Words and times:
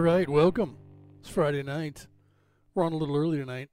All 0.00 0.06
right, 0.06 0.30
welcome. 0.30 0.78
It's 1.20 1.28
Friday 1.28 1.62
night. 1.62 2.06
We're 2.74 2.86
on 2.86 2.94
a 2.94 2.96
little 2.96 3.18
early 3.18 3.36
tonight 3.36 3.68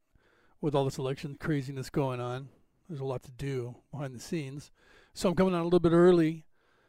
with 0.59 0.75
all 0.75 0.83
this 0.83 0.97
election 0.97 1.37
craziness 1.39 1.89
going 1.89 2.19
on. 2.19 2.49
There's 2.89 2.99
a 2.99 3.05
lot 3.05 3.23
to 3.23 3.31
do 3.31 3.75
behind 3.93 4.13
the 4.13 4.19
scenes. 4.19 4.69
So 5.13 5.29
I'm 5.29 5.35
coming 5.35 5.53
on 5.53 5.61
a 5.61 5.63
little 5.63 5.79
bit 5.79 5.93
early, 5.93 6.43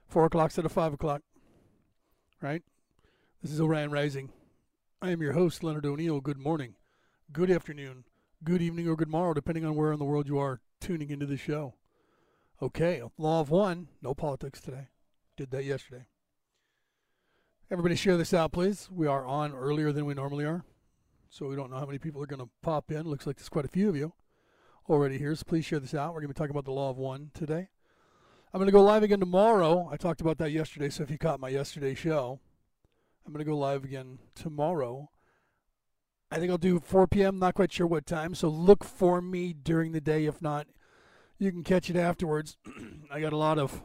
4 0.08 0.24
o'clock 0.24 0.46
instead 0.46 0.64
of 0.64 0.72
5 0.72 0.94
o'clock. 0.94 1.22
Right? 2.42 2.64
This 3.40 3.52
is 3.52 3.60
Orion 3.60 3.92
Rising. 3.92 4.30
I 5.00 5.12
am 5.12 5.22
your 5.22 5.34
host, 5.34 5.62
Leonard 5.62 5.86
O'Neill. 5.86 6.20
Good 6.20 6.38
morning, 6.38 6.74
good 7.32 7.48
afternoon, 7.48 8.06
good 8.42 8.60
evening, 8.60 8.88
or 8.88 8.96
good 8.96 9.08
morrow, 9.08 9.34
depending 9.34 9.64
on 9.64 9.76
where 9.76 9.92
in 9.92 10.00
the 10.00 10.04
world 10.04 10.26
you 10.26 10.40
are 10.40 10.62
tuning 10.80 11.10
into 11.10 11.26
the 11.26 11.36
show. 11.36 11.74
Okay, 12.60 13.00
Law 13.16 13.42
of 13.42 13.50
One, 13.50 13.86
no 14.02 14.14
politics 14.14 14.60
today. 14.60 14.88
Did 15.36 15.52
that 15.52 15.64
yesterday. 15.64 16.06
Everybody 17.70 17.96
share 17.96 18.16
this 18.16 18.32
out, 18.32 18.52
please. 18.52 18.88
We 18.90 19.06
are 19.06 19.26
on 19.26 19.52
earlier 19.52 19.92
than 19.92 20.06
we 20.06 20.14
normally 20.14 20.46
are, 20.46 20.64
so 21.28 21.48
we 21.48 21.54
don't 21.54 21.70
know 21.70 21.76
how 21.76 21.84
many 21.84 21.98
people 21.98 22.22
are 22.22 22.26
going 22.26 22.40
to 22.40 22.48
pop 22.62 22.90
in. 22.90 23.02
Looks 23.02 23.26
like 23.26 23.36
there's 23.36 23.50
quite 23.50 23.66
a 23.66 23.68
few 23.68 23.90
of 23.90 23.96
you 23.96 24.14
already 24.88 25.18
here, 25.18 25.34
so 25.34 25.44
please 25.46 25.66
share 25.66 25.78
this 25.78 25.92
out. 25.92 26.14
We're 26.14 26.20
going 26.20 26.28
to 26.28 26.34
be 26.34 26.38
talking 26.38 26.52
about 26.52 26.64
the 26.64 26.72
Law 26.72 26.88
of 26.88 26.96
One 26.96 27.30
today. 27.34 27.68
I'm 28.54 28.58
going 28.58 28.68
to 28.68 28.72
go 28.72 28.82
live 28.82 29.02
again 29.02 29.20
tomorrow. 29.20 29.86
I 29.92 29.98
talked 29.98 30.22
about 30.22 30.38
that 30.38 30.50
yesterday, 30.50 30.88
so 30.88 31.02
if 31.02 31.10
you 31.10 31.18
caught 31.18 31.40
my 31.40 31.50
yesterday 31.50 31.94
show, 31.94 32.40
I'm 33.26 33.34
going 33.34 33.44
to 33.44 33.50
go 33.50 33.58
live 33.58 33.84
again 33.84 34.18
tomorrow. 34.34 35.10
I 36.30 36.38
think 36.38 36.50
I'll 36.50 36.56
do 36.56 36.80
4 36.80 37.06
p.m., 37.06 37.38
not 37.38 37.52
quite 37.52 37.70
sure 37.70 37.86
what 37.86 38.06
time, 38.06 38.34
so 38.34 38.48
look 38.48 38.82
for 38.82 39.20
me 39.20 39.52
during 39.52 39.92
the 39.92 40.00
day. 40.00 40.24
If 40.24 40.40
not, 40.40 40.68
you 41.38 41.52
can 41.52 41.64
catch 41.64 41.90
it 41.90 41.96
afterwards. 41.96 42.56
I 43.12 43.20
got 43.20 43.34
a 43.34 43.36
lot 43.36 43.58
of 43.58 43.82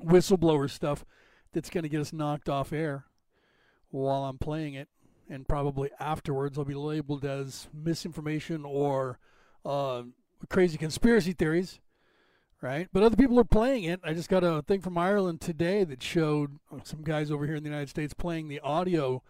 whistleblower 0.00 0.70
stuff 0.70 1.04
that's 1.52 1.70
going 1.70 1.82
to 1.82 1.88
get 1.88 2.00
us 2.00 2.12
knocked 2.12 2.48
off 2.48 2.72
air 2.72 3.06
while 3.90 4.24
I'm 4.24 4.38
playing 4.38 4.74
it. 4.74 4.88
And 5.30 5.46
probably 5.46 5.90
afterwards, 6.00 6.58
I'll 6.58 6.64
be 6.64 6.74
labeled 6.74 7.24
as 7.24 7.68
misinformation 7.74 8.64
or 8.64 9.18
uh, 9.64 10.04
crazy 10.48 10.78
conspiracy 10.78 11.32
theories, 11.32 11.80
right? 12.62 12.88
But 12.92 13.02
other 13.02 13.16
people 13.16 13.38
are 13.38 13.44
playing 13.44 13.84
it. 13.84 14.00
I 14.02 14.14
just 14.14 14.30
got 14.30 14.42
a 14.42 14.62
thing 14.62 14.80
from 14.80 14.96
Ireland 14.96 15.42
today 15.42 15.84
that 15.84 16.02
showed 16.02 16.58
uh, 16.72 16.78
some 16.82 17.02
guys 17.02 17.30
over 17.30 17.44
here 17.44 17.56
in 17.56 17.62
the 17.62 17.68
United 17.68 17.90
States 17.90 18.14
playing 18.14 18.48
the 18.48 18.60
audio 18.60 19.22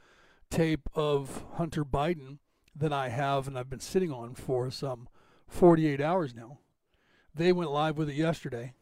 tape 0.51 0.89
of 0.95 1.45
Hunter 1.55 1.85
Biden 1.85 2.39
that 2.77 2.93
I 2.93 3.09
have 3.09 3.49
and 3.49 3.59
I've 3.59 3.69
been 3.71 3.81
sitting 3.81 4.13
on 4.13 4.35
for 4.35 4.71
some 4.71 5.09
48 5.49 6.01
hours 6.01 6.35
now. 6.35 6.59
They 7.35 7.53
went 7.53 7.71
live 7.71 7.97
with 7.97 8.09
it 8.09 8.15
yesterday. 8.15 8.75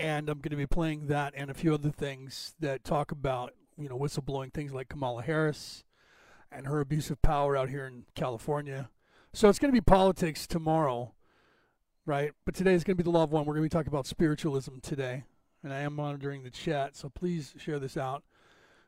And 0.00 0.30
I'm 0.30 0.38
going 0.38 0.50
to 0.50 0.56
be 0.56 0.66
playing 0.66 1.08
that 1.08 1.34
and 1.36 1.50
a 1.50 1.54
few 1.54 1.74
other 1.74 1.90
things 1.90 2.54
that 2.58 2.84
talk 2.84 3.12
about, 3.12 3.52
you 3.76 3.86
know, 3.86 3.98
whistleblowing 3.98 4.50
things 4.50 4.72
like 4.72 4.88
Kamala 4.88 5.20
Harris 5.22 5.84
and 6.50 6.66
her 6.66 6.80
abuse 6.80 7.10
of 7.10 7.20
power 7.20 7.54
out 7.54 7.68
here 7.68 7.86
in 7.86 8.04
California. 8.14 8.88
So 9.34 9.50
it's 9.50 9.58
going 9.58 9.70
to 9.70 9.76
be 9.76 9.82
politics 9.82 10.46
tomorrow, 10.46 11.12
right? 12.06 12.32
But 12.46 12.54
today 12.54 12.72
is 12.72 12.82
going 12.82 12.96
to 12.96 13.04
be 13.04 13.04
the 13.04 13.10
law 13.10 13.24
of 13.24 13.30
one. 13.30 13.44
We're 13.44 13.52
going 13.52 13.68
to 13.68 13.74
be 13.74 13.78
talking 13.78 13.92
about 13.92 14.06
spiritualism 14.06 14.78
today. 14.80 15.24
And 15.62 15.70
I 15.70 15.80
am 15.80 15.96
monitoring 15.96 16.44
the 16.44 16.50
chat, 16.50 16.96
so 16.96 17.10
please 17.10 17.52
share 17.58 17.78
this 17.78 17.98
out. 17.98 18.24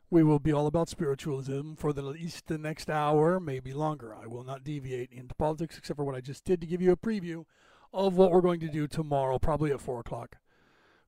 We 0.08 0.22
will 0.22 0.38
be 0.38 0.52
all 0.52 0.66
about 0.66 0.88
spiritualism 0.88 1.74
for 1.74 1.92
the, 1.92 2.00
at 2.00 2.14
least 2.14 2.46
the 2.46 2.56
next 2.56 2.88
hour, 2.88 3.38
maybe 3.38 3.74
longer. 3.74 4.14
I 4.14 4.26
will 4.26 4.44
not 4.44 4.64
deviate 4.64 5.12
into 5.12 5.34
politics 5.34 5.76
except 5.76 5.98
for 5.98 6.04
what 6.04 6.14
I 6.14 6.22
just 6.22 6.46
did 6.46 6.62
to 6.62 6.66
give 6.66 6.80
you 6.80 6.90
a 6.90 6.96
preview 6.96 7.44
of 7.92 8.16
what 8.16 8.30
we're 8.30 8.40
going 8.40 8.60
to 8.60 8.68
do 8.68 8.88
tomorrow, 8.88 9.38
probably 9.38 9.72
at 9.72 9.82
4 9.82 10.00
o'clock. 10.00 10.38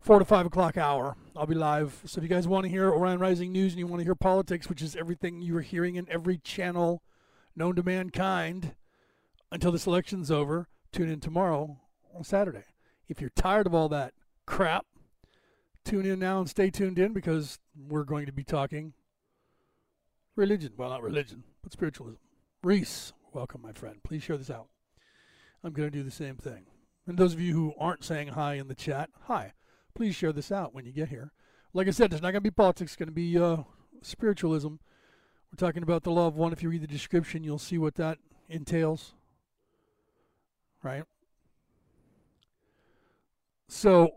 4 0.04 0.18
to 0.18 0.24
5 0.26 0.44
o'clock 0.44 0.76
hour. 0.76 1.16
I'll 1.34 1.46
be 1.46 1.54
live. 1.54 2.02
So 2.04 2.18
if 2.18 2.22
you 2.22 2.28
guys 2.28 2.46
want 2.46 2.64
to 2.64 2.70
hear 2.70 2.90
Orion 2.90 3.18
Rising 3.18 3.52
News 3.52 3.72
and 3.72 3.78
you 3.78 3.86
want 3.86 4.00
to 4.00 4.04
hear 4.04 4.14
politics, 4.14 4.68
which 4.68 4.82
is 4.82 4.94
everything 4.94 5.40
you 5.40 5.56
are 5.56 5.62
hearing 5.62 5.96
in 5.96 6.06
every 6.10 6.36
channel 6.36 7.02
known 7.56 7.74
to 7.76 7.82
mankind 7.82 8.74
until 9.50 9.72
this 9.72 9.86
election's 9.86 10.30
over, 10.30 10.68
tune 10.92 11.08
in 11.08 11.20
tomorrow 11.20 11.80
on 12.14 12.22
Saturday. 12.22 12.64
If 13.08 13.22
you're 13.22 13.30
tired 13.30 13.66
of 13.66 13.74
all 13.74 13.88
that 13.88 14.12
crap, 14.44 14.84
tune 15.86 16.04
in 16.04 16.18
now 16.18 16.38
and 16.38 16.50
stay 16.50 16.68
tuned 16.68 16.98
in 16.98 17.14
because 17.14 17.58
we're 17.74 18.04
going 18.04 18.26
to 18.26 18.32
be 18.32 18.44
talking 18.44 18.92
religion. 20.36 20.74
Well, 20.76 20.90
not 20.90 21.02
religion, 21.02 21.44
but 21.62 21.72
spiritualism. 21.72 22.18
Reese, 22.62 23.14
welcome, 23.32 23.62
my 23.62 23.72
friend. 23.72 24.02
Please 24.04 24.22
share 24.22 24.36
this 24.36 24.50
out. 24.50 24.66
I'm 25.64 25.72
going 25.72 25.90
to 25.90 25.98
do 25.98 26.04
the 26.04 26.10
same 26.10 26.36
thing. 26.36 26.66
And 27.06 27.16
those 27.16 27.32
of 27.32 27.40
you 27.40 27.54
who 27.54 27.72
aren't 27.78 28.04
saying 28.04 28.28
hi 28.28 28.56
in 28.56 28.68
the 28.68 28.74
chat, 28.74 29.08
hi. 29.22 29.54
Please 29.94 30.14
share 30.14 30.32
this 30.32 30.50
out 30.50 30.74
when 30.74 30.84
you 30.84 30.92
get 30.92 31.08
here. 31.08 31.30
Like 31.72 31.88
I 31.88 31.92
said, 31.92 32.12
it's 32.12 32.22
not 32.22 32.32
going 32.32 32.36
to 32.36 32.40
be 32.40 32.50
politics. 32.50 32.92
It's 32.92 32.96
going 32.96 33.08
to 33.08 33.12
be 33.12 33.38
uh, 33.38 33.58
spiritualism. 34.02 34.68
We're 34.68 35.56
talking 35.56 35.82
about 35.82 36.02
the 36.02 36.10
law 36.10 36.26
of 36.26 36.36
one. 36.36 36.52
If 36.52 36.62
you 36.62 36.68
read 36.68 36.82
the 36.82 36.86
description, 36.86 37.44
you'll 37.44 37.58
see 37.58 37.78
what 37.78 37.94
that 37.96 38.18
entails. 38.48 39.14
Right? 40.82 41.04
So, 43.68 44.16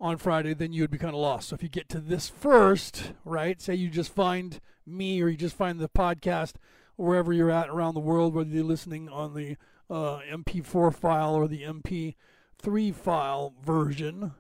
on 0.00 0.18
Friday, 0.18 0.52
then 0.52 0.72
you 0.72 0.82
would 0.82 0.90
be 0.90 0.98
kind 0.98 1.14
of 1.14 1.20
lost. 1.20 1.48
So 1.48 1.54
if 1.54 1.62
you 1.62 1.68
get 1.68 1.88
to 1.90 2.00
this 2.00 2.28
first, 2.28 3.12
right, 3.24 3.60
say 3.62 3.76
you 3.76 3.88
just 3.88 4.12
find 4.12 4.60
me 4.84 5.22
or 5.22 5.28
you 5.28 5.36
just 5.36 5.56
find 5.56 5.78
the 5.78 5.88
podcast 5.88 6.54
wherever 6.96 7.32
you're 7.32 7.50
at 7.52 7.68
around 7.68 7.94
the 7.94 8.00
world, 8.00 8.34
whether 8.34 8.50
you're 8.50 8.64
listening 8.64 9.08
on 9.08 9.34
the 9.34 9.56
uh, 9.88 10.18
MP4 10.28 10.92
file 10.92 11.34
or 11.34 11.46
the 11.46 11.62
MP3 11.62 12.94
file 12.94 13.54
version, 13.64 14.32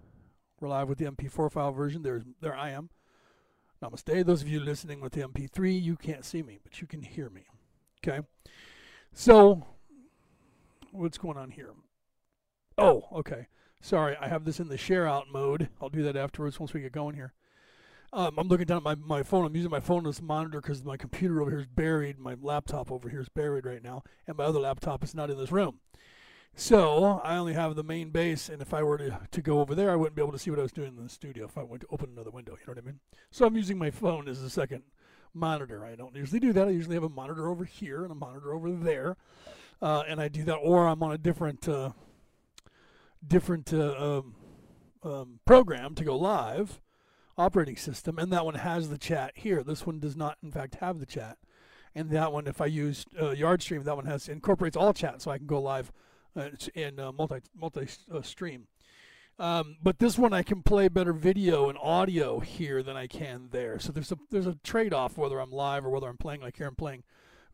we're 0.60 0.68
live 0.68 0.88
with 0.88 0.98
the 0.98 1.06
MP4 1.06 1.50
file 1.50 1.72
version. 1.72 2.02
There's, 2.02 2.24
there 2.40 2.56
I 2.56 2.70
am. 2.70 2.90
Namaste. 3.80 4.24
Those 4.24 4.42
of 4.42 4.48
you 4.48 4.60
listening 4.60 5.00
with 5.00 5.12
the 5.12 5.22
MP3, 5.22 5.80
you 5.80 5.96
can't 5.96 6.24
see 6.24 6.42
me, 6.42 6.58
but 6.62 6.80
you 6.80 6.86
can 6.86 7.02
hear 7.02 7.30
me. 7.30 7.46
Okay. 8.04 8.26
So, 9.14 9.66
what's 10.90 11.18
going 11.18 11.36
on 11.36 11.50
here? 11.50 11.70
Oh, 12.78 13.04
okay. 13.12 13.46
Sorry, 13.80 14.16
I 14.16 14.28
have 14.28 14.44
this 14.44 14.58
in 14.58 14.68
the 14.68 14.78
share 14.78 15.06
out 15.06 15.26
mode. 15.30 15.68
I'll 15.80 15.90
do 15.90 16.02
that 16.04 16.16
afterwards 16.16 16.58
once 16.58 16.72
we 16.72 16.80
get 16.80 16.92
going 16.92 17.14
here. 17.14 17.32
Um, 18.14 18.34
I'm 18.38 18.48
looking 18.48 18.66
down 18.66 18.78
at 18.78 18.82
my, 18.82 18.94
my 18.94 19.22
phone. 19.22 19.44
I'm 19.44 19.54
using 19.54 19.70
my 19.70 19.80
phone 19.80 20.06
as 20.06 20.18
a 20.18 20.22
monitor 20.22 20.60
because 20.60 20.84
my 20.84 20.96
computer 20.96 21.40
over 21.40 21.50
here 21.50 21.60
is 21.60 21.66
buried. 21.66 22.18
My 22.18 22.36
laptop 22.40 22.90
over 22.90 23.08
here 23.08 23.20
is 23.20 23.28
buried 23.28 23.66
right 23.66 23.82
now, 23.82 24.02
and 24.26 24.36
my 24.36 24.44
other 24.44 24.60
laptop 24.60 25.04
is 25.04 25.14
not 25.14 25.30
in 25.30 25.36
this 25.36 25.52
room. 25.52 25.80
So 26.54 27.20
I 27.24 27.36
only 27.36 27.54
have 27.54 27.76
the 27.76 27.82
main 27.82 28.10
base, 28.10 28.48
and 28.48 28.60
if 28.60 28.74
I 28.74 28.82
were 28.82 28.98
to, 28.98 29.20
to 29.30 29.42
go 29.42 29.60
over 29.60 29.74
there, 29.74 29.90
I 29.90 29.96
wouldn't 29.96 30.16
be 30.16 30.22
able 30.22 30.32
to 30.32 30.38
see 30.38 30.50
what 30.50 30.58
I 30.58 30.62
was 30.62 30.72
doing 30.72 30.96
in 30.96 31.02
the 31.02 31.08
studio 31.08 31.46
if 31.46 31.56
I 31.56 31.62
went 31.62 31.82
to 31.82 31.88
open 31.90 32.10
another 32.12 32.30
window. 32.30 32.52
You 32.52 32.66
know 32.66 32.72
what 32.72 32.82
I 32.82 32.86
mean? 32.86 33.00
So 33.30 33.46
I'm 33.46 33.56
using 33.56 33.78
my 33.78 33.90
phone 33.90 34.28
as 34.28 34.42
a 34.42 34.50
second 34.50 34.82
monitor. 35.34 35.84
I 35.84 35.94
don't 35.94 36.14
usually 36.14 36.40
do 36.40 36.52
that. 36.52 36.68
I 36.68 36.70
usually 36.70 36.96
have 36.96 37.04
a 37.04 37.08
monitor 37.08 37.48
over 37.48 37.64
here 37.64 38.02
and 38.02 38.12
a 38.12 38.14
monitor 38.14 38.52
over 38.52 38.70
there, 38.70 39.16
uh, 39.80 40.02
and 40.08 40.20
I 40.20 40.28
do 40.28 40.44
that, 40.44 40.56
or 40.56 40.86
I'm 40.86 41.02
on 41.02 41.12
a 41.12 41.18
different 41.18 41.68
uh, 41.68 41.90
different 43.26 43.72
uh, 43.72 44.18
um, 44.18 44.34
um, 45.02 45.40
program 45.44 45.94
to 45.94 46.04
go 46.04 46.16
live 46.16 46.80
operating 47.38 47.76
system, 47.76 48.18
and 48.18 48.32
that 48.32 48.44
one 48.44 48.54
has 48.54 48.88
the 48.88 48.98
chat 48.98 49.32
here. 49.34 49.62
This 49.62 49.86
one 49.86 49.98
does 49.98 50.16
not, 50.16 50.36
in 50.42 50.52
fact, 50.52 50.76
have 50.76 51.00
the 51.00 51.06
chat, 51.06 51.38
and 51.94 52.10
that 52.10 52.32
one, 52.32 52.46
if 52.46 52.60
I 52.60 52.66
use 52.66 53.06
uh, 53.18 53.30
YardStream, 53.30 53.84
that 53.84 53.96
one 53.96 54.06
has 54.06 54.28
incorporates 54.28 54.76
all 54.76 54.92
chat, 54.92 55.22
so 55.22 55.30
I 55.30 55.38
can 55.38 55.46
go 55.46 55.60
live 55.60 55.92
uh, 56.36 56.50
in 56.74 56.98
uh, 56.98 57.12
multi 57.12 57.40
multi 57.58 57.88
stream. 58.22 58.66
Um, 59.38 59.76
but 59.82 59.98
this 59.98 60.18
one 60.18 60.32
I 60.32 60.42
can 60.42 60.62
play 60.62 60.88
better 60.88 61.12
video 61.12 61.68
and 61.68 61.78
audio 61.80 62.40
here 62.40 62.82
than 62.82 62.96
I 62.96 63.06
can 63.06 63.48
there. 63.50 63.78
So 63.78 63.90
there's 63.92 64.12
a 64.12 64.18
there's 64.30 64.46
a 64.46 64.56
trade 64.62 64.92
off 64.92 65.16
whether 65.16 65.40
I'm 65.40 65.50
live 65.50 65.84
or 65.84 65.90
whether 65.90 66.08
I'm 66.08 66.18
playing 66.18 66.42
like 66.42 66.58
here 66.58 66.66
I'm 66.66 66.74
playing 66.74 67.02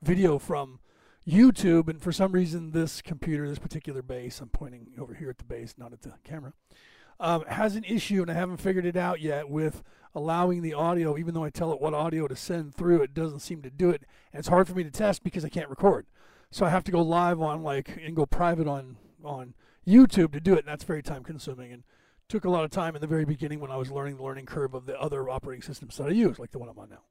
video 0.02 0.38
from 0.38 0.80
YouTube. 1.26 1.88
And 1.88 2.00
for 2.00 2.12
some 2.12 2.32
reason, 2.32 2.72
this 2.72 3.02
computer, 3.02 3.48
this 3.48 3.58
particular 3.58 4.02
base, 4.02 4.40
I'm 4.40 4.48
pointing 4.48 4.88
over 4.98 5.14
here 5.14 5.30
at 5.30 5.38
the 5.38 5.44
base, 5.44 5.74
not 5.76 5.92
at 5.92 6.02
the 6.02 6.14
camera, 6.24 6.52
um, 7.20 7.44
has 7.46 7.76
an 7.76 7.84
issue, 7.84 8.22
and 8.22 8.30
I 8.30 8.34
haven't 8.34 8.58
figured 8.58 8.86
it 8.86 8.96
out 8.96 9.20
yet 9.20 9.48
with 9.48 9.82
allowing 10.14 10.62
the 10.62 10.74
audio. 10.74 11.18
Even 11.18 11.34
though 11.34 11.44
I 11.44 11.50
tell 11.50 11.72
it 11.72 11.80
what 11.80 11.94
audio 11.94 12.26
to 12.28 12.36
send 12.36 12.74
through, 12.74 13.02
it 13.02 13.14
doesn't 13.14 13.40
seem 13.40 13.62
to 13.62 13.70
do 13.70 13.90
it. 13.90 14.02
And 14.32 14.40
it's 14.40 14.48
hard 14.48 14.68
for 14.68 14.74
me 14.74 14.84
to 14.84 14.90
test 14.90 15.22
because 15.22 15.44
I 15.44 15.48
can't 15.48 15.70
record. 15.70 16.06
So 16.50 16.64
I 16.64 16.70
have 16.70 16.84
to 16.84 16.92
go 16.92 17.02
live 17.02 17.40
on 17.40 17.62
like 17.62 17.98
and 18.02 18.16
go 18.16 18.24
private 18.24 18.66
on 18.66 18.96
on 19.22 19.54
YouTube 19.88 20.32
to 20.32 20.40
do 20.40 20.54
it, 20.54 20.60
and 20.60 20.68
that's 20.68 20.84
very 20.84 21.02
time 21.02 21.24
consuming 21.24 21.72
and 21.72 21.84
took 22.28 22.44
a 22.44 22.50
lot 22.50 22.64
of 22.64 22.70
time 22.70 22.94
in 22.94 23.00
the 23.00 23.06
very 23.06 23.24
beginning 23.24 23.58
when 23.58 23.70
I 23.70 23.76
was 23.76 23.90
learning 23.90 24.16
the 24.16 24.22
learning 24.22 24.46
curve 24.46 24.74
of 24.74 24.86
the 24.86 25.00
other 25.00 25.28
operating 25.28 25.62
systems 25.62 25.96
that 25.96 26.08
I 26.08 26.10
use, 26.10 26.38
like 26.38 26.50
the 26.50 26.58
one 26.58 26.68
I'm 26.68 26.78
on 26.78 26.90
now. 26.90 27.02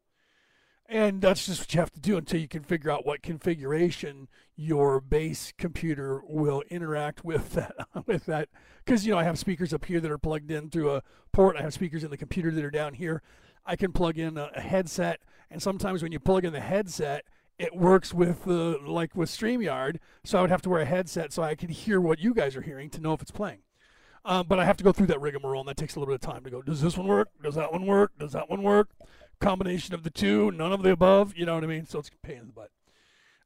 And 0.89 1.21
that's 1.21 1.45
just 1.45 1.59
what 1.59 1.73
you 1.73 1.79
have 1.81 1.91
to 1.91 1.99
do 1.99 2.15
until 2.15 2.39
you 2.39 2.47
can 2.47 2.63
figure 2.63 2.89
out 2.89 3.05
what 3.05 3.21
configuration 3.21 4.29
your 4.55 5.01
base 5.01 5.51
computer 5.57 6.21
will 6.25 6.63
interact 6.69 7.25
with 7.25 7.51
that 7.53 7.75
with 8.05 8.25
that 8.27 8.47
because 8.85 9.05
you 9.05 9.11
know 9.11 9.19
I 9.19 9.23
have 9.23 9.37
speakers 9.37 9.73
up 9.73 9.83
here 9.83 9.99
that 9.99 10.09
are 10.09 10.17
plugged 10.17 10.49
in 10.49 10.69
through 10.69 10.91
a 10.91 11.03
port. 11.33 11.57
I 11.57 11.61
have 11.61 11.73
speakers 11.73 12.05
in 12.05 12.09
the 12.09 12.17
computer 12.17 12.51
that 12.51 12.63
are 12.63 12.71
down 12.71 12.93
here. 12.93 13.21
I 13.65 13.75
can 13.75 13.91
plug 13.91 14.17
in 14.17 14.37
a, 14.37 14.49
a 14.55 14.61
headset, 14.61 15.19
and 15.51 15.61
sometimes 15.61 16.01
when 16.01 16.13
you 16.13 16.19
plug 16.19 16.45
in 16.45 16.53
the 16.53 16.61
headset, 16.61 17.25
it 17.59 17.75
works 17.75 18.13
with 18.13 18.45
the 18.45 18.79
like 18.85 19.15
with 19.15 19.29
StreamYard. 19.29 19.97
So 20.23 20.37
I 20.37 20.41
would 20.41 20.49
have 20.49 20.61
to 20.63 20.69
wear 20.69 20.81
a 20.81 20.85
headset 20.85 21.33
so 21.33 21.43
I 21.43 21.55
can 21.55 21.69
hear 21.69 21.99
what 21.99 22.19
you 22.19 22.33
guys 22.33 22.55
are 22.55 22.61
hearing 22.61 22.89
to 22.91 23.01
know 23.01 23.13
if 23.13 23.21
it's 23.21 23.31
playing. 23.31 23.59
Um, 24.25 24.45
but 24.47 24.59
I 24.59 24.65
have 24.65 24.77
to 24.77 24.83
go 24.83 24.91
through 24.91 25.07
that 25.07 25.21
rigmarole, 25.21 25.61
and 25.61 25.69
that 25.69 25.77
takes 25.77 25.95
a 25.95 25.99
little 25.99 26.13
bit 26.13 26.27
of 26.27 26.33
time 26.33 26.43
to 26.43 26.49
go. 26.49 26.61
Does 26.61 26.81
this 26.81 26.97
one 26.97 27.07
work? 27.07 27.29
Does 27.41 27.55
that 27.55 27.71
one 27.71 27.85
work? 27.85 28.11
Does 28.19 28.33
that 28.33 28.49
one 28.49 28.61
work? 28.61 28.89
Combination 29.39 29.93
of 29.93 30.03
the 30.03 30.09
two, 30.09 30.51
none 30.51 30.73
of 30.73 30.83
the 30.83 30.91
above. 30.91 31.33
You 31.37 31.45
know 31.45 31.55
what 31.55 31.63
I 31.63 31.67
mean? 31.67 31.85
So 31.85 31.99
it's 31.99 32.09
a 32.09 32.27
pain 32.27 32.39
in 32.39 32.47
the 32.47 32.53
butt. 32.53 32.71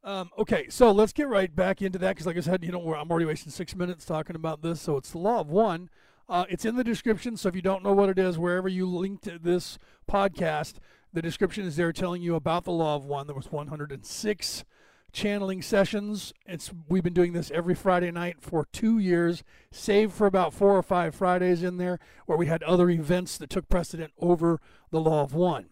Um, 0.04 0.32
okay, 0.40 0.68
so 0.70 0.92
let's 0.92 1.14
get 1.14 1.28
right 1.28 1.56
back 1.56 1.84
into 1.84 2.00
that 2.00 2.16
because, 2.16 2.26
like 2.26 2.38
I 2.38 2.40
said, 2.40 2.64
you 2.64 2.72
know, 2.72 2.96
I'm 2.96 3.12
already 3.12 3.28
wasting 3.28 3.52
six 3.52 3.76
minutes 3.76 4.06
talking 4.06 4.36
about 4.36 4.64
this. 4.64 4.82
So 4.82 4.98
it's 4.98 5.12
the 5.12 5.20
law 5.20 5.42
of 5.42 5.50
one. 5.50 5.90
Uh, 6.28 6.46
it's 6.50 6.66
in 6.66 6.76
the 6.76 6.84
description. 6.84 7.38
So 7.38 7.50
if 7.50 7.56
you 7.56 7.62
don't 7.62 7.84
know 7.84 7.94
what 7.94 8.10
it 8.10 8.18
is, 8.18 8.40
wherever 8.40 8.68
you 8.68 8.88
linked 8.88 9.30
this 9.44 9.78
podcast, 10.10 10.76
the 11.14 11.22
description 11.22 11.66
is 11.66 11.76
there 11.76 11.92
telling 11.92 12.22
you 12.22 12.36
about 12.36 12.64
the 12.64 12.72
law 12.72 12.96
of 12.96 13.06
one. 13.06 13.28
There 13.28 13.36
was 13.36 13.52
106 13.52 14.64
channeling 15.12 15.62
sessions. 15.62 16.34
It's 16.46 16.72
we've 16.88 17.04
been 17.04 17.14
doing 17.14 17.34
this 17.34 17.52
every 17.52 17.76
Friday 17.76 18.12
night 18.12 18.38
for 18.40 18.66
two 18.72 18.98
years, 18.98 19.44
save 19.72 20.14
for 20.14 20.26
about 20.26 20.54
four 20.54 20.78
or 20.78 20.84
five 20.84 21.14
Fridays 21.14 21.64
in 21.64 21.76
there 21.78 22.00
where 22.26 22.38
we 22.38 22.48
had 22.48 22.64
other 22.64 22.90
events 22.90 23.38
that 23.38 23.50
took 23.50 23.68
precedent 23.70 24.14
over 24.20 24.60
the 24.90 25.02
law 25.02 25.24
of 25.24 25.34
one, 25.34 25.66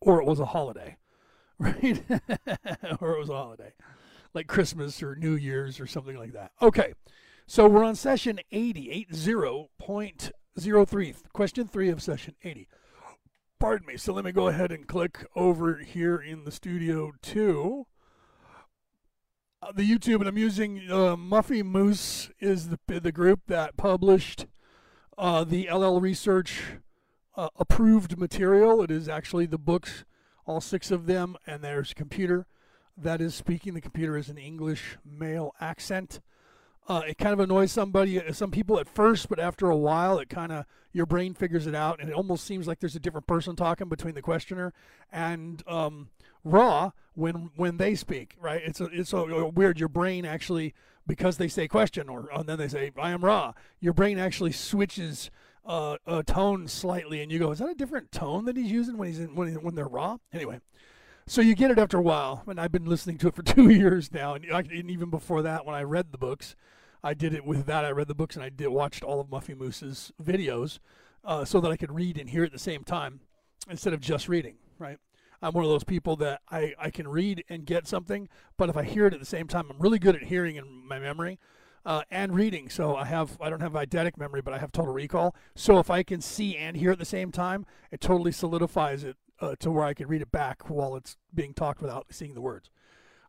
or 0.00 0.20
it 0.20 0.26
was 0.26 0.40
a 0.40 0.46
holiday, 0.46 0.96
right? 1.58 2.02
or 3.00 3.12
it 3.12 3.18
was 3.18 3.28
a 3.28 3.34
holiday, 3.34 3.74
like 4.34 4.46
Christmas 4.46 5.02
or 5.02 5.14
New 5.14 5.34
Year's 5.34 5.78
or 5.78 5.86
something 5.86 6.16
like 6.16 6.32
that. 6.32 6.52
Okay, 6.60 6.94
so 7.46 7.68
we're 7.68 7.84
on 7.84 7.96
session 7.96 8.40
80, 8.50 9.06
80.03, 9.10 11.14
question 11.32 11.68
three 11.68 11.90
of 11.90 12.02
session 12.02 12.34
80. 12.42 12.66
Pardon 13.62 13.86
me. 13.86 13.96
So 13.96 14.12
let 14.12 14.24
me 14.24 14.32
go 14.32 14.48
ahead 14.48 14.72
and 14.72 14.88
click 14.88 15.24
over 15.36 15.76
here 15.76 16.16
in 16.16 16.42
the 16.42 16.50
studio 16.50 17.12
too 17.22 17.86
uh, 19.62 19.70
the 19.70 19.88
YouTube, 19.88 20.16
and 20.16 20.26
I'm 20.26 20.36
using 20.36 20.90
uh, 20.90 21.14
Muffy 21.14 21.62
Moose 21.62 22.28
is 22.40 22.70
the 22.70 22.78
the 22.98 23.12
group 23.12 23.42
that 23.46 23.76
published 23.76 24.46
uh, 25.16 25.44
the 25.44 25.68
LL 25.70 26.00
Research 26.00 26.60
uh, 27.36 27.50
approved 27.54 28.18
material. 28.18 28.82
It 28.82 28.90
is 28.90 29.08
actually 29.08 29.46
the 29.46 29.58
books, 29.58 30.04
all 30.44 30.60
six 30.60 30.90
of 30.90 31.06
them, 31.06 31.36
and 31.46 31.62
there's 31.62 31.92
a 31.92 31.94
computer 31.94 32.48
that 32.96 33.20
is 33.20 33.32
speaking. 33.32 33.74
The 33.74 33.80
computer 33.80 34.16
is 34.16 34.28
an 34.28 34.38
English 34.38 34.98
male 35.04 35.54
accent. 35.60 36.20
Uh, 36.88 37.02
it 37.06 37.16
kind 37.16 37.32
of 37.32 37.38
annoys 37.38 37.70
somebody, 37.70 38.20
uh, 38.20 38.32
some 38.32 38.50
people 38.50 38.78
at 38.78 38.88
first, 38.88 39.28
but 39.28 39.38
after 39.38 39.70
a 39.70 39.76
while, 39.76 40.18
it 40.18 40.28
kind 40.28 40.50
of 40.50 40.64
your 40.92 41.06
brain 41.06 41.32
figures 41.32 41.66
it 41.66 41.74
out, 41.74 42.00
and 42.00 42.10
it 42.10 42.12
almost 42.12 42.44
seems 42.44 42.66
like 42.66 42.80
there's 42.80 42.96
a 42.96 43.00
different 43.00 43.26
person 43.26 43.54
talking 43.54 43.88
between 43.88 44.14
the 44.14 44.22
questioner 44.22 44.72
and 45.12 45.62
um, 45.68 46.08
Ra 46.44 46.90
when 47.14 47.50
when 47.54 47.76
they 47.76 47.94
speak. 47.94 48.36
Right? 48.40 48.60
It's 48.64 48.80
a, 48.80 48.86
it's 48.86 49.10
so 49.10 49.48
weird. 49.54 49.78
Your 49.78 49.88
brain 49.88 50.24
actually, 50.24 50.74
because 51.06 51.36
they 51.36 51.48
say 51.48 51.68
question, 51.68 52.08
or 52.08 52.28
and 52.34 52.48
then 52.48 52.58
they 52.58 52.68
say 52.68 52.90
I 52.98 53.12
am 53.12 53.24
Ra. 53.24 53.52
Your 53.80 53.92
brain 53.92 54.18
actually 54.18 54.52
switches 54.52 55.30
uh, 55.64 55.98
a 56.04 56.24
tone 56.24 56.66
slightly, 56.66 57.22
and 57.22 57.30
you 57.30 57.38
go, 57.38 57.52
is 57.52 57.60
that 57.60 57.70
a 57.70 57.74
different 57.74 58.10
tone 58.10 58.44
that 58.46 58.56
he's 58.56 58.72
using 58.72 58.98
when 58.98 59.08
he's 59.08 59.20
in, 59.20 59.36
when 59.36 59.48
he, 59.48 59.54
when 59.54 59.76
they're 59.76 59.86
Ra? 59.86 60.18
Anyway. 60.32 60.60
So 61.26 61.40
you 61.40 61.54
get 61.54 61.70
it 61.70 61.78
after 61.78 61.98
a 61.98 62.02
while, 62.02 62.42
and 62.46 62.60
I've 62.60 62.72
been 62.72 62.86
listening 62.86 63.18
to 63.18 63.28
it 63.28 63.34
for 63.34 63.42
two 63.42 63.68
years 63.68 64.12
now, 64.12 64.34
and, 64.34 64.44
and 64.44 64.90
even 64.90 65.10
before 65.10 65.42
that, 65.42 65.64
when 65.64 65.74
I 65.74 65.82
read 65.82 66.12
the 66.12 66.18
books, 66.18 66.56
I 67.04 67.14
did 67.14 67.34
it 67.34 67.44
with 67.44 67.66
that. 67.66 67.84
I 67.84 67.90
read 67.90 68.08
the 68.08 68.14
books 68.14 68.36
and 68.36 68.44
I 68.44 68.48
did 68.48 68.68
watched 68.68 69.02
all 69.02 69.20
of 69.20 69.28
Muffy 69.28 69.56
Moose's 69.56 70.12
videos 70.22 70.78
uh, 71.24 71.44
so 71.44 71.60
that 71.60 71.70
I 71.70 71.76
could 71.76 71.92
read 71.92 72.16
and 72.16 72.30
hear 72.30 72.44
at 72.44 72.52
the 72.52 72.58
same 72.58 72.84
time 72.84 73.20
instead 73.68 73.92
of 73.92 74.00
just 74.00 74.28
reading. 74.28 74.54
Right. 74.78 74.98
I'm 75.40 75.52
one 75.52 75.64
of 75.64 75.70
those 75.70 75.84
people 75.84 76.14
that 76.16 76.42
I, 76.50 76.74
I 76.78 76.90
can 76.90 77.08
read 77.08 77.44
and 77.48 77.64
get 77.64 77.88
something, 77.88 78.28
but 78.56 78.68
if 78.68 78.76
I 78.76 78.84
hear 78.84 79.06
it 79.06 79.14
at 79.14 79.18
the 79.18 79.26
same 79.26 79.48
time, 79.48 79.66
I'm 79.68 79.80
really 79.80 79.98
good 79.98 80.14
at 80.14 80.24
hearing 80.24 80.54
in 80.54 80.86
my 80.86 81.00
memory 81.00 81.40
uh, 81.84 82.02
and 82.10 82.32
reading. 82.32 82.68
So 82.68 82.94
I 82.94 83.04
have 83.06 83.36
I 83.40 83.50
don't 83.50 83.60
have 83.60 83.72
eidetic 83.72 84.16
memory, 84.16 84.40
but 84.40 84.54
I 84.54 84.58
have 84.58 84.70
total 84.70 84.92
recall. 84.94 85.34
So 85.56 85.78
if 85.78 85.90
I 85.90 86.04
can 86.04 86.20
see 86.20 86.56
and 86.56 86.76
hear 86.76 86.92
at 86.92 87.00
the 87.00 87.04
same 87.04 87.32
time, 87.32 87.66
it 87.90 88.00
totally 88.00 88.30
solidifies 88.30 89.02
it 89.02 89.16
uh, 89.42 89.56
to 89.60 89.70
where 89.70 89.84
I 89.84 89.92
can 89.92 90.08
read 90.08 90.22
it 90.22 90.32
back 90.32 90.70
while 90.70 90.96
it's 90.96 91.16
being 91.34 91.52
talked 91.52 91.82
without 91.82 92.06
seeing 92.10 92.34
the 92.34 92.40
words. 92.40 92.70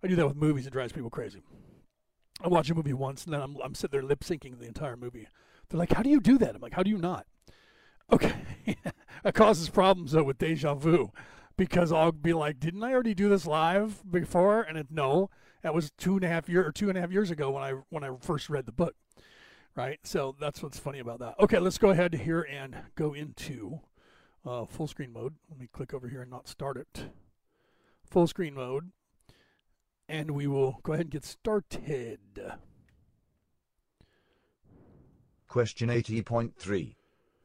I 0.01 0.07
do 0.07 0.15
that 0.15 0.27
with 0.27 0.37
movies; 0.37 0.67
it 0.67 0.73
drives 0.73 0.93
people 0.93 1.09
crazy. 1.09 1.41
I 2.41 2.47
watch 2.47 2.69
a 2.69 2.75
movie 2.75 2.93
once 2.93 3.25
and 3.25 3.33
then 3.33 3.41
I'm, 3.41 3.57
I'm 3.63 3.75
sitting 3.75 3.99
there 3.99 4.07
lip 4.07 4.21
syncing 4.21 4.59
the 4.59 4.65
entire 4.65 4.97
movie. 4.97 5.27
They're 5.69 5.79
like, 5.79 5.93
how 5.93 6.03
do 6.03 6.09
you 6.09 6.19
do 6.19 6.37
that? 6.39 6.55
I'm 6.55 6.61
like, 6.61 6.73
how 6.73 6.83
do 6.83 6.89
you 6.89 6.97
not? 6.97 7.25
Okay. 8.11 8.33
that 9.23 9.33
causes 9.33 9.69
problems 9.69 10.11
though 10.11 10.23
with 10.23 10.37
deja 10.37 10.73
vu 10.73 11.11
because 11.55 11.91
I'll 11.91 12.11
be 12.11 12.33
like, 12.33 12.59
didn't 12.59 12.83
I 12.83 12.91
already 12.93 13.13
do 13.13 13.29
this 13.29 13.45
live 13.45 14.03
before? 14.09 14.61
And 14.61 14.77
it, 14.77 14.87
no, 14.89 15.29
that 15.61 15.73
was 15.73 15.91
two 15.97 16.15
and 16.15 16.23
a 16.23 16.27
half 16.27 16.49
year 16.49 16.65
or 16.65 16.71
two 16.71 16.89
and 16.89 16.97
a 16.97 17.01
half 17.01 17.11
years 17.11 17.31
ago 17.31 17.51
when 17.51 17.63
I 17.63 17.73
when 17.89 18.03
I 18.03 18.09
first 18.19 18.49
read 18.49 18.65
the 18.65 18.71
book. 18.71 18.95
Right. 19.75 19.99
So 20.03 20.35
that's 20.39 20.61
what's 20.61 20.77
funny 20.77 20.99
about 20.99 21.19
that. 21.19 21.35
Okay, 21.39 21.57
let's 21.57 21.77
go 21.77 21.89
ahead 21.89 22.13
here 22.13 22.41
and 22.41 22.75
go 22.95 23.13
into 23.13 23.79
uh, 24.45 24.65
full 24.65 24.87
screen 24.87 25.13
mode. 25.13 25.35
Let 25.49 25.59
me 25.59 25.67
click 25.71 25.93
over 25.93 26.07
here 26.07 26.21
and 26.21 26.31
not 26.31 26.47
start 26.47 26.77
it. 26.77 27.05
Full 28.05 28.27
screen 28.27 28.53
mode 28.53 28.91
and 30.07 30.31
we 30.31 30.47
will 30.47 30.79
go 30.83 30.93
ahead 30.93 31.05
and 31.05 31.11
get 31.11 31.25
started. 31.25 32.19
Question 35.47 35.89
80.3. 35.89 36.95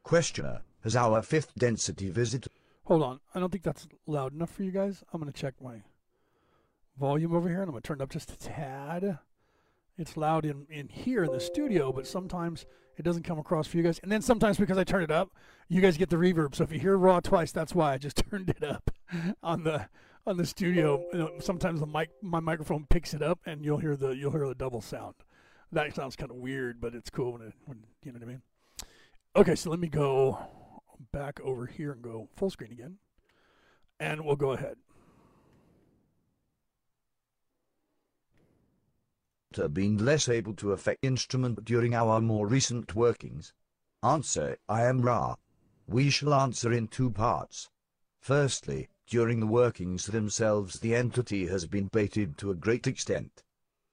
Questioner, 0.03 0.63
has 0.83 0.97
our 0.97 1.23
fifth 1.23 1.55
density 1.57 2.11
visit? 2.11 2.49
Hold 2.85 3.03
on. 3.03 3.21
I 3.35 3.41
don't 3.41 3.51
think 3.51 3.65
that's 3.65 3.87
loud 4.07 4.33
enough 4.33 4.51
for 4.51 4.63
you 4.63 4.71
guys. 4.71 5.05
I'm 5.13 5.21
going 5.21 5.33
to 5.33 5.39
check 5.39 5.55
my 5.63 5.83
volume 6.99 7.35
over 7.35 7.49
here 7.49 7.61
and 7.61 7.69
I'm 7.69 7.73
going 7.73 7.83
to 7.83 7.87
turn 7.87 8.01
it 8.01 8.03
up 8.03 8.11
just 8.11 8.33
a 8.33 8.39
tad. 8.39 9.19
It's 9.99 10.17
loud 10.17 10.45
in, 10.45 10.67
in 10.71 10.89
here 10.89 11.25
in 11.25 11.33
the 11.33 11.41
studio, 11.41 11.93
but 11.93 12.07
sometimes 12.07 12.65
it 12.97 13.03
doesn't 13.03 13.25
come 13.25 13.39
across 13.39 13.67
for 13.67 13.77
you 13.77 13.83
guys. 13.83 13.99
And 14.03 14.11
then 14.11 14.23
sometimes 14.23 14.57
because 14.57 14.79
I 14.79 14.85
turn 14.85 15.03
it 15.03 15.11
up, 15.11 15.31
you 15.69 15.81
guys 15.81 15.97
get 15.97 16.09
the 16.09 16.17
reverb. 16.17 16.55
So 16.55 16.65
if 16.65 16.73
you 16.73 16.79
hear 16.79 16.97
Ra 16.97 17.21
twice, 17.21 17.53
that's 17.53 17.75
why 17.75 17.93
I 17.93 17.99
just 17.99 18.17
turned 18.31 18.51
it 18.51 18.63
up 18.63 18.91
on 19.43 19.65
the 19.65 19.89
on 20.27 20.37
the 20.37 20.45
studio, 20.45 21.31
sometimes 21.41 21.81
the 21.81 21.87
mic 21.87 22.11
my 22.21 22.39
microphone 22.39 22.85
picks 22.91 23.15
it 23.15 23.23
up, 23.23 23.41
and 23.47 23.65
you'll 23.65 23.79
hear 23.79 23.97
the 23.97 24.11
you'll 24.11 24.31
hear 24.31 24.47
the 24.47 24.55
double 24.55 24.83
sound. 24.83 25.15
That 25.73 25.95
sounds 25.95 26.17
kind 26.17 26.31
of 26.31 26.37
weird, 26.37 26.83
but 26.83 26.95
it's 26.95 27.09
cool 27.09 27.33
when 27.33 27.43
it 27.43 27.55
when 27.65 27.83
you 28.05 28.13
know 28.13 28.19
what 28.19 28.29
I 28.29 28.31
mean. 28.31 28.43
Okay, 29.37 29.55
so 29.55 29.71
let 29.71 29.81
me 29.81 29.89
go 29.89 30.39
back 31.13 31.41
over 31.41 31.65
here 31.65 31.93
and 31.93 32.03
go 32.03 32.29
full 32.37 32.51
screen 32.51 32.73
again, 32.73 32.99
and 33.99 34.25
we'll 34.25 34.37
go 34.37 34.53
ahead. 34.53 34.77
Been 39.67 40.05
less 40.05 40.29
able 40.29 40.55
to 40.55 40.71
affect 40.71 41.03
instrument 41.03 41.65
during 41.65 41.95
our 41.95 42.21
more 42.21 42.47
recent 42.47 42.95
workings? 42.95 43.53
Answer, 44.05 44.59
I 44.69 44.85
am 44.85 45.01
Ra. 45.01 45.35
We 45.89 46.11
shall 46.11 46.35
answer 46.35 46.71
in 46.71 46.87
two 46.87 47.11
parts. 47.11 47.69
Firstly, 48.21 48.89
during 49.09 49.41
the 49.41 49.47
workings 49.47 50.07
themselves 50.07 50.81
the 50.81 50.95
entity 50.95 51.47
has 51.47 51.67
been 51.67 51.87
baited 51.87 52.37
to 52.39 52.51
a 52.51 52.55
great 52.55 52.87
extent. 52.87 53.43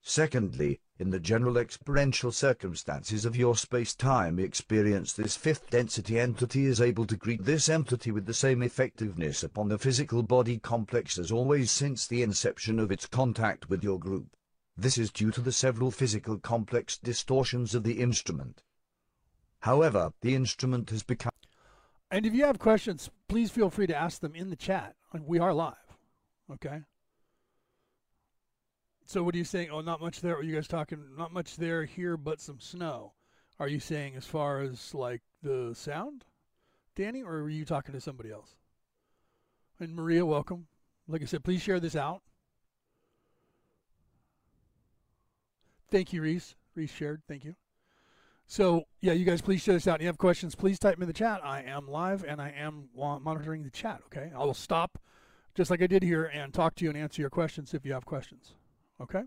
Secondly, 0.02 0.78
in 0.98 1.10
the 1.10 1.18
general 1.18 1.56
experiential 1.56 2.30
circumstances 2.30 3.24
of 3.24 3.34
your 3.34 3.56
space-time 3.56 4.38
experience 4.38 5.12
this 5.12 5.36
fifth 5.36 5.68
density 5.70 6.20
entity 6.20 6.66
is 6.66 6.80
able 6.80 7.06
to 7.06 7.16
greet 7.16 7.44
this 7.44 7.68
entity 7.68 8.12
with 8.12 8.26
the 8.26 8.32
same 8.32 8.62
effectiveness 8.62 9.42
upon 9.42 9.68
the 9.68 9.78
physical 9.78 10.22
body 10.22 10.58
complex 10.58 11.18
as 11.18 11.32
always 11.32 11.70
since 11.70 12.06
the 12.06 12.22
inception 12.22 12.78
of 12.78 12.92
its 12.92 13.06
contact 13.06 13.68
with 13.68 13.82
your 13.82 13.98
group. 13.98 14.28
This 14.76 14.98
is 14.98 15.10
due 15.10 15.30
to 15.30 15.40
the 15.40 15.52
several 15.52 15.90
physical 15.90 16.38
complex 16.38 16.98
distortions 16.98 17.74
of 17.74 17.82
the 17.82 18.00
instrument. 18.00 18.62
However, 19.60 20.12
the 20.20 20.34
instrument 20.34 20.90
has 20.90 21.02
become 21.02 21.32
and 22.10 22.24
if 22.24 22.34
you 22.34 22.44
have 22.44 22.58
questions, 22.58 23.10
please 23.28 23.50
feel 23.50 23.70
free 23.70 23.88
to 23.88 23.96
ask 23.96 24.20
them 24.20 24.34
in 24.34 24.50
the 24.50 24.56
chat. 24.56 24.94
We 25.20 25.38
are 25.38 25.52
live. 25.52 25.74
Okay. 26.52 26.82
So 29.06 29.22
what 29.22 29.34
are 29.34 29.38
you 29.38 29.44
saying? 29.44 29.70
Oh, 29.72 29.80
not 29.80 30.00
much 30.00 30.20
there. 30.20 30.36
Are 30.36 30.42
you 30.42 30.54
guys 30.54 30.68
talking? 30.68 31.02
Not 31.16 31.32
much 31.32 31.56
there 31.56 31.84
here, 31.84 32.16
but 32.16 32.40
some 32.40 32.60
snow. 32.60 33.14
Are 33.58 33.68
you 33.68 33.80
saying 33.80 34.14
as 34.14 34.26
far 34.26 34.60
as 34.60 34.94
like 34.94 35.22
the 35.42 35.72
sound, 35.74 36.24
Danny, 36.94 37.22
or 37.22 37.38
are 37.38 37.48
you 37.48 37.64
talking 37.64 37.94
to 37.94 38.00
somebody 38.00 38.30
else? 38.30 38.54
And 39.80 39.94
Maria, 39.94 40.24
welcome. 40.24 40.66
Like 41.08 41.22
I 41.22 41.24
said, 41.24 41.44
please 41.44 41.62
share 41.62 41.80
this 41.80 41.96
out. 41.96 42.22
Thank 45.90 46.12
you, 46.12 46.22
Reese. 46.22 46.54
Reese 46.74 46.90
shared. 46.90 47.22
Thank 47.28 47.44
you. 47.44 47.54
So, 48.46 48.84
yeah, 49.00 49.12
you 49.12 49.24
guys 49.24 49.40
please 49.40 49.62
share 49.62 49.74
this 49.74 49.88
out. 49.88 49.96
If 49.96 50.02
you 50.02 50.06
have 50.06 50.18
questions, 50.18 50.54
please 50.54 50.78
type 50.78 50.94
them 50.94 51.02
in 51.02 51.08
the 51.08 51.12
chat. 51.12 51.40
I 51.44 51.62
am 51.62 51.88
live 51.88 52.24
and 52.24 52.40
I 52.40 52.50
am 52.50 52.88
monitoring 52.94 53.64
the 53.64 53.70
chat, 53.70 54.00
okay? 54.06 54.30
I 54.36 54.44
will 54.44 54.54
stop 54.54 54.98
just 55.56 55.70
like 55.70 55.80
I 55.80 55.86
did 55.86 56.02
here, 56.02 56.24
and 56.24 56.52
talk 56.52 56.74
to 56.76 56.84
you 56.84 56.90
and 56.90 56.98
answer 56.98 57.22
your 57.22 57.30
questions 57.30 57.72
if 57.72 57.86
you 57.86 57.94
have 57.94 58.04
questions. 58.04 58.52
Okay? 59.00 59.22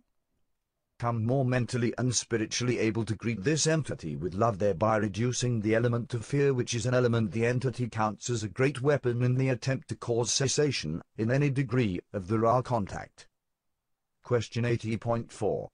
Become 1.00 1.26
more 1.26 1.44
mentally 1.44 1.94
and 1.98 2.14
spiritually 2.14 2.78
able 2.78 3.04
to 3.06 3.16
greet 3.16 3.44
this 3.44 3.66
entity 3.66 4.16
with 4.16 4.36
love, 4.36 4.60
thereby 4.60 4.98
reducing 4.98 5.62
the 5.62 5.74
element 5.74 6.14
of 6.14 6.24
fear, 6.24 6.54
which 6.54 6.76
is 6.76 6.86
an 6.86 6.94
element 6.94 7.32
the 7.32 7.48
entity 7.48 7.90
counts 7.90 8.30
as 8.30 8.44
a 8.44 8.50
great 8.50 8.82
weapon 8.82 9.24
in 9.24 9.36
the 9.36 9.50
attempt 9.50 9.88
to 9.88 9.96
cause 9.96 10.32
cessation, 10.32 11.02
in 11.18 11.32
any 11.32 11.50
degree, 11.50 12.00
of 12.14 12.28
the 12.28 12.38
Ra 12.38 12.62
contact. 12.62 13.28
Question 14.24 14.66
80.4. 14.66 15.70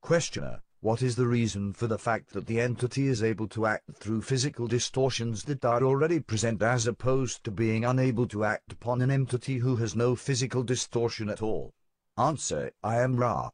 Questioner. 0.00 0.62
What 0.80 1.02
is 1.02 1.16
the 1.16 1.26
reason 1.26 1.72
for 1.72 1.88
the 1.88 1.98
fact 1.98 2.32
that 2.32 2.46
the 2.46 2.60
entity 2.60 3.08
is 3.08 3.22
able 3.22 3.48
to 3.48 3.66
act 3.66 3.96
through 3.96 4.22
physical 4.22 4.68
distortions 4.68 5.42
that 5.44 5.64
are 5.64 5.82
already 5.82 6.20
present 6.20 6.62
as 6.62 6.86
opposed 6.86 7.42
to 7.44 7.50
being 7.50 7.84
unable 7.84 8.28
to 8.28 8.44
act 8.44 8.72
upon 8.72 9.02
an 9.02 9.10
entity 9.10 9.58
who 9.58 9.76
has 9.76 9.96
no 9.96 10.14
physical 10.14 10.62
distortion 10.62 11.28
at 11.28 11.42
all? 11.42 11.74
Answer, 12.16 12.70
I 12.82 13.00
am 13.00 13.16
Ra. 13.16 13.50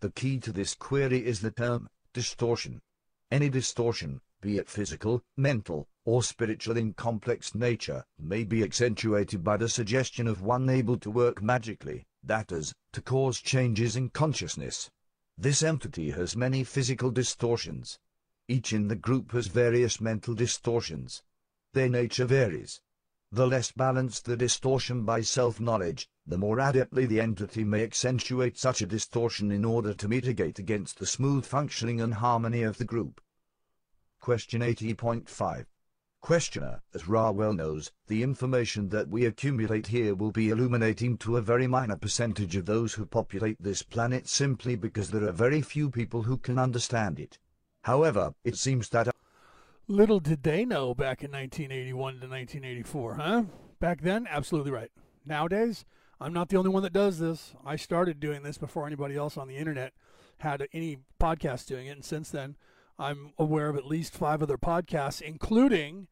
The 0.00 0.10
key 0.10 0.38
to 0.40 0.52
this 0.52 0.74
query 0.74 1.24
is 1.24 1.40
the 1.40 1.50
term, 1.50 1.88
distortion. 2.12 2.82
Any 3.30 3.48
distortion, 3.48 4.20
be 4.42 4.58
it 4.58 4.68
physical, 4.68 5.22
mental, 5.36 5.88
or 6.04 6.22
spiritual 6.22 6.76
in 6.76 6.92
complex 6.92 7.54
nature, 7.54 8.04
may 8.18 8.44
be 8.44 8.62
accentuated 8.62 9.42
by 9.42 9.56
the 9.56 9.68
suggestion 9.68 10.28
of 10.28 10.42
one 10.42 10.68
able 10.68 10.98
to 10.98 11.10
work 11.10 11.42
magically, 11.42 12.04
that 12.22 12.52
is, 12.52 12.74
to 12.92 13.00
cause 13.00 13.40
changes 13.40 13.96
in 13.96 14.10
consciousness. 14.10 14.90
This 15.38 15.62
entity 15.62 16.12
has 16.12 16.34
many 16.34 16.64
physical 16.64 17.10
distortions. 17.10 17.98
Each 18.48 18.72
in 18.72 18.88
the 18.88 18.96
group 18.96 19.32
has 19.32 19.48
various 19.48 20.00
mental 20.00 20.34
distortions. 20.34 21.22
Their 21.74 21.90
nature 21.90 22.24
varies. 22.24 22.80
The 23.30 23.46
less 23.46 23.70
balanced 23.70 24.24
the 24.24 24.36
distortion 24.36 25.04
by 25.04 25.20
self-knowledge, 25.20 26.08
the 26.26 26.38
more 26.38 26.56
adeptly 26.56 27.06
the 27.06 27.20
entity 27.20 27.64
may 27.64 27.82
accentuate 27.82 28.56
such 28.56 28.80
a 28.80 28.86
distortion 28.86 29.50
in 29.50 29.64
order 29.64 29.92
to 29.92 30.08
mitigate 30.08 30.58
against 30.58 30.98
the 30.98 31.06
smooth 31.06 31.44
functioning 31.44 32.00
and 32.00 32.14
harmony 32.14 32.62
of 32.62 32.78
the 32.78 32.84
group. 32.84 33.20
Question 34.20 34.62
80.5 34.62 35.66
Questioner, 36.26 36.82
as 36.92 37.06
Ra 37.06 37.30
well 37.30 37.52
knows, 37.52 37.92
the 38.08 38.24
information 38.24 38.88
that 38.88 39.08
we 39.08 39.24
accumulate 39.24 39.86
here 39.86 40.12
will 40.12 40.32
be 40.32 40.48
illuminating 40.48 41.16
to 41.18 41.36
a 41.36 41.40
very 41.40 41.68
minor 41.68 41.94
percentage 41.94 42.56
of 42.56 42.66
those 42.66 42.94
who 42.94 43.06
populate 43.06 43.62
this 43.62 43.84
planet 43.84 44.26
simply 44.26 44.74
because 44.74 45.12
there 45.12 45.22
are 45.22 45.30
very 45.30 45.62
few 45.62 45.88
people 45.88 46.24
who 46.24 46.36
can 46.36 46.58
understand 46.58 47.20
it. 47.20 47.38
However, 47.82 48.34
it 48.42 48.56
seems 48.56 48.88
that 48.88 49.14
Little 49.86 50.18
did 50.18 50.42
they 50.42 50.64
know 50.64 50.96
back 50.96 51.22
in 51.22 51.30
1981 51.30 52.14
to 52.14 52.26
1984, 52.26 53.14
huh? 53.14 53.44
Back 53.78 54.00
then, 54.00 54.26
absolutely 54.28 54.72
right. 54.72 54.90
Nowadays, 55.24 55.84
I'm 56.20 56.32
not 56.32 56.48
the 56.48 56.56
only 56.56 56.70
one 56.70 56.82
that 56.82 56.92
does 56.92 57.20
this. 57.20 57.54
I 57.64 57.76
started 57.76 58.18
doing 58.18 58.42
this 58.42 58.58
before 58.58 58.84
anybody 58.84 59.14
else 59.14 59.36
on 59.36 59.46
the 59.46 59.58
internet 59.58 59.92
had 60.38 60.66
any 60.72 60.98
podcast 61.20 61.66
doing 61.66 61.86
it, 61.86 61.90
and 61.90 62.04
since 62.04 62.30
then, 62.30 62.56
I'm 62.98 63.32
aware 63.38 63.68
of 63.68 63.76
at 63.76 63.86
least 63.86 64.12
five 64.12 64.42
other 64.42 64.58
podcasts, 64.58 65.22
including 65.22 66.08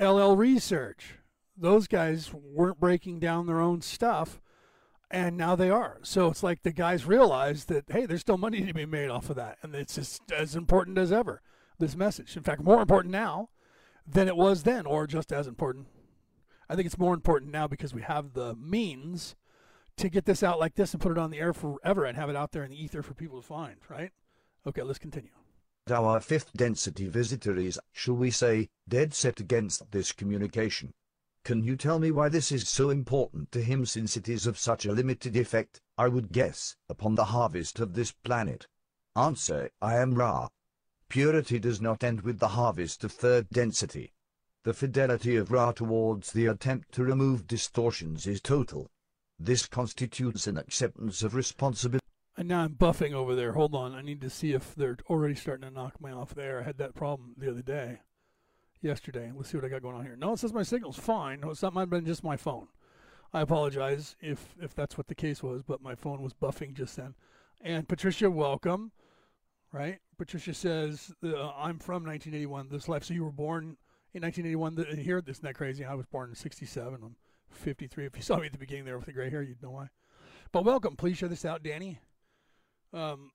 LL 0.00 0.34
Research. 0.34 1.18
Those 1.56 1.86
guys 1.86 2.32
weren't 2.32 2.80
breaking 2.80 3.20
down 3.20 3.46
their 3.46 3.60
own 3.60 3.80
stuff, 3.80 4.40
and 5.10 5.36
now 5.36 5.54
they 5.54 5.70
are. 5.70 5.98
So 6.02 6.28
it's 6.28 6.42
like 6.42 6.62
the 6.62 6.72
guys 6.72 7.06
realize 7.06 7.66
that, 7.66 7.84
hey, 7.88 8.06
there's 8.06 8.22
still 8.22 8.38
money 8.38 8.64
to 8.64 8.74
be 8.74 8.86
made 8.86 9.08
off 9.08 9.30
of 9.30 9.36
that, 9.36 9.58
and 9.62 9.74
it's 9.74 9.94
just 9.94 10.32
as 10.32 10.56
important 10.56 10.98
as 10.98 11.12
ever, 11.12 11.42
this 11.78 11.94
message. 11.96 12.36
In 12.36 12.42
fact, 12.42 12.62
more 12.62 12.80
important 12.80 13.12
now 13.12 13.50
than 14.06 14.26
it 14.26 14.36
was 14.36 14.64
then, 14.64 14.86
or 14.86 15.06
just 15.06 15.32
as 15.32 15.46
important. 15.46 15.86
I 16.68 16.74
think 16.74 16.86
it's 16.86 16.98
more 16.98 17.14
important 17.14 17.52
now 17.52 17.68
because 17.68 17.94
we 17.94 18.02
have 18.02 18.32
the 18.32 18.54
means 18.56 19.36
to 19.96 20.08
get 20.08 20.24
this 20.24 20.42
out 20.42 20.58
like 20.58 20.74
this 20.74 20.92
and 20.92 21.00
put 21.00 21.12
it 21.12 21.18
on 21.18 21.30
the 21.30 21.38
air 21.38 21.52
forever 21.52 22.04
and 22.04 22.16
have 22.16 22.28
it 22.28 22.36
out 22.36 22.52
there 22.52 22.64
in 22.64 22.70
the 22.70 22.82
ether 22.82 23.02
for 23.02 23.14
people 23.14 23.40
to 23.40 23.46
find, 23.46 23.76
right? 23.88 24.10
Okay, 24.66 24.82
let's 24.82 24.98
continue. 24.98 25.30
Our 25.90 26.18
fifth 26.18 26.50
density 26.54 27.08
visitor 27.08 27.58
is, 27.58 27.78
shall 27.92 28.14
we 28.14 28.30
say, 28.30 28.70
dead 28.88 29.12
set 29.12 29.38
against 29.38 29.90
this 29.90 30.12
communication. 30.12 30.94
Can 31.44 31.62
you 31.62 31.76
tell 31.76 31.98
me 31.98 32.10
why 32.10 32.30
this 32.30 32.50
is 32.50 32.70
so 32.70 32.88
important 32.88 33.52
to 33.52 33.62
him 33.62 33.84
since 33.84 34.16
it 34.16 34.26
is 34.26 34.46
of 34.46 34.58
such 34.58 34.86
a 34.86 34.92
limited 34.92 35.36
effect, 35.36 35.82
I 35.98 36.08
would 36.08 36.32
guess, 36.32 36.74
upon 36.88 37.16
the 37.16 37.26
harvest 37.26 37.80
of 37.80 37.92
this 37.92 38.12
planet? 38.12 38.66
Answer, 39.14 39.68
I 39.82 39.96
am 39.96 40.14
Ra. 40.14 40.48
Purity 41.10 41.58
does 41.58 41.82
not 41.82 42.02
end 42.02 42.22
with 42.22 42.38
the 42.38 42.56
harvest 42.56 43.04
of 43.04 43.12
third 43.12 43.50
density. 43.50 44.14
The 44.62 44.72
fidelity 44.72 45.36
of 45.36 45.52
Ra 45.52 45.72
towards 45.72 46.32
the 46.32 46.46
attempt 46.46 46.92
to 46.92 47.04
remove 47.04 47.46
distortions 47.46 48.26
is 48.26 48.40
total. 48.40 48.90
This 49.38 49.66
constitutes 49.66 50.46
an 50.46 50.56
acceptance 50.56 51.22
of 51.22 51.34
responsibility. 51.34 52.00
And 52.36 52.48
now 52.48 52.64
I'm 52.64 52.74
buffing 52.74 53.12
over 53.12 53.34
there. 53.34 53.52
Hold 53.52 53.74
on. 53.74 53.94
I 53.94 54.02
need 54.02 54.20
to 54.22 54.30
see 54.30 54.52
if 54.52 54.74
they're 54.74 54.96
already 55.08 55.34
starting 55.34 55.68
to 55.68 55.74
knock 55.74 56.00
me 56.00 56.10
off 56.10 56.34
there. 56.34 56.60
I 56.60 56.62
had 56.64 56.78
that 56.78 56.94
problem 56.94 57.34
the 57.38 57.48
other 57.48 57.62
day, 57.62 58.00
yesterday. 58.82 59.30
Let's 59.34 59.50
see 59.50 59.56
what 59.56 59.64
I 59.64 59.68
got 59.68 59.82
going 59.82 59.96
on 59.96 60.04
here. 60.04 60.16
No, 60.16 60.32
it 60.32 60.40
says 60.40 60.52
my 60.52 60.64
signal's 60.64 60.98
fine. 60.98 61.40
No, 61.40 61.50
it's 61.50 61.62
not 61.62 61.74
might 61.74 61.82
have 61.82 61.90
been 61.90 62.06
just 62.06 62.24
my 62.24 62.36
phone. 62.36 62.68
I 63.32 63.40
apologize 63.40 64.16
if 64.20 64.54
if 64.60 64.74
that's 64.74 64.96
what 64.96 65.08
the 65.08 65.14
case 65.14 65.42
was, 65.42 65.62
but 65.62 65.82
my 65.82 65.94
phone 65.94 66.22
was 66.22 66.32
buffing 66.32 66.74
just 66.74 66.96
then. 66.96 67.14
And 67.60 67.88
Patricia, 67.88 68.30
welcome. 68.30 68.92
Right? 69.72 69.98
Patricia 70.16 70.54
says, 70.54 71.12
uh, 71.24 71.50
I'm 71.50 71.80
from 71.80 72.04
1981, 72.04 72.68
this 72.68 72.88
life. 72.88 73.02
So 73.02 73.14
you 73.14 73.24
were 73.24 73.32
born 73.32 73.76
in 74.12 74.22
1981 74.22 74.76
th- 74.76 75.04
here? 75.04 75.20
Isn't 75.26 75.42
that 75.42 75.54
crazy? 75.54 75.84
I 75.84 75.94
was 75.94 76.06
born 76.06 76.30
in 76.30 76.36
67. 76.36 77.00
I'm 77.02 77.16
53. 77.50 78.06
If 78.06 78.16
you 78.16 78.22
saw 78.22 78.36
me 78.36 78.46
at 78.46 78.52
the 78.52 78.58
beginning 78.58 78.84
there 78.84 78.96
with 78.96 79.06
the 79.06 79.12
gray 79.12 79.30
hair, 79.30 79.42
you'd 79.42 79.60
know 79.60 79.72
why. 79.72 79.88
But 80.52 80.64
welcome. 80.64 80.94
Please 80.94 81.18
share 81.18 81.28
this 81.28 81.44
out, 81.44 81.64
Danny. 81.64 81.98
Um, 82.94 83.32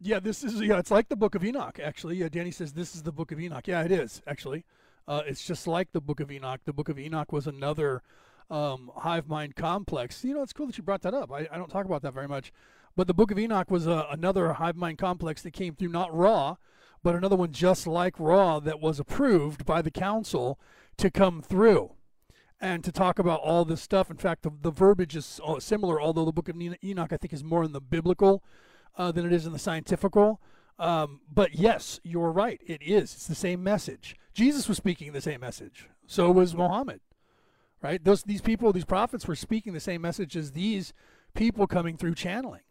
yeah, 0.00 0.20
this 0.20 0.44
is 0.44 0.60
yeah, 0.60 0.78
it's 0.78 0.90
like 0.90 1.08
the 1.08 1.16
Book 1.16 1.34
of 1.34 1.44
Enoch. 1.44 1.78
Actually, 1.82 2.16
yeah, 2.16 2.28
Danny 2.28 2.50
says 2.50 2.72
this 2.72 2.94
is 2.94 3.02
the 3.02 3.12
Book 3.12 3.32
of 3.32 3.40
Enoch. 3.40 3.66
Yeah, 3.66 3.82
it 3.82 3.92
is 3.92 4.22
actually. 4.26 4.64
Uh, 5.06 5.22
it's 5.26 5.46
just 5.46 5.66
like 5.66 5.92
the 5.92 6.00
Book 6.00 6.20
of 6.20 6.30
Enoch. 6.30 6.60
The 6.64 6.72
Book 6.72 6.88
of 6.88 6.98
Enoch 6.98 7.32
was 7.32 7.46
another 7.46 8.02
um, 8.50 8.90
hive 8.96 9.28
mind 9.28 9.56
complex. 9.56 10.22
You 10.22 10.34
know, 10.34 10.42
it's 10.42 10.52
cool 10.52 10.66
that 10.66 10.76
you 10.76 10.84
brought 10.84 11.02
that 11.02 11.14
up. 11.14 11.32
I, 11.32 11.48
I 11.50 11.56
don't 11.56 11.70
talk 11.70 11.86
about 11.86 12.02
that 12.02 12.12
very 12.12 12.28
much, 12.28 12.52
but 12.96 13.06
the 13.06 13.14
Book 13.14 13.30
of 13.30 13.38
Enoch 13.38 13.70
was 13.70 13.86
uh, 13.86 14.06
another 14.10 14.52
hive 14.54 14.76
mind 14.76 14.98
complex 14.98 15.42
that 15.42 15.52
came 15.52 15.74
through 15.74 15.88
not 15.88 16.14
Ra, 16.14 16.56
but 17.02 17.14
another 17.14 17.36
one 17.36 17.52
just 17.52 17.86
like 17.86 18.18
Ra 18.18 18.60
that 18.60 18.80
was 18.80 19.00
approved 19.00 19.64
by 19.64 19.80
the 19.80 19.90
council 19.90 20.58
to 20.98 21.10
come 21.10 21.40
through 21.40 21.92
and 22.60 22.82
to 22.84 22.92
talk 22.92 23.18
about 23.18 23.40
all 23.40 23.64
this 23.64 23.80
stuff. 23.80 24.10
In 24.10 24.16
fact, 24.16 24.42
the, 24.42 24.50
the 24.60 24.72
verbiage 24.72 25.16
is 25.16 25.40
uh, 25.46 25.60
similar, 25.60 26.00
although 26.00 26.24
the 26.24 26.32
Book 26.32 26.48
of 26.48 26.56
Enoch 26.60 27.12
I 27.12 27.16
think 27.16 27.32
is 27.32 27.44
more 27.44 27.64
in 27.64 27.72
the 27.72 27.80
biblical 27.80 28.42
uh, 28.98 29.12
than 29.12 29.24
it 29.24 29.32
is 29.32 29.46
in 29.46 29.52
the 29.52 29.58
scientifical. 29.58 30.40
Um, 30.78 31.20
but 31.32 31.54
yes, 31.54 32.00
you're 32.02 32.30
right. 32.30 32.60
It 32.66 32.82
is. 32.82 33.14
It's 33.14 33.26
the 33.26 33.34
same 33.34 33.62
message. 33.62 34.16
Jesus 34.34 34.68
was 34.68 34.76
speaking 34.76 35.12
the 35.12 35.20
same 35.20 35.40
message. 35.40 35.88
So 36.06 36.30
was 36.30 36.54
Muhammad. 36.54 37.00
Right? 37.80 38.02
Those 38.02 38.24
these 38.24 38.40
people, 38.40 38.72
these 38.72 38.84
prophets, 38.84 39.26
were 39.26 39.36
speaking 39.36 39.72
the 39.72 39.80
same 39.80 40.02
message 40.02 40.36
as 40.36 40.52
these 40.52 40.92
people 41.34 41.66
coming 41.66 41.96
through 41.96 42.16
channeling. 42.16 42.62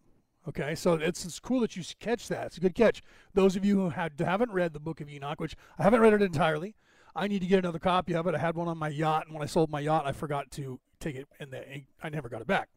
Okay, 0.47 0.75
so 0.75 0.93
it's, 0.93 1.25
it's 1.25 1.39
cool 1.39 1.59
that 1.59 1.75
you 1.75 1.83
catch 1.99 2.29
that. 2.29 2.47
It's 2.47 2.57
a 2.57 2.61
good 2.61 2.75
catch. 2.75 3.01
Those 3.33 3.57
of 3.57 3.65
you 3.65 3.75
who 3.75 3.89
had, 3.89 4.13
haven't 4.17 4.51
read 4.51 4.71
the 4.71 4.79
Book 4.79 5.01
of 5.01 5.09
Enoch, 5.09 5.41
which 5.41 5.57
I 5.77 5.83
haven't 5.83 5.99
read 5.99 6.13
it 6.13 6.21
entirely, 6.21 6.75
I 7.13 7.27
need 7.27 7.39
to 7.39 7.47
get 7.47 7.59
another 7.59 7.79
copy 7.79 8.15
of 8.15 8.27
it. 8.27 8.35
I 8.35 8.37
had 8.37 8.55
one 8.55 8.69
on 8.69 8.77
my 8.77 8.87
yacht, 8.87 9.25
and 9.25 9.33
when 9.33 9.43
I 9.43 9.45
sold 9.45 9.69
my 9.69 9.81
yacht, 9.81 10.05
I 10.05 10.13
forgot 10.13 10.49
to 10.51 10.79
take 11.01 11.15
it, 11.15 11.27
and 11.39 11.53
I 12.01 12.09
never 12.09 12.29
got 12.29 12.41
it 12.41 12.47
back. 12.47 12.69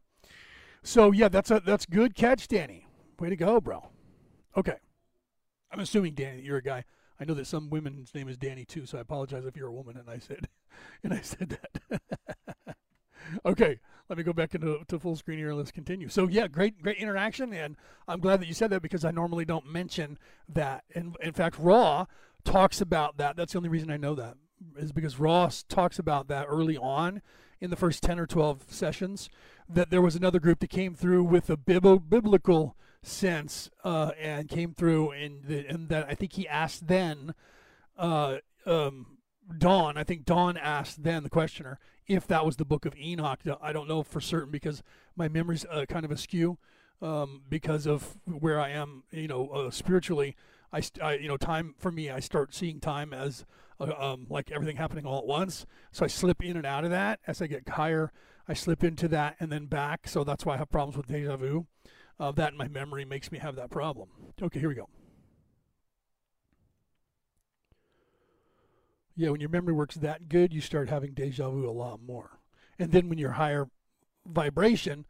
So 0.83 1.11
yeah, 1.11 1.29
that's 1.29 1.51
a 1.51 1.61
that's 1.65 1.85
good 1.85 2.15
catch, 2.15 2.47
Danny. 2.47 2.87
Way 3.21 3.29
to 3.29 3.35
go, 3.35 3.61
bro. 3.61 3.87
Okay. 4.57 4.77
I'm 5.71 5.79
assuming 5.79 6.15
Danny, 6.15 6.41
you're 6.41 6.57
a 6.57 6.63
guy. 6.63 6.85
I 7.19 7.23
know 7.23 7.35
that 7.35 7.45
some 7.45 7.69
women's 7.69 8.15
name 8.15 8.27
is 8.27 8.35
Danny 8.35 8.65
too, 8.65 8.87
so 8.87 8.97
I 8.97 9.01
apologize 9.01 9.45
if 9.45 9.55
you're 9.55 9.67
a 9.67 9.71
woman 9.71 9.95
and 9.95 10.09
I 10.09 10.17
said 10.17 10.49
and 11.03 11.13
I 11.13 11.21
said 11.21 11.55
that. 11.91 12.01
okay, 13.45 13.79
let 14.09 14.17
me 14.17 14.23
go 14.23 14.33
back 14.33 14.55
into 14.55 14.79
to 14.87 14.97
full 14.97 15.15
screen 15.15 15.37
here 15.37 15.49
and 15.49 15.57
let's 15.59 15.69
continue. 15.69 16.09
So 16.09 16.27
yeah, 16.27 16.47
great 16.47 16.81
great 16.81 16.97
interaction 16.97 17.53
and 17.53 17.77
I'm 18.07 18.21
glad 18.21 18.41
that 18.41 18.47
you 18.47 18.55
said 18.55 18.71
that 18.71 18.81
because 18.81 19.05
I 19.05 19.11
normally 19.11 19.45
don't 19.45 19.71
mention 19.71 20.17
that. 20.49 20.83
And 20.95 21.15
in 21.21 21.33
fact, 21.33 21.59
Ra 21.59 22.07
talks 22.43 22.81
about 22.81 23.17
that. 23.17 23.35
That's 23.35 23.53
the 23.53 23.59
only 23.59 23.69
reason 23.69 23.91
I 23.91 23.97
know 23.97 24.15
that 24.15 24.33
is 24.77 24.91
because 24.91 25.19
Ross 25.19 25.61
talks 25.61 25.99
about 25.99 26.27
that 26.29 26.47
early 26.49 26.75
on 26.75 27.21
in 27.59 27.69
the 27.69 27.75
first 27.75 28.01
10 28.01 28.17
or 28.17 28.25
12 28.25 28.63
sessions 28.69 29.29
that 29.69 29.91
there 29.91 30.01
was 30.01 30.15
another 30.15 30.39
group 30.39 30.59
that 30.61 30.71
came 30.71 30.95
through 30.95 31.23
with 31.23 31.51
a 31.51 31.55
biblical 31.55 32.75
sense 33.03 33.69
uh, 33.83 34.11
and 34.19 34.47
came 34.47 34.73
through 34.73 35.11
and, 35.11 35.45
and 35.49 35.89
that 35.89 36.07
I 36.07 36.13
think 36.13 36.33
he 36.33 36.47
asked 36.47 36.87
then 36.87 37.33
uh, 37.97 38.37
um, 38.65 39.17
Don 39.57 39.97
I 39.97 40.03
think 40.03 40.25
Don 40.25 40.57
asked 40.57 41.03
then 41.03 41.23
the 41.23 41.29
questioner 41.29 41.79
if 42.07 42.27
that 42.27 42.45
was 42.45 42.57
the 42.57 42.65
book 42.65 42.85
of 42.85 42.95
Enoch 42.95 43.39
I 43.61 43.73
don't 43.73 43.87
know 43.87 44.03
for 44.03 44.21
certain 44.21 44.51
because 44.51 44.83
my 45.15 45.27
memory's 45.27 45.65
uh, 45.65 45.85
kind 45.87 46.05
of 46.05 46.11
askew 46.11 46.57
um, 47.01 47.41
because 47.49 47.87
of 47.87 48.17
where 48.25 48.59
I 48.59 48.69
am 48.69 49.03
you 49.11 49.27
know 49.27 49.47
uh, 49.49 49.71
spiritually 49.71 50.35
I, 50.71 50.81
I, 51.01 51.13
you 51.15 51.27
know 51.27 51.37
time 51.37 51.75
for 51.77 51.91
me 51.91 52.09
I 52.09 52.19
start 52.19 52.53
seeing 52.53 52.79
time 52.79 53.13
as 53.13 53.45
uh, 53.79 53.93
um, 53.97 54.27
like 54.29 54.51
everything 54.51 54.77
happening 54.77 55.05
all 55.05 55.19
at 55.19 55.25
once 55.25 55.65
so 55.91 56.05
I 56.05 56.07
slip 56.07 56.43
in 56.43 56.55
and 56.55 56.65
out 56.65 56.83
of 56.83 56.91
that 56.91 57.19
as 57.25 57.41
I 57.41 57.47
get 57.47 57.67
higher 57.67 58.11
I 58.47 58.53
slip 58.53 58.83
into 58.83 59.07
that 59.09 59.37
and 59.39 59.51
then 59.51 59.65
back. 59.67 60.07
So 60.07 60.23
that's 60.23 60.45
why 60.45 60.55
I 60.55 60.57
have 60.57 60.69
problems 60.69 60.97
with 60.97 61.07
deja 61.07 61.37
vu. 61.37 61.67
Uh, 62.21 62.31
that 62.31 62.51
in 62.51 62.57
my 62.57 62.67
memory 62.67 63.03
makes 63.03 63.31
me 63.31 63.39
have 63.39 63.55
that 63.55 63.71
problem. 63.71 64.07
Okay, 64.39 64.59
here 64.59 64.69
we 64.69 64.75
go. 64.75 64.87
Yeah, 69.15 69.31
when 69.31 69.41
your 69.41 69.49
memory 69.49 69.73
works 69.73 69.95
that 69.95 70.29
good, 70.29 70.53
you 70.53 70.61
start 70.61 70.87
having 70.87 71.13
deja 71.15 71.49
vu 71.49 71.67
a 71.67 71.71
lot 71.71 71.99
more. 71.99 72.37
And 72.77 72.91
then 72.91 73.09
when 73.09 73.17
you're 73.17 73.31
higher 73.31 73.69
vibration, 74.23 75.07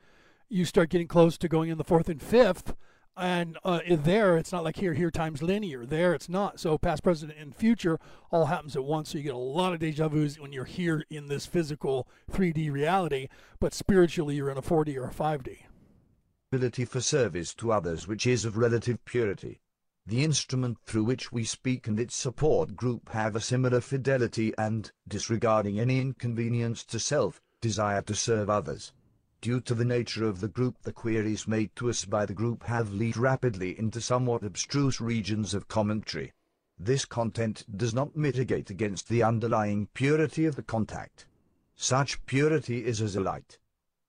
you 0.48 0.64
start 0.64 0.90
getting 0.90 1.10
close 1.10 1.38
to 1.40 1.50
going 1.50 1.70
in 1.70 1.78
the 1.78 1.84
fourth 1.84 2.08
and 2.08 2.22
fifth. 2.22 2.76
And 3.18 3.58
uh, 3.66 3.82
there, 3.90 4.38
it's 4.38 4.54
not 4.54 4.64
like 4.64 4.78
here, 4.78 4.94
here 4.94 5.12
times 5.12 5.44
linear. 5.44 5.86
There, 5.86 6.14
it's 6.14 6.30
not. 6.30 6.62
So 6.62 6.78
past, 6.78 7.04
present, 7.04 7.34
and 7.38 7.54
future 7.54 8.00
all 8.32 8.46
happens 8.46 8.78
at 8.78 8.86
once. 8.86 9.10
So 9.10 9.18
you 9.18 9.26
get 9.26 9.34
a 9.34 9.38
lot 9.38 9.74
of 9.74 9.80
deja 9.80 10.08
vus 10.08 10.40
when 10.40 10.54
you're 10.54 10.64
here 10.64 11.04
in 11.10 11.28
this 11.28 11.46
physical 11.46 12.08
3D 12.32 12.72
reality, 12.72 13.28
but 13.60 13.74
spiritually, 13.74 14.36
you're 14.36 14.50
in 14.50 14.58
a 14.58 14.62
4D 14.62 14.96
or 14.96 15.08
a 15.08 15.14
5D. 15.14 15.64
Ability 16.54 16.84
for 16.84 17.00
service 17.00 17.54
to 17.54 17.72
others, 17.72 18.10
which 18.10 18.28
is 18.28 18.44
of 18.44 18.58
relative 18.58 19.06
purity. 19.06 19.62
The 20.06 20.22
instrument 20.22 20.80
through 20.86 21.06
which 21.06 21.32
we 21.32 21.46
speak 21.46 21.88
and 21.88 21.98
its 21.98 22.14
support 22.14 22.76
group 22.76 23.08
have 23.14 23.38
a 23.38 23.40
similar 23.40 23.80
fidelity 23.80 24.52
and, 24.58 24.92
disregarding 25.08 25.80
any 25.80 26.02
inconvenience 26.02 26.84
to 26.88 27.00
self, 27.00 27.42
desire 27.62 28.02
to 28.02 28.14
serve 28.14 28.50
others. 28.50 28.92
Due 29.40 29.62
to 29.62 29.74
the 29.74 29.86
nature 29.86 30.26
of 30.26 30.42
the 30.42 30.50
group 30.50 30.76
the 30.82 30.92
queries 30.92 31.48
made 31.48 31.74
to 31.78 31.90
us 31.90 32.04
by 32.04 32.26
the 32.26 32.34
group 32.34 32.64
have 32.64 32.92
lead 32.92 33.16
rapidly 33.16 33.80
into 33.80 34.02
somewhat 34.02 34.44
abstruse 34.44 35.00
regions 35.00 35.54
of 35.54 35.70
commentary. 35.70 36.34
This 36.78 37.06
content 37.06 37.64
does 37.78 37.94
not 37.94 38.18
mitigate 38.18 38.70
against 38.70 39.08
the 39.08 39.24
underlying 39.24 39.88
purity 39.94 40.44
of 40.44 40.58
the 40.58 40.64
contact. 40.64 41.28
Such 41.78 42.26
purity 42.26 42.84
is 42.84 43.02
as 43.02 43.16
a 43.16 43.22
light. 43.22 43.58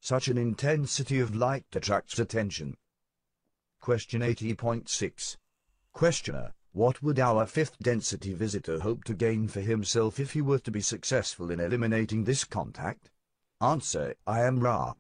Such 0.05 0.27
an 0.27 0.37
intensity 0.37 1.21
of 1.21 1.37
light 1.37 1.65
attracts 1.77 2.19
attention. 2.19 2.77
Question 3.81 4.21
80.6 4.21 5.37
Questioner, 5.93 6.55
what 6.73 7.01
would 7.05 7.21
our 7.21 7.47
fifth 7.47 7.79
density 7.79 8.35
visitor 8.35 8.81
hope 8.81 9.05
to 9.05 9.15
gain 9.15 9.47
for 9.47 9.61
himself 9.61 10.19
if 10.19 10.33
he 10.33 10.41
were 10.41 10.59
to 10.59 10.73
be 10.73 10.81
successful 10.81 11.53
in 11.53 11.61
eliminating 11.61 12.25
this 12.25 12.43
contact? 12.43 13.11
Answer, 13.61 14.17
I 14.27 14.41
am 14.41 14.59
Ra. 14.59 14.95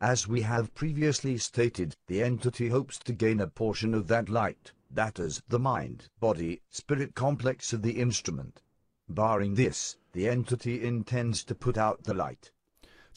As 0.00 0.26
we 0.26 0.40
have 0.40 0.74
previously 0.74 1.38
stated, 1.38 1.94
the 2.08 2.24
entity 2.24 2.66
hopes 2.66 2.98
to 2.98 3.12
gain 3.12 3.40
a 3.40 3.46
portion 3.46 3.94
of 3.94 4.08
that 4.08 4.28
light, 4.28 4.72
that 4.90 5.20
is, 5.20 5.40
the 5.48 5.60
mind, 5.60 6.08
body, 6.18 6.62
spirit 6.68 7.14
complex 7.14 7.72
of 7.72 7.82
the 7.82 8.00
instrument. 8.00 8.60
Barring 9.08 9.54
this, 9.54 9.96
the 10.14 10.28
entity 10.28 10.84
intends 10.84 11.44
to 11.44 11.54
put 11.54 11.78
out 11.78 12.02
the 12.02 12.14
light. 12.14 12.50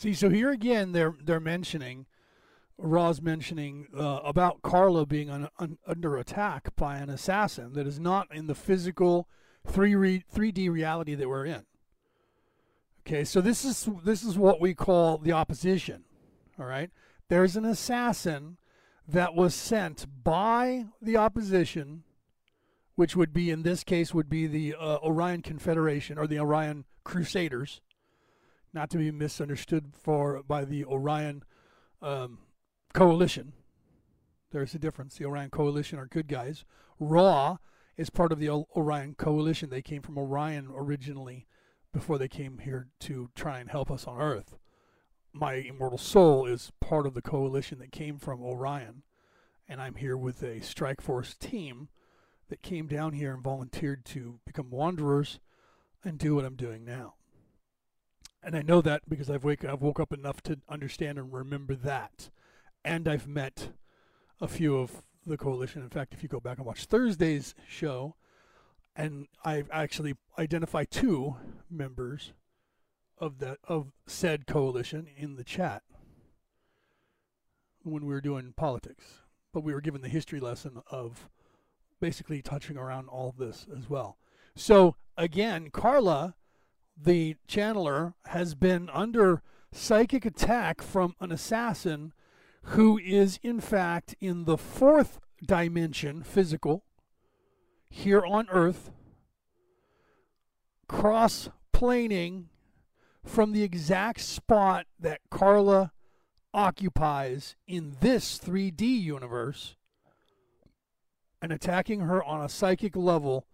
See, 0.01 0.15
so 0.15 0.29
here 0.29 0.49
again, 0.49 0.93
they're 0.93 1.13
they're 1.23 1.39
mentioning, 1.39 2.07
Ra's 2.75 3.21
mentioning 3.21 3.85
uh, 3.95 4.21
about 4.23 4.63
Carla 4.63 5.05
being 5.05 5.29
un, 5.29 5.47
un, 5.59 5.77
under 5.85 6.17
attack 6.17 6.75
by 6.75 6.97
an 6.97 7.11
assassin 7.11 7.73
that 7.73 7.85
is 7.85 7.99
not 7.99 8.27
in 8.33 8.47
the 8.47 8.55
physical 8.55 9.29
three 9.63 9.93
re, 9.93 10.23
3D 10.35 10.71
reality 10.71 11.13
that 11.13 11.29
we're 11.29 11.45
in. 11.45 11.67
Okay, 13.01 13.23
so 13.23 13.41
this 13.41 13.63
is 13.63 13.87
this 14.03 14.23
is 14.23 14.39
what 14.39 14.59
we 14.59 14.73
call 14.73 15.19
the 15.19 15.33
opposition. 15.33 16.03
All 16.59 16.65
right. 16.65 16.89
There's 17.29 17.55
an 17.55 17.65
assassin 17.65 18.57
that 19.07 19.35
was 19.35 19.53
sent 19.53 20.07
by 20.23 20.85
the 20.99 21.17
opposition, 21.17 22.05
which 22.95 23.15
would 23.15 23.33
be 23.33 23.51
in 23.51 23.61
this 23.61 23.83
case 23.83 24.15
would 24.15 24.31
be 24.31 24.47
the 24.47 24.73
uh, 24.73 24.97
Orion 25.03 25.43
Confederation 25.43 26.17
or 26.17 26.25
the 26.25 26.39
Orion 26.39 26.85
Crusaders, 27.03 27.81
not 28.73 28.89
to 28.91 28.97
be 28.97 29.11
misunderstood 29.11 29.93
for 30.01 30.41
by 30.43 30.65
the 30.65 30.85
Orion 30.85 31.43
um, 32.01 32.39
Coalition. 32.93 33.53
There's 34.51 34.75
a 34.75 34.79
difference. 34.79 35.17
The 35.17 35.25
Orion 35.25 35.49
Coalition 35.49 35.99
are 35.99 36.07
good 36.07 36.27
guys. 36.27 36.65
Ra 36.99 37.57
is 37.97 38.09
part 38.09 38.31
of 38.31 38.39
the 38.39 38.49
Orion 38.49 39.15
Coalition. 39.15 39.69
They 39.69 39.81
came 39.81 40.01
from 40.01 40.17
Orion 40.17 40.67
originally 40.73 41.47
before 41.93 42.17
they 42.17 42.27
came 42.27 42.59
here 42.59 42.87
to 43.01 43.29
try 43.35 43.59
and 43.59 43.69
help 43.69 43.91
us 43.91 44.05
on 44.05 44.19
Earth 44.19 44.55
my 45.33 45.53
immortal 45.53 45.97
soul 45.97 46.45
is 46.45 46.71
part 46.79 47.07
of 47.07 47.13
the 47.13 47.21
coalition 47.21 47.79
that 47.79 47.91
came 47.91 48.17
from 48.17 48.41
Orion, 48.41 49.03
and 49.67 49.81
I'm 49.81 49.95
here 49.95 50.17
with 50.17 50.43
a 50.43 50.61
Strike 50.61 51.01
Force 51.01 51.35
team 51.35 51.89
that 52.49 52.61
came 52.61 52.87
down 52.87 53.13
here 53.13 53.33
and 53.33 53.43
volunteered 53.43 54.03
to 54.05 54.39
become 54.45 54.69
wanderers 54.69 55.39
and 56.03 56.17
do 56.17 56.35
what 56.35 56.45
I'm 56.45 56.55
doing 56.55 56.83
now. 56.83 57.15
And 58.43 58.55
I 58.55 58.61
know 58.61 58.81
that 58.81 59.07
because 59.07 59.29
I've 59.29 59.43
wake 59.43 59.63
I've 59.63 59.81
woke 59.81 59.99
up 59.99 60.11
enough 60.11 60.41
to 60.43 60.59
understand 60.67 61.17
and 61.19 61.31
remember 61.31 61.75
that, 61.75 62.29
and 62.83 63.07
I've 63.07 63.27
met 63.27 63.69
a 64.39 64.47
few 64.47 64.77
of 64.77 65.03
the 65.25 65.37
coalition. 65.37 65.83
In 65.83 65.89
fact, 65.89 66.13
if 66.13 66.23
you 66.23 66.29
go 66.29 66.39
back 66.39 66.57
and 66.57 66.65
watch 66.65 66.85
Thursday's 66.85 67.53
show, 67.67 68.15
and 68.95 69.27
I've 69.45 69.69
actually 69.71 70.15
identified 70.39 70.89
two 70.89 71.35
members 71.69 72.33
of 73.19 73.37
that 73.39 73.59
of 73.67 73.91
said 74.07 74.47
coalition 74.47 75.07
in 75.15 75.35
the 75.35 75.43
chat 75.43 75.83
when 77.83 78.05
we 78.05 78.13
were 78.13 78.21
doing 78.21 78.53
politics, 78.55 79.05
but 79.53 79.63
we 79.63 79.73
were 79.73 79.81
given 79.81 80.01
the 80.01 80.09
history 80.09 80.39
lesson 80.39 80.81
of 80.89 81.29
basically 81.99 82.41
touching 82.41 82.77
around 82.77 83.07
all 83.07 83.33
this 83.37 83.67
as 83.77 83.89
well. 83.89 84.17
So 84.55 84.95
again, 85.15 85.69
Carla, 85.69 86.35
the 87.03 87.35
channeler, 87.47 88.13
has 88.27 88.55
been 88.55 88.89
under 88.91 89.41
psychic 89.71 90.25
attack 90.25 90.81
from 90.81 91.15
an 91.19 91.31
assassin 91.31 92.13
who 92.63 92.97
is 92.99 93.39
in 93.41 93.59
fact 93.59 94.15
in 94.19 94.45
the 94.45 94.57
fourth 94.57 95.19
dimension, 95.43 96.21
physical, 96.23 96.83
here 97.89 98.23
on 98.25 98.47
Earth, 98.49 98.91
cross 100.87 101.49
planing 101.71 102.49
from 103.25 103.51
the 103.51 103.63
exact 103.63 104.21
spot 104.21 104.85
that 104.99 105.21
Carla 105.29 105.91
occupies 106.53 107.55
in 107.67 107.95
this 108.01 108.37
3D 108.37 108.81
universe 108.81 109.75
and 111.41 111.51
attacking 111.51 112.01
her 112.01 112.23
on 112.23 112.43
a 112.43 112.49
psychic 112.49 112.95
level 112.95 113.47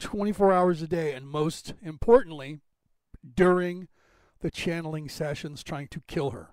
24 0.00 0.52
hours 0.52 0.82
a 0.82 0.86
day, 0.86 1.12
and 1.12 1.28
most 1.28 1.74
importantly, 1.82 2.60
during 3.34 3.88
the 4.40 4.50
channeling 4.50 5.08
sessions, 5.08 5.62
trying 5.62 5.88
to 5.88 6.02
kill 6.06 6.30
her. 6.30 6.50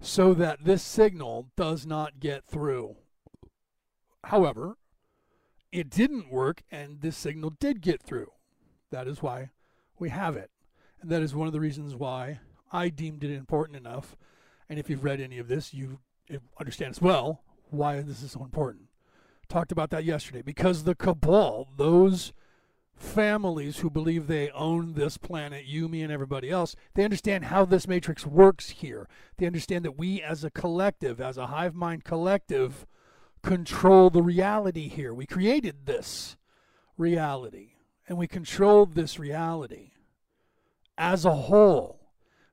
So 0.00 0.34
that 0.34 0.64
this 0.64 0.82
signal 0.82 1.48
does 1.56 1.86
not 1.86 2.20
get 2.20 2.44
through. 2.44 2.96
However, 4.24 4.76
it 5.72 5.90
didn't 5.90 6.30
work, 6.30 6.62
and 6.70 7.00
this 7.00 7.16
signal 7.16 7.50
did 7.58 7.80
get 7.80 8.02
through. 8.02 8.32
That 8.90 9.08
is 9.08 9.22
why 9.22 9.50
we 9.98 10.10
have 10.10 10.36
it. 10.36 10.50
And 11.00 11.10
that 11.10 11.22
is 11.22 11.34
one 11.34 11.46
of 11.46 11.52
the 11.52 11.60
reasons 11.60 11.94
why 11.94 12.40
I 12.72 12.88
deemed 12.88 13.24
it 13.24 13.34
important 13.34 13.76
enough. 13.76 14.16
And 14.68 14.78
if 14.78 14.88
you've 14.90 15.04
read 15.04 15.20
any 15.20 15.38
of 15.38 15.48
this, 15.48 15.72
you 15.72 16.00
understand 16.58 16.90
as 16.90 17.00
well 17.00 17.42
why 17.70 18.00
this 18.00 18.22
is 18.22 18.32
so 18.32 18.42
important. 18.42 18.84
Talked 19.48 19.72
about 19.72 19.90
that 19.90 20.04
yesterday 20.04 20.42
because 20.42 20.84
the 20.84 20.94
cabal, 20.94 21.68
those 21.76 22.32
families 22.98 23.78
who 23.78 23.90
believe 23.90 24.26
they 24.26 24.50
own 24.50 24.94
this 24.94 25.16
planet, 25.16 25.64
you, 25.64 25.88
me, 25.88 26.02
and 26.02 26.12
everybody 26.12 26.50
else, 26.50 26.74
they 26.94 27.04
understand 27.04 27.46
how 27.46 27.64
this 27.64 27.86
matrix 27.86 28.26
works 28.26 28.70
here. 28.70 29.08
They 29.36 29.46
understand 29.46 29.84
that 29.84 29.98
we, 29.98 30.20
as 30.20 30.44
a 30.44 30.50
collective, 30.50 31.20
as 31.20 31.38
a 31.38 31.46
hive 31.46 31.74
mind 31.74 32.04
collective, 32.04 32.86
control 33.42 34.10
the 34.10 34.22
reality 34.22 34.88
here. 34.88 35.14
We 35.14 35.26
created 35.26 35.86
this 35.86 36.36
reality, 36.96 37.74
and 38.08 38.18
we 38.18 38.26
control 38.26 38.86
this 38.86 39.18
reality 39.18 39.92
as 40.96 41.24
a 41.24 41.34
whole. 41.34 42.00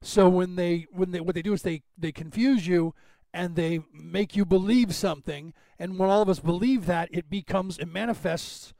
So 0.02 0.30
when 0.30 0.56
they 0.56 0.86
when 0.92 1.12
they 1.12 1.20
what 1.20 1.34
they 1.34 1.42
do 1.42 1.54
is 1.54 1.64
they 1.64 1.82
they 1.98 2.12
confuse 2.12 2.68
you 2.68 2.94
and 3.34 3.56
they 3.56 3.82
make 3.92 4.36
you 4.36 4.46
believe 4.46 4.94
something 4.94 5.54
and 5.80 5.98
when 5.98 6.10
all 6.10 6.22
of 6.22 6.30
us 6.30 6.40
believe 6.40 6.86
that 6.86 7.10
it 7.12 7.30
becomes 7.30 7.80
it 7.80 7.88
manifests 7.88 8.74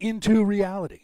into 0.00 0.42
reality. 0.42 1.02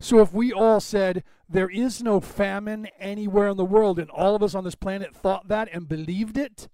So 0.00 0.20
if 0.20 0.32
we 0.32 0.52
all 0.52 0.80
said 0.80 1.24
there 1.48 1.70
is 1.70 2.02
no 2.02 2.20
famine 2.20 2.88
anywhere 2.98 3.48
in 3.48 3.56
the 3.56 3.64
world 3.64 3.98
and 3.98 4.10
all 4.10 4.34
of 4.34 4.42
us 4.42 4.54
on 4.54 4.64
this 4.64 4.74
planet 4.74 5.14
thought 5.14 5.48
that 5.48 5.68
and 5.72 5.88
believed 5.88 6.36
it, 6.36 6.68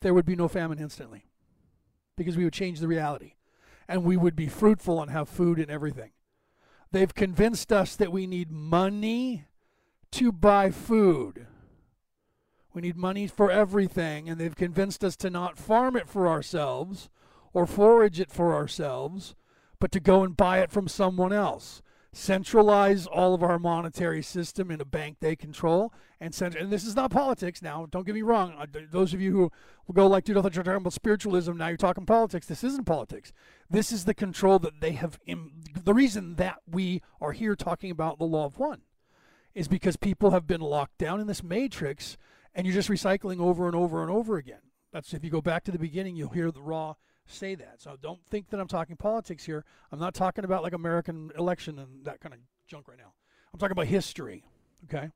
there 0.00 0.14
would 0.14 0.26
be 0.26 0.36
no 0.36 0.48
famine 0.48 0.78
instantly. 0.78 1.24
Because 2.16 2.36
we 2.36 2.44
would 2.44 2.52
change 2.52 2.80
the 2.80 2.88
reality 2.88 3.34
and 3.88 4.04
we 4.04 4.16
would 4.16 4.36
be 4.36 4.48
fruitful 4.48 5.00
and 5.00 5.10
have 5.10 5.28
food 5.28 5.58
and 5.58 5.70
everything. 5.70 6.10
They've 6.90 7.14
convinced 7.14 7.72
us 7.72 7.96
that 7.96 8.12
we 8.12 8.26
need 8.26 8.50
money 8.50 9.44
to 10.12 10.32
buy 10.32 10.70
food. 10.70 11.46
We 12.72 12.82
need 12.82 12.96
money 12.96 13.26
for 13.26 13.50
everything, 13.50 14.28
and 14.28 14.38
they've 14.38 14.54
convinced 14.54 15.02
us 15.02 15.16
to 15.16 15.30
not 15.30 15.58
farm 15.58 15.96
it 15.96 16.08
for 16.08 16.28
ourselves 16.28 17.08
or 17.52 17.66
forage 17.66 18.20
it 18.20 18.30
for 18.30 18.54
ourselves, 18.54 19.34
but 19.80 19.90
to 19.92 20.00
go 20.00 20.22
and 20.22 20.36
buy 20.36 20.60
it 20.60 20.70
from 20.70 20.86
someone 20.88 21.32
else. 21.32 21.82
Centralize 22.12 23.06
all 23.06 23.34
of 23.34 23.42
our 23.42 23.58
monetary 23.58 24.22
system 24.22 24.70
in 24.70 24.80
a 24.80 24.84
bank 24.84 25.18
they 25.20 25.36
control 25.36 25.92
and 26.20 26.34
cent- 26.34 26.54
and 26.56 26.70
this 26.72 26.84
is 26.84 26.96
not 26.96 27.10
politics. 27.10 27.60
Now 27.60 27.86
don't 27.90 28.06
get 28.06 28.14
me 28.14 28.22
wrong. 28.22 28.54
Uh, 28.58 28.66
those 28.90 29.12
of 29.12 29.20
you 29.20 29.32
who 29.32 29.52
will 29.86 29.94
go 29.94 30.06
like 30.06 30.24
dude 30.24 30.38
I 30.38 30.42
thought 30.42 30.54
you 30.54 30.60
were 30.60 30.64
talking 30.64 30.76
about 30.78 30.94
spiritualism 30.94 31.56
now 31.56 31.68
you're 31.68 31.76
talking 31.76 32.06
politics. 32.06 32.46
This 32.46 32.64
isn't 32.64 32.86
politics. 32.86 33.32
This 33.68 33.92
is 33.92 34.06
the 34.06 34.14
control 34.14 34.58
that 34.60 34.80
they 34.80 34.92
have 34.92 35.18
Im- 35.26 35.60
the 35.84 35.92
reason 35.92 36.36
that 36.36 36.60
we 36.66 37.02
are 37.20 37.32
here 37.32 37.54
talking 37.54 37.90
about 37.90 38.18
the 38.18 38.24
law 38.24 38.46
of 38.46 38.58
one 38.58 38.80
is 39.54 39.68
because 39.68 39.96
people 39.96 40.30
have 40.30 40.46
been 40.46 40.62
locked 40.62 40.96
down 40.96 41.20
in 41.20 41.26
this 41.26 41.42
matrix 41.42 42.16
and 42.54 42.66
you're 42.66 42.74
just 42.74 42.88
recycling 42.88 43.38
over 43.38 43.66
and 43.66 43.76
over 43.76 44.00
and 44.00 44.10
over 44.10 44.38
again. 44.38 44.62
That's 44.92 45.12
if 45.12 45.22
you 45.22 45.30
go 45.30 45.42
back 45.42 45.62
to 45.64 45.70
the 45.70 45.78
beginning 45.78 46.16
you'll 46.16 46.30
hear 46.30 46.50
the 46.50 46.62
Ra 46.62 46.94
say 47.30 47.54
that. 47.54 47.80
So 47.80 47.96
don't 48.00 48.24
think 48.26 48.50
that 48.50 48.60
I'm 48.60 48.68
talking 48.68 48.96
politics 48.96 49.44
here. 49.44 49.64
I'm 49.92 49.98
not 49.98 50.14
talking 50.14 50.44
about 50.44 50.62
like 50.62 50.72
American 50.72 51.30
election 51.36 51.78
and 51.78 52.04
that 52.04 52.20
kind 52.20 52.34
of 52.34 52.40
junk 52.66 52.88
right 52.88 52.98
now. 52.98 53.12
I'm 53.52 53.58
talking 53.58 53.72
about 53.72 53.86
history. 53.86 54.44
Okay? 54.84 55.10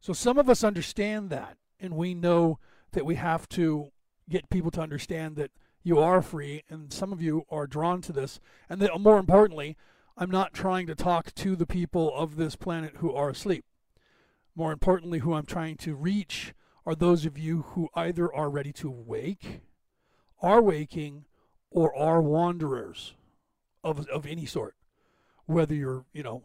So 0.00 0.12
some 0.12 0.38
of 0.38 0.48
us 0.48 0.64
understand 0.64 1.30
that 1.30 1.56
and 1.78 1.96
we 1.96 2.14
know 2.14 2.58
that 2.92 3.06
we 3.06 3.14
have 3.16 3.48
to 3.50 3.90
get 4.28 4.50
people 4.50 4.70
to 4.72 4.80
understand 4.80 5.36
that 5.36 5.50
you 5.82 5.98
are 5.98 6.22
free 6.22 6.62
and 6.68 6.92
some 6.92 7.12
of 7.12 7.22
you 7.22 7.44
are 7.50 7.66
drawn 7.66 8.00
to 8.02 8.12
this 8.12 8.40
and 8.68 8.80
that 8.80 8.98
more 9.00 9.18
importantly, 9.18 9.76
I'm 10.16 10.30
not 10.30 10.52
trying 10.52 10.86
to 10.86 10.94
talk 10.94 11.34
to 11.36 11.56
the 11.56 11.66
people 11.66 12.14
of 12.14 12.36
this 12.36 12.56
planet 12.56 12.96
who 12.96 13.14
are 13.14 13.30
asleep. 13.30 13.64
More 14.54 14.72
importantly, 14.72 15.20
who 15.20 15.32
I'm 15.32 15.46
trying 15.46 15.76
to 15.78 15.94
reach 15.94 16.52
are 16.84 16.94
those 16.94 17.24
of 17.24 17.38
you 17.38 17.62
who 17.68 17.88
either 17.94 18.34
are 18.34 18.50
ready 18.50 18.72
to 18.74 18.90
wake, 18.90 19.60
are 20.42 20.60
waking, 20.60 21.24
or 21.70 21.96
are 21.96 22.20
wanderers 22.20 23.14
of 23.82 24.06
of 24.08 24.26
any 24.26 24.46
sort, 24.46 24.74
whether 25.46 25.74
you're 25.74 26.04
you 26.12 26.22
know 26.22 26.44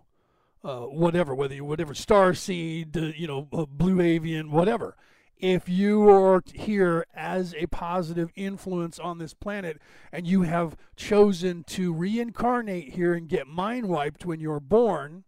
uh, 0.66 0.80
whatever, 0.82 1.36
whether 1.36 1.54
you're 1.54 1.64
whatever 1.64 1.94
star 1.94 2.34
seed, 2.34 2.98
uh, 2.98 3.12
you 3.16 3.28
know, 3.28 3.44
blue 3.70 4.02
avian, 4.02 4.52
whatever. 4.52 4.98
If 5.38 5.70
you 5.70 6.10
are 6.10 6.42
here 6.54 7.06
as 7.14 7.54
a 7.56 7.68
positive 7.68 8.32
influence 8.36 8.98
on 8.98 9.20
this 9.20 9.34
planet 9.34 9.80
and 10.12 10.26
you 10.26 10.44
have 10.44 10.76
chosen 10.96 11.64
to 11.66 11.94
reincarnate 11.94 12.94
here 12.94 13.14
and 13.14 13.28
get 13.28 13.46
mind 13.46 13.88
wiped 13.88 14.26
when 14.26 14.40
you're 14.40 14.62
born, 14.62 15.26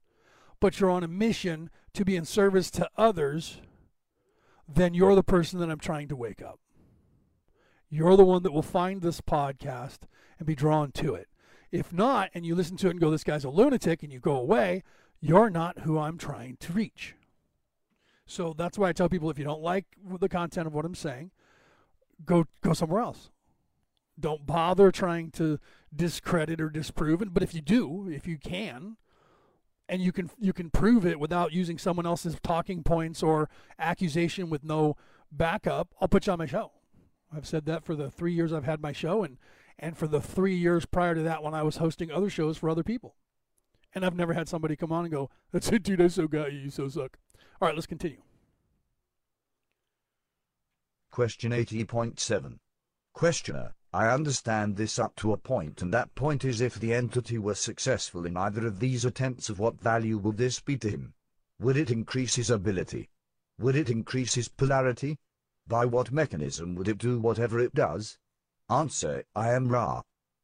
but 0.59 0.79
you're 0.79 0.89
on 0.89 1.03
a 1.03 1.07
mission 1.07 1.69
to 1.93 2.05
be 2.05 2.15
in 2.15 2.25
service 2.25 2.71
to 2.71 2.89
others, 2.97 3.61
then 4.67 4.93
you're 4.93 5.13
the 5.13 5.23
person 5.23 5.59
that 5.59 5.69
I'm 5.69 5.79
trying 5.79 6.07
to 6.07 6.15
wake 6.15 6.41
up. 6.41 6.59
You're 7.89 8.17
the 8.17 8.25
one 8.25 8.43
that 8.43 8.51
will 8.51 8.61
find 8.61 9.01
this 9.01 9.21
podcast 9.21 9.99
and 10.37 10.45
be 10.45 10.55
drawn 10.55 10.91
to 10.93 11.15
it. 11.15 11.27
If 11.71 11.93
not, 11.93 12.29
and 12.33 12.45
you 12.45 12.55
listen 12.55 12.77
to 12.77 12.87
it 12.87 12.91
and 12.91 12.99
go, 12.99 13.11
this 13.11 13.23
guy's 13.23 13.43
a 13.43 13.49
lunatic, 13.49 14.03
and 14.03 14.11
you 14.11 14.19
go 14.19 14.35
away, 14.35 14.83
you're 15.19 15.49
not 15.49 15.79
who 15.79 15.97
I'm 15.97 16.17
trying 16.17 16.57
to 16.57 16.73
reach. 16.73 17.15
So 18.25 18.53
that's 18.57 18.77
why 18.77 18.89
I 18.89 18.93
tell 18.93 19.09
people 19.09 19.29
if 19.29 19.39
you 19.39 19.45
don't 19.45 19.61
like 19.61 19.85
the 20.19 20.29
content 20.29 20.67
of 20.67 20.73
what 20.73 20.85
I'm 20.85 20.95
saying, 20.95 21.31
go 22.25 22.45
go 22.61 22.73
somewhere 22.73 23.01
else. 23.01 23.29
Don't 24.19 24.45
bother 24.45 24.91
trying 24.91 25.31
to 25.31 25.59
discredit 25.95 26.59
or 26.59 26.69
disprove 26.69 27.21
it. 27.21 27.33
But 27.33 27.43
if 27.43 27.53
you 27.53 27.61
do, 27.61 28.09
if 28.09 28.27
you 28.27 28.37
can, 28.37 28.97
and 29.87 30.01
you 30.01 30.11
can 30.11 30.29
you 30.39 30.51
can 30.51 30.69
prove 30.69 31.05
it 31.05 31.19
without 31.19 31.53
using 31.53 31.77
someone 31.77 32.05
else's 32.05 32.37
talking 32.43 32.83
points 32.83 33.23
or 33.23 33.49
accusation 33.79 34.49
with 34.49 34.63
no 34.63 34.97
backup, 35.31 35.93
I'll 36.01 36.09
put 36.09 36.27
you 36.27 36.33
on 36.33 36.39
my 36.39 36.45
show. 36.45 36.71
I've 37.37 37.45
said 37.45 37.65
that 37.67 37.85
for 37.85 37.95
the 37.95 38.09
three 38.09 38.33
years 38.33 38.51
I've 38.51 38.65
had 38.65 38.81
my 38.81 38.91
show 38.91 39.23
and, 39.23 39.37
and 39.77 39.95
for 39.95 40.07
the 40.07 40.19
three 40.19 40.55
years 40.55 40.87
prior 40.87 41.13
to 41.13 41.21
that 41.21 41.43
when 41.43 41.53
I 41.53 41.61
was 41.61 41.77
hosting 41.77 42.11
other 42.11 42.31
shows 42.31 42.57
for 42.57 42.67
other 42.67 42.83
people. 42.83 43.15
And 43.93 44.03
I've 44.03 44.15
never 44.15 44.33
had 44.33 44.49
somebody 44.49 44.75
come 44.75 44.91
on 44.91 45.05
and 45.05 45.13
go, 45.13 45.29
That's 45.51 45.71
it, 45.71 45.83
dude, 45.83 46.01
I 46.01 46.07
so 46.07 46.27
got 46.27 46.51
you, 46.51 46.59
you 46.59 46.69
so 46.71 46.87
suck. 46.87 47.19
All 47.61 47.67
right, 47.67 47.75
let's 47.75 47.85
continue. 47.85 48.21
Question 51.11 51.51
80.7. 51.51 52.57
Questioner, 53.13 53.75
I 53.93 54.07
understand 54.07 54.75
this 54.75 54.97
up 54.97 55.15
to 55.17 55.33
a 55.33 55.37
point, 55.37 55.83
and 55.83 55.93
that 55.93 56.15
point 56.15 56.43
is 56.43 56.59
if 56.59 56.79
the 56.79 56.93
entity 56.93 57.37
were 57.37 57.55
successful 57.55 58.25
in 58.25 58.35
either 58.35 58.65
of 58.65 58.79
these 58.79 59.05
attempts, 59.05 59.49
of 59.49 59.59
what 59.59 59.79
value 59.79 60.17
would 60.17 60.37
this 60.37 60.59
be 60.59 60.77
to 60.77 60.89
him? 60.89 61.13
Would 61.59 61.77
it 61.77 61.91
increase 61.91 62.35
his 62.35 62.49
ability? 62.49 63.09
Would 63.59 63.75
it 63.75 63.89
increase 63.91 64.33
his 64.33 64.47
polarity? 64.47 65.17
By 65.69 65.85
what 65.85 66.13
mechanism 66.13 66.75
would 66.75 66.87
it 66.87 66.97
do 66.97 67.19
whatever 67.19 67.59
it 67.59 67.75
does? 67.75 68.17
Answer, 68.69 69.25
I 69.35 69.51
am 69.51 69.67
Ra. 69.67 70.01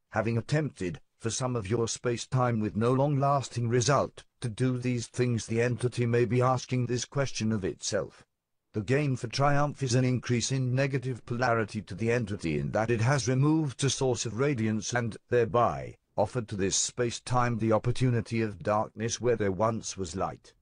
Having 0.10 0.38
attempted, 0.38 1.00
for 1.18 1.30
some 1.30 1.56
of 1.56 1.70
your 1.70 1.88
space-time 1.88 2.60
with 2.60 2.76
no 2.76 2.92
long-lasting 2.92 3.70
result, 3.70 4.26
to 4.42 4.50
do 4.50 4.78
these 4.78 5.08
things 5.08 5.46
the 5.46 5.62
entity 5.62 6.06
may 6.06 6.26
be 6.26 6.42
asking 6.42 6.88
this 6.88 7.06
question 7.06 7.54
of 7.54 7.64
itself. 7.64 8.26
The 8.74 8.82
gain 8.82 9.16
for 9.16 9.28
triumph 9.28 9.82
is 9.82 9.96
an 9.96 10.04
increase 10.04 10.52
in 10.52 10.76
negative 10.76 11.26
polarity 11.26 11.82
to 11.84 11.96
the 11.96 12.12
entity 12.12 12.60
in 12.60 12.72
that 12.72 12.92
it 12.92 13.00
has 13.00 13.30
removed 13.30 13.82
a 13.86 13.90
source 13.90 14.26
of 14.26 14.40
radiance 14.40 14.94
and, 14.94 15.16
thereby, 15.30 15.96
offered 16.18 16.50
to 16.50 16.58
this 16.58 16.76
space-time 16.76 17.60
the 17.60 17.72
opportunity 17.72 18.42
of 18.42 18.62
darkness 18.62 19.22
where 19.22 19.38
there 19.38 19.54
once 19.54 19.96
was 19.96 20.18
light 20.18 20.54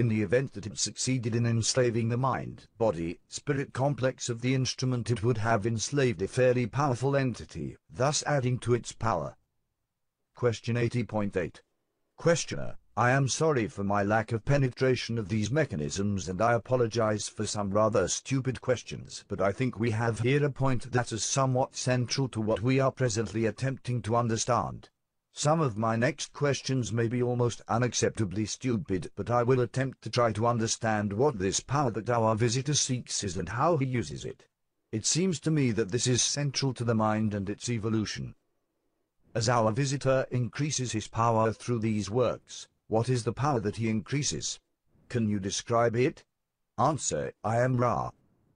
in 0.00 0.08
the 0.08 0.22
event 0.22 0.54
that 0.54 0.66
it 0.66 0.78
succeeded 0.78 1.34
in 1.36 1.46
enslaving 1.46 2.08
the 2.08 2.16
mind, 2.16 2.66
body, 2.78 3.20
spirit 3.28 3.72
complex 3.72 4.28
of 4.28 4.40
the 4.40 4.54
instrument 4.54 5.10
it 5.10 5.22
would 5.22 5.38
have 5.38 5.66
enslaved 5.66 6.20
a 6.22 6.26
fairly 6.26 6.66
powerful 6.66 7.14
entity, 7.14 7.76
thus 7.88 8.24
adding 8.26 8.58
to 8.58 8.74
its 8.74 8.90
power. 8.90 9.36
Question 10.34 10.74
80.8. 10.74 11.60
Questioner, 12.16 12.76
I 12.96 13.12
am 13.12 13.28
sorry 13.28 13.68
for 13.68 13.84
my 13.84 14.02
lack 14.02 14.32
of 14.32 14.44
penetration 14.44 15.16
of 15.16 15.28
these 15.28 15.50
mechanisms 15.50 16.28
and 16.28 16.42
I 16.42 16.54
apologize 16.54 17.28
for 17.28 17.46
some 17.46 17.70
rather 17.70 18.08
stupid 18.08 18.60
questions, 18.60 19.24
but 19.28 19.40
I 19.40 19.52
think 19.52 19.78
we 19.78 19.92
have 19.92 20.20
here 20.20 20.44
a 20.44 20.50
point 20.50 20.90
that 20.92 21.12
is 21.12 21.24
somewhat 21.24 21.76
central 21.76 22.28
to 22.30 22.40
what 22.40 22.62
we 22.62 22.80
are 22.80 22.90
presently 22.90 23.46
attempting 23.46 24.02
to 24.02 24.16
understand. 24.16 24.88
Some 25.32 25.60
of 25.60 25.78
my 25.78 25.96
next 25.96 26.32
questions 26.32 26.92
may 26.92 27.08
be 27.08 27.22
almost 27.22 27.62
unacceptably 27.66 28.48
stupid, 28.48 29.10
but 29.14 29.30
I 29.30 29.42
will 29.42 29.60
attempt 29.60 30.02
to 30.02 30.10
try 30.10 30.32
to 30.32 30.46
understand 30.46 31.12
what 31.12 31.38
this 31.38 31.60
power 31.60 31.90
that 31.92 32.10
our 32.10 32.34
visitor 32.34 32.74
seeks 32.74 33.22
is 33.22 33.36
and 33.36 33.48
how 33.48 33.76
he 33.76 33.86
uses 33.86 34.24
it. 34.24 34.46
It 34.92 35.06
seems 35.06 35.38
to 35.40 35.50
me 35.50 35.70
that 35.70 35.92
this 35.92 36.08
is 36.08 36.20
central 36.20 36.74
to 36.74 36.84
the 36.84 36.96
mind 36.96 37.32
and 37.32 37.48
its 37.48 37.68
evolution. 37.68 38.34
As 39.32 39.48
our 39.48 39.70
visitor 39.70 40.26
increases 40.32 40.90
his 40.90 41.06
power 41.06 41.52
through 41.52 41.78
these 41.78 42.10
works, 42.10 42.66
what 42.88 43.08
is 43.08 43.22
the 43.22 43.32
power 43.32 43.60
that 43.60 43.76
he 43.76 43.88
increases? 43.88 44.58
Can 45.08 45.28
you 45.28 45.38
describe 45.38 45.94
it? 45.94 46.24
Answer, 46.76 47.32
I 47.44 47.60
am 47.60 47.76
Ra. 47.76 48.10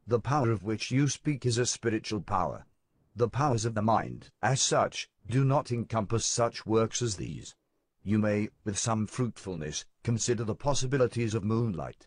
The 0.08 0.18
power 0.18 0.50
of 0.50 0.64
which 0.64 0.90
you 0.90 1.08
speak 1.08 1.46
is 1.46 1.56
a 1.56 1.66
spiritual 1.66 2.20
power. 2.20 2.66
The 3.14 3.28
powers 3.28 3.64
of 3.64 3.74
the 3.74 3.82
mind, 3.82 4.30
as 4.42 4.60
such, 4.60 5.08
do 5.28 5.44
not 5.44 5.72
encompass 5.72 6.26
such 6.26 6.66
works 6.66 7.00
as 7.00 7.16
these. 7.16 7.54
You 8.02 8.18
may, 8.18 8.50
with 8.64 8.78
some 8.78 9.06
fruitfulness, 9.06 9.86
consider 10.02 10.44
the 10.44 10.54
possibilities 10.54 11.34
of 11.34 11.42
moonlight. 11.42 12.06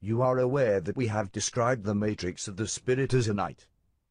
You 0.00 0.20
are 0.22 0.38
aware 0.38 0.80
that 0.80 0.96
we 0.96 1.06
have 1.06 1.30
described 1.30 1.84
the 1.84 1.94
matrix 1.94 2.48
of 2.48 2.56
the 2.56 2.66
spirit 2.66 3.14
as 3.14 3.28
a 3.28 3.34
night. 3.34 3.66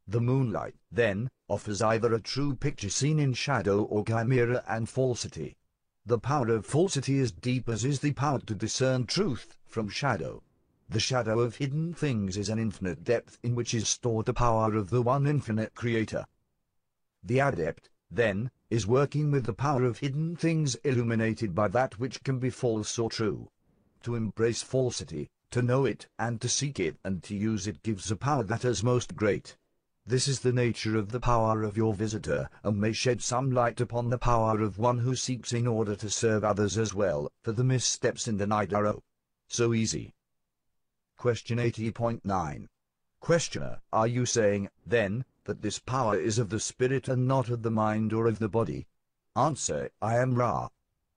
The 0.08 0.22
moonlight, 0.22 0.76
then, 0.92 1.30
offers 1.48 1.82
either 1.82 2.14
a 2.14 2.22
true 2.22 2.56
picture 2.56 2.90
seen 2.90 3.20
in 3.20 3.34
shadow 3.34 3.84
or 3.84 4.06
chimera 4.06 4.64
and 4.68 4.88
falsity. 4.88 5.58
The 6.06 6.20
power 6.20 6.50
of 6.50 6.66
falsity 6.66 7.18
is 7.18 7.32
deep 7.32 7.68
as 7.68 7.84
is 7.84 8.00
the 8.00 8.14
power 8.14 8.40
to 8.40 8.56
discern 8.56 9.06
truth 9.06 9.58
from 9.66 9.90
shadow. 9.90 10.44
The 10.88 11.00
shadow 11.00 11.40
of 11.40 11.56
hidden 11.56 11.94
things 11.94 12.38
is 12.38 12.48
an 12.50 12.60
infinite 12.60 13.04
depth 13.04 13.40
in 13.42 13.56
which 13.56 13.74
is 13.74 13.90
stored 13.90 14.28
the 14.28 14.34
power 14.34 14.76
of 14.76 14.92
the 14.92 15.02
one 15.02 15.26
infinite 15.26 15.74
creator. 15.74 16.26
The 17.24 17.40
adept, 17.40 17.90
then, 18.16 18.50
is 18.70 18.88
working 18.88 19.32
with 19.32 19.46
the 19.46 19.54
power 19.54 19.84
of 19.84 20.00
hidden 20.00 20.36
things 20.36 20.76
illuminated 20.84 21.54
by 21.54 21.68
that 21.68 22.00
which 22.00 22.24
can 22.24 22.40
be 22.40 22.50
false 22.50 22.98
or 22.98 23.10
true. 23.10 23.50
To 24.04 24.16
embrace 24.16 24.62
falsity, 24.62 25.30
to 25.52 25.62
know 25.62 25.86
it, 25.86 26.08
and 26.18 26.42
to 26.42 26.50
seek 26.50 26.80
it 26.80 26.98
and 27.04 27.24
to 27.24 27.36
use 27.36 27.68
it 27.68 27.84
gives 27.84 28.10
a 28.12 28.16
power 28.16 28.44
that 28.44 28.66
is 28.66 28.84
most 28.84 29.16
great. 29.16 29.58
This 30.08 30.28
is 30.28 30.42
the 30.42 30.54
nature 30.54 30.98
of 30.98 31.12
the 31.12 31.20
power 31.20 31.64
of 31.64 31.78
your 31.78 31.94
visitor, 31.96 32.50
and 32.64 32.80
may 32.80 32.94
shed 32.94 33.24
some 33.24 33.52
light 33.52 33.82
upon 33.82 34.10
the 34.10 34.20
power 34.20 34.62
of 34.62 34.78
one 34.78 35.00
who 35.00 35.16
seeks 35.16 35.52
in 35.52 35.66
order 35.66 35.96
to 35.96 36.10
serve 36.12 36.44
others 36.44 36.78
as 36.78 36.94
well, 36.94 37.32
for 37.42 37.54
the 37.54 37.64
missteps 37.64 38.28
in 38.28 38.38
the 38.38 38.46
night 38.46 38.72
are 38.72 38.86
oh, 38.86 39.04
so 39.48 39.74
easy. 39.74 40.14
Question 41.18 41.58
80.9. 41.58 42.68
Questioner, 43.20 43.82
are 43.92 44.08
you 44.08 44.28
saying, 44.28 44.70
then, 44.86 45.26
that 45.46 45.62
this 45.62 45.80
power 45.80 46.20
is 46.20 46.38
of 46.38 46.50
the 46.50 46.60
spirit 46.60 47.08
and 47.08 47.28
not 47.28 47.50
of 47.50 47.64
the 47.64 47.72
mind 47.72 48.14
or 48.14 48.28
of 48.28 48.40
the 48.40 48.50
body? 48.50 48.86
Answer, 49.36 49.90
I 50.02 50.18
am 50.18 50.36
Ra. 50.36 50.70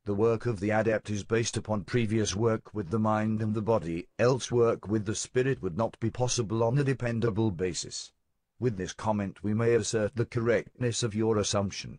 The 0.04 0.14
work 0.14 0.46
of 0.46 0.60
the 0.60 0.70
adept 0.70 1.10
is 1.10 1.22
based 1.22 1.58
upon 1.58 1.84
previous 1.84 2.34
work 2.34 2.72
with 2.72 2.88
the 2.88 2.98
mind 2.98 3.42
and 3.42 3.54
the 3.54 3.60
body, 3.60 4.06
else 4.18 4.50
work 4.50 4.88
with 4.88 5.04
the 5.04 5.14
spirit 5.14 5.60
would 5.60 5.76
not 5.76 6.00
be 6.00 6.10
possible 6.10 6.64
on 6.64 6.78
a 6.78 6.84
dependable 6.84 7.50
basis. 7.50 8.12
With 8.58 8.78
this 8.78 8.94
comment 8.94 9.42
we 9.44 9.52
may 9.52 9.74
assert 9.74 10.16
the 10.16 10.24
correctness 10.24 11.02
of 11.02 11.14
your 11.14 11.36
assumption. 11.36 11.98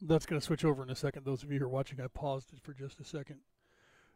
That's 0.00 0.24
going 0.24 0.40
to 0.40 0.46
switch 0.46 0.64
over 0.64 0.82
in 0.82 0.90
a 0.90 0.96
second. 0.96 1.24
Those 1.24 1.42
of 1.42 1.50
you 1.52 1.58
who 1.58 1.64
are 1.66 1.68
watching, 1.68 2.00
I 2.00 2.06
paused 2.06 2.52
it 2.52 2.60
for 2.62 2.72
just 2.72 3.00
a 3.00 3.04
second. 3.04 3.40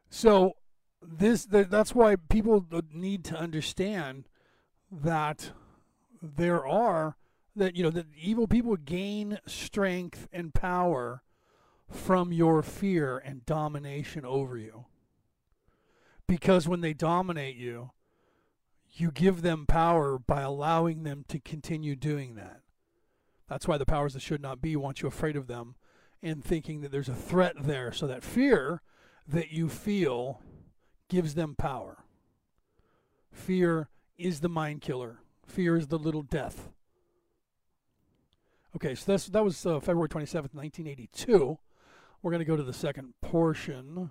So 0.08 0.54
this 1.02 1.46
that's 1.46 1.94
why 1.94 2.16
people 2.16 2.64
need 2.92 3.24
to 3.24 3.36
understand 3.36 4.28
that 4.90 5.52
there 6.22 6.66
are 6.66 7.16
that 7.54 7.74
you 7.74 7.82
know 7.82 7.90
that 7.90 8.06
evil 8.20 8.46
people 8.46 8.76
gain 8.76 9.38
strength 9.46 10.28
and 10.32 10.52
power 10.52 11.22
from 11.90 12.32
your 12.32 12.62
fear 12.62 13.18
and 13.18 13.46
domination 13.46 14.24
over 14.24 14.58
you. 14.58 14.86
Because 16.26 16.66
when 16.66 16.80
they 16.80 16.92
dominate 16.92 17.56
you, 17.56 17.92
you 18.92 19.10
give 19.10 19.42
them 19.42 19.66
power 19.66 20.18
by 20.18 20.40
allowing 20.42 21.04
them 21.04 21.24
to 21.28 21.38
continue 21.38 21.94
doing 21.94 22.34
that. 22.34 22.62
That's 23.48 23.68
why 23.68 23.78
the 23.78 23.86
powers 23.86 24.14
that 24.14 24.22
should 24.22 24.42
not 24.42 24.60
be 24.60 24.74
want 24.74 25.02
you 25.02 25.08
afraid 25.08 25.36
of 25.36 25.46
them 25.46 25.76
and 26.22 26.42
thinking 26.42 26.80
that 26.80 26.90
there's 26.90 27.08
a 27.08 27.14
threat 27.14 27.54
there. 27.60 27.92
So 27.92 28.06
that 28.06 28.24
fear 28.24 28.82
that 29.28 29.50
you 29.50 29.68
feel 29.68 30.42
gives 31.08 31.34
them 31.34 31.54
power. 31.54 32.04
Fear 33.30 33.88
is 34.18 34.40
the 34.40 34.48
mind 34.48 34.80
killer. 34.80 35.18
Fear 35.46 35.76
is 35.76 35.86
the 35.88 35.98
little 35.98 36.22
death. 36.22 36.70
Okay, 38.74 38.94
so 38.94 39.12
that's, 39.12 39.26
that 39.26 39.44
was 39.44 39.64
uh, 39.64 39.80
February 39.80 40.08
27th, 40.08 40.52
1982. 40.54 41.58
We're 42.22 42.30
going 42.30 42.40
to 42.40 42.44
go 42.44 42.56
to 42.56 42.62
the 42.62 42.72
second 42.72 43.14
portion 43.22 44.10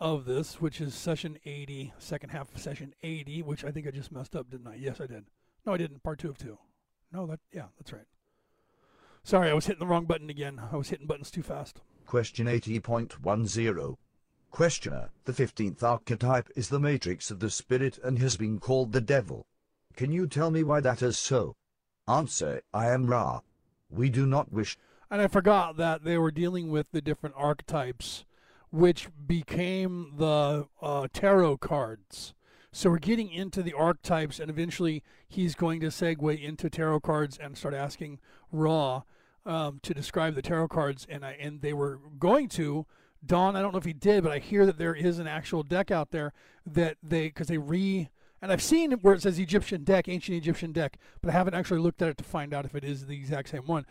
of 0.00 0.24
this, 0.24 0.60
which 0.60 0.80
is 0.80 0.94
session 0.94 1.38
80, 1.44 1.92
second 1.98 2.30
half 2.30 2.54
of 2.54 2.60
session 2.60 2.94
80, 3.02 3.42
which 3.42 3.64
I 3.64 3.70
think 3.70 3.86
I 3.86 3.90
just 3.90 4.12
messed 4.12 4.34
up, 4.34 4.50
didn't 4.50 4.66
I? 4.66 4.76
Yes, 4.76 5.00
I 5.00 5.06
did. 5.06 5.24
No, 5.66 5.74
I 5.74 5.76
didn't. 5.76 6.02
Part 6.02 6.18
two 6.18 6.30
of 6.30 6.38
two. 6.38 6.58
No, 7.12 7.26
that, 7.26 7.40
yeah, 7.52 7.66
that's 7.78 7.92
right. 7.92 8.06
Sorry, 9.22 9.50
I 9.50 9.54
was 9.54 9.66
hitting 9.66 9.80
the 9.80 9.86
wrong 9.86 10.04
button 10.04 10.30
again. 10.30 10.60
I 10.72 10.76
was 10.76 10.90
hitting 10.90 11.06
buttons 11.06 11.30
too 11.30 11.42
fast. 11.42 11.80
Question 12.06 12.46
80.10. 12.46 13.96
Questioner, 14.54 15.10
the 15.24 15.32
15th 15.32 15.82
archetype 15.82 16.48
is 16.54 16.68
the 16.68 16.78
matrix 16.78 17.28
of 17.28 17.40
the 17.40 17.50
spirit 17.50 17.98
and 18.04 18.20
has 18.20 18.36
been 18.36 18.60
called 18.60 18.92
the 18.92 19.00
devil. 19.00 19.48
Can 19.96 20.12
you 20.12 20.28
tell 20.28 20.52
me 20.52 20.62
why 20.62 20.78
that 20.78 21.02
is 21.02 21.18
so? 21.18 21.56
Answer, 22.06 22.62
I 22.72 22.90
am 22.90 23.06
Ra. 23.06 23.40
We 23.90 24.10
do 24.10 24.26
not 24.26 24.52
wish. 24.52 24.78
And 25.10 25.20
I 25.20 25.26
forgot 25.26 25.76
that 25.78 26.04
they 26.04 26.18
were 26.18 26.30
dealing 26.30 26.70
with 26.70 26.86
the 26.92 27.00
different 27.00 27.34
archetypes, 27.36 28.26
which 28.70 29.08
became 29.26 30.12
the 30.18 30.68
uh, 30.80 31.08
tarot 31.12 31.56
cards. 31.56 32.32
So 32.70 32.90
we're 32.90 32.98
getting 32.98 33.32
into 33.32 33.60
the 33.60 33.72
archetypes, 33.72 34.38
and 34.38 34.48
eventually 34.48 35.02
he's 35.26 35.56
going 35.56 35.80
to 35.80 35.88
segue 35.88 36.40
into 36.40 36.70
tarot 36.70 37.00
cards 37.00 37.36
and 37.36 37.58
start 37.58 37.74
asking 37.74 38.20
Ra 38.52 39.02
um, 39.44 39.80
to 39.82 39.92
describe 39.92 40.36
the 40.36 40.42
tarot 40.42 40.68
cards, 40.68 41.08
and 41.10 41.24
I 41.24 41.32
and 41.40 41.60
they 41.60 41.72
were 41.72 41.98
going 42.20 42.48
to. 42.50 42.86
Don, 43.24 43.56
I 43.56 43.62
don't 43.62 43.72
know 43.72 43.78
if 43.78 43.84
he 43.84 43.92
did, 43.92 44.22
but 44.22 44.32
I 44.32 44.38
hear 44.38 44.66
that 44.66 44.78
there 44.78 44.94
is 44.94 45.18
an 45.18 45.26
actual 45.26 45.62
deck 45.62 45.90
out 45.90 46.10
there 46.10 46.32
that 46.66 46.96
they 47.02 47.28
because 47.28 47.48
they 47.48 47.58
re 47.58 48.08
and 48.42 48.52
I've 48.52 48.62
seen 48.62 48.92
where 48.92 49.14
it 49.14 49.22
says 49.22 49.38
Egyptian 49.38 49.84
deck, 49.84 50.08
ancient 50.08 50.36
Egyptian 50.36 50.72
deck, 50.72 50.98
but 51.22 51.30
I 51.30 51.32
haven't 51.32 51.54
actually 51.54 51.80
looked 51.80 52.02
at 52.02 52.08
it 52.08 52.18
to 52.18 52.24
find 52.24 52.52
out 52.52 52.66
if 52.66 52.74
it 52.74 52.84
is 52.84 53.06
the 53.06 53.16
exact 53.16 53.48
same 53.48 53.66
one. 53.66 53.86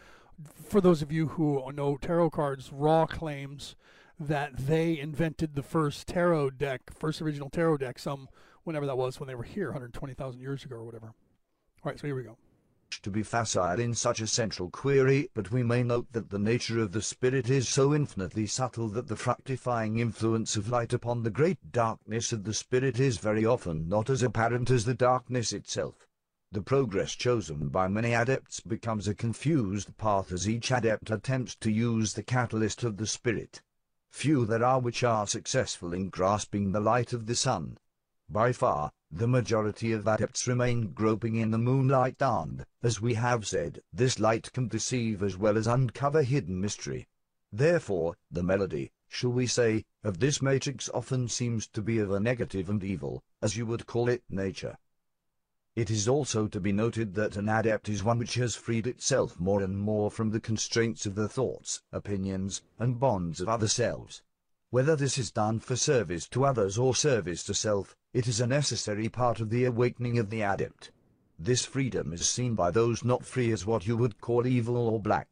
For 0.67 0.79
those 0.79 1.01
of 1.01 1.11
you 1.11 1.29
who 1.29 1.71
know 1.71 1.97
tarot 1.97 2.29
cards, 2.29 2.71
Ra 2.71 3.07
claims 3.07 3.75
that 4.19 4.55
they 4.55 4.99
invented 4.99 5.55
the 5.55 5.63
first 5.63 6.07
tarot 6.07 6.51
deck, 6.51 6.81
first 6.93 7.21
original 7.21 7.49
tarot 7.49 7.77
deck, 7.77 7.97
some 7.97 8.29
whenever 8.63 8.85
that 8.85 8.97
was 8.97 9.19
when 9.19 9.27
they 9.27 9.35
were 9.35 9.43
here, 9.43 9.67
120,000 9.67 10.39
years 10.39 10.63
ago 10.63 10.75
or 10.75 10.83
whatever. 10.83 11.07
All 11.07 11.91
right, 11.91 11.99
so 11.99 12.05
here 12.05 12.15
we 12.15 12.23
go 12.23 12.37
to 13.01 13.10
be 13.10 13.23
facile 13.23 13.79
in 13.79 13.93
such 13.93 14.19
a 14.19 14.27
central 14.27 14.69
query, 14.69 15.29
but 15.34 15.51
we 15.51 15.63
may 15.63 15.84
note 15.84 16.12
that 16.12 16.29
the 16.29 16.39
nature 16.39 16.79
of 16.79 16.91
the 16.91 17.01
spirit 17.01 17.49
is 17.49 17.67
so 17.67 17.93
infinitely 17.93 18.45
subtle 18.45 18.88
that 18.89 19.08
the 19.08 19.15
fructifying 19.15 19.99
influence 19.99 20.56
of 20.56 20.69
light 20.69 20.93
upon 20.93 21.23
the 21.23 21.29
great 21.29 21.71
darkness 21.71 22.32
of 22.32 22.43
the 22.43 22.53
spirit 22.53 22.99
is 22.99 23.17
very 23.17 23.45
often 23.45 23.89
not 23.89 24.10
as 24.10 24.21
apparent 24.23 24.69
as 24.69 24.86
the 24.86 24.93
darkness 24.93 25.51
itself. 25.51 26.08
The 26.51 26.62
progress 26.62 27.15
chosen 27.15 27.69
by 27.69 27.88
many 27.88 28.13
adepts 28.13 28.60
becomes 28.60 29.08
a 29.08 29.15
confused 29.15 29.97
path 29.97 30.32
as 30.32 30.47
each 30.47 30.69
adept 30.69 31.10
attempts 31.10 31.56
to 31.56 31.71
use 31.71 32.13
the 32.13 32.21
catalyst 32.21 32.84
of 32.84 32.97
the 32.97 33.08
spirit. 33.08 33.62
Few 34.12 34.45
there 34.45 34.63
are 34.63 34.79
which 34.79 35.03
are 35.03 35.25
successful 35.25 35.93
in 35.93 36.10
grasping 36.10 36.71
the 36.71 36.79
light 36.79 37.12
of 37.12 37.25
the 37.25 37.34
sun. 37.34 37.79
By 38.29 38.51
far, 38.51 38.91
the 39.15 39.28
majority 39.28 39.91
of 39.91 40.08
adepts 40.08 40.47
remain 40.47 40.91
groping 40.91 41.36
in 41.36 41.52
the 41.52 41.58
moonlight 41.58 42.19
and, 42.19 42.65
as 42.82 42.99
we 42.99 43.13
have 43.13 43.45
said, 43.45 43.80
this 43.93 44.19
light 44.19 44.52
can 44.54 44.67
deceive 44.67 45.21
as 45.21 45.38
well 45.38 45.56
as 45.56 45.67
uncover 45.67 46.23
hidden 46.23 46.60
mystery. 46.60 47.08
Therefore, 47.52 48.17
the 48.32 48.41
melody, 48.41 48.91
shall 49.08 49.30
we 49.30 49.45
say, 49.45 49.86
of 50.04 50.19
this 50.19 50.41
matrix 50.41 50.89
often 50.95 51.28
seems 51.28 51.67
to 51.67 51.82
be 51.84 51.99
of 51.99 52.10
a 52.10 52.19
negative 52.19 52.71
and 52.71 52.84
evil, 52.84 53.23
as 53.39 53.56
you 53.56 53.67
would 53.67 53.86
call 53.86 54.10
it, 54.10 54.23
nature. 54.32 54.80
It 55.76 55.91
is 55.91 56.08
also 56.08 56.47
to 56.47 56.60
be 56.60 56.71
noted 56.71 57.13
that 57.13 57.38
an 57.38 57.49
adept 57.49 57.89
is 57.89 58.04
one 58.04 58.17
which 58.17 58.34
has 58.36 58.56
freed 58.56 58.88
itself 58.88 59.39
more 59.39 59.62
and 59.62 59.78
more 59.78 60.10
from 60.10 60.32
the 60.32 60.39
constraints 60.39 61.06
of 61.06 61.13
the 61.13 61.30
thoughts, 61.30 61.84
opinions, 61.91 62.63
and 62.80 62.99
bonds 62.99 63.41
of 63.41 63.47
other 63.47 63.67
selves. 63.67 64.23
Whether 64.71 64.95
this 64.95 65.19
is 65.19 65.30
done 65.30 65.60
for 65.60 65.76
service 65.76 66.28
to 66.30 66.45
others 66.45 66.80
or 66.80 66.95
service 66.95 67.43
to 67.43 67.54
self, 67.54 67.95
it 68.13 68.28
is 68.28 68.39
a 68.39 68.47
necessary 68.47 69.10
part 69.10 69.39
of 69.39 69.49
the 69.49 69.65
awakening 69.65 70.19
of 70.19 70.30
the 70.30 70.41
adept. 70.41 70.91
This 71.39 71.65
freedom 71.65 72.13
is 72.13 72.30
seen 72.30 72.54
by 72.54 72.69
those 72.69 73.04
not 73.04 73.26
free 73.26 73.52
as 73.52 73.65
what 73.65 73.88
you 73.88 73.97
would 73.97 74.21
call 74.21 74.45
evil 74.45 74.78
or 74.78 74.99
black. 74.99 75.28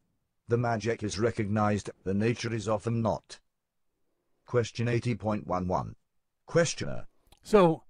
The 0.48 0.58
magic 0.58 1.02
is 1.02 1.18
recognized, 1.18 1.90
the 2.04 2.12
nature 2.12 2.52
is 2.52 2.68
often 2.68 3.00
not. 3.00 3.38
Question 4.46 4.88
80.11. 4.88 5.94
Questioner. 6.46 7.06
So, 7.42 7.84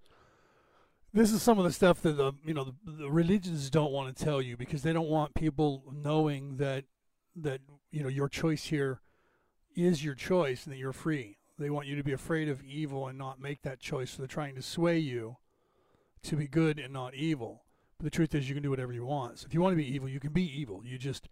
this 1.15 1.33
is 1.33 1.43
some 1.43 1.59
of 1.59 1.65
the 1.65 1.73
stuff 1.73 2.01
that 2.03 2.17
the 2.17 2.33
you 2.45 2.55
know 2.55 2.65
the, 2.65 2.93
the 2.93 3.11
religions 3.11 3.69
don't 3.71 3.93
want 3.93 4.15
to 4.15 4.25
tell 4.25 4.41
you 4.41 4.57
because 4.57 4.83
they 4.83 4.93
don't 4.93 5.09
want 5.09 5.35
people 5.35 5.83
knowing 5.93 6.57
that 6.59 6.85
that 7.37 7.61
you 7.91 8.03
know 8.03 8.09
your 8.09 8.29
choice 8.29 8.65
here 8.65 9.01
is 9.75 10.05
your 10.05 10.15
choice 10.15 10.65
and 10.65 10.73
that 10.73 10.79
you're 10.79 10.93
free. 10.93 11.39
They 11.59 11.71
want 11.71 11.87
you 11.87 11.97
to 11.97 12.05
be 12.05 12.13
afraid 12.13 12.49
of 12.49 12.63
evil 12.63 13.07
and 13.07 13.19
not 13.19 13.41
make 13.41 13.63
that 13.63 13.81
choice. 13.81 14.13
So 14.13 14.19
they're 14.19 14.27
trying 14.27 14.55
to 14.57 14.63
sway 14.63 14.99
you 14.99 15.37
to 16.23 16.37
be 16.37 16.47
good 16.47 16.79
and 16.79 16.93
not 16.93 17.15
evil. 17.15 17.63
But 17.99 18.05
the 18.05 18.11
truth 18.11 18.35
is, 18.35 18.49
you 18.49 18.55
can 18.55 18.63
do 18.63 18.71
whatever 18.71 18.93
you 18.93 19.05
want. 19.05 19.41
So 19.41 19.47
if 19.47 19.55
you 19.55 19.61
want 19.61 19.73
to 19.73 19.83
be 19.83 19.95
evil, 19.95 20.09
you 20.09 20.21
can 20.21 20.33
be 20.33 20.61
evil. 20.61 20.83
You 20.85 20.99
just 20.99 21.29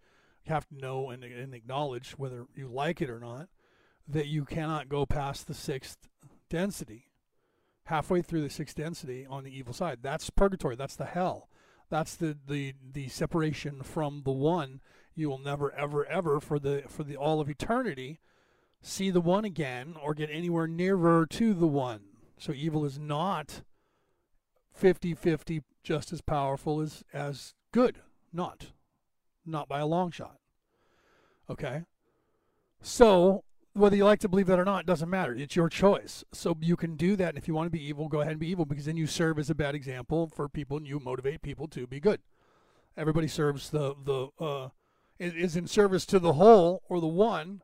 have 0.47 0.67
to 0.69 0.77
know 0.77 1.09
and, 1.09 1.23
and 1.23 1.53
acknowledge, 1.53 2.11
whether 2.11 2.45
you 2.55 2.67
like 2.67 3.01
it 3.01 3.09
or 3.09 3.19
not, 3.19 3.49
that 4.07 4.27
you 4.27 4.45
cannot 4.45 4.89
go 4.89 5.05
past 5.05 5.47
the 5.47 5.53
sixth 5.53 6.07
density. 6.49 7.07
Halfway 7.85 8.21
through 8.21 8.41
the 8.41 8.49
sixth 8.49 8.75
density 8.75 9.25
on 9.29 9.43
the 9.43 9.57
evil 9.57 9.73
side. 9.73 9.99
That's 10.01 10.29
purgatory. 10.29 10.75
That's 10.75 10.95
the 10.95 11.05
hell. 11.05 11.49
That's 11.89 12.15
the, 12.15 12.37
the, 12.47 12.73
the 12.93 13.09
separation 13.09 13.83
from 13.83 14.21
the 14.23 14.31
one. 14.31 14.81
You 15.13 15.29
will 15.29 15.39
never, 15.39 15.73
ever, 15.73 16.05
ever, 16.05 16.39
for 16.39 16.57
the 16.57 16.83
for 16.87 17.03
the 17.03 17.17
all 17.17 17.41
of 17.41 17.49
eternity, 17.49 18.21
see 18.81 19.09
the 19.09 19.21
one 19.21 19.45
again 19.45 19.95
or 20.01 20.13
get 20.13 20.29
anywhere 20.31 20.67
nearer 20.67 21.25
to 21.27 21.53
the 21.53 21.67
one. 21.67 22.01
So 22.37 22.53
evil 22.53 22.85
is 22.85 22.97
not 22.97 23.61
50 24.73 25.13
50 25.13 25.61
just 25.83 26.11
as 26.11 26.21
powerful 26.21 26.81
as, 26.81 27.03
as 27.13 27.53
good. 27.71 27.99
Not. 28.33 28.71
Not 29.45 29.67
by 29.67 29.79
a 29.79 29.85
long 29.85 30.11
shot. 30.11 30.37
Okay? 31.49 31.83
So, 32.81 33.43
whether 33.73 33.95
you 33.95 34.05
like 34.05 34.19
to 34.19 34.29
believe 34.29 34.47
that 34.47 34.59
or 34.59 34.65
not, 34.65 34.85
doesn't 34.85 35.09
matter. 35.09 35.33
It's 35.33 35.55
your 35.55 35.69
choice. 35.69 36.23
So 36.33 36.57
you 36.61 36.75
can 36.75 36.95
do 36.95 37.15
that. 37.15 37.29
And 37.29 37.37
if 37.37 37.47
you 37.47 37.53
want 37.53 37.67
to 37.67 37.71
be 37.71 37.83
evil, 37.83 38.07
go 38.07 38.21
ahead 38.21 38.31
and 38.31 38.39
be 38.39 38.49
evil 38.49 38.65
because 38.65 38.85
then 38.85 38.97
you 38.97 39.07
serve 39.07 39.39
as 39.39 39.49
a 39.49 39.55
bad 39.55 39.75
example 39.75 40.27
for 40.33 40.49
people 40.49 40.77
and 40.77 40.87
you 40.87 40.99
motivate 40.99 41.41
people 41.41 41.67
to 41.69 41.87
be 41.87 41.99
good. 41.99 42.21
Everybody 42.97 43.27
serves 43.27 43.69
the, 43.69 43.95
the, 44.03 44.29
uh, 44.43 44.69
is 45.19 45.55
in 45.55 45.67
service 45.67 46.05
to 46.07 46.19
the 46.19 46.33
whole 46.33 46.81
or 46.89 46.99
the 46.99 47.07
one 47.07 47.61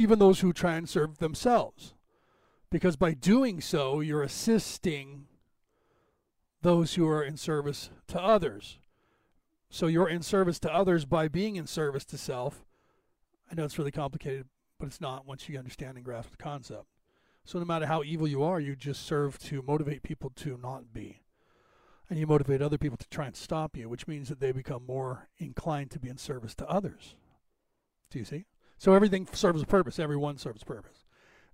even 0.00 0.18
those 0.18 0.40
who 0.40 0.50
try 0.50 0.76
and 0.76 0.88
serve 0.88 1.18
themselves. 1.18 1.92
Because 2.70 2.96
by 2.96 3.12
doing 3.12 3.60
so, 3.60 4.00
you're 4.00 4.22
assisting 4.22 5.26
those 6.62 6.94
who 6.94 7.06
are 7.06 7.22
in 7.22 7.36
service 7.36 7.90
to 8.08 8.18
others. 8.18 8.78
So 9.68 9.88
you're 9.88 10.08
in 10.08 10.22
service 10.22 10.58
to 10.60 10.72
others 10.72 11.04
by 11.04 11.28
being 11.28 11.56
in 11.56 11.66
service 11.66 12.06
to 12.06 12.18
self. 12.18 12.64
I 13.50 13.54
know 13.54 13.64
it's 13.64 13.78
really 13.78 13.90
complicated, 13.90 14.46
but 14.78 14.86
it's 14.86 15.02
not 15.02 15.26
once 15.26 15.50
you 15.50 15.58
understand 15.58 15.96
and 15.96 16.04
grasp 16.04 16.30
the 16.30 16.38
concept. 16.38 16.86
So 17.44 17.58
no 17.58 17.66
matter 17.66 17.84
how 17.84 18.02
evil 18.02 18.26
you 18.26 18.42
are, 18.42 18.58
you 18.58 18.76
just 18.76 19.04
serve 19.04 19.38
to 19.40 19.60
motivate 19.60 20.02
people 20.02 20.30
to 20.36 20.58
not 20.62 20.94
be. 20.94 21.20
And 22.08 22.18
you 22.18 22.26
motivate 22.26 22.62
other 22.62 22.78
people 22.78 22.96
to 22.96 23.08
try 23.10 23.26
and 23.26 23.36
stop 23.36 23.76
you, 23.76 23.86
which 23.86 24.08
means 24.08 24.30
that 24.30 24.40
they 24.40 24.52
become 24.52 24.86
more 24.86 25.28
inclined 25.36 25.90
to 25.90 26.00
be 26.00 26.08
in 26.08 26.16
service 26.16 26.54
to 26.54 26.68
others. 26.68 27.16
Do 28.10 28.18
you 28.18 28.24
see? 28.24 28.46
So 28.80 28.94
everything 28.94 29.28
serves 29.30 29.60
a 29.60 29.66
purpose. 29.66 29.98
Everyone 29.98 30.38
serves 30.38 30.62
a 30.62 30.64
purpose. 30.64 31.04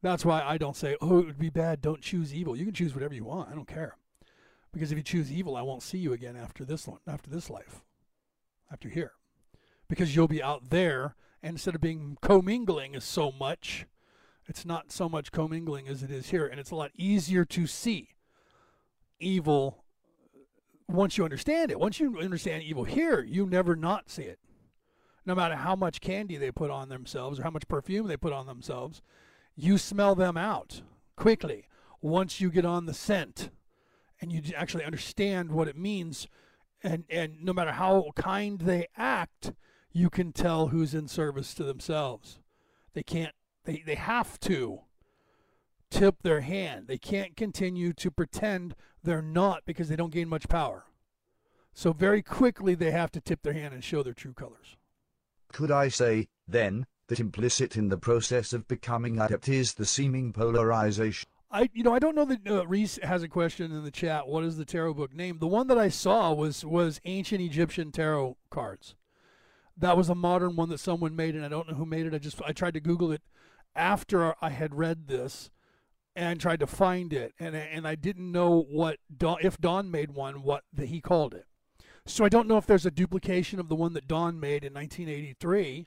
That's 0.01 0.25
why 0.25 0.43
I 0.43 0.59
don't 0.59 0.77
say, 0.77 0.97
oh, 1.01 1.19
it 1.19 1.27
would 1.27 1.41
be 1.41 1.51
bad. 1.51 1.81
Don't 1.81 2.01
choose 2.01 2.33
evil. 2.33 2.55
You 2.55 2.65
can 2.65 2.73
choose 2.73 2.95
whatever 2.95 3.15
you 3.15 3.25
want. 3.25 3.51
I 3.51 3.55
don't 3.57 3.67
care. 3.67 3.97
Because 4.73 4.93
if 4.93 4.97
you 4.97 5.03
choose 5.03 5.33
evil, 5.33 5.57
I 5.57 5.63
won't 5.63 5.83
see 5.83 5.99
you 5.99 6.13
again 6.13 6.37
after 6.37 6.65
this 6.65 6.87
one, 6.87 7.01
after 7.05 7.29
this 7.29 7.51
life, 7.51 7.83
after 8.71 8.89
here, 8.89 9.11
because 9.89 10.15
you'll 10.15 10.29
be 10.29 10.41
out 10.41 10.71
there 10.71 11.17
And 11.47 11.55
instead 11.55 11.77
of 11.77 11.81
being 11.81 12.19
commingling 12.23 12.99
so 13.01 13.31
much, 13.31 13.87
it's 14.49 14.65
not 14.65 14.91
so 14.91 15.09
much 15.09 15.31
commingling 15.31 15.87
as 15.87 16.03
it 16.03 16.11
is 16.11 16.31
here, 16.31 16.47
and 16.47 16.59
it's 16.59 16.73
a 16.73 16.75
lot 16.77 16.91
easier 16.97 17.45
to 17.45 17.67
see 17.69 18.17
evil 19.21 19.85
once 20.89 21.17
you 21.17 21.25
understand 21.25 21.71
it. 21.71 21.79
Once 21.79 22.01
you 22.01 22.19
understand 22.19 22.65
evil 22.65 22.83
here, 22.83 23.23
you 23.23 23.47
never 23.47 23.77
not 23.77 24.11
see 24.11 24.23
it. 24.23 24.41
No 25.27 25.35
matter 25.35 25.57
how 25.57 25.75
much 25.75 26.01
candy 26.01 26.37
they 26.37 26.53
put 26.53 26.71
on 26.71 26.89
themselves 26.89 27.41
or 27.41 27.43
how 27.43 27.51
much 27.51 27.67
perfume 27.67 28.07
they 28.07 28.17
put 28.17 28.33
on 28.33 28.47
themselves, 28.47 29.03
you 29.57 29.77
smell 29.77 30.15
them 30.15 30.37
out 30.37 30.83
quickly 31.17 31.67
once 32.01 32.41
you 32.41 32.49
get 32.49 32.65
on 32.65 32.87
the 32.87 32.95
scent 32.95 33.51
and 34.21 34.33
you 34.33 34.41
actually 34.57 34.85
understand 34.85 35.51
what 35.51 35.67
it 35.67 35.77
means. 35.77 36.29
And 36.83 37.05
and 37.11 37.43
no 37.43 37.53
matter 37.53 37.73
how 37.73 38.13
kind 38.15 38.61
they 38.61 38.87
act 38.97 39.53
you 39.91 40.11
can 40.11 40.31
tell 40.33 40.69
who's 40.69 40.95
in 40.95 41.09
service 41.09 41.55
to 41.55 41.65
themselves. 41.65 42.39
They 42.95 43.03
can't 43.03 43.35
they 43.65 43.83
they 43.85 43.97
have 43.97 44.39
to 44.41 44.83
tip 45.91 46.23
their 46.23 46.43
hand. 46.43 46.87
They 46.87 46.99
can't 46.99 47.37
continue 47.37 47.93
to 47.95 48.11
pretend 48.13 48.77
they're 49.03 49.23
not 49.23 49.63
because 49.67 49.89
they 49.89 49.97
don't 49.97 50.13
gain 50.13 50.29
much 50.29 50.49
power. 50.49 50.85
So 51.73 51.93
very 51.93 52.23
quickly 52.23 52.77
they 52.77 52.93
have 52.93 53.11
to 53.13 53.21
tip 53.21 53.43
their 53.43 53.55
hand 53.55 53.75
and 53.75 53.83
show 53.83 54.05
their 54.05 54.15
true 54.15 54.33
colors 54.33 54.77
Could 55.57 55.71
I 55.71 55.89
say, 55.89 56.29
then, 56.47 56.85
that 57.09 57.19
implicit 57.19 57.79
in 57.79 57.89
the 57.89 57.97
process 57.97 58.53
of 58.53 58.69
becoming 58.69 59.19
adept 59.19 59.49
is 59.49 59.73
the 59.73 59.87
seeming 59.87 60.31
polarization? 60.35 61.31
I 61.51 61.71
you 61.73 61.83
know 61.83 61.95
I 61.95 61.99
don't 61.99 62.15
know 62.15 62.27
that 62.27 62.47
uh, 62.47 62.67
Reese 62.67 62.99
has 63.03 63.23
a 63.23 63.29
question 63.29 63.73
in 63.73 63.83
the 63.83 63.91
chat. 63.91 64.29
What 64.29 64.45
is 64.45 64.59
the 64.59 64.67
tarot 64.67 64.93
book 64.93 65.15
name? 65.15 65.39
The 65.39 65.47
one 65.47 65.69
that 65.69 65.79
I 65.79 65.89
saw 65.89 66.35
was 66.35 66.63
was 66.63 67.01
ancient 67.07 67.41
Egyptian 67.41 67.91
tarot 67.91 68.37
cards. 68.51 68.97
That 69.79 69.97
was 69.97 70.11
a 70.11 70.15
modern 70.15 70.57
one 70.57 70.69
that 70.69 70.79
someone 70.79 71.17
made, 71.17 71.35
and 71.35 71.43
I 71.43 71.49
don't 71.49 71.67
know 71.67 71.77
who 71.77 71.87
made 71.87 72.05
it. 72.05 72.13
I 72.13 72.19
just 72.19 72.39
I 72.43 72.53
tried 72.53 72.75
to 72.75 72.81
Google 72.81 73.11
it 73.11 73.23
after 73.75 74.35
I 74.45 74.51
had 74.51 74.75
read 74.75 75.09
this 75.09 75.51
and 76.15 76.39
tried 76.39 76.61
to 76.61 76.67
find 76.67 77.15
it, 77.15 77.33
and 77.41 77.57
and 77.57 77.89
I 77.89 77.95
didn't 77.95 78.31
know 78.31 78.61
what 78.61 78.99
Don, 79.17 79.39
if 79.41 79.57
Don 79.57 79.91
made 79.91 80.11
one, 80.11 80.43
what 80.43 80.65
the, 80.71 80.85
he 80.85 81.01
called 81.01 81.33
it. 81.33 81.47
So 82.07 82.25
I 82.25 82.29
don't 82.29 82.47
know 82.47 82.57
if 82.57 82.67
there's 82.67 82.87
a 82.87 82.91
duplication 82.91 83.59
of 83.59 83.69
the 83.69 83.75
one 83.75 83.93
that 83.95 84.07
Don 84.07 84.39
made 84.39 84.63
in 84.63 84.73
1983 84.73 85.87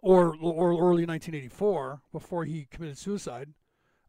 or 0.00 0.36
or 0.40 0.70
early 0.72 1.06
1984 1.06 2.02
before 2.12 2.44
he 2.44 2.66
committed 2.70 2.98
suicide. 2.98 3.54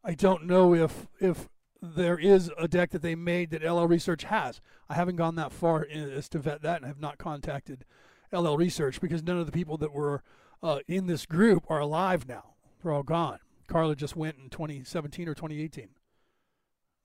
I 0.02 0.14
don't 0.14 0.46
know 0.46 0.74
if 0.74 1.06
if 1.20 1.48
there 1.80 2.18
is 2.18 2.50
a 2.58 2.66
deck 2.66 2.90
that 2.90 3.02
they 3.02 3.14
made 3.14 3.50
that 3.50 3.62
LL 3.62 3.86
Research 3.86 4.24
has. 4.24 4.60
I 4.88 4.94
haven't 4.94 5.16
gone 5.16 5.36
that 5.36 5.52
far 5.52 5.84
in, 5.84 6.10
as 6.10 6.28
to 6.30 6.38
vet 6.40 6.62
that 6.62 6.78
and 6.78 6.86
have 6.86 7.00
not 7.00 7.16
contacted 7.16 7.84
LL 8.32 8.56
Research 8.56 9.00
because 9.00 9.22
none 9.22 9.38
of 9.38 9.46
the 9.46 9.52
people 9.52 9.76
that 9.78 9.92
were 9.92 10.22
uh, 10.62 10.80
in 10.88 11.06
this 11.06 11.26
group 11.26 11.64
are 11.70 11.78
alive 11.78 12.28
now. 12.28 12.54
They're 12.82 12.92
all 12.92 13.02
gone. 13.04 13.38
Carla 13.68 13.94
just 13.94 14.16
went 14.16 14.36
in 14.42 14.50
2017 14.50 15.28
or 15.28 15.34
2018. 15.34 15.90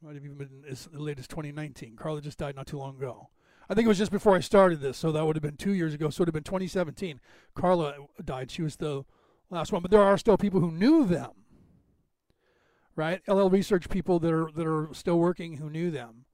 Might 0.01 0.15
have 0.15 0.25
even 0.25 0.37
been 0.37 0.63
as 0.67 0.89
late 0.91 1.19
as 1.19 1.27
2019. 1.27 1.95
Carla 1.95 2.21
just 2.21 2.39
died 2.39 2.55
not 2.55 2.67
too 2.67 2.79
long 2.79 2.97
ago. 2.97 3.29
I 3.69 3.73
think 3.73 3.85
it 3.85 3.89
was 3.89 3.97
just 3.97 4.11
before 4.11 4.35
I 4.35 4.39
started 4.39 4.81
this, 4.81 4.97
so 4.97 5.11
that 5.11 5.25
would 5.25 5.35
have 5.35 5.43
been 5.43 5.57
two 5.57 5.73
years 5.73 5.93
ago. 5.93 6.09
So 6.09 6.17
it 6.17 6.19
would 6.21 6.27
have 6.29 6.43
been 6.43 6.43
2017. 6.43 7.19
Carla 7.55 7.95
died. 8.23 8.51
She 8.51 8.61
was 8.61 8.75
the 8.75 9.05
last 9.49 9.71
one, 9.71 9.81
but 9.81 9.91
there 9.91 10.03
are 10.03 10.17
still 10.17 10.37
people 10.37 10.59
who 10.59 10.71
knew 10.71 11.05
them 11.05 11.31
right? 12.95 13.21
LL 13.27 13.49
Research 13.49 13.89
people 13.89 14.19
that 14.19 14.33
are 14.33 14.49
that 14.55 14.65
are 14.65 14.89
still 14.93 15.19
working 15.19 15.57
who 15.57 15.69
knew 15.69 15.91
them, 15.91 16.25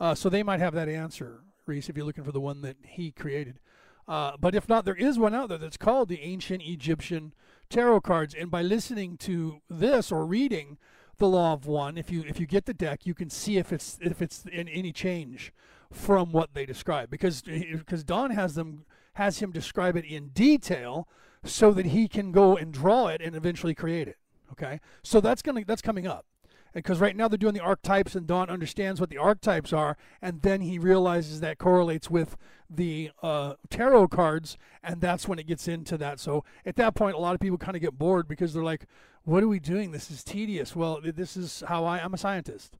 uh, 0.00 0.14
so 0.14 0.28
they 0.28 0.42
might 0.42 0.60
have 0.60 0.74
that 0.74 0.88
answer, 0.88 1.40
Reese, 1.66 1.88
if 1.88 1.96
you're 1.96 2.06
looking 2.06 2.24
for 2.24 2.32
the 2.32 2.40
one 2.40 2.62
that 2.62 2.76
he 2.82 3.10
created. 3.10 3.58
Uh, 4.06 4.32
but 4.40 4.54
if 4.54 4.68
not, 4.68 4.84
there 4.84 4.94
is 4.94 5.18
one 5.18 5.34
out 5.34 5.50
there 5.50 5.58
that's 5.58 5.76
called 5.76 6.08
the 6.08 6.22
Ancient 6.22 6.62
Egyptian 6.62 7.34
Tarot 7.68 8.00
Cards, 8.00 8.34
and 8.34 8.50
by 8.50 8.62
listening 8.62 9.16
to 9.18 9.60
this 9.68 10.10
or 10.10 10.26
reading 10.26 10.78
the 11.18 11.28
Law 11.28 11.52
of 11.52 11.66
One, 11.66 11.98
if 11.98 12.10
you 12.10 12.24
if 12.26 12.40
you 12.40 12.46
get 12.46 12.66
the 12.66 12.74
deck, 12.74 13.06
you 13.06 13.14
can 13.14 13.30
see 13.30 13.58
if 13.58 13.72
it's 13.72 13.98
if 14.00 14.22
it's 14.22 14.44
in 14.44 14.68
any 14.68 14.92
change 14.92 15.52
from 15.92 16.32
what 16.32 16.54
they 16.54 16.66
describe, 16.66 17.10
because 17.10 17.42
because 17.42 18.04
Don 18.04 18.30
has 18.30 18.54
them 18.54 18.84
has 19.14 19.38
him 19.38 19.50
describe 19.50 19.96
it 19.96 20.04
in 20.04 20.28
detail 20.28 21.08
so 21.44 21.72
that 21.72 21.86
he 21.86 22.08
can 22.08 22.32
go 22.32 22.56
and 22.56 22.72
draw 22.72 23.08
it 23.08 23.20
and 23.20 23.34
eventually 23.34 23.74
create 23.74 24.08
it. 24.08 24.18
Okay, 24.52 24.80
so 25.02 25.20
that's 25.20 25.42
gonna 25.42 25.64
that's 25.64 25.82
coming 25.82 26.06
up, 26.06 26.26
because 26.74 27.00
right 27.00 27.16
now 27.16 27.28
they're 27.28 27.38
doing 27.38 27.54
the 27.54 27.62
archetypes, 27.62 28.14
and 28.14 28.26
Don 28.26 28.50
understands 28.50 29.00
what 29.00 29.10
the 29.10 29.18
archetypes 29.18 29.72
are, 29.72 29.96
and 30.20 30.42
then 30.42 30.60
he 30.60 30.78
realizes 30.78 31.40
that 31.40 31.58
correlates 31.58 32.10
with 32.10 32.36
the 32.68 33.10
uh, 33.22 33.54
tarot 33.70 34.08
cards, 34.08 34.58
and 34.82 35.00
that's 35.00 35.26
when 35.26 35.38
it 35.38 35.46
gets 35.46 35.68
into 35.68 35.96
that. 35.98 36.20
So 36.20 36.44
at 36.66 36.76
that 36.76 36.94
point, 36.94 37.16
a 37.16 37.18
lot 37.18 37.34
of 37.34 37.40
people 37.40 37.58
kind 37.58 37.76
of 37.76 37.82
get 37.82 37.98
bored 37.98 38.28
because 38.28 38.52
they're 38.52 38.62
like, 38.62 38.86
"What 39.24 39.42
are 39.42 39.48
we 39.48 39.58
doing? 39.58 39.92
This 39.92 40.10
is 40.10 40.22
tedious." 40.22 40.76
Well, 40.76 41.00
this 41.02 41.36
is 41.36 41.62
how 41.66 41.84
I 41.84 41.98
I 41.98 42.04
am 42.04 42.14
a 42.14 42.18
scientist. 42.18 42.76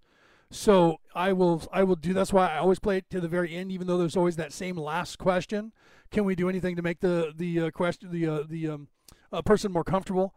So 0.50 0.98
I 1.14 1.32
will 1.32 1.62
I 1.72 1.82
will 1.82 1.96
do. 1.96 2.14
That's 2.14 2.32
why 2.32 2.48
I 2.48 2.58
always 2.58 2.78
play 2.78 2.98
it 2.98 3.10
to 3.10 3.20
the 3.20 3.28
very 3.28 3.54
end, 3.54 3.70
even 3.70 3.86
though 3.86 3.98
there's 3.98 4.16
always 4.16 4.36
that 4.36 4.52
same 4.52 4.76
last 4.76 5.18
question. 5.18 5.72
Can 6.10 6.24
we 6.24 6.34
do 6.34 6.48
anything 6.48 6.76
to 6.76 6.82
make 6.82 7.00
the 7.00 7.32
the 7.36 7.60
uh, 7.60 7.70
question 7.70 8.10
the 8.10 8.26
uh, 8.26 8.42
the 8.48 8.68
um, 8.68 8.88
uh, 9.30 9.42
person 9.42 9.72
more 9.72 9.84
comfortable? 9.84 10.34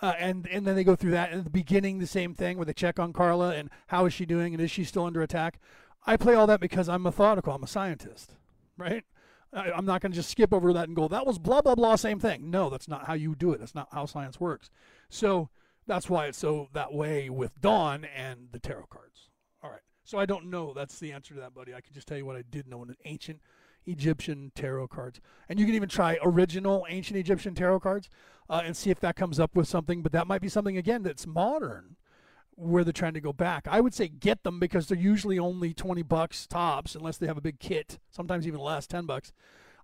Uh, 0.00 0.14
and 0.18 0.48
and 0.48 0.66
then 0.66 0.74
they 0.74 0.82
go 0.82 0.96
through 0.96 1.12
that. 1.12 1.30
And 1.30 1.38
at 1.38 1.44
the 1.44 1.50
beginning, 1.50 1.98
the 2.00 2.08
same 2.08 2.34
thing 2.34 2.56
where 2.56 2.66
they 2.66 2.72
check 2.72 2.98
on 2.98 3.12
Carla 3.12 3.54
and 3.54 3.70
how 3.86 4.04
is 4.04 4.12
she 4.12 4.26
doing 4.26 4.52
and 4.52 4.60
is 4.60 4.70
she 4.70 4.82
still 4.82 5.04
under 5.04 5.22
attack. 5.22 5.60
I 6.04 6.16
play 6.16 6.34
all 6.34 6.48
that 6.48 6.58
because 6.58 6.88
I'm 6.88 7.02
methodical. 7.02 7.54
I'm 7.54 7.62
a 7.62 7.68
scientist, 7.68 8.32
right? 8.76 9.04
I, 9.52 9.70
I'm 9.70 9.86
not 9.86 10.00
going 10.00 10.10
to 10.10 10.16
just 10.16 10.30
skip 10.30 10.52
over 10.52 10.72
that 10.72 10.88
and 10.88 10.96
go, 10.96 11.06
that 11.06 11.24
was 11.24 11.38
blah 11.38 11.60
blah 11.60 11.76
blah, 11.76 11.94
same 11.94 12.18
thing. 12.18 12.50
No, 12.50 12.68
that's 12.68 12.88
not 12.88 13.06
how 13.06 13.14
you 13.14 13.36
do 13.36 13.52
it. 13.52 13.60
That's 13.60 13.76
not 13.76 13.88
how 13.92 14.06
science 14.06 14.40
works. 14.40 14.70
So 15.08 15.50
that's 15.86 16.10
why 16.10 16.26
it's 16.26 16.38
so 16.38 16.68
that 16.72 16.92
way 16.92 17.30
with 17.30 17.60
Don 17.60 18.04
and 18.04 18.48
the 18.50 18.58
tarot 18.58 18.86
cards. 18.90 19.28
So 20.04 20.18
I 20.18 20.26
don't 20.26 20.50
know. 20.50 20.72
That's 20.72 20.98
the 20.98 21.12
answer 21.12 21.34
to 21.34 21.40
that, 21.40 21.54
buddy. 21.54 21.74
I 21.74 21.80
can 21.80 21.94
just 21.94 22.08
tell 22.08 22.16
you 22.16 22.26
what 22.26 22.36
I 22.36 22.42
did 22.48 22.66
know 22.68 22.82
in 22.82 22.94
ancient 23.04 23.40
Egyptian 23.86 24.52
tarot 24.54 24.88
cards. 24.88 25.20
And 25.48 25.58
you 25.58 25.66
can 25.66 25.74
even 25.74 25.88
try 25.88 26.18
original 26.22 26.86
ancient 26.88 27.18
Egyptian 27.18 27.54
tarot 27.54 27.80
cards 27.80 28.08
uh, 28.48 28.62
and 28.64 28.76
see 28.76 28.90
if 28.90 29.00
that 29.00 29.16
comes 29.16 29.40
up 29.40 29.54
with 29.54 29.68
something. 29.68 30.02
But 30.02 30.12
that 30.12 30.26
might 30.26 30.40
be 30.40 30.48
something, 30.48 30.76
again, 30.76 31.02
that's 31.02 31.26
modern 31.26 31.96
where 32.54 32.84
they're 32.84 32.92
trying 32.92 33.14
to 33.14 33.20
go 33.20 33.32
back. 33.32 33.66
I 33.68 33.80
would 33.80 33.94
say 33.94 34.08
get 34.08 34.44
them 34.44 34.60
because 34.60 34.86
they're 34.86 34.98
usually 34.98 35.38
only 35.38 35.72
20 35.72 36.02
bucks 36.02 36.46
tops 36.46 36.94
unless 36.94 37.16
they 37.16 37.26
have 37.26 37.38
a 37.38 37.42
big 37.42 37.58
kit, 37.58 37.98
sometimes 38.10 38.46
even 38.46 38.60
less, 38.60 38.86
10 38.86 39.06
bucks. 39.06 39.32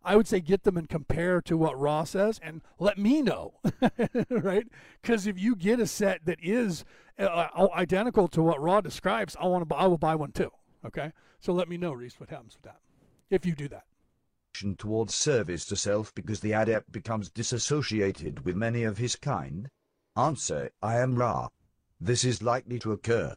I 0.09 0.17
would 0.17 0.27
say 0.27 0.41
get 0.41 0.63
them 0.65 0.79
and 0.79 0.89
compare 0.89 1.43
to 1.43 1.57
what 1.59 1.79
Ra 1.79 2.05
says 2.05 2.41
and 2.43 2.63
let 2.79 2.97
me 2.97 3.21
know, 3.21 3.55
right? 4.31 4.67
Because 5.03 5.27
if 5.27 5.39
you 5.39 5.55
get 5.55 5.81
a 5.81 5.87
set 5.87 6.25
that 6.25 6.39
is 6.43 6.85
uh, 7.19 7.69
identical 7.75 8.27
to 8.29 8.43
what 8.43 8.61
Ra 8.61 8.81
describes, 8.81 9.37
I 9.39 9.47
want 9.47 9.69
to. 9.69 9.75
I 9.75 9.87
will 9.87 9.99
buy 9.99 10.15
one 10.15 10.33
too. 10.33 10.51
Okay, 10.85 11.13
so 11.41 11.53
let 11.53 11.69
me 11.69 11.77
know, 11.77 11.93
Reese, 11.93 12.19
what 12.19 12.31
happens 12.31 12.55
with 12.55 12.63
that 12.63 12.81
if 13.31 13.45
you 13.45 13.55
do 13.55 13.69
that. 13.69 13.85
Towards 14.79 15.15
service 15.15 15.67
to 15.67 15.77
self 15.77 16.15
because 16.15 16.41
the 16.41 16.53
adept 16.53 16.91
becomes 16.91 17.31
disassociated 17.31 18.45
with 18.45 18.57
many 18.57 18.85
of 18.85 18.99
his 18.99 19.15
kind? 19.15 19.69
Answer 20.17 20.71
I 20.83 20.99
am 20.99 21.17
Ra. 21.17 21.49
This 22.01 22.25
is 22.25 22.43
likely 22.43 22.79
to 22.81 22.93
occur. 22.93 23.35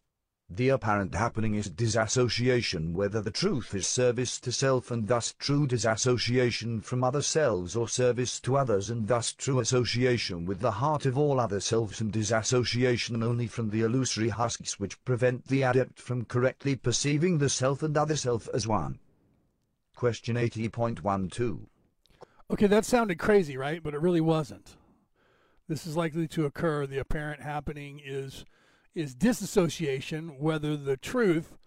The 0.53 0.67
apparent 0.67 1.15
happening 1.15 1.55
is 1.55 1.69
disassociation, 1.69 2.93
whether 2.93 3.21
the 3.21 3.31
truth 3.31 3.73
is 3.73 3.87
service 3.87 4.37
to 4.41 4.51
self 4.51 4.91
and 4.91 5.07
thus 5.07 5.33
true 5.39 5.65
disassociation 5.65 6.81
from 6.81 7.05
other 7.05 7.21
selves 7.21 7.73
or 7.73 7.87
service 7.87 8.37
to 8.41 8.57
others 8.57 8.89
and 8.89 9.07
thus 9.07 9.31
true 9.31 9.61
association 9.61 10.45
with 10.45 10.59
the 10.59 10.71
heart 10.71 11.05
of 11.05 11.17
all 11.17 11.39
other 11.39 11.61
selves 11.61 12.01
and 12.01 12.11
disassociation 12.11 13.23
only 13.23 13.47
from 13.47 13.69
the 13.69 13.79
illusory 13.79 14.27
husks 14.27 14.77
which 14.77 15.01
prevent 15.05 15.47
the 15.47 15.61
adept 15.61 16.01
from 16.01 16.25
correctly 16.25 16.75
perceiving 16.75 17.37
the 17.37 17.47
self 17.47 17.81
and 17.81 17.95
other 17.95 18.17
self 18.17 18.49
as 18.53 18.67
one. 18.67 18.99
Question 19.95 20.35
80.12. 20.35 21.67
Okay, 22.51 22.67
that 22.67 22.83
sounded 22.83 23.17
crazy, 23.17 23.55
right? 23.55 23.81
But 23.81 23.93
it 23.93 24.01
really 24.01 24.19
wasn't. 24.19 24.75
This 25.69 25.87
is 25.87 25.95
likely 25.95 26.27
to 26.27 26.43
occur. 26.43 26.85
The 26.85 26.97
apparent 26.97 27.41
happening 27.41 28.01
is 28.03 28.43
is 28.93 29.15
disassociation, 29.15 30.39
whether 30.39 30.75
the 30.75 30.97
truth 30.97 31.57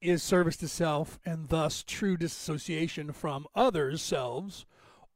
is 0.00 0.22
service 0.22 0.56
to 0.58 0.68
self 0.68 1.18
and 1.24 1.48
thus 1.48 1.82
true 1.82 2.16
disassociation 2.16 3.12
from 3.12 3.46
others' 3.54 4.02
selves, 4.02 4.64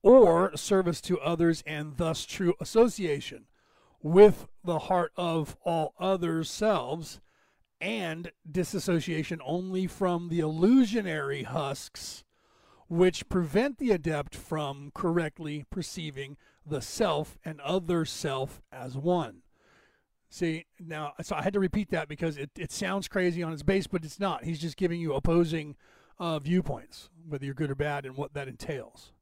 or 0.02 0.56
service 0.56 1.00
to 1.00 1.20
others 1.20 1.62
and 1.66 1.96
thus 1.96 2.24
true 2.26 2.54
association 2.60 3.46
with 4.02 4.48
the 4.64 4.80
heart 4.80 5.12
of 5.16 5.56
all 5.64 5.94
other 5.98 6.42
selves, 6.42 7.20
and 7.80 8.32
disassociation 8.50 9.40
only 9.44 9.86
from 9.86 10.28
the 10.28 10.40
illusionary 10.40 11.44
husks 11.44 12.24
which 12.88 13.28
prevent 13.28 13.78
the 13.78 13.90
adept 13.90 14.34
from 14.34 14.90
correctly 14.94 15.64
perceiving 15.70 16.36
the 16.66 16.82
self 16.82 17.38
and 17.44 17.60
other 17.62 18.04
self 18.04 18.60
as 18.70 18.96
one. 18.96 19.41
See, 20.32 20.64
now, 20.80 21.12
so 21.22 21.36
I 21.36 21.42
had 21.42 21.52
to 21.52 21.60
repeat 21.60 21.90
that 21.90 22.08
because 22.08 22.38
it, 22.38 22.50
it 22.56 22.72
sounds 22.72 23.06
crazy 23.06 23.42
on 23.42 23.52
its 23.52 23.62
base, 23.62 23.86
but 23.86 24.02
it's 24.02 24.18
not. 24.18 24.44
He's 24.44 24.60
just 24.60 24.78
giving 24.78 24.98
you 24.98 25.12
opposing 25.12 25.76
uh, 26.18 26.38
viewpoints, 26.38 27.10
whether 27.28 27.44
you're 27.44 27.54
good 27.54 27.70
or 27.70 27.74
bad, 27.74 28.06
and 28.06 28.16
what 28.16 28.32
that 28.32 28.48
entails 28.48 29.12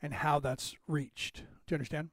and 0.00 0.14
how 0.14 0.40
that's 0.40 0.74
reached. 0.88 1.44
Do 1.66 1.72
you 1.72 1.76
understand? 1.76 2.08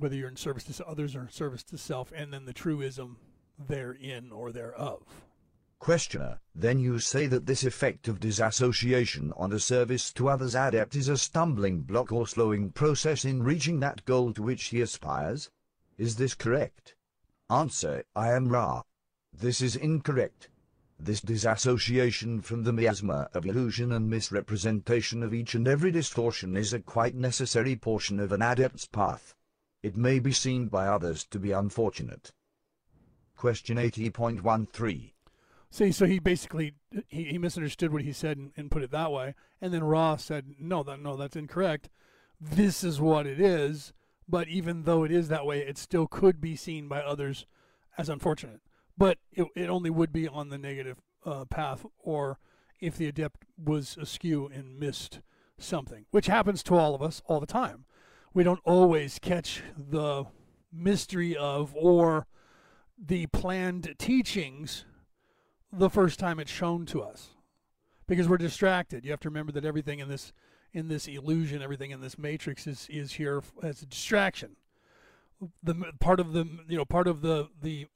whether 0.00 0.16
you're 0.16 0.28
in 0.28 0.36
service 0.36 0.64
to 0.64 0.86
others 0.86 1.14
or 1.14 1.20
in 1.20 1.30
service 1.30 1.62
to 1.62 1.76
self, 1.76 2.10
and 2.16 2.32
then 2.32 2.46
the 2.46 2.54
truism 2.54 3.18
therein 3.58 4.32
or 4.32 4.50
thereof. 4.50 5.02
Questioner, 5.78 6.40
then 6.54 6.78
you 6.78 6.98
say 6.98 7.26
that 7.26 7.46
this 7.46 7.64
effect 7.64 8.08
of 8.08 8.20
disassociation 8.20 9.32
on 9.36 9.52
a 9.52 9.58
service 9.58 10.12
to 10.12 10.28
others 10.28 10.54
adept 10.54 10.94
is 10.96 11.08
a 11.08 11.16
stumbling 11.16 11.82
block 11.82 12.12
or 12.12 12.26
slowing 12.26 12.70
process 12.70 13.24
in 13.24 13.42
reaching 13.42 13.80
that 13.80 14.04
goal 14.04 14.32
to 14.32 14.42
which 14.42 14.64
he 14.66 14.80
aspires? 14.80 15.50
Is 15.98 16.16
this 16.16 16.34
correct? 16.34 16.94
Answer, 17.50 18.04
I 18.14 18.30
am 18.30 18.48
Ra. 18.48 18.82
This 19.32 19.60
is 19.60 19.74
incorrect. 19.74 20.48
This 21.00 21.20
disassociation 21.20 22.42
from 22.42 22.62
the 22.62 22.72
miasma 22.72 23.28
of 23.34 23.44
illusion 23.44 23.90
and 23.90 24.08
misrepresentation 24.08 25.24
of 25.24 25.34
each 25.34 25.56
and 25.56 25.66
every 25.66 25.90
distortion 25.90 26.56
is 26.56 26.72
a 26.72 26.78
quite 26.78 27.16
necessary 27.16 27.74
portion 27.74 28.20
of 28.20 28.30
an 28.30 28.40
adept's 28.40 28.86
path. 28.86 29.34
It 29.82 29.96
may 29.96 30.20
be 30.20 30.30
seen 30.30 30.68
by 30.68 30.86
others 30.86 31.24
to 31.24 31.40
be 31.40 31.50
unfortunate. 31.50 32.30
Question 33.36 33.78
80.13 33.78 35.10
See, 35.72 35.90
so 35.90 36.06
he 36.06 36.20
basically 36.20 36.74
he, 37.08 37.24
he 37.24 37.38
misunderstood 37.38 37.92
what 37.92 38.02
he 38.02 38.12
said 38.12 38.36
and, 38.36 38.52
and 38.56 38.70
put 38.70 38.84
it 38.84 38.92
that 38.92 39.10
way, 39.10 39.34
and 39.60 39.74
then 39.74 39.82
Ra 39.82 40.14
said, 40.14 40.54
"No, 40.60 40.84
that 40.84 41.00
no, 41.00 41.16
that's 41.16 41.36
incorrect. 41.36 41.88
This 42.40 42.84
is 42.84 43.00
what 43.00 43.26
it 43.26 43.40
is." 43.40 43.92
But 44.30 44.46
even 44.46 44.84
though 44.84 45.02
it 45.02 45.10
is 45.10 45.28
that 45.28 45.44
way, 45.44 45.60
it 45.60 45.76
still 45.76 46.06
could 46.06 46.40
be 46.40 46.54
seen 46.54 46.86
by 46.86 47.00
others 47.00 47.46
as 47.98 48.08
unfortunate. 48.08 48.60
But 48.96 49.18
it, 49.32 49.46
it 49.56 49.68
only 49.68 49.90
would 49.90 50.12
be 50.12 50.28
on 50.28 50.50
the 50.50 50.58
negative 50.58 50.98
uh, 51.26 51.46
path, 51.46 51.84
or 51.98 52.38
if 52.80 52.96
the 52.96 53.08
adept 53.08 53.44
was 53.62 53.96
askew 54.00 54.46
and 54.46 54.78
missed 54.78 55.20
something, 55.58 56.06
which 56.12 56.26
happens 56.26 56.62
to 56.62 56.76
all 56.76 56.94
of 56.94 57.02
us 57.02 57.22
all 57.26 57.40
the 57.40 57.46
time. 57.46 57.86
We 58.32 58.44
don't 58.44 58.60
always 58.64 59.18
catch 59.18 59.62
the 59.76 60.26
mystery 60.72 61.36
of 61.36 61.74
or 61.74 62.26
the 62.96 63.26
planned 63.26 63.96
teachings 63.98 64.84
the 65.72 65.90
first 65.90 66.18
time 66.20 66.38
it's 66.38 66.50
shown 66.50 66.86
to 66.86 67.02
us 67.02 67.30
because 68.06 68.28
we're 68.28 68.38
distracted. 68.38 69.04
You 69.04 69.10
have 69.10 69.20
to 69.20 69.28
remember 69.28 69.52
that 69.52 69.64
everything 69.64 69.98
in 69.98 70.08
this 70.08 70.32
in 70.72 70.88
this 70.88 71.06
illusion, 71.08 71.62
everything 71.62 71.90
in 71.90 72.00
this 72.00 72.18
matrix 72.18 72.66
is 72.66 72.86
is 72.90 73.12
here 73.12 73.42
as 73.62 73.82
a 73.82 73.86
distraction. 73.86 74.56
The 75.62 75.92
part 76.00 76.20
of 76.20 76.32
the 76.32 76.46
you 76.68 76.76
know 76.76 76.84
part 76.84 77.06
of 77.06 77.22
the 77.22 77.48
the 77.62 77.86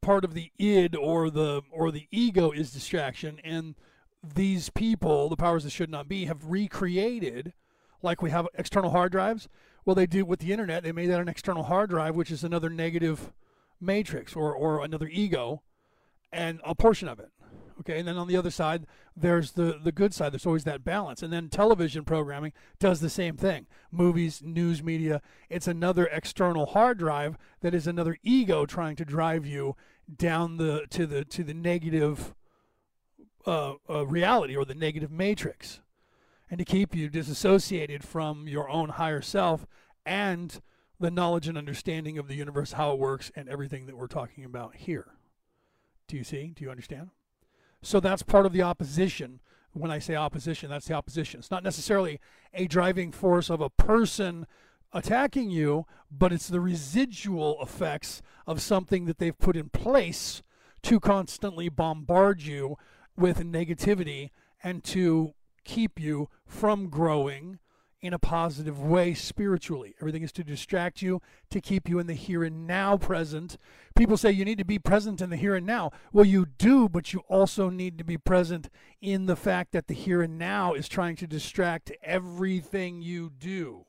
part 0.00 0.24
of 0.24 0.34
the 0.34 0.50
id 0.58 0.94
or 0.94 1.30
the 1.30 1.62
or 1.70 1.90
the 1.90 2.06
ego 2.10 2.50
is 2.50 2.70
distraction 2.70 3.40
and 3.42 3.74
these 4.34 4.70
people 4.70 5.28
the 5.28 5.36
powers 5.36 5.64
that 5.64 5.70
should 5.70 5.90
not 5.90 6.08
be 6.08 6.26
have 6.26 6.44
recreated 6.44 7.52
like 8.00 8.22
we 8.22 8.30
have 8.30 8.46
external 8.54 8.90
hard 8.90 9.10
drives 9.10 9.48
well 9.84 9.96
they 9.96 10.06
do 10.06 10.24
with 10.24 10.38
the 10.38 10.52
internet 10.52 10.84
they 10.84 10.92
made 10.92 11.08
that 11.08 11.20
an 11.20 11.28
external 11.28 11.64
hard 11.64 11.90
drive 11.90 12.14
which 12.14 12.30
is 12.30 12.44
another 12.44 12.70
negative 12.70 13.32
matrix 13.80 14.34
or, 14.34 14.54
or 14.54 14.84
another 14.84 15.08
ego 15.08 15.62
and 16.32 16.60
a 16.64 16.74
portion 16.74 17.08
of 17.08 17.18
it. 17.18 17.30
Okay, 17.80 17.98
and 17.98 18.08
then 18.08 18.16
on 18.16 18.26
the 18.26 18.36
other 18.36 18.50
side, 18.50 18.86
there's 19.16 19.52
the, 19.52 19.78
the 19.82 19.92
good 19.92 20.12
side. 20.12 20.32
There's 20.32 20.46
always 20.46 20.64
that 20.64 20.84
balance. 20.84 21.22
And 21.22 21.32
then 21.32 21.48
television 21.48 22.04
programming 22.04 22.52
does 22.80 23.00
the 23.00 23.10
same 23.10 23.36
thing. 23.36 23.66
Movies, 23.92 24.42
news 24.44 24.82
media, 24.82 25.22
it's 25.48 25.68
another 25.68 26.06
external 26.06 26.66
hard 26.66 26.98
drive 26.98 27.38
that 27.60 27.74
is 27.74 27.86
another 27.86 28.16
ego 28.22 28.66
trying 28.66 28.96
to 28.96 29.04
drive 29.04 29.46
you 29.46 29.76
down 30.16 30.56
the 30.56 30.86
to 30.90 31.06
the 31.06 31.24
to 31.26 31.44
the 31.44 31.54
negative 31.54 32.34
uh, 33.46 33.74
uh, 33.88 34.06
reality 34.06 34.56
or 34.56 34.64
the 34.64 34.74
negative 34.74 35.10
matrix, 35.10 35.80
and 36.50 36.58
to 36.58 36.64
keep 36.64 36.94
you 36.94 37.08
disassociated 37.08 38.02
from 38.02 38.48
your 38.48 38.68
own 38.68 38.90
higher 38.90 39.22
self 39.22 39.66
and 40.04 40.60
the 40.98 41.10
knowledge 41.10 41.46
and 41.46 41.56
understanding 41.56 42.18
of 42.18 42.26
the 42.26 42.34
universe, 42.34 42.72
how 42.72 42.92
it 42.92 42.98
works, 42.98 43.30
and 43.36 43.48
everything 43.48 43.86
that 43.86 43.96
we're 43.96 44.08
talking 44.08 44.44
about 44.44 44.74
here. 44.74 45.12
Do 46.08 46.16
you 46.16 46.24
see? 46.24 46.52
Do 46.56 46.64
you 46.64 46.70
understand? 46.70 47.10
So 47.82 48.00
that's 48.00 48.22
part 48.22 48.46
of 48.46 48.52
the 48.52 48.62
opposition. 48.62 49.40
When 49.72 49.90
I 49.90 49.98
say 49.98 50.16
opposition, 50.16 50.70
that's 50.70 50.86
the 50.88 50.94
opposition. 50.94 51.40
It's 51.40 51.50
not 51.50 51.62
necessarily 51.62 52.20
a 52.52 52.66
driving 52.66 53.12
force 53.12 53.50
of 53.50 53.60
a 53.60 53.70
person 53.70 54.46
attacking 54.92 55.50
you, 55.50 55.86
but 56.10 56.32
it's 56.32 56.48
the 56.48 56.60
residual 56.60 57.58
effects 57.62 58.22
of 58.46 58.60
something 58.60 59.04
that 59.04 59.18
they've 59.18 59.38
put 59.38 59.56
in 59.56 59.68
place 59.68 60.42
to 60.82 60.98
constantly 60.98 61.68
bombard 61.68 62.42
you 62.42 62.76
with 63.16 63.38
negativity 63.38 64.30
and 64.62 64.82
to 64.84 65.34
keep 65.64 66.00
you 66.00 66.28
from 66.46 66.88
growing 66.88 67.58
in 68.00 68.12
a 68.12 68.18
positive 68.18 68.80
way 68.80 69.12
spiritually. 69.12 69.94
Everything 70.00 70.22
is 70.22 70.32
to 70.32 70.44
distract 70.44 71.02
you, 71.02 71.20
to 71.50 71.60
keep 71.60 71.88
you 71.88 71.98
in 71.98 72.06
the 72.06 72.14
here 72.14 72.44
and 72.44 72.66
now 72.66 72.96
present. 72.96 73.56
People 73.96 74.16
say 74.16 74.30
you 74.30 74.44
need 74.44 74.58
to 74.58 74.64
be 74.64 74.78
present 74.78 75.20
in 75.20 75.30
the 75.30 75.36
here 75.36 75.54
and 75.54 75.66
now. 75.66 75.90
Well, 76.12 76.24
you 76.24 76.46
do, 76.46 76.88
but 76.88 77.12
you 77.12 77.20
also 77.28 77.70
need 77.70 77.98
to 77.98 78.04
be 78.04 78.16
present 78.16 78.68
in 79.00 79.26
the 79.26 79.36
fact 79.36 79.72
that 79.72 79.88
the 79.88 79.94
here 79.94 80.22
and 80.22 80.38
now 80.38 80.74
is 80.74 80.88
trying 80.88 81.16
to 81.16 81.26
distract 81.26 81.90
everything 82.02 83.02
you 83.02 83.30
do 83.30 83.86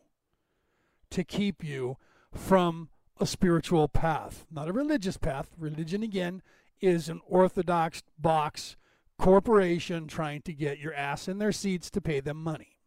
to 1.12 1.24
keep 1.24 1.64
you 1.64 1.97
from 2.34 2.89
a 3.20 3.26
spiritual 3.26 3.88
path, 3.88 4.45
not 4.49 4.70
a 4.70 4.74
religious 4.74 5.18
path. 5.18 5.51
Religion, 5.57 6.01
again, 6.01 6.41
is 6.82 7.10
an 7.10 7.22
orthodox 7.28 8.01
box 8.18 8.76
corporation 9.20 10.07
trying 10.07 10.41
to 10.41 10.53
get 10.53 10.80
your 10.80 10.93
ass 10.93 11.28
in 11.28 11.38
their 11.38 11.51
seats 11.51 11.89
to 11.91 11.99
pay 11.99 12.22
them 12.22 12.41
money 12.41 12.78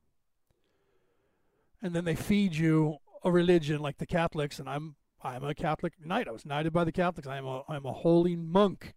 and 1.83 1.95
then 1.95 2.05
they 2.05 2.14
feed 2.14 2.55
you 2.55 2.99
a 3.24 3.30
religion 3.30 3.80
like 3.80 3.99
the 3.99 4.07
Catholics, 4.07 4.59
and 4.59 4.68
I'm 4.68 4.97
I'm 5.22 5.45
a 5.45 5.55
Catholic 5.55 5.95
knight. 6.05 6.28
I 6.28 6.33
was 6.33 6.47
knighted 6.47 6.72
by 6.72 6.85
the 6.85 6.93
Catholics. 6.93 7.28
I'm 7.28 7.47
a 7.47 7.64
I'm 7.68 7.85
a 7.85 7.93
holy 7.93 8.37
monk 8.37 8.95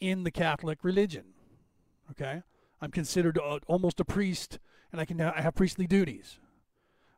in 0.00 0.24
the 0.24 0.30
Catholic 0.30 0.78
religion. 0.82 1.24
Okay, 2.10 2.42
I'm 2.80 2.90
considered 2.90 3.36
a, 3.36 3.60
almost 3.66 4.00
a 4.00 4.04
priest, 4.04 4.58
and 4.92 5.00
I 5.00 5.04
can 5.04 5.20
I 5.20 5.40
have 5.40 5.54
priestly 5.54 5.86
duties. 5.86 6.38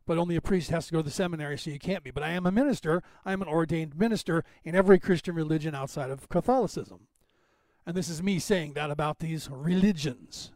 But 0.04 0.18
only 0.18 0.34
a 0.34 0.40
priest 0.40 0.70
has 0.70 0.86
to 0.86 0.92
go 0.92 0.98
to 0.98 1.04
the 1.04 1.10
seminary, 1.10 1.56
so 1.56 1.70
you 1.70 1.78
can't 1.78 2.02
be. 2.02 2.10
But 2.10 2.24
I 2.24 2.30
am 2.30 2.44
a 2.44 2.50
minister. 2.50 3.02
I 3.24 3.32
am 3.32 3.40
an 3.40 3.48
ordained 3.48 3.96
minister 3.96 4.44
in 4.64 4.74
every 4.74 4.98
Christian 4.98 5.34
religion 5.34 5.76
outside 5.76 6.10
of 6.10 6.28
Catholicism. 6.28 7.06
And 7.86 7.96
this 7.96 8.08
is 8.08 8.22
me 8.22 8.40
saying 8.40 8.72
that 8.74 8.90
about 8.90 9.20
these 9.20 9.48
religions. 9.50 10.50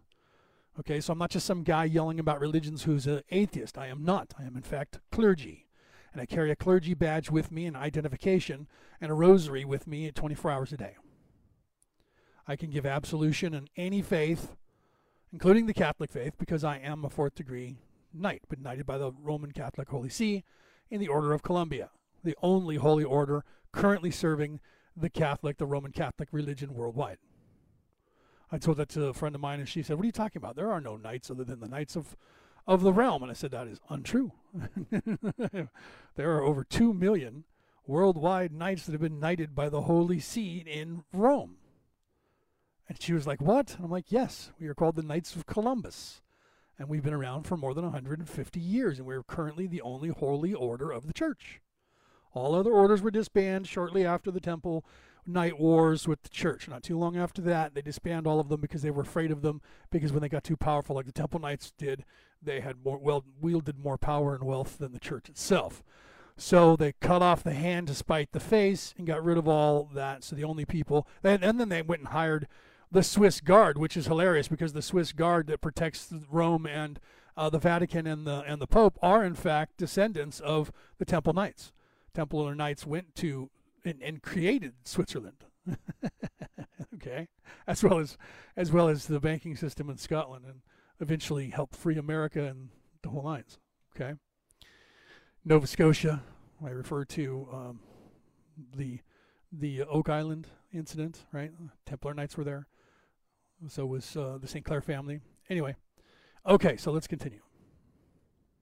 Okay, 0.78 1.00
so 1.00 1.12
I'm 1.12 1.18
not 1.18 1.30
just 1.30 1.46
some 1.46 1.62
guy 1.62 1.84
yelling 1.84 2.20
about 2.20 2.38
religions 2.38 2.82
who's 2.82 3.06
an 3.06 3.22
atheist. 3.30 3.78
I 3.78 3.86
am 3.86 4.04
not. 4.04 4.34
I 4.38 4.44
am, 4.44 4.56
in 4.56 4.62
fact, 4.62 4.98
clergy. 5.10 5.66
And 6.12 6.20
I 6.20 6.26
carry 6.26 6.50
a 6.50 6.56
clergy 6.56 6.92
badge 6.92 7.30
with 7.30 7.50
me 7.50 7.64
and 7.64 7.76
identification 7.76 8.68
and 9.00 9.10
a 9.10 9.14
rosary 9.14 9.64
with 9.64 9.86
me 9.86 10.10
24 10.10 10.50
hours 10.50 10.72
a 10.72 10.76
day. 10.76 10.96
I 12.46 12.56
can 12.56 12.70
give 12.70 12.84
absolution 12.84 13.54
in 13.54 13.68
any 13.76 14.02
faith, 14.02 14.54
including 15.32 15.66
the 15.66 15.74
Catholic 15.74 16.12
faith, 16.12 16.34
because 16.38 16.62
I 16.62 16.76
am 16.76 17.04
a 17.04 17.10
fourth 17.10 17.34
degree 17.34 17.78
knight, 18.12 18.42
but 18.48 18.60
knighted 18.60 18.86
by 18.86 18.98
the 18.98 19.12
Roman 19.12 19.52
Catholic 19.52 19.88
Holy 19.88 20.10
See 20.10 20.44
in 20.90 21.00
the 21.00 21.08
Order 21.08 21.32
of 21.32 21.42
Columbia, 21.42 21.90
the 22.22 22.36
only 22.42 22.76
holy 22.76 23.04
order 23.04 23.44
currently 23.72 24.10
serving 24.10 24.60
the 24.94 25.10
Catholic, 25.10 25.56
the 25.56 25.66
Roman 25.66 25.92
Catholic 25.92 26.28
religion 26.32 26.74
worldwide. 26.74 27.18
I 28.50 28.58
told 28.58 28.76
that 28.76 28.88
to 28.90 29.06
a 29.06 29.14
friend 29.14 29.34
of 29.34 29.40
mine, 29.40 29.58
and 29.58 29.68
she 29.68 29.82
said, 29.82 29.96
"What 29.96 30.04
are 30.04 30.06
you 30.06 30.12
talking 30.12 30.40
about? 30.40 30.56
There 30.56 30.70
are 30.70 30.80
no 30.80 30.96
knights 30.96 31.30
other 31.30 31.44
than 31.44 31.60
the 31.60 31.68
knights 31.68 31.96
of 31.96 32.16
of 32.66 32.82
the 32.82 32.92
realm." 32.92 33.22
And 33.22 33.30
I 33.30 33.34
said, 33.34 33.50
"That 33.50 33.66
is 33.66 33.80
untrue. 33.88 34.32
there 36.14 36.36
are 36.36 36.42
over 36.42 36.64
two 36.64 36.92
million 36.94 37.44
worldwide 37.86 38.52
knights 38.52 38.86
that 38.86 38.92
have 38.92 39.00
been 39.00 39.20
knighted 39.20 39.54
by 39.54 39.68
the 39.68 39.82
Holy 39.82 40.20
See 40.20 40.58
in 40.58 41.04
Rome." 41.12 41.56
And 42.88 43.02
she 43.02 43.12
was 43.12 43.26
like, 43.26 43.40
"What?" 43.40 43.74
And 43.76 43.84
I'm 43.84 43.90
like, 43.90 44.12
"Yes, 44.12 44.52
we 44.60 44.68
are 44.68 44.74
called 44.74 44.96
the 44.96 45.02
Knights 45.02 45.34
of 45.34 45.46
Columbus." 45.46 46.22
And 46.78 46.88
we've 46.88 47.02
been 47.02 47.14
around 47.14 47.44
for 47.44 47.56
more 47.56 47.72
than 47.72 47.84
150 47.84 48.60
years, 48.60 48.98
and 48.98 49.06
we're 49.06 49.22
currently 49.22 49.66
the 49.66 49.80
only 49.80 50.10
holy 50.10 50.52
order 50.52 50.92
of 50.92 51.06
the 51.06 51.14
church. 51.14 51.62
All 52.32 52.54
other 52.54 52.70
orders 52.70 53.00
were 53.00 53.10
disbanded 53.10 53.66
shortly 53.66 54.04
after 54.04 54.30
the 54.30 54.40
temple 54.40 54.84
knight 55.26 55.58
wars 55.58 56.06
with 56.06 56.22
the 56.22 56.28
church. 56.28 56.68
Not 56.68 56.82
too 56.82 56.98
long 56.98 57.16
after 57.16 57.42
that, 57.42 57.74
they 57.74 57.82
disbanded 57.82 58.26
all 58.26 58.40
of 58.40 58.48
them 58.48 58.60
because 58.60 58.82
they 58.82 58.90
were 58.90 59.02
afraid 59.02 59.30
of 59.30 59.42
them. 59.42 59.60
Because 59.90 60.12
when 60.12 60.22
they 60.22 60.28
got 60.28 60.44
too 60.44 60.56
powerful, 60.56 60.96
like 60.96 61.06
the 61.06 61.12
Temple 61.12 61.40
Knights 61.40 61.72
did, 61.76 62.04
they 62.42 62.60
had 62.60 62.84
more 62.84 62.98
well 62.98 63.24
wielded 63.40 63.78
more 63.78 63.98
power 63.98 64.34
and 64.34 64.44
wealth 64.44 64.78
than 64.78 64.92
the 64.92 64.98
church 64.98 65.28
itself. 65.28 65.82
So 66.36 66.76
they 66.76 66.92
cut 67.00 67.22
off 67.22 67.42
the 67.42 67.54
hand 67.54 67.86
to 67.86 67.94
spite 67.94 68.32
the 68.32 68.40
face 68.40 68.94
and 68.98 69.06
got 69.06 69.24
rid 69.24 69.38
of 69.38 69.48
all 69.48 69.90
that. 69.94 70.22
So 70.22 70.36
the 70.36 70.44
only 70.44 70.66
people, 70.66 71.08
and, 71.24 71.42
and 71.42 71.58
then 71.58 71.70
they 71.70 71.80
went 71.80 72.00
and 72.02 72.08
hired 72.08 72.46
the 72.92 73.02
Swiss 73.02 73.40
Guard, 73.40 73.78
which 73.78 73.96
is 73.96 74.06
hilarious 74.06 74.48
because 74.48 74.74
the 74.74 74.82
Swiss 74.82 75.12
Guard 75.12 75.46
that 75.46 75.62
protects 75.62 76.12
Rome 76.30 76.66
and 76.66 77.00
uh, 77.36 77.50
the 77.50 77.58
Vatican 77.58 78.06
and 78.06 78.26
the 78.26 78.42
and 78.46 78.60
the 78.60 78.66
Pope 78.66 78.98
are 79.02 79.24
in 79.24 79.34
fact 79.34 79.76
descendants 79.76 80.40
of 80.40 80.72
the 80.98 81.04
Temple 81.04 81.32
Knights. 81.32 81.72
Templar 82.14 82.54
Knights 82.54 82.86
went 82.86 83.14
to 83.16 83.50
and, 83.86 84.02
and 84.02 84.22
created 84.22 84.74
Switzerland. 84.84 85.44
okay, 86.94 87.28
as 87.66 87.82
well 87.82 87.98
as 87.98 88.18
as 88.56 88.70
well 88.72 88.88
as 88.88 89.06
the 89.06 89.20
banking 89.20 89.56
system 89.56 89.88
in 89.88 89.96
Scotland, 89.96 90.44
and 90.46 90.60
eventually 91.00 91.50
helped 91.50 91.74
free 91.74 91.96
America 91.96 92.44
and 92.44 92.70
the 93.02 93.08
whole 93.08 93.22
lines. 93.22 93.58
Okay. 93.94 94.14
Nova 95.44 95.66
Scotia. 95.66 96.22
I 96.64 96.70
refer 96.70 97.04
to 97.04 97.48
um, 97.52 97.80
the 98.74 99.00
the 99.52 99.82
Oak 99.82 100.08
Island 100.08 100.48
incident, 100.72 101.24
right? 101.32 101.52
Templar 101.84 102.14
Knights 102.14 102.36
were 102.36 102.44
there. 102.44 102.66
So 103.68 103.86
was 103.86 104.16
uh, 104.16 104.38
the 104.40 104.48
St. 104.48 104.64
Clair 104.64 104.82
family. 104.82 105.20
Anyway, 105.48 105.76
okay, 106.46 106.76
so 106.76 106.92
let's 106.92 107.06
continue. 107.06 107.40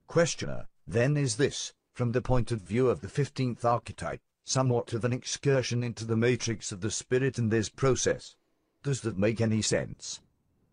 Questioner, 0.06 0.68
then 0.86 1.16
is 1.16 1.36
this, 1.36 1.72
from 1.92 2.12
the 2.12 2.22
point 2.22 2.52
of 2.52 2.60
view 2.60 2.88
of 2.88 3.00
the 3.00 3.08
15th 3.08 3.64
archetype, 3.64 4.20
somewhat 4.44 4.92
of 4.92 5.04
an 5.04 5.12
excursion 5.12 5.82
into 5.82 6.04
the 6.04 6.16
matrix 6.16 6.70
of 6.70 6.80
the 6.80 6.90
spirit 6.90 7.38
in 7.38 7.48
this 7.48 7.68
process? 7.68 8.36
Does 8.82 9.00
that 9.00 9.18
make 9.18 9.40
any 9.40 9.62
sense? 9.62 10.20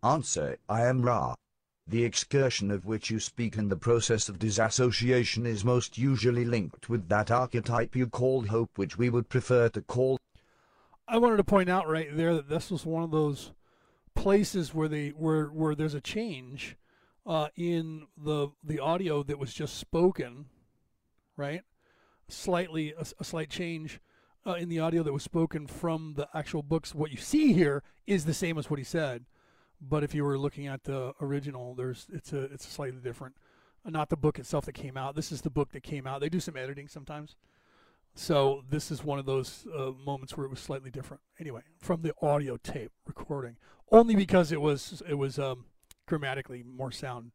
Answer, 0.02 0.58
I 0.68 0.82
am 0.86 1.02
Ra. 1.02 1.34
The 1.86 2.04
excursion 2.04 2.70
of 2.70 2.86
which 2.86 3.10
you 3.10 3.18
speak 3.18 3.56
in 3.56 3.68
the 3.68 3.76
process 3.76 4.28
of 4.28 4.38
disassociation 4.38 5.46
is 5.46 5.64
most 5.64 5.98
usually 5.98 6.44
linked 6.44 6.88
with 6.88 7.08
that 7.08 7.30
archetype 7.30 7.96
you 7.96 8.06
call 8.06 8.46
hope, 8.46 8.70
which 8.76 8.96
we 8.96 9.10
would 9.10 9.28
prefer 9.28 9.68
to 9.70 9.82
call. 9.82 10.18
I 11.08 11.18
wanted 11.18 11.38
to 11.38 11.44
point 11.44 11.68
out 11.68 11.88
right 11.88 12.16
there 12.16 12.34
that 12.34 12.48
this 12.48 12.70
was 12.70 12.86
one 12.86 13.02
of 13.02 13.10
those 13.10 13.52
places 14.14 14.72
where 14.74 14.88
they 14.88 15.08
where 15.10 15.46
where 15.46 15.74
there's 15.74 15.94
a 15.94 16.00
change 16.00 16.76
uh, 17.26 17.48
in 17.56 18.06
the 18.16 18.48
the 18.62 18.78
audio 18.78 19.22
that 19.22 19.38
was 19.38 19.52
just 19.52 19.76
spoken, 19.76 20.46
right? 21.36 21.62
Slightly 22.32 22.92
a, 22.92 23.04
a 23.20 23.24
slight 23.24 23.50
change 23.50 24.00
uh, 24.46 24.54
in 24.54 24.68
the 24.68 24.80
audio 24.80 25.02
that 25.02 25.12
was 25.12 25.22
spoken 25.22 25.66
from 25.66 26.14
the 26.16 26.28
actual 26.34 26.62
books. 26.62 26.94
What 26.94 27.10
you 27.10 27.18
see 27.18 27.52
here 27.52 27.82
is 28.06 28.24
the 28.24 28.34
same 28.34 28.58
as 28.58 28.70
what 28.70 28.78
he 28.78 28.84
said, 28.84 29.24
but 29.80 30.02
if 30.02 30.14
you 30.14 30.24
were 30.24 30.38
looking 30.38 30.66
at 30.66 30.84
the 30.84 31.12
original, 31.20 31.74
there's 31.74 32.06
it's 32.12 32.32
a 32.32 32.42
it's 32.44 32.66
slightly 32.66 33.00
different. 33.00 33.36
Uh, 33.84 33.90
not 33.90 34.08
the 34.08 34.16
book 34.16 34.38
itself 34.38 34.64
that 34.64 34.72
came 34.72 34.96
out. 34.96 35.14
This 35.14 35.32
is 35.32 35.42
the 35.42 35.50
book 35.50 35.72
that 35.72 35.82
came 35.82 36.06
out. 36.06 36.20
They 36.20 36.28
do 36.28 36.40
some 36.40 36.56
editing 36.56 36.88
sometimes. 36.88 37.36
So 38.14 38.62
this 38.68 38.90
is 38.90 39.02
one 39.02 39.18
of 39.18 39.26
those 39.26 39.66
uh, 39.74 39.92
moments 40.04 40.36
where 40.36 40.44
it 40.44 40.50
was 40.50 40.60
slightly 40.60 40.90
different. 40.90 41.22
Anyway, 41.38 41.62
from 41.78 42.02
the 42.02 42.14
audio 42.20 42.56
tape 42.56 42.92
recording, 43.06 43.56
only 43.90 44.14
because 44.14 44.52
it 44.52 44.60
was 44.60 45.02
it 45.08 45.14
was 45.14 45.38
um, 45.38 45.66
grammatically 46.06 46.62
more 46.62 46.90
sound. 46.90 47.32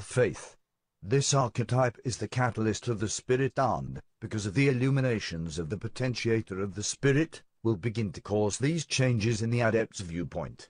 Faith. 0.00 0.56
This 1.02 1.34
archetype 1.34 1.98
is 2.04 2.16
the 2.16 2.28
catalyst 2.28 2.88
of 2.88 3.00
the 3.00 3.08
spirit 3.08 3.58
and, 3.58 4.00
because 4.20 4.46
of 4.46 4.54
the 4.54 4.68
illuminations 4.68 5.58
of 5.58 5.68
the 5.68 5.76
potentiator 5.76 6.62
of 6.62 6.74
the 6.74 6.82
spirit, 6.82 7.42
will 7.62 7.76
begin 7.76 8.12
to 8.12 8.20
cause 8.20 8.58
these 8.58 8.86
changes 8.86 9.42
in 9.42 9.50
the 9.50 9.60
adept's 9.60 10.00
viewpoint. 10.00 10.68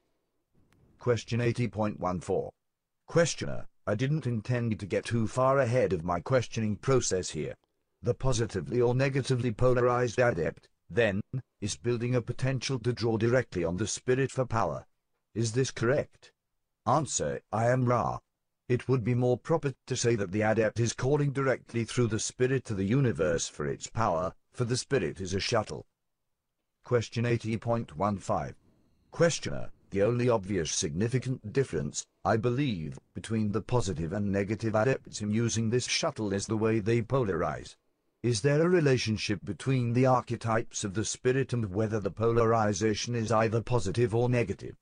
Question 0.98 1.40
80.14. 1.40 2.50
Questioner, 3.06 3.66
I 3.86 3.94
didn't 3.94 4.26
intend 4.26 4.80
to 4.80 4.86
get 4.86 5.04
too 5.04 5.28
far 5.28 5.58
ahead 5.58 5.92
of 5.92 6.02
my 6.02 6.20
questioning 6.20 6.76
process 6.76 7.30
here. 7.30 7.54
The 8.02 8.14
positively 8.14 8.80
or 8.80 8.94
negatively 8.94 9.52
polarized 9.52 10.18
adept, 10.18 10.68
then, 10.90 11.20
is 11.60 11.76
building 11.76 12.14
a 12.14 12.20
potential 12.20 12.78
to 12.80 12.92
draw 12.92 13.16
directly 13.16 13.64
on 13.64 13.76
the 13.76 13.86
spirit 13.86 14.30
for 14.30 14.44
power. 14.44 14.86
Is 15.34 15.52
this 15.52 15.70
correct? 15.70 16.32
Answer, 16.86 17.40
I 17.52 17.68
am 17.68 17.84
Ra. 17.84 18.18
It 18.68 18.88
would 18.88 19.04
be 19.04 19.14
more 19.14 19.38
proper 19.38 19.74
to 19.86 19.96
say 19.96 20.16
that 20.16 20.32
the 20.32 20.42
adept 20.42 20.80
is 20.80 20.92
calling 20.92 21.30
directly 21.30 21.84
through 21.84 22.08
the 22.08 22.18
spirit 22.18 22.64
to 22.64 22.74
the 22.74 22.84
universe 22.84 23.46
for 23.46 23.64
its 23.64 23.86
power, 23.86 24.34
for 24.52 24.64
the 24.64 24.76
spirit 24.76 25.20
is 25.20 25.34
a 25.34 25.40
shuttle. 25.40 25.86
Question 26.82 27.24
80.15. 27.24 28.54
Questioner, 29.12 29.70
the 29.90 30.02
only 30.02 30.28
obvious 30.28 30.72
significant 30.72 31.52
difference, 31.52 32.04
I 32.24 32.36
believe, 32.36 32.98
between 33.14 33.52
the 33.52 33.62
positive 33.62 34.12
and 34.12 34.32
negative 34.32 34.74
adepts 34.74 35.20
in 35.20 35.30
using 35.30 35.70
this 35.70 35.86
shuttle 35.86 36.32
is 36.32 36.46
the 36.46 36.56
way 36.56 36.80
they 36.80 37.02
polarize. 37.02 37.76
Is 38.24 38.40
there 38.40 38.62
a 38.62 38.68
relationship 38.68 39.44
between 39.44 39.92
the 39.92 40.06
archetypes 40.06 40.82
of 40.82 40.94
the 40.94 41.04
spirit 41.04 41.52
and 41.52 41.72
whether 41.72 42.00
the 42.00 42.10
polarization 42.10 43.14
is 43.14 43.30
either 43.30 43.62
positive 43.62 44.12
or 44.12 44.28
negative? 44.28 44.74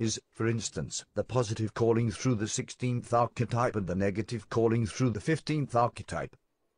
Is, 0.00 0.18
for 0.30 0.46
instance, 0.46 1.04
the 1.12 1.22
positive 1.22 1.74
calling 1.74 2.10
through 2.10 2.36
the 2.36 2.46
16th 2.46 3.12
archetype 3.12 3.76
and 3.76 3.86
the 3.86 3.94
negative 3.94 4.48
calling 4.48 4.86
through 4.86 5.10
the 5.10 5.20
15th 5.20 5.74
archetype? 5.74 6.34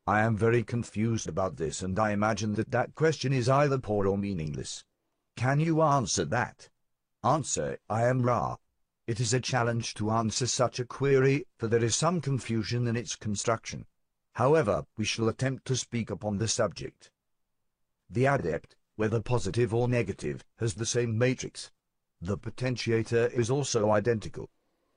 I 0.08 0.22
am 0.22 0.36
very 0.36 0.64
confused 0.64 1.28
about 1.28 1.56
this 1.56 1.82
and 1.82 1.96
I 2.00 2.10
imagine 2.10 2.54
that 2.54 2.72
that 2.72 2.96
question 2.96 3.32
is 3.32 3.48
either 3.48 3.78
poor 3.78 4.08
or 4.08 4.18
meaningless. 4.18 4.82
Can 5.36 5.60
you 5.60 5.82
answer 5.82 6.24
that? 6.24 6.68
Answer, 7.22 7.78
I 7.88 8.08
am 8.08 8.22
Ra. 8.22 8.56
It 9.06 9.20
is 9.20 9.32
a 9.32 9.38
challenge 9.38 9.94
to 9.94 10.10
answer 10.10 10.48
such 10.48 10.80
a 10.80 10.84
query, 10.84 11.46
for 11.56 11.68
there 11.68 11.84
is 11.84 11.94
some 11.94 12.20
confusion 12.20 12.88
in 12.88 12.96
its 12.96 13.14
construction. 13.14 13.86
However, 14.32 14.84
we 14.96 15.04
shall 15.04 15.28
attempt 15.28 15.64
to 15.66 15.76
speak 15.76 16.10
upon 16.10 16.38
the 16.38 16.48
subject. 16.48 17.12
The 18.10 18.24
adept, 18.24 18.74
whether 18.96 19.20
positive 19.20 19.72
or 19.72 19.86
negative, 19.86 20.44
has 20.56 20.74
the 20.74 20.86
same 20.86 21.16
matrix, 21.16 21.70
the 22.24 22.38
potentiator 22.38 23.32
is 23.32 23.50
also 23.50 23.90
identical. 23.90 24.48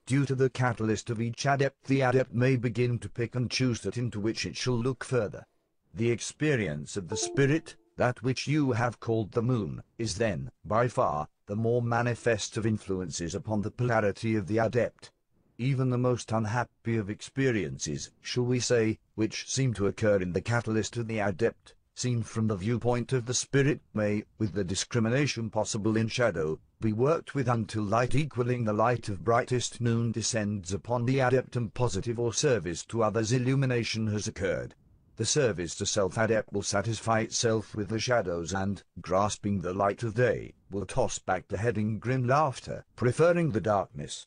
Due 0.06 0.24
to 0.24 0.36
the 0.36 0.48
catalyst 0.48 1.10
of 1.10 1.20
each 1.20 1.44
adept 1.44 1.88
the 1.88 2.00
adept 2.00 2.32
may 2.32 2.54
begin 2.54 3.00
to 3.00 3.08
pick 3.08 3.34
and 3.34 3.50
choose 3.50 3.80
that 3.80 3.98
into 3.98 4.20
which 4.20 4.46
it 4.46 4.56
shall 4.56 4.78
look 4.78 5.02
further. 5.02 5.44
The 5.92 6.12
experience 6.12 6.96
of 6.96 7.08
the 7.08 7.16
spirit, 7.16 7.74
that 7.96 8.22
which 8.22 8.46
you 8.46 8.72
have 8.72 9.00
called 9.00 9.32
the 9.32 9.42
moon, 9.42 9.82
is 9.98 10.18
then, 10.18 10.52
by 10.64 10.86
far, 10.86 11.26
the 11.46 11.56
more 11.56 11.82
manifest 11.82 12.56
of 12.56 12.64
influences 12.64 13.34
upon 13.34 13.62
the 13.62 13.72
polarity 13.72 14.36
of 14.36 14.46
the 14.46 14.58
adept. 14.58 15.10
Even 15.58 15.90
the 15.90 15.98
most 15.98 16.30
unhappy 16.30 16.96
of 16.96 17.10
experiences, 17.10 18.12
shall 18.20 18.44
we 18.44 18.60
say, 18.60 19.00
which 19.16 19.50
seem 19.50 19.74
to 19.74 19.88
occur 19.88 20.18
in 20.18 20.32
the 20.32 20.40
catalyst 20.40 20.96
of 20.96 21.08
the 21.08 21.18
adept, 21.18 21.74
seen 21.92 22.22
from 22.22 22.46
the 22.46 22.56
viewpoint 22.56 23.12
of 23.12 23.26
the 23.26 23.34
spirit, 23.34 23.80
may, 23.94 24.22
with 24.38 24.52
the 24.52 24.62
discrimination 24.62 25.50
possible 25.50 25.96
in 25.96 26.06
shadow, 26.06 26.60
be 26.80 26.92
worked 26.92 27.34
with 27.34 27.48
until 27.48 27.82
light 27.82 28.14
equaling 28.14 28.64
the 28.64 28.72
light 28.72 29.08
of 29.08 29.24
brightest 29.24 29.80
noon 29.80 30.12
descends 30.12 30.72
upon 30.72 31.06
the 31.06 31.20
adept 31.20 31.56
and 31.56 31.72
positive 31.72 32.18
or 32.18 32.34
service 32.34 32.84
to 32.84 33.02
others 33.02 33.32
illumination 33.32 34.08
has 34.08 34.26
occurred. 34.28 34.74
The 35.16 35.24
service 35.24 35.74
to 35.76 35.86
self-adept 35.86 36.52
will 36.52 36.62
satisfy 36.62 37.20
itself 37.20 37.74
with 37.74 37.88
the 37.88 37.98
shadows 37.98 38.52
and, 38.52 38.82
grasping 39.00 39.62
the 39.62 39.72
light 39.72 40.02
of 40.02 40.14
day, 40.14 40.52
will 40.70 40.84
toss 40.84 41.18
back 41.18 41.48
the 41.48 41.56
head 41.56 41.78
in 41.78 41.98
grim 41.98 42.26
laughter, 42.26 42.84
preferring 42.96 43.52
the 43.52 43.60
darkness. 43.60 44.26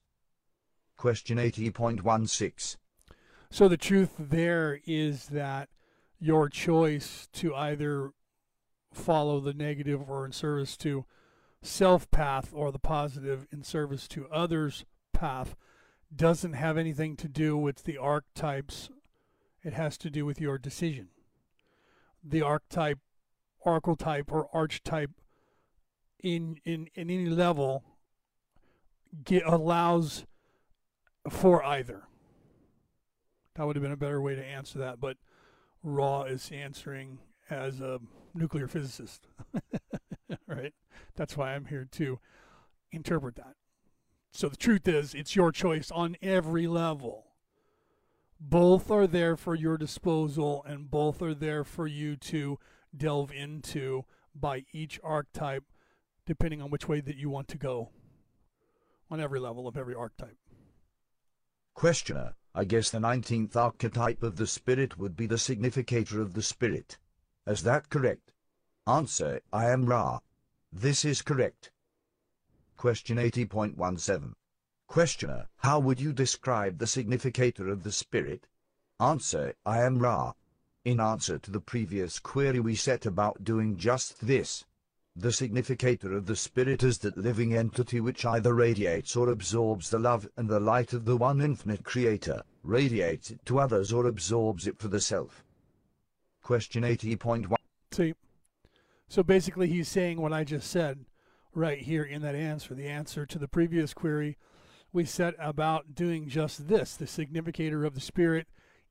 Question 0.97 1.37
80.16 1.37 2.77
So 3.51 3.67
the 3.67 3.77
truth 3.77 4.15
there 4.17 4.79
is 4.87 5.27
that 5.27 5.69
your 6.19 6.49
choice 6.49 7.29
to 7.33 7.53
either 7.53 8.13
follow 8.91 9.39
the 9.39 9.53
negative 9.53 10.09
or 10.09 10.25
in 10.25 10.31
service 10.31 10.75
to 10.77 11.05
self 11.61 12.09
path 12.11 12.51
or 12.53 12.71
the 12.71 12.79
positive 12.79 13.47
in 13.51 13.63
service 13.63 14.07
to 14.09 14.27
others 14.29 14.85
path 15.13 15.55
doesn't 16.15 16.53
have 16.53 16.77
anything 16.77 17.15
to 17.17 17.27
do 17.27 17.57
with 17.57 17.83
the 17.83 17.97
archetypes. 17.97 18.89
It 19.63 19.73
has 19.73 19.97
to 19.99 20.09
do 20.09 20.25
with 20.25 20.39
your 20.39 20.57
decision. 20.57 21.09
The 22.23 22.41
archetype, 22.41 22.99
archetype 23.65 24.31
or 24.31 24.47
archetype 24.53 25.11
in 26.21 26.59
in, 26.65 26.89
in 26.95 27.09
any 27.09 27.27
level 27.27 27.83
get, 29.23 29.43
allows 29.45 30.25
for 31.29 31.63
either. 31.63 32.03
That 33.55 33.67
would 33.67 33.75
have 33.75 33.83
been 33.83 33.91
a 33.91 33.97
better 33.97 34.21
way 34.21 34.35
to 34.35 34.45
answer 34.45 34.79
that, 34.79 34.99
but 34.99 35.17
Ra 35.83 36.23
is 36.23 36.49
answering 36.51 37.19
as 37.49 37.79
a 37.81 37.99
nuclear 38.33 38.67
physicist, 38.67 39.27
right? 40.47 40.73
That's 41.19 41.35
why 41.35 41.53
I'm 41.53 41.65
here 41.65 41.85
to 41.91 42.17
interpret 42.93 43.35
that. 43.35 43.55
So 44.31 44.47
the 44.47 44.55
truth 44.55 44.87
is, 44.87 45.13
it's 45.13 45.35
your 45.35 45.51
choice 45.51 45.91
on 45.91 46.15
every 46.21 46.65
level. 46.65 47.25
Both 48.39 48.89
are 48.89 49.05
there 49.05 49.35
for 49.35 49.53
your 49.53 49.77
disposal, 49.77 50.63
and 50.65 50.89
both 50.89 51.21
are 51.21 51.33
there 51.33 51.65
for 51.65 51.87
you 51.87 52.15
to 52.15 52.57
delve 52.95 53.33
into 53.33 54.05
by 54.33 54.63
each 54.71 54.97
archetype, 55.03 55.65
depending 56.25 56.61
on 56.61 56.69
which 56.69 56.87
way 56.87 57.01
that 57.01 57.17
you 57.17 57.29
want 57.29 57.49
to 57.49 57.57
go 57.57 57.89
on 59.11 59.19
every 59.19 59.41
level 59.41 59.67
of 59.67 59.75
every 59.75 59.95
archetype. 59.95 60.37
Questioner, 61.73 62.35
I 62.55 62.63
guess 62.63 62.91
the 62.91 62.99
19th 62.99 63.57
archetype 63.57 64.23
of 64.23 64.37
the 64.37 64.47
spirit 64.47 64.97
would 64.97 65.17
be 65.17 65.25
the 65.25 65.37
significator 65.37 66.21
of 66.21 66.33
the 66.33 66.43
spirit. 66.43 66.97
Is 67.45 67.63
that 67.63 67.89
correct? 67.89 68.31
Answer, 68.87 69.41
I 69.51 69.69
am 69.69 69.85
Ra. 69.85 70.19
This 70.71 71.03
is 71.03 71.21
correct. 71.21 71.71
Question 72.77 73.17
80.17. 73.17 74.33
Questioner, 74.87 75.47
how 75.57 75.79
would 75.79 75.99
you 75.99 76.13
describe 76.13 76.77
the 76.77 76.87
significator 76.87 77.67
of 77.67 77.83
the 77.83 77.91
spirit? 77.91 78.47
Answer, 78.99 79.53
I 79.65 79.81
am 79.81 79.99
Ra. 79.99 80.33
In 80.85 80.99
answer 80.99 81.37
to 81.39 81.51
the 81.51 81.59
previous 81.59 82.19
query 82.19 82.59
we 82.59 82.75
set 82.75 83.05
about 83.05 83.43
doing 83.43 83.77
just 83.77 84.25
this. 84.25 84.65
The 85.15 85.33
significator 85.33 86.13
of 86.13 86.27
the 86.27 86.35
Spirit 86.35 86.81
is 86.81 86.99
that 86.99 87.17
living 87.17 87.53
entity 87.53 87.99
which 87.99 88.25
either 88.25 88.53
radiates 88.53 89.15
or 89.17 89.29
absorbs 89.29 89.89
the 89.89 89.99
love 89.99 90.29
and 90.37 90.47
the 90.47 90.61
light 90.61 90.93
of 90.93 91.03
the 91.03 91.17
one 91.17 91.41
infinite 91.41 91.83
Creator, 91.83 92.43
radiates 92.63 93.31
it 93.31 93.45
to 93.47 93.59
others 93.59 93.91
or 93.91 94.05
absorbs 94.05 94.65
it 94.65 94.79
for 94.79 94.87
the 94.87 95.01
self. 95.01 95.43
Question 96.41 96.83
80.1 96.83 97.53
See, 97.91 98.13
so 99.09 99.23
basically 99.23 99.67
he's 99.67 99.89
saying 99.89 100.21
what 100.21 100.31
I 100.31 100.43
just 100.43 100.69
said 100.69 101.05
right 101.53 101.79
here 101.79 102.03
in 102.03 102.21
that 102.21 102.35
answer. 102.35 102.75
The 102.75 102.87
answer 102.87 103.25
to 103.25 103.39
the 103.39 103.47
previous 103.47 103.93
query 103.93 104.37
we 104.93 105.05
set 105.05 105.35
about 105.39 105.95
doing 105.95 106.29
just 106.29 106.67
this. 106.67 106.95
The 106.95 107.07
significator 107.07 107.85
of 107.85 107.95
the 107.95 108.01
Spirit 108.01 108.47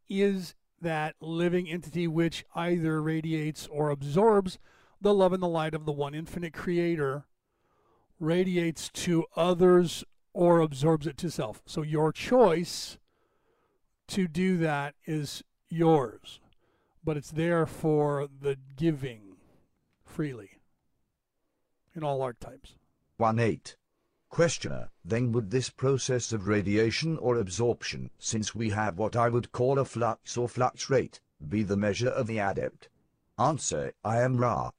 is 0.08 0.54
that 0.80 1.14
living 1.20 1.68
entity 1.68 2.06
which 2.06 2.44
either 2.54 3.02
radiates 3.02 3.66
or 3.68 3.90
absorbs 3.90 4.58
the 5.00 5.14
love 5.14 5.32
and 5.32 5.42
the 5.42 5.48
light 5.48 5.74
of 5.74 5.86
the 5.86 5.92
one 5.92 6.14
infinite 6.14 6.52
creator 6.52 7.24
radiates 8.20 8.88
to 8.90 9.24
others 9.36 10.04
or 10.32 10.60
absorbs 10.60 11.06
it 11.06 11.16
to 11.18 11.30
self. 11.30 11.62
So 11.66 11.82
your 11.82 12.12
choice 12.12 12.98
to 14.08 14.26
do 14.26 14.56
that 14.58 14.94
is 15.04 15.42
yours, 15.68 16.40
but 17.04 17.16
it's 17.16 17.30
there 17.30 17.66
for 17.66 18.28
the 18.40 18.56
giving 18.76 19.27
freely 20.09 20.59
in 21.94 22.02
all 22.02 22.22
archetypes. 22.22 22.74
1 23.16 23.38
8. 23.38 23.76
Questioner, 24.30 24.90
then 25.04 25.32
would 25.32 25.50
this 25.50 25.70
process 25.70 26.32
of 26.32 26.46
radiation 26.46 27.16
or 27.18 27.36
absorption, 27.36 28.11
since 28.18 28.54
we 28.54 28.70
have 28.70 28.98
what 28.98 29.16
I 29.16 29.28
would 29.28 29.52
call 29.52 29.78
a 29.78 29.84
flux 29.84 30.36
or 30.36 30.48
flux 30.48 30.90
rate, 30.90 31.20
be 31.48 31.62
the 31.62 31.76
measure 31.76 32.11
of 32.11 32.26
the 32.26 32.38
adept? 32.38 32.88
Answer, 33.38 33.92
I 34.04 34.20
am 34.20 34.36
Ra. 34.36 34.70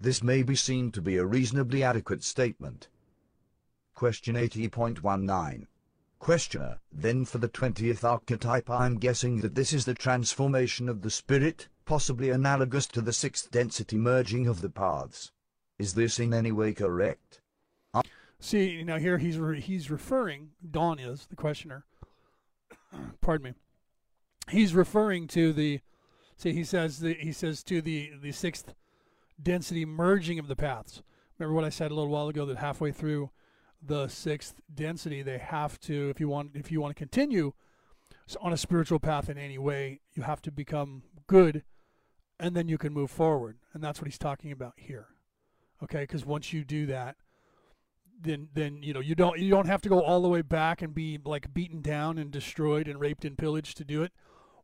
This 0.00 0.22
may 0.22 0.42
be 0.42 0.56
seen 0.56 0.90
to 0.92 1.02
be 1.02 1.16
a 1.16 1.26
reasonably 1.26 1.82
adequate 1.82 2.24
statement. 2.24 2.88
Question 3.94 4.34
80.19. 4.34 5.66
Questioner, 6.18 6.80
then 6.90 7.24
for 7.24 7.38
the 7.38 7.48
20th 7.48 8.02
archetype 8.02 8.70
I 8.70 8.86
am 8.86 8.98
guessing 8.98 9.42
that 9.42 9.54
this 9.54 9.72
is 9.72 9.84
the 9.84 9.94
transformation 9.94 10.88
of 10.88 11.02
the 11.02 11.10
spirit, 11.10 11.68
possibly 11.84 12.30
analogous 12.30 12.86
to 12.86 13.00
the 13.00 13.12
sixth 13.12 13.50
density 13.50 13.96
merging 13.96 14.46
of 14.46 14.60
the 14.60 14.70
paths. 14.70 15.30
Is 15.78 15.94
this 15.94 16.18
in 16.18 16.32
any 16.32 16.52
way 16.52 16.72
correct? 16.72 17.40
See, 18.40 18.70
you 18.70 18.94
here 18.96 19.18
he's 19.18 19.38
re- 19.38 19.60
he's 19.60 19.90
referring. 19.90 20.50
Don 20.70 20.98
is 20.98 21.26
the 21.26 21.36
questioner. 21.36 21.84
Pardon 23.20 23.44
me. 23.44 23.54
He's 24.50 24.74
referring 24.74 25.28
to 25.28 25.52
the. 25.52 25.80
See, 26.36 26.52
he 26.52 26.64
says 26.64 27.00
the 27.00 27.14
he 27.14 27.32
says 27.32 27.62
to 27.64 27.80
the 27.80 28.12
the 28.20 28.32
sixth 28.32 28.74
density 29.42 29.84
merging 29.84 30.38
of 30.38 30.48
the 30.48 30.56
paths. 30.56 31.02
Remember 31.38 31.54
what 31.54 31.64
I 31.64 31.70
said 31.70 31.90
a 31.90 31.94
little 31.94 32.10
while 32.10 32.28
ago 32.28 32.46
that 32.46 32.58
halfway 32.58 32.92
through 32.92 33.30
the 33.82 34.08
sixth 34.08 34.60
density, 34.72 35.22
they 35.22 35.38
have 35.38 35.80
to, 35.80 36.10
if 36.10 36.20
you 36.20 36.28
want, 36.28 36.52
if 36.54 36.70
you 36.70 36.80
want 36.80 36.94
to 36.94 36.98
continue 36.98 37.52
on 38.40 38.52
a 38.52 38.56
spiritual 38.56 38.98
path 38.98 39.28
in 39.28 39.36
any 39.36 39.58
way, 39.58 40.00
you 40.14 40.22
have 40.22 40.40
to 40.42 40.52
become 40.52 41.02
good, 41.26 41.64
and 42.38 42.54
then 42.54 42.68
you 42.68 42.78
can 42.78 42.92
move 42.92 43.10
forward. 43.10 43.58
And 43.72 43.82
that's 43.82 44.00
what 44.00 44.06
he's 44.06 44.18
talking 44.18 44.52
about 44.52 44.74
here. 44.76 45.08
Okay, 45.82 46.02
because 46.02 46.24
once 46.24 46.52
you 46.52 46.64
do 46.64 46.86
that, 46.86 47.16
then 48.20 48.48
then 48.54 48.82
you 48.82 48.92
know 48.92 49.00
you 49.00 49.14
don't 49.14 49.38
you 49.38 49.50
don't 49.50 49.66
have 49.66 49.82
to 49.82 49.88
go 49.88 50.00
all 50.00 50.22
the 50.22 50.28
way 50.28 50.42
back 50.42 50.82
and 50.82 50.94
be 50.94 51.18
like 51.24 51.52
beaten 51.52 51.80
down 51.80 52.18
and 52.18 52.30
destroyed 52.30 52.88
and 52.88 53.00
raped 53.00 53.24
and 53.24 53.36
pillaged 53.36 53.76
to 53.76 53.84
do 53.84 54.02
it 54.02 54.12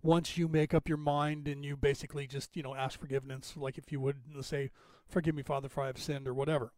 once 0.03 0.39
you 0.39 0.49
make 0.49 0.73
up 0.73 0.89
your 0.89 0.99
mind 0.99 1.47
and 1.47 1.65
you 1.65 1.77
basically 1.77 2.27
just 2.27 2.57
you 2.57 2.63
know 2.63 2.75
ask 2.75 2.99
forgiveness 2.99 3.55
like 3.57 3.77
if 3.77 3.93
you 3.93 4.01
would 4.01 4.17
say 4.41 4.71
forgive 5.09 5.35
me 5.35 5.43
father 5.43 5.69
for 5.69 5.83
i 5.83 5.87
have 5.87 5.99
sinned 5.99 6.27
or 6.27 6.33
whatever 6.35 6.73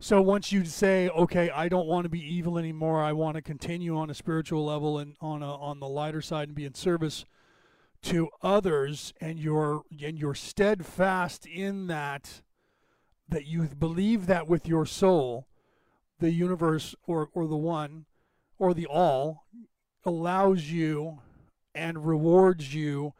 so 0.00 0.20
once 0.20 0.50
you 0.50 0.64
say 0.64 1.08
okay 1.10 1.50
i 1.50 1.68
don't 1.68 1.86
want 1.86 2.04
to 2.04 2.08
be 2.08 2.20
evil 2.20 2.58
anymore 2.58 3.02
i 3.02 3.12
want 3.12 3.36
to 3.36 3.42
continue 3.42 3.96
on 3.96 4.10
a 4.10 4.14
spiritual 4.14 4.64
level 4.64 4.98
and 4.98 5.16
on 5.20 5.42
a, 5.42 5.54
on 5.56 5.78
the 5.78 5.88
lighter 5.88 6.20
side 6.22 6.48
and 6.48 6.56
be 6.56 6.64
in 6.64 6.74
service 6.74 7.24
to 8.04 8.28
others 8.42 9.14
and 9.20 9.38
you're 9.38 9.82
and 10.02 10.18
you're 10.18 10.34
steadfast 10.34 11.46
in 11.46 11.86
that 11.86 12.42
that 13.28 13.46
you 13.46 13.62
believe 13.62 14.26
that 14.26 14.46
with 14.46 14.68
your 14.68 14.84
soul 14.84 15.48
the 16.18 16.30
universe 16.30 16.94
or, 17.06 17.30
or 17.32 17.46
the 17.46 17.56
one 17.56 18.04
or 18.58 18.74
the 18.74 18.86
all 18.86 19.46
allows 20.04 20.70
you 20.70 21.20
and 21.74 22.06
rewards 22.06 22.74
you 22.74 23.14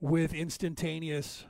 with 0.00 0.34
instantaneous 0.34 1.46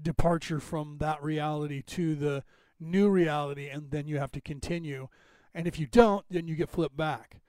departure 0.00 0.60
from 0.60 0.98
that 0.98 1.22
reality 1.22 1.82
to 1.82 2.14
the 2.14 2.44
new 2.78 3.08
reality 3.08 3.68
and 3.68 3.90
then 3.90 4.06
you 4.06 4.18
have 4.18 4.32
to 4.32 4.40
continue. 4.40 5.08
And 5.54 5.66
if 5.66 5.78
you 5.78 5.86
don't 5.86 6.24
then 6.30 6.46
you 6.46 6.54
get 6.54 6.70
flipped 6.70 6.96
back 6.96 7.41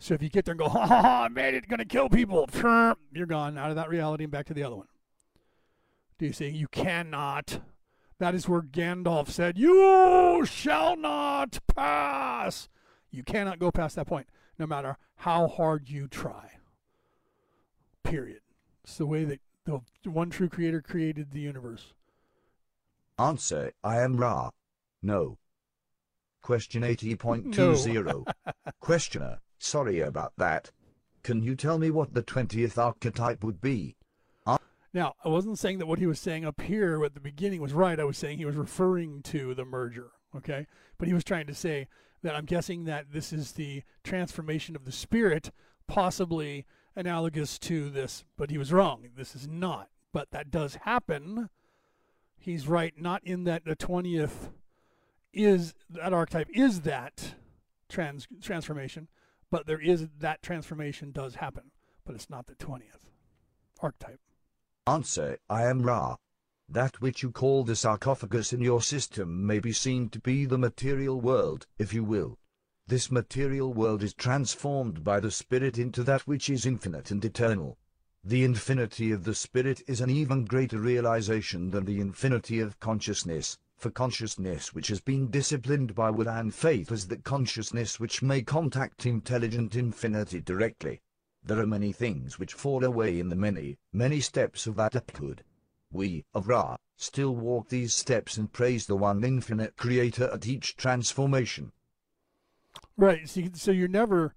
so 0.00 0.14
if 0.14 0.22
you 0.22 0.28
get 0.28 0.44
there 0.44 0.52
and 0.52 0.58
go 0.58 0.68
ha 0.68 0.86
ha 0.86 1.02
ha 1.02 1.24
I 1.24 1.28
made 1.28 1.54
it 1.54 1.68
gonna 1.68 1.84
kill 1.84 2.08
people 2.08 2.48
you're 3.12 3.26
gone 3.26 3.56
out 3.56 3.70
of 3.70 3.76
that 3.76 3.88
reality 3.88 4.24
and 4.24 4.32
back 4.32 4.46
to 4.46 4.54
the 4.54 4.64
other 4.64 4.76
one 4.76 4.88
do 6.18 6.26
you 6.26 6.32
see 6.32 6.48
you 6.48 6.66
cannot 6.66 7.60
that 8.20 8.34
is 8.34 8.46
where 8.46 8.60
Gandalf 8.60 9.28
said, 9.28 9.58
You 9.58 10.44
shall 10.44 10.94
not 10.94 11.58
pass. 11.74 12.68
You 13.10 13.24
cannot 13.24 13.58
go 13.58 13.72
past 13.72 13.96
that 13.96 14.06
point, 14.06 14.28
no 14.58 14.66
matter 14.66 14.98
how 15.16 15.48
hard 15.48 15.88
you 15.88 16.06
try. 16.06 16.50
Period. 18.04 18.42
It's 18.84 18.98
the 18.98 19.06
way 19.06 19.24
that 19.24 19.40
the 19.64 19.80
one 20.04 20.28
true 20.28 20.50
creator 20.50 20.82
created 20.82 21.30
the 21.30 21.40
universe. 21.40 21.94
Answer 23.18 23.72
I 23.82 24.00
am 24.00 24.18
Ra. 24.18 24.50
No. 25.02 25.38
Question 26.42 26.82
80.20. 26.82 28.04
No. 28.04 28.24
Questioner, 28.80 29.38
sorry 29.62 30.00
about 30.00 30.32
that. 30.38 30.70
Can 31.22 31.42
you 31.42 31.54
tell 31.54 31.78
me 31.78 31.90
what 31.90 32.14
the 32.14 32.22
20th 32.22 32.78
archetype 32.78 33.44
would 33.44 33.60
be? 33.60 33.96
Now, 34.92 35.14
I 35.24 35.28
wasn't 35.28 35.58
saying 35.58 35.78
that 35.78 35.86
what 35.86 36.00
he 36.00 36.06
was 36.06 36.18
saying 36.18 36.44
up 36.44 36.60
here 36.60 37.04
at 37.04 37.14
the 37.14 37.20
beginning 37.20 37.60
was 37.60 37.72
right. 37.72 38.00
I 38.00 38.04
was 38.04 38.18
saying 38.18 38.38
he 38.38 38.44
was 38.44 38.56
referring 38.56 39.22
to 39.22 39.54
the 39.54 39.64
merger, 39.64 40.10
okay? 40.36 40.66
But 40.98 41.06
he 41.06 41.14
was 41.14 41.22
trying 41.22 41.46
to 41.46 41.54
say 41.54 41.86
that 42.22 42.34
I'm 42.34 42.44
guessing 42.44 42.84
that 42.84 43.12
this 43.12 43.32
is 43.32 43.52
the 43.52 43.84
transformation 44.02 44.74
of 44.74 44.84
the 44.84 44.92
spirit, 44.92 45.52
possibly 45.86 46.66
analogous 46.96 47.56
to 47.60 47.88
this, 47.88 48.24
but 48.36 48.50
he 48.50 48.58
was 48.58 48.72
wrong. 48.72 49.10
This 49.16 49.36
is 49.36 49.46
not. 49.46 49.90
But 50.12 50.32
that 50.32 50.50
does 50.50 50.74
happen. 50.82 51.50
He's 52.36 52.66
right, 52.66 52.94
not 53.00 53.22
in 53.24 53.44
that 53.44 53.64
the 53.64 53.76
20th 53.76 54.50
is 55.32 55.74
that 55.88 56.12
archetype 56.12 56.48
is 56.52 56.80
that 56.80 57.36
trans 57.88 58.26
transformation, 58.42 59.06
but 59.50 59.66
there 59.66 59.80
is 59.80 60.08
that 60.18 60.42
transformation 60.42 61.10
does 61.10 61.36
happen, 61.36 61.70
but 62.04 62.14
it's 62.14 62.30
not 62.30 62.46
the 62.46 62.54
20th 62.54 63.10
archetype. 63.80 64.20
Answer, 64.86 65.38
I 65.48 65.64
am 65.64 65.82
Ra. 65.82 66.16
That 66.68 67.00
which 67.00 67.22
you 67.22 67.32
call 67.32 67.64
the 67.64 67.74
sarcophagus 67.74 68.52
in 68.52 68.60
your 68.60 68.80
system 68.80 69.44
may 69.46 69.58
be 69.58 69.72
seen 69.72 70.08
to 70.10 70.20
be 70.20 70.44
the 70.44 70.58
material 70.58 71.20
world, 71.20 71.66
if 71.78 71.92
you 71.92 72.04
will. 72.04 72.38
This 72.86 73.10
material 73.10 73.72
world 73.72 74.02
is 74.02 74.14
transformed 74.14 75.02
by 75.02 75.20
the 75.20 75.30
Spirit 75.30 75.78
into 75.78 76.02
that 76.04 76.22
which 76.22 76.48
is 76.48 76.66
infinite 76.66 77.10
and 77.10 77.24
eternal. 77.24 77.78
The 78.22 78.44
infinity 78.44 79.12
of 79.12 79.24
the 79.24 79.34
Spirit 79.34 79.82
is 79.86 80.00
an 80.00 80.10
even 80.10 80.44
greater 80.44 80.78
realization 80.78 81.70
than 81.70 81.86
the 81.86 82.00
infinity 82.00 82.60
of 82.60 82.78
consciousness, 82.78 83.58
for 83.80 83.90
consciousness 83.90 84.74
which 84.74 84.88
has 84.88 85.00
been 85.00 85.30
disciplined 85.30 85.94
by 85.94 86.10
will 86.10 86.28
and 86.28 86.54
faith 86.54 86.92
is 86.92 87.08
the 87.08 87.16
consciousness 87.16 87.98
which 87.98 88.20
may 88.20 88.42
contact 88.42 89.06
intelligent 89.06 89.74
infinity 89.74 90.38
directly. 90.40 91.00
There 91.42 91.58
are 91.58 91.66
many 91.66 91.90
things 91.90 92.38
which 92.38 92.52
fall 92.52 92.84
away 92.84 93.18
in 93.18 93.30
the 93.30 93.36
many, 93.36 93.78
many 93.90 94.20
steps 94.20 94.66
of 94.66 94.78
adulthood. 94.78 95.42
We, 95.90 96.26
of 96.34 96.46
Ra, 96.46 96.76
still 96.96 97.34
walk 97.34 97.70
these 97.70 97.94
steps 97.94 98.36
and 98.36 98.52
praise 98.52 98.86
the 98.86 98.96
one 98.96 99.24
infinite 99.24 99.78
creator 99.78 100.30
at 100.30 100.46
each 100.46 100.76
transformation. 100.76 101.72
Right. 102.98 103.26
So, 103.26 103.42
so 103.54 103.70
you're 103.70 103.88
never, 103.88 104.34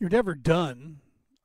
you're 0.00 0.10
never 0.10 0.34
done 0.34 0.98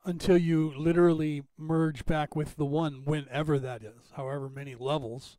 until 0.04 0.38
you 0.38 0.74
literally 0.76 1.44
merge 1.58 2.06
back 2.06 2.36
with 2.36 2.56
the 2.56 2.66
one, 2.66 3.04
whenever 3.06 3.60
that 3.60 3.84
is, 3.84 4.12
however 4.14 4.50
many 4.50 4.74
levels 4.74 5.38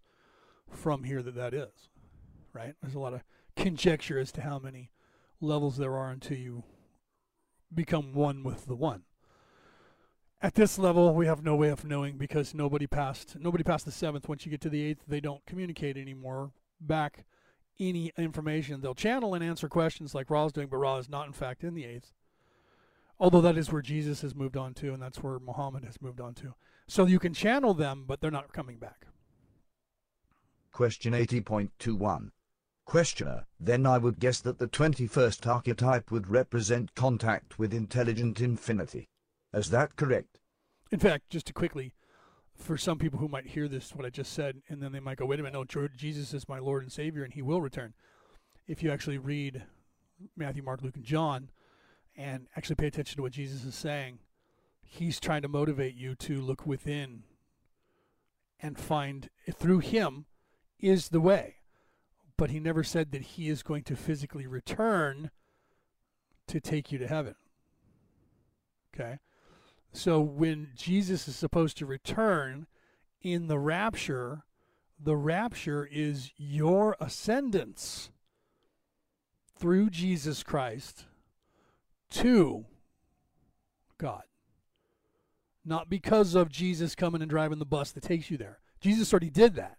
from 0.71 1.05
here 1.05 1.23
that 1.23 1.35
that 1.35 1.55
is. 1.55 1.89
Right. 2.53 2.75
There's 2.81 2.95
a 2.95 3.01
lot 3.01 3.15
of 3.15 3.23
conjecture 3.57 4.19
as 4.19 4.33
to 4.33 4.43
how 4.43 4.59
many 4.59 4.91
levels 5.41 5.77
there 5.77 5.97
are 5.97 6.11
until 6.11 6.39
you 6.39 6.65
become 7.75 8.15
one 8.15 8.45
with 8.45 8.67
the 8.67 8.77
one 8.77 9.03
at 10.45 10.57
this 10.57 10.79
level, 10.79 11.15
we 11.15 11.25
have 11.25 11.43
no 11.43 11.57
way 11.57 11.69
of 11.69 11.87
knowing 11.87 12.19
because 12.19 12.53
nobody 12.53 12.87
passed 12.87 13.35
nobody 13.41 13.65
passed 13.65 13.87
the 13.87 13.91
seventh. 13.91 14.29
Once 14.29 14.45
you 14.45 14.51
get 14.51 14.61
to 14.61 14.69
the 14.69 14.83
eighth, 14.83 15.03
they 15.09 15.19
don't 15.19 15.45
communicate 15.47 15.97
anymore 15.97 16.53
back 16.79 17.25
any 17.81 18.13
information. 18.19 18.83
They'll 18.83 18.95
channel 18.95 19.33
and 19.33 19.43
answer 19.43 19.71
questions 19.71 20.15
like 20.15 20.29
Ra's 20.29 20.53
doing, 20.53 20.69
but 20.69 20.77
Ra 20.77 20.99
is 20.99 21.09
not 21.09 21.27
in 21.27 21.33
fact 21.33 21.65
in 21.65 21.73
the 21.73 21.87
eighth. 21.87 22.13
Although 23.19 23.41
that 23.41 23.57
is 23.57 23.73
where 23.73 23.81
Jesus 23.81 24.21
has 24.21 24.35
moved 24.35 24.59
on 24.59 24.75
to, 24.75 24.93
and 24.93 25.03
that's 25.03 25.23
where 25.23 25.39
Muhammad 25.39 25.83
has 25.87 26.03
moved 26.03 26.21
on 26.21 26.35
to. 26.35 26.55
So 26.87 27.07
you 27.07 27.19
can 27.19 27.33
channel 27.33 27.73
them, 27.73 28.05
but 28.07 28.21
they're 28.21 28.31
not 28.31 28.53
coming 28.53 28.77
back. 28.77 29.07
Question 30.75 31.13
80.21. 31.13 32.31
Questioner, 32.85 33.47
then 33.61 33.87
I 33.87 33.97
would 33.97 34.19
guess 34.19 34.41
that 34.41 34.59
the 34.59 34.67
21st 34.67 35.47
archetype 35.47 36.11
would 36.11 36.27
represent 36.27 36.97
contact 36.97 37.61
with 37.61 37.73
intelligent 37.73 38.41
infinity. 38.41 39.09
Is 39.53 39.71
that 39.71 39.95
correct? 39.95 40.41
In 40.91 40.99
fact, 40.99 41.31
just 41.31 41.47
to 41.47 41.53
quickly, 41.53 41.95
for 42.57 42.77
some 42.77 42.99
people 42.99 43.21
who 43.21 43.29
might 43.29 43.47
hear 43.47 43.69
this, 43.69 43.95
what 43.95 44.05
I 44.05 44.11
just 44.11 44.33
said, 44.33 44.63
and 44.69 44.83
then 44.83 44.91
they 44.91 44.99
might 44.99 45.17
go, 45.17 45.27
wait 45.27 45.39
a 45.39 45.45
minute, 45.45 45.55
no, 45.55 45.89
Jesus 45.97 46.35
is 46.35 46.49
my 46.49 46.59
Lord 46.59 46.83
and 46.83 46.91
Savior, 46.91 47.23
and 47.23 47.33
he 47.33 47.41
will 47.41 47.63
return. 47.63 47.95
If 48.67 48.83
you 48.83 48.91
actually 48.91 49.19
read 49.19 49.63
Matthew, 50.37 50.65
Mark, 50.65 50.83
Luke, 50.83 50.97
and 50.97 51.05
John, 51.05 51.51
and 52.17 52.49
actually 52.57 52.77
pay 52.77 52.89
attention 52.89 53.15
to 53.19 53.23
what 53.23 53.31
Jesus 53.31 53.65
is 53.65 53.77
saying, 53.77 54.19
he's 54.83 55.21
trying 55.21 55.43
to 55.43 55.49
motivate 55.49 55.95
you 55.95 56.17
to 56.17 56.41
look 56.41 56.67
within 56.67 57.23
and 58.59 58.77
find 58.77 59.31
through 59.53 59.79
him 59.79 60.27
is 60.79 61.09
the 61.09 61.21
way. 61.21 61.57
But 62.37 62.51
he 62.51 62.59
never 62.59 62.83
said 62.83 63.13
that 63.13 63.23
he 63.23 63.49
is 63.49 63.63
going 63.63 63.85
to 63.85 63.97
physically 63.97 64.47
return 64.47 65.31
to 66.49 66.61
take 66.61 66.91
you 66.91 66.99
to 66.99 67.07
heaven. 67.07 67.37
Okay? 68.95 69.19
So 69.93 70.21
when 70.21 70.71
Jesus 70.75 71.29
is 71.29 71.37
supposed 71.37 71.79
to 71.79 71.87
return 71.87 72.67
in 73.23 73.47
the 73.47 73.59
rapture, 73.59 74.43
the 74.99 75.17
rapture 75.17 75.89
is 75.91 76.33
your 76.37 76.97
ascendance 77.01 78.11
through 79.57 79.91
Jesus 79.91 80.43
Christ 80.43 81.05
to 82.11 82.65
God. 83.99 84.25
Not 85.65 85.89
because 85.89 86.35
of 86.35 86.51
Jesus 86.51 86.95
coming 86.95 87.23
and 87.23 87.31
driving 87.31 87.59
the 87.59 87.65
bus 87.65 87.93
that 87.93 88.03
takes 88.03 88.31
you 88.31 88.37
there. 88.37 88.59
Jesus 88.81 89.13
already 89.13 89.31
did 89.31 89.55
that. 89.55 89.79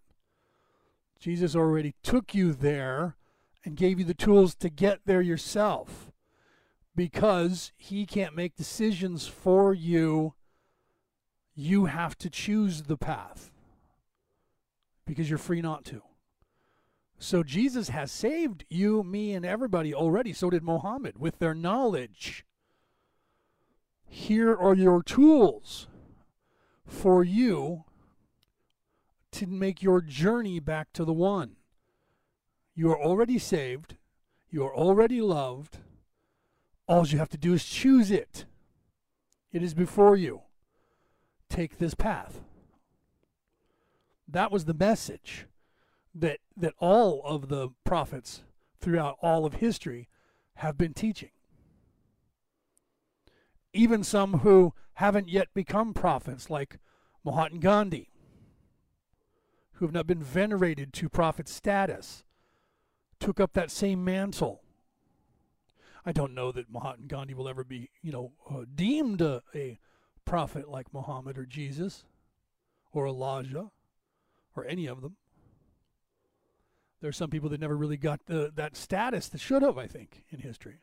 Jesus 1.26 1.56
already 1.56 1.96
took 2.04 2.36
you 2.36 2.54
there 2.54 3.16
and 3.64 3.76
gave 3.76 3.98
you 3.98 4.06
the 4.06 4.14
tools 4.14 4.54
to 4.54 4.70
get 4.70 5.00
there 5.06 5.24
yourself 5.24 6.12
because 6.96 7.72
he 7.78 8.06
can't 8.06 8.36
make 8.36 8.56
decisions 8.56 9.26
for 9.26 9.74
you. 9.74 10.36
You 11.56 11.86
have 11.86 12.16
to 12.20 12.30
choose 12.30 12.84
the 12.84 12.96
path 12.96 13.50
because 15.08 15.28
you're 15.28 15.40
free 15.40 15.64
not 15.64 15.84
to. 15.86 16.04
So 17.18 17.42
Jesus 17.42 17.90
has 17.90 18.12
saved 18.12 18.64
you, 18.70 19.02
me, 19.02 19.34
and 19.34 19.44
everybody 19.44 19.96
already. 19.96 20.32
So 20.32 20.52
did 20.52 20.62
Mohammed 20.62 21.18
with 21.18 21.40
their 21.40 21.56
knowledge. 21.56 22.46
Here 24.08 24.56
are 24.56 24.76
your 24.76 25.02
tools 25.02 25.88
for 26.86 27.24
you 27.24 27.86
to 29.36 29.48
make 29.48 29.84
your 29.84 30.00
journey 30.00 30.60
back 30.62 30.94
to 30.94 31.04
the 31.04 31.14
one. 31.14 31.58
You 32.74 32.90
are 32.92 33.02
already 33.02 33.38
saved. 33.38 33.98
You 34.50 34.64
are 34.66 34.74
already 34.74 35.20
loved. 35.22 35.80
All 36.88 37.06
you 37.06 37.18
have 37.18 37.30
to 37.30 37.38
do 37.38 37.54
is 37.54 37.66
choose 37.66 38.12
it. 38.12 38.46
It 39.52 39.62
is 39.62 39.74
before 39.74 40.16
you. 40.16 40.42
Take 41.50 41.78
this 41.78 41.94
path. 41.94 42.42
That 44.28 44.52
was 44.52 44.66
the 44.66 44.74
message 44.74 45.48
that 46.14 46.40
that 46.56 46.74
all 46.80 47.22
of 47.26 47.50
the 47.50 47.70
prophets 47.84 48.42
throughout 48.80 49.18
all 49.22 49.46
of 49.46 49.56
history 49.56 50.08
have 50.56 50.78
been 50.78 50.94
teaching. 50.94 51.32
Even 53.74 54.02
some 54.04 54.40
who 54.40 54.74
haven't 54.94 55.28
yet 55.28 55.50
become 55.54 55.94
prophets, 55.94 56.50
like 56.50 56.80
Mahatma 57.26 57.60
Gandhi, 57.60 58.10
who 59.76 59.86
have 59.86 59.94
not 59.94 60.08
been 60.08 60.24
venerated 60.24 60.94
to 60.94 61.10
prophet 61.10 61.48
status, 61.48 62.24
took 63.20 63.40
up 63.40 63.54
that 63.54 63.72
same 63.72 64.04
mantle. 64.04 64.62
I 66.06 66.12
don't 66.12 66.34
know 66.34 66.52
that 66.52 66.72
Mahatma 66.72 67.08
Gandhi 67.08 67.34
will 67.34 67.50
ever 67.50 67.64
be, 67.64 67.90
you 68.02 68.12
know, 68.12 68.32
uh, 68.50 68.66
deemed 68.74 69.22
a, 69.22 69.42
a 69.54 69.80
prophet 70.24 70.70
like 70.70 70.94
Muhammad 70.94 71.38
or 71.38 71.46
Jesus 71.46 72.06
or 72.92 73.08
Elijah 73.08 73.72
or 74.56 74.66
any 74.66 74.86
of 74.86 75.02
them. 75.02 75.16
There 77.02 77.10
are 77.10 77.14
some 77.14 77.30
people 77.30 77.50
that 77.50 77.60
never 77.60 77.76
really 77.76 77.98
got 77.98 78.26
the, 78.26 78.52
that 78.56 78.76
status 78.76 79.28
that 79.30 79.42
should 79.42 79.62
have, 79.62 79.78
I 79.78 79.88
think, 79.88 80.24
in 80.30 80.40
history. 80.40 80.80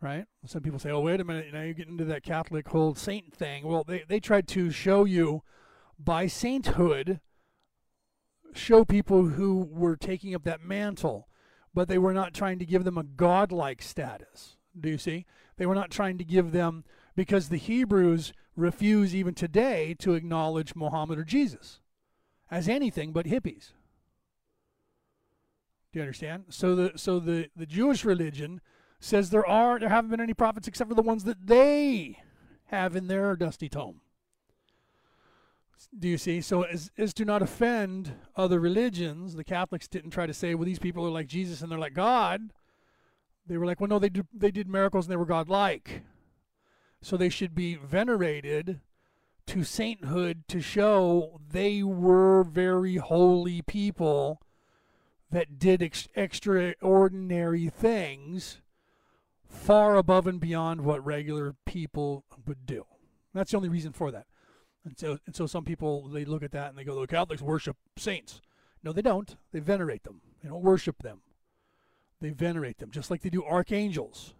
Right? 0.00 0.26
Some 0.44 0.62
people 0.62 0.78
say, 0.78 0.90
oh, 0.90 1.00
wait 1.00 1.20
a 1.20 1.24
minute, 1.24 1.52
now 1.52 1.62
you 1.62 1.74
get 1.74 1.88
into 1.88 2.04
that 2.04 2.22
Catholic 2.22 2.68
whole 2.68 2.94
saint 2.94 3.34
thing. 3.34 3.66
Well, 3.66 3.82
they, 3.82 4.04
they 4.06 4.20
tried 4.20 4.46
to 4.48 4.70
show 4.70 5.04
you 5.04 5.42
by 5.98 6.26
sainthood, 6.26 7.20
show 8.58 8.84
people 8.84 9.24
who 9.24 9.68
were 9.70 9.96
taking 9.96 10.34
up 10.34 10.44
that 10.44 10.64
mantle, 10.64 11.28
but 11.74 11.88
they 11.88 11.98
were 11.98 12.14
not 12.14 12.34
trying 12.34 12.58
to 12.58 12.66
give 12.66 12.84
them 12.84 12.98
a 12.98 13.04
godlike 13.04 13.82
status. 13.82 14.56
Do 14.78 14.88
you 14.88 14.98
see? 14.98 15.26
They 15.56 15.66
were 15.66 15.74
not 15.74 15.90
trying 15.90 16.18
to 16.18 16.24
give 16.24 16.52
them, 16.52 16.84
because 17.14 17.48
the 17.48 17.56
Hebrews 17.56 18.32
refuse 18.56 19.14
even 19.14 19.34
today 19.34 19.94
to 19.98 20.14
acknowledge 20.14 20.74
Muhammad 20.74 21.18
or 21.18 21.24
Jesus 21.24 21.80
as 22.50 22.68
anything 22.68 23.12
but 23.12 23.26
hippies. 23.26 23.72
Do 25.92 25.98
you 25.98 26.02
understand? 26.02 26.44
So 26.50 26.74
the 26.74 26.92
so 26.96 27.18
the, 27.18 27.48
the 27.56 27.66
Jewish 27.66 28.04
religion 28.04 28.60
says 29.00 29.30
there 29.30 29.46
are 29.46 29.78
there 29.78 29.88
haven't 29.88 30.10
been 30.10 30.20
any 30.20 30.34
prophets 30.34 30.68
except 30.68 30.88
for 30.90 30.94
the 30.94 31.02
ones 31.02 31.24
that 31.24 31.46
they 31.46 32.18
have 32.66 32.96
in 32.96 33.06
their 33.06 33.34
dusty 33.36 33.68
tome. 33.68 34.00
Do 35.98 36.08
you 36.08 36.18
see? 36.18 36.40
So 36.40 36.62
as 36.62 36.90
as 36.96 37.12
to 37.14 37.24
not 37.24 37.42
offend 37.42 38.14
other 38.34 38.58
religions, 38.60 39.34
the 39.34 39.44
Catholics 39.44 39.88
didn't 39.88 40.10
try 40.10 40.26
to 40.26 40.34
say, 40.34 40.54
well, 40.54 40.64
these 40.64 40.78
people 40.78 41.06
are 41.06 41.10
like 41.10 41.26
Jesus 41.26 41.60
and 41.60 41.70
they're 41.70 41.78
like 41.78 41.94
God. 41.94 42.52
They 43.46 43.56
were 43.56 43.66
like, 43.66 43.80
well, 43.80 43.88
no, 43.88 43.98
they 43.98 44.08
did, 44.08 44.26
they 44.34 44.50
did 44.50 44.68
miracles 44.68 45.06
and 45.06 45.12
they 45.12 45.16
were 45.16 45.24
God-like. 45.24 46.02
So 47.00 47.16
they 47.16 47.28
should 47.28 47.54
be 47.54 47.76
venerated 47.76 48.80
to 49.46 49.62
sainthood 49.62 50.48
to 50.48 50.60
show 50.60 51.40
they 51.50 51.82
were 51.82 52.42
very 52.42 52.96
holy 52.96 53.62
people 53.62 54.40
that 55.30 55.58
did 55.58 55.82
ex- 55.82 56.08
extraordinary 56.16 57.68
things 57.68 58.60
far 59.48 59.96
above 59.96 60.26
and 60.26 60.40
beyond 60.40 60.80
what 60.80 61.04
regular 61.04 61.54
people 61.64 62.24
would 62.46 62.66
do. 62.66 62.84
That's 63.32 63.52
the 63.52 63.56
only 63.56 63.68
reason 63.68 63.92
for 63.92 64.10
that. 64.10 64.26
And 64.86 64.96
so, 64.96 65.18
and 65.26 65.34
so 65.34 65.46
some 65.46 65.64
people 65.64 66.08
they 66.08 66.24
look 66.24 66.44
at 66.44 66.52
that 66.52 66.68
and 66.68 66.78
they 66.78 66.84
go, 66.84 67.00
"The 67.00 67.08
Catholics 67.08 67.42
worship 67.42 67.76
saints." 67.98 68.40
No, 68.84 68.92
they 68.92 69.02
don't. 69.02 69.36
They 69.50 69.58
venerate 69.58 70.04
them. 70.04 70.20
They 70.42 70.48
don't 70.48 70.62
worship 70.62 71.02
them. 71.02 71.22
They 72.20 72.30
venerate 72.30 72.78
them, 72.78 72.92
just 72.92 73.10
like 73.10 73.22
they 73.22 73.28
do 73.28 73.44
archangels. 73.44 74.34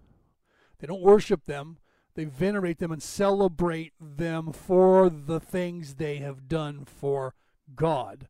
They 0.79 0.87
don't 0.87 1.03
worship 1.03 1.45
them. 1.45 1.79
They 2.15 2.25
venerate 2.25 2.79
them 2.79 2.93
and 2.93 3.03
celebrate 3.03 3.93
them 4.01 4.53
for 4.53 5.11
the 5.11 5.41
things 5.41 5.97
they 5.97 6.19
have 6.19 6.49
done 6.49 6.85
for 6.85 7.35
God, 7.75 8.29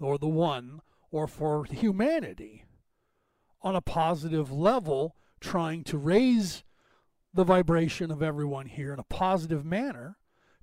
or 0.00 0.16
the 0.16 0.28
One, 0.28 0.80
or 1.10 1.28
for 1.28 1.64
humanity 1.64 2.64
on 3.60 3.76
a 3.76 3.82
positive 3.82 4.50
level, 4.50 5.16
trying 5.38 5.84
to 5.84 5.98
raise 5.98 6.64
the 7.34 7.44
vibration 7.44 8.10
of 8.10 8.22
everyone 8.22 8.66
here 8.66 8.92
in 8.92 8.98
a 8.98 9.04
positive 9.04 9.64
manner 9.64 10.16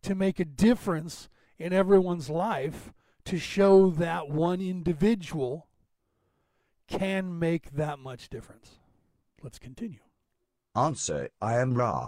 to 0.03 0.15
make 0.15 0.39
a 0.39 0.45
difference 0.45 1.29
in 1.57 1.73
everyone's 1.73 2.29
life 2.29 2.93
to 3.25 3.37
show 3.37 3.89
that 3.91 4.29
one 4.29 4.61
individual 4.61 5.67
can 6.87 7.37
make 7.37 7.71
that 7.71 7.99
much 7.99 8.29
difference. 8.29 8.79
Let's 9.43 9.59
continue. 9.59 9.99
Answer 10.75 11.29
I 11.41 11.55
am 11.55 11.75
Ra. 11.75 12.07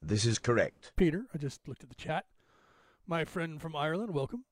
This 0.00 0.24
is 0.24 0.38
correct. 0.38 0.92
Peter, 0.96 1.26
I 1.34 1.38
just 1.38 1.66
looked 1.68 1.82
at 1.82 1.88
the 1.88 1.94
chat. 1.94 2.26
My 3.06 3.24
friend 3.24 3.60
from 3.60 3.76
Ireland, 3.76 4.14
welcome. 4.14 4.44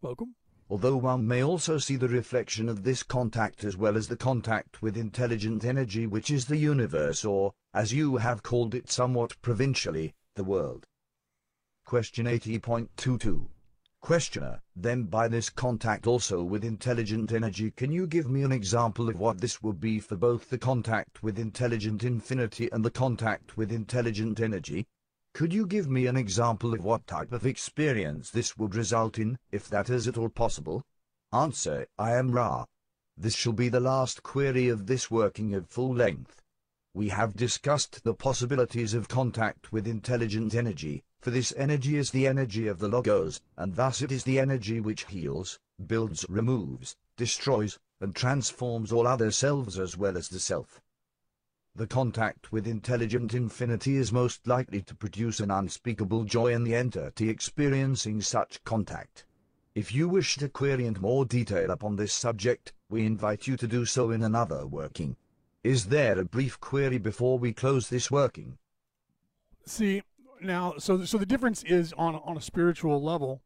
Welcome 0.00 0.34
although 0.70 0.96
one 0.96 1.26
may 1.26 1.42
also 1.42 1.78
see 1.78 1.96
the 1.96 2.08
reflection 2.08 2.68
of 2.68 2.82
this 2.82 3.02
contact 3.02 3.64
as 3.64 3.76
well 3.76 3.96
as 3.96 4.08
the 4.08 4.16
contact 4.16 4.82
with 4.82 4.96
intelligent 4.96 5.64
energy 5.64 6.06
which 6.06 6.30
is 6.30 6.46
the 6.46 6.58
universe 6.58 7.24
or, 7.24 7.52
as 7.72 7.92
you 7.92 8.16
have 8.16 8.42
called 8.42 8.74
it 8.74 8.90
somewhat 8.90 9.40
provincially, 9.40 10.14
the 10.34 10.44
world. 10.44 10.86
Question 11.88 12.26
80.22 12.26 13.48
Questioner, 14.02 14.60
then 14.76 15.04
by 15.04 15.26
this 15.26 15.48
contact 15.48 16.06
also 16.06 16.42
with 16.42 16.62
intelligent 16.62 17.32
energy 17.32 17.70
can 17.70 17.90
you 17.90 18.06
give 18.06 18.28
me 18.28 18.42
an 18.42 18.52
example 18.52 19.08
of 19.08 19.18
what 19.18 19.40
this 19.40 19.62
would 19.62 19.80
be 19.80 19.98
for 19.98 20.14
both 20.14 20.50
the 20.50 20.58
contact 20.58 21.22
with 21.22 21.38
intelligent 21.38 22.04
infinity 22.04 22.68
and 22.72 22.84
the 22.84 22.90
contact 22.90 23.56
with 23.56 23.72
intelligent 23.72 24.38
energy? 24.38 24.86
Could 25.32 25.54
you 25.54 25.66
give 25.66 25.88
me 25.88 26.04
an 26.04 26.18
example 26.18 26.74
of 26.74 26.84
what 26.84 27.06
type 27.06 27.32
of 27.32 27.46
experience 27.46 28.28
this 28.28 28.58
would 28.58 28.74
result 28.74 29.18
in, 29.18 29.38
if 29.50 29.66
that 29.70 29.88
is 29.88 30.06
at 30.06 30.18
all 30.18 30.28
possible? 30.28 30.84
Answer, 31.32 31.86
I 31.98 32.16
am 32.16 32.32
Ra. 32.32 32.66
This 33.16 33.34
shall 33.34 33.54
be 33.54 33.70
the 33.70 33.80
last 33.80 34.22
query 34.22 34.68
of 34.68 34.88
this 34.88 35.10
working 35.10 35.54
at 35.54 35.70
full 35.70 35.94
length. 35.94 36.42
We 36.92 37.08
have 37.08 37.34
discussed 37.34 38.04
the 38.04 38.12
possibilities 38.12 38.92
of 38.92 39.08
contact 39.08 39.72
with 39.72 39.86
intelligent 39.86 40.54
energy, 40.54 41.02
for 41.20 41.30
this 41.30 41.52
energy 41.56 41.96
is 41.96 42.10
the 42.10 42.26
energy 42.26 42.68
of 42.68 42.78
the 42.78 42.88
Logos, 42.88 43.40
and 43.56 43.74
thus 43.74 44.02
it 44.02 44.12
is 44.12 44.24
the 44.24 44.38
energy 44.38 44.80
which 44.80 45.06
heals, 45.06 45.58
builds, 45.86 46.24
removes, 46.28 46.96
destroys, 47.16 47.78
and 48.00 48.14
transforms 48.14 48.92
all 48.92 49.06
other 49.06 49.30
selves 49.30 49.78
as 49.78 49.96
well 49.96 50.16
as 50.16 50.28
the 50.28 50.38
self. 50.38 50.80
The 51.74 51.86
contact 51.86 52.50
with 52.50 52.66
intelligent 52.66 53.34
infinity 53.34 53.96
is 53.96 54.12
most 54.12 54.46
likely 54.46 54.82
to 54.82 54.94
produce 54.94 55.40
an 55.40 55.50
unspeakable 55.50 56.24
joy 56.24 56.52
in 56.52 56.64
the 56.64 56.74
entity 56.74 57.28
experiencing 57.28 58.20
such 58.20 58.62
contact. 58.64 59.24
If 59.74 59.94
you 59.94 60.08
wish 60.08 60.36
to 60.38 60.48
query 60.48 60.86
in 60.86 60.96
more 61.00 61.24
detail 61.24 61.70
upon 61.70 61.96
this 61.96 62.12
subject, 62.12 62.72
we 62.88 63.06
invite 63.06 63.46
you 63.46 63.56
to 63.56 63.68
do 63.68 63.84
so 63.84 64.10
in 64.10 64.22
another 64.22 64.66
working. 64.66 65.16
Is 65.62 65.86
there 65.86 66.18
a 66.18 66.24
brief 66.24 66.58
query 66.58 66.98
before 66.98 67.38
we 67.38 67.52
close 67.52 67.88
this 67.88 68.10
working? 68.10 68.58
See, 69.66 70.02
now, 70.42 70.74
so 70.78 71.04
so 71.04 71.18
the 71.18 71.26
difference 71.26 71.62
is 71.62 71.92
on 71.96 72.14
on 72.16 72.36
a 72.36 72.40
spiritual 72.40 73.02
level, 73.02 73.42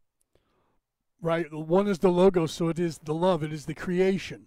right? 1.20 1.52
One 1.52 1.86
is 1.86 1.98
the 1.98 2.10
logos, 2.10 2.52
so 2.52 2.68
it 2.68 2.78
is 2.78 2.98
the 2.98 3.14
love, 3.14 3.42
it 3.42 3.52
is 3.52 3.66
the 3.66 3.74
creation. 3.74 4.46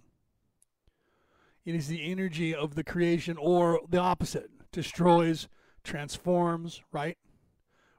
It 1.66 1.74
is 1.74 1.88
the 1.88 2.12
energy 2.12 2.54
of 2.54 2.76
the 2.76 2.84
creation, 2.84 3.38
or 3.38 3.82
the 3.90 3.98
opposite, 3.98 4.52
destroys, 4.72 5.48
transforms, 5.84 6.82
right? 6.92 7.18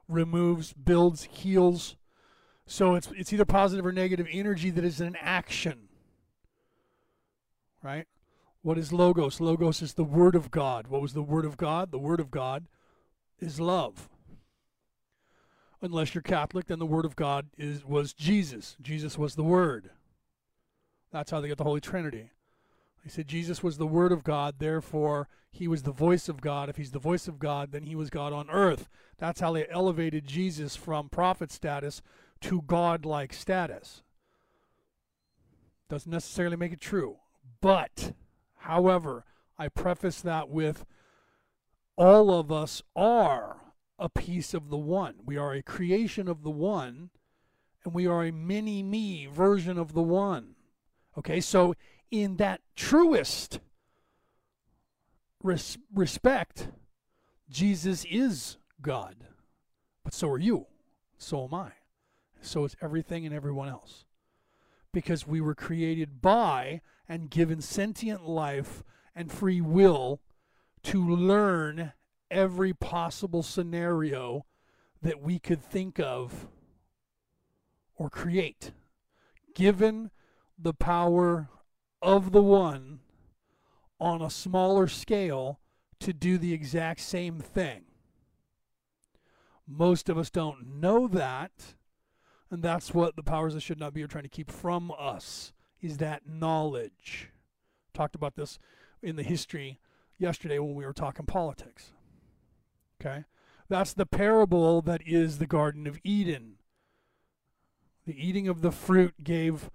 Removes, 0.07 0.71
builds, 0.73 1.23
heals. 1.23 1.97
So 2.65 2.95
it's 2.95 3.09
it's 3.15 3.33
either 3.33 3.45
positive 3.45 3.85
or 3.85 3.91
negative 3.91 4.27
energy 4.31 4.69
that 4.69 4.85
is 4.85 5.01
an 5.01 5.17
action. 5.19 5.89
Right? 7.83 8.07
What 8.61 8.77
is 8.77 8.91
logos? 8.91 9.39
Logos 9.39 9.81
is 9.81 9.93
the 9.93 10.03
word 10.03 10.35
of 10.35 10.51
God. 10.51 10.87
What 10.87 11.01
was 11.01 11.13
the 11.13 11.21
word 11.21 11.45
of 11.45 11.57
God? 11.57 11.91
The 11.91 11.99
word 11.99 12.19
of 12.19 12.31
God 12.31 12.67
is 13.39 13.59
love. 13.59 14.09
Unless 15.81 16.15
you're 16.15 16.21
Catholic, 16.23 16.67
then 16.67 16.79
the 16.79 16.85
word 16.85 17.05
of 17.05 17.15
God 17.15 17.47
is 17.57 17.85
was 17.85 18.13
Jesus. 18.13 18.75
Jesus 18.81 19.17
was 19.17 19.35
the 19.35 19.43
word. 19.43 19.91
That's 21.11 21.31
how 21.31 21.39
they 21.39 21.47
get 21.47 21.57
the 21.57 21.63
Holy 21.63 21.81
Trinity. 21.81 22.31
They 23.03 23.09
said 23.09 23.27
Jesus 23.27 23.63
was 23.63 23.77
the 23.77 23.87
word 23.87 24.11
of 24.11 24.23
God, 24.23 24.55
therefore 24.57 25.29
he 25.49 25.67
was 25.67 25.83
the 25.83 25.91
voice 25.91 26.27
of 26.27 26.41
God. 26.41 26.67
If 26.67 26.77
he's 26.77 26.91
the 26.91 26.99
voice 26.99 27.27
of 27.27 27.39
God, 27.39 27.71
then 27.71 27.83
he 27.83 27.95
was 27.95 28.09
God 28.09 28.33
on 28.33 28.49
earth. 28.49 28.89
That's 29.17 29.39
how 29.39 29.53
they 29.53 29.67
elevated 29.69 30.27
Jesus 30.27 30.75
from 30.75 31.09
prophet 31.09 31.51
status 31.51 32.01
to 32.41 32.61
God-like 32.63 33.33
status. 33.33 34.03
Doesn't 35.89 36.11
necessarily 36.11 36.57
make 36.57 36.73
it 36.73 36.81
true. 36.81 37.17
But, 37.61 38.13
however, 38.57 39.25
I 39.57 39.69
preface 39.69 40.21
that 40.21 40.49
with 40.49 40.85
all 41.95 42.29
of 42.29 42.51
us 42.51 42.83
are 42.95 43.57
a 43.99 44.09
piece 44.09 44.53
of 44.53 44.69
the 44.69 44.77
one. 44.77 45.15
We 45.25 45.37
are 45.37 45.53
a 45.53 45.61
creation 45.61 46.27
of 46.27 46.43
the 46.43 46.51
one, 46.51 47.09
and 47.83 47.93
we 47.93 48.07
are 48.07 48.25
a 48.25 48.31
mini 48.31 48.83
me 48.83 49.27
version 49.27 49.77
of 49.77 49.93
the 49.93 50.01
one. 50.01 50.55
Okay, 51.17 51.41
so 51.41 51.73
in 52.11 52.37
that 52.37 52.61
truest 52.75 53.59
res- 55.41 55.77
respect, 55.93 56.69
Jesus 57.49 58.05
is 58.05 58.57
God. 58.81 59.15
But 60.03 60.13
so 60.13 60.29
are 60.29 60.39
you. 60.39 60.67
So 61.17 61.45
am 61.45 61.53
I. 61.53 61.71
So 62.41 62.65
is 62.65 62.75
everything 62.81 63.25
and 63.25 63.33
everyone 63.33 63.69
else. 63.69 64.05
Because 64.93 65.27
we 65.27 65.41
were 65.41 65.55
created 65.55 66.21
by 66.21 66.81
and 67.09 67.29
given 67.29 67.61
sentient 67.61 68.27
life 68.27 68.83
and 69.15 69.31
free 69.31 69.61
will 69.61 70.21
to 70.83 71.03
learn 71.03 71.93
every 72.29 72.73
possible 72.73 73.43
scenario 73.43 74.45
that 75.01 75.21
we 75.21 75.39
could 75.39 75.63
think 75.63 75.99
of 75.99 76.47
or 77.95 78.09
create, 78.09 78.71
given 79.55 80.11
the 80.57 80.73
power 80.73 81.49
of 82.01 82.31
the 82.31 82.41
one 82.41 82.99
on 83.99 84.21
a 84.21 84.29
smaller 84.29 84.87
scale 84.87 85.59
to 85.99 86.13
do 86.13 86.37
the 86.37 86.53
exact 86.53 86.99
same 86.99 87.39
thing. 87.39 87.83
Most 89.67 90.09
of 90.09 90.17
us 90.17 90.29
don't 90.29 90.79
know 90.79 91.07
that, 91.07 91.75
and 92.49 92.63
that's 92.63 92.93
what 92.93 93.15
the 93.15 93.23
powers 93.23 93.53
that 93.53 93.61
should 93.61 93.79
not 93.79 93.93
be 93.93 94.03
are 94.03 94.07
trying 94.07 94.23
to 94.23 94.29
keep 94.29 94.51
from 94.51 94.91
us 94.97 95.51
is 95.81 95.97
that 95.97 96.27
knowledge. 96.27 97.29
Talked 97.93 98.15
about 98.15 98.35
this 98.35 98.59
in 99.01 99.15
the 99.15 99.23
history 99.23 99.79
yesterday 100.17 100.59
when 100.59 100.75
we 100.75 100.85
were 100.85 100.93
talking 100.93 101.25
politics. 101.25 101.91
Okay? 102.99 103.25
That's 103.69 103.93
the 103.93 104.05
parable 104.05 104.81
that 104.83 105.01
is 105.05 105.37
the 105.37 105.47
Garden 105.47 105.87
of 105.87 105.99
Eden. 106.03 106.55
The 108.05 108.15
eating 108.25 108.47
of 108.47 108.61
the 108.61 108.71
fruit 108.71 109.23
gave 109.23 109.69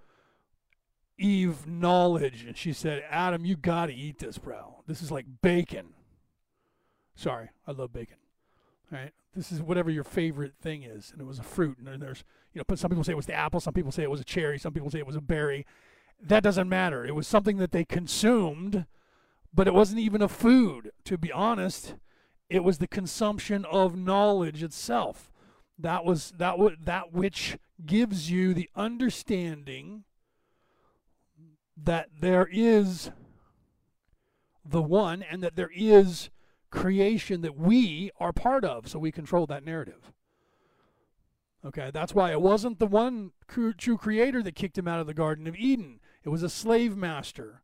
Eve 1.17 1.67
knowledge, 1.67 2.43
and 2.43 2.57
she 2.57 2.73
said, 2.73 3.03
Adam, 3.09 3.45
you 3.45 3.55
got 3.55 3.85
to 3.85 3.93
eat 3.93 4.17
this, 4.17 4.39
bro. 4.39 4.83
This 4.87 5.01
is 5.01 5.11
like 5.11 5.25
bacon. 5.41 5.89
Sorry, 7.15 7.49
I 7.67 7.71
love 7.71 7.93
bacon. 7.93 8.17
All 8.91 8.97
right? 8.97 9.11
This 9.35 9.51
is 9.51 9.61
whatever 9.61 9.91
your 9.91 10.03
favorite 10.03 10.53
thing 10.59 10.83
is. 10.83 11.11
And 11.11 11.21
it 11.21 11.25
was 11.25 11.39
a 11.39 11.43
fruit. 11.43 11.77
And 11.77 12.01
there's, 12.01 12.23
you 12.53 12.61
know, 12.67 12.75
some 12.75 12.89
people 12.89 13.03
say 13.03 13.13
it 13.13 13.17
was 13.17 13.27
the 13.27 13.33
apple, 13.33 13.59
some 13.59 13.73
people 13.73 13.91
say 13.91 14.03
it 14.03 14.11
was 14.11 14.21
a 14.21 14.25
cherry, 14.25 14.57
some 14.57 14.73
people 14.73 14.89
say 14.89 14.99
it 14.99 15.07
was 15.07 15.15
a 15.15 15.21
berry. 15.21 15.65
That 16.19 16.43
doesn't 16.43 16.69
matter. 16.69 17.05
It 17.05 17.15
was 17.15 17.27
something 17.27 17.57
that 17.57 17.71
they 17.71 17.85
consumed, 17.85 18.85
but 19.53 19.67
it 19.67 19.73
wasn't 19.73 19.99
even 19.99 20.21
a 20.23 20.27
food, 20.27 20.91
to 21.05 21.17
be 21.17 21.31
honest 21.31 21.95
it 22.49 22.63
was 22.63 22.77
the 22.77 22.87
consumption 22.87 23.65
of 23.65 23.95
knowledge 23.95 24.63
itself. 24.63 25.31
That 25.77 26.05
was 26.05 26.33
that 26.37 26.51
w- 26.51 26.75
that 26.85 27.11
which 27.11 27.57
gives 27.85 28.29
you 28.29 28.53
the 28.53 28.69
understanding 28.75 30.03
that 31.75 32.09
there 32.19 32.47
is 32.51 33.11
the 34.63 34.81
one 34.81 35.23
and 35.23 35.43
that 35.43 35.55
there 35.55 35.71
is 35.75 36.29
creation 36.69 37.41
that 37.41 37.57
we 37.57 38.11
are 38.19 38.31
part 38.31 38.63
of, 38.63 38.87
so 38.87 38.99
we 38.99 39.11
control 39.11 39.45
that 39.47 39.65
narrative. 39.65 40.11
Okay, 41.65 41.91
that's 41.93 42.13
why 42.13 42.31
it 42.31 42.41
wasn't 42.41 42.79
the 42.79 42.87
one 42.87 43.31
true 43.47 43.97
creator 43.97 44.43
that 44.43 44.55
kicked 44.55 44.77
him 44.77 44.87
out 44.87 44.99
of 44.99 45.07
the 45.07 45.13
Garden 45.13 45.47
of 45.47 45.55
Eden. 45.55 45.99
It 46.23 46.29
was 46.29 46.43
a 46.43 46.49
slave 46.49 46.97
master 46.97 47.61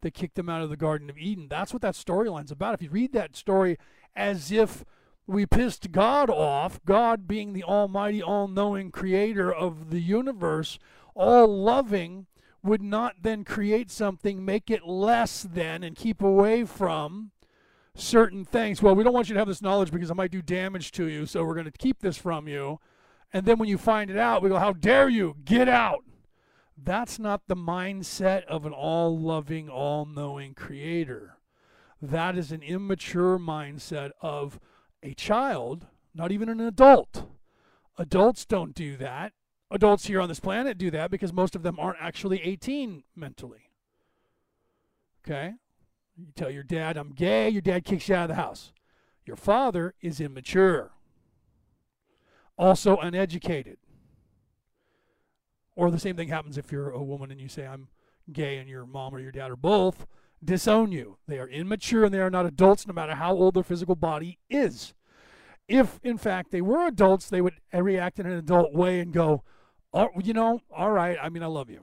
that 0.00 0.14
kicked 0.14 0.38
him 0.38 0.48
out 0.48 0.62
of 0.62 0.70
the 0.70 0.76
Garden 0.76 1.10
of 1.10 1.18
Eden. 1.18 1.48
That's 1.48 1.72
what 1.72 1.82
that 1.82 1.94
storyline's 1.94 2.50
about. 2.50 2.74
If 2.74 2.82
you 2.82 2.90
read 2.90 3.12
that 3.12 3.36
story 3.36 3.76
as 4.16 4.50
if 4.50 4.84
we 5.26 5.46
pissed 5.46 5.92
God 5.92 6.30
off, 6.30 6.80
God 6.84 7.26
being 7.26 7.52
the 7.52 7.64
almighty, 7.64 8.22
all 8.22 8.48
knowing 8.48 8.90
creator 8.90 9.52
of 9.52 9.90
the 9.90 10.00
universe, 10.00 10.78
all 11.14 11.62
loving, 11.62 12.26
would 12.62 12.82
not 12.82 13.16
then 13.22 13.44
create 13.44 13.90
something, 13.90 14.44
make 14.44 14.70
it 14.70 14.86
less 14.86 15.42
than, 15.42 15.82
and 15.82 15.96
keep 15.96 16.22
away 16.22 16.64
from 16.64 17.30
certain 17.94 18.44
things. 18.44 18.82
Well, 18.82 18.94
we 18.94 19.04
don't 19.04 19.12
want 19.12 19.28
you 19.28 19.34
to 19.34 19.38
have 19.40 19.48
this 19.48 19.62
knowledge 19.62 19.90
because 19.90 20.10
it 20.10 20.16
might 20.16 20.30
do 20.30 20.42
damage 20.42 20.92
to 20.92 21.06
you, 21.06 21.26
so 21.26 21.44
we're 21.44 21.54
going 21.54 21.66
to 21.66 21.72
keep 21.72 22.00
this 22.00 22.16
from 22.16 22.48
you. 22.48 22.80
And 23.32 23.46
then 23.46 23.58
when 23.58 23.68
you 23.68 23.78
find 23.78 24.10
it 24.10 24.18
out, 24.18 24.42
we 24.42 24.48
go, 24.48 24.58
How 24.58 24.72
dare 24.72 25.08
you? 25.08 25.36
Get 25.44 25.68
out. 25.68 26.04
That's 26.76 27.18
not 27.18 27.42
the 27.46 27.56
mindset 27.56 28.44
of 28.44 28.66
an 28.66 28.72
all 28.72 29.18
loving, 29.18 29.68
all 29.68 30.04
knowing 30.04 30.54
creator. 30.54 31.35
That 32.00 32.36
is 32.36 32.52
an 32.52 32.62
immature 32.62 33.38
mindset 33.38 34.10
of 34.20 34.60
a 35.02 35.14
child, 35.14 35.86
not 36.14 36.30
even 36.30 36.48
an 36.48 36.60
adult. 36.60 37.24
Adults 37.98 38.44
don't 38.44 38.74
do 38.74 38.96
that. 38.96 39.32
Adults 39.70 40.06
here 40.06 40.20
on 40.20 40.28
this 40.28 40.40
planet 40.40 40.78
do 40.78 40.90
that 40.90 41.10
because 41.10 41.32
most 41.32 41.56
of 41.56 41.62
them 41.62 41.78
aren't 41.78 42.00
actually 42.00 42.42
18 42.42 43.02
mentally. 43.14 43.70
Okay? 45.24 45.54
You 46.16 46.26
tell 46.34 46.50
your 46.50 46.62
dad, 46.62 46.96
I'm 46.96 47.12
gay, 47.12 47.48
your 47.48 47.62
dad 47.62 47.84
kicks 47.84 48.08
you 48.08 48.14
out 48.14 48.30
of 48.30 48.36
the 48.36 48.42
house. 48.42 48.72
Your 49.24 49.36
father 49.36 49.94
is 50.00 50.20
immature, 50.20 50.92
also 52.56 52.96
uneducated. 52.98 53.78
Or 55.74 55.90
the 55.90 55.98
same 55.98 56.16
thing 56.16 56.28
happens 56.28 56.56
if 56.56 56.70
you're 56.70 56.90
a 56.90 57.02
woman 57.02 57.30
and 57.30 57.40
you 57.40 57.48
say, 57.48 57.66
I'm 57.66 57.88
gay, 58.32 58.56
and 58.58 58.68
your 58.68 58.86
mom 58.86 59.14
or 59.14 59.20
your 59.20 59.32
dad 59.32 59.50
are 59.50 59.56
both 59.56 60.06
disown 60.46 60.92
you. 60.92 61.18
They 61.26 61.38
are 61.38 61.48
immature 61.48 62.04
and 62.04 62.14
they 62.14 62.20
are 62.20 62.30
not 62.30 62.46
adults, 62.46 62.86
no 62.86 62.94
matter 62.94 63.14
how 63.14 63.34
old 63.34 63.54
their 63.54 63.62
physical 63.62 63.96
body 63.96 64.38
is. 64.48 64.94
If, 65.68 66.00
in 66.02 66.16
fact, 66.16 66.52
they 66.52 66.60
were 66.60 66.86
adults, 66.86 67.28
they 67.28 67.40
would 67.40 67.54
react 67.72 68.18
in 68.18 68.26
an 68.26 68.32
adult 68.32 68.72
way 68.72 69.00
and 69.00 69.12
go, 69.12 69.42
oh, 69.92 70.08
you 70.22 70.32
know, 70.32 70.60
all 70.74 70.92
right, 70.92 71.18
I 71.20 71.28
mean, 71.28 71.42
I 71.42 71.46
love 71.46 71.68
you. 71.68 71.80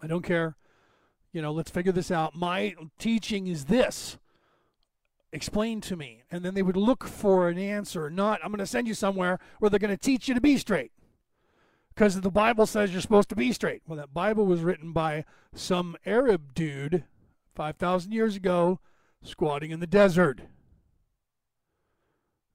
I 0.00 0.06
don't 0.06 0.22
care. 0.22 0.56
You 1.32 1.42
know, 1.42 1.52
let's 1.52 1.70
figure 1.70 1.92
this 1.92 2.10
out. 2.10 2.36
My 2.36 2.74
teaching 2.98 3.48
is 3.48 3.66
this. 3.66 4.16
Explain 5.32 5.80
to 5.82 5.96
me. 5.96 6.22
And 6.30 6.44
then 6.44 6.54
they 6.54 6.62
would 6.62 6.76
look 6.76 7.04
for 7.04 7.48
an 7.48 7.58
answer, 7.58 8.08
not, 8.08 8.40
I'm 8.42 8.50
going 8.50 8.58
to 8.58 8.66
send 8.66 8.88
you 8.88 8.94
somewhere 8.94 9.38
where 9.58 9.68
they're 9.68 9.78
going 9.78 9.90
to 9.90 10.02
teach 10.02 10.28
you 10.28 10.34
to 10.34 10.40
be 10.40 10.56
straight 10.56 10.92
because 11.98 12.20
the 12.20 12.30
Bible 12.30 12.64
says 12.64 12.92
you're 12.92 13.00
supposed 13.00 13.28
to 13.28 13.34
be 13.34 13.50
straight. 13.50 13.82
Well, 13.84 13.96
that 13.96 14.14
Bible 14.14 14.46
was 14.46 14.60
written 14.60 14.92
by 14.92 15.24
some 15.52 15.96
Arab 16.06 16.54
dude 16.54 17.02
5,000 17.56 18.12
years 18.12 18.36
ago 18.36 18.78
squatting 19.20 19.72
in 19.72 19.80
the 19.80 19.86
desert. 19.88 20.42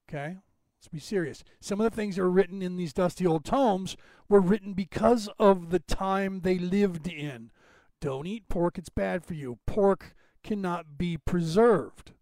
Okay? 0.07 0.37
Let's 0.79 0.87
be 0.87 0.99
serious. 0.99 1.43
Some 1.59 1.81
of 1.81 1.91
the 1.91 1.95
things 1.95 2.15
that 2.15 2.21
are 2.21 2.31
written 2.31 2.61
in 2.61 2.77
these 2.77 2.93
dusty 2.93 3.27
old 3.27 3.43
tomes 3.43 3.97
were 4.29 4.39
written 4.39 4.71
because 4.71 5.27
of 5.37 5.71
the 5.71 5.79
time 5.79 6.39
they 6.39 6.57
lived 6.57 7.05
in. 7.05 7.51
Don't 7.99 8.25
eat 8.25 8.47
pork, 8.47 8.77
it's 8.77 8.87
bad 8.87 9.25
for 9.25 9.33
you. 9.33 9.59
Pork 9.67 10.15
cannot 10.41 10.97
be 10.97 11.17
preserved. 11.17 12.13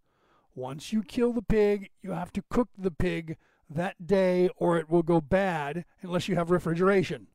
Once 0.56 0.92
you 0.92 1.04
kill 1.04 1.34
the 1.34 1.44
pig, 1.44 1.92
you 2.02 2.14
have 2.14 2.34
to 2.34 2.44
cook 2.50 2.70
the 2.76 2.90
pig 2.90 3.38
that 3.76 4.06
day 4.06 4.50
or 4.58 4.78
it 4.78 4.90
will 4.90 5.04
go 5.04 5.22
bad 5.22 5.86
unless 6.02 6.28
you 6.28 6.36
have 6.36 6.52
refrigeration. 6.52 7.28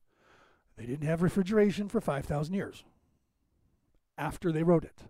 They 0.77 0.85
didn't 0.85 1.07
have 1.07 1.21
refrigeration 1.21 1.89
for 1.89 1.99
5,000 1.99 2.53
years 2.53 2.83
after 4.17 4.51
they 4.51 4.63
wrote 4.63 4.83
it. 4.83 5.01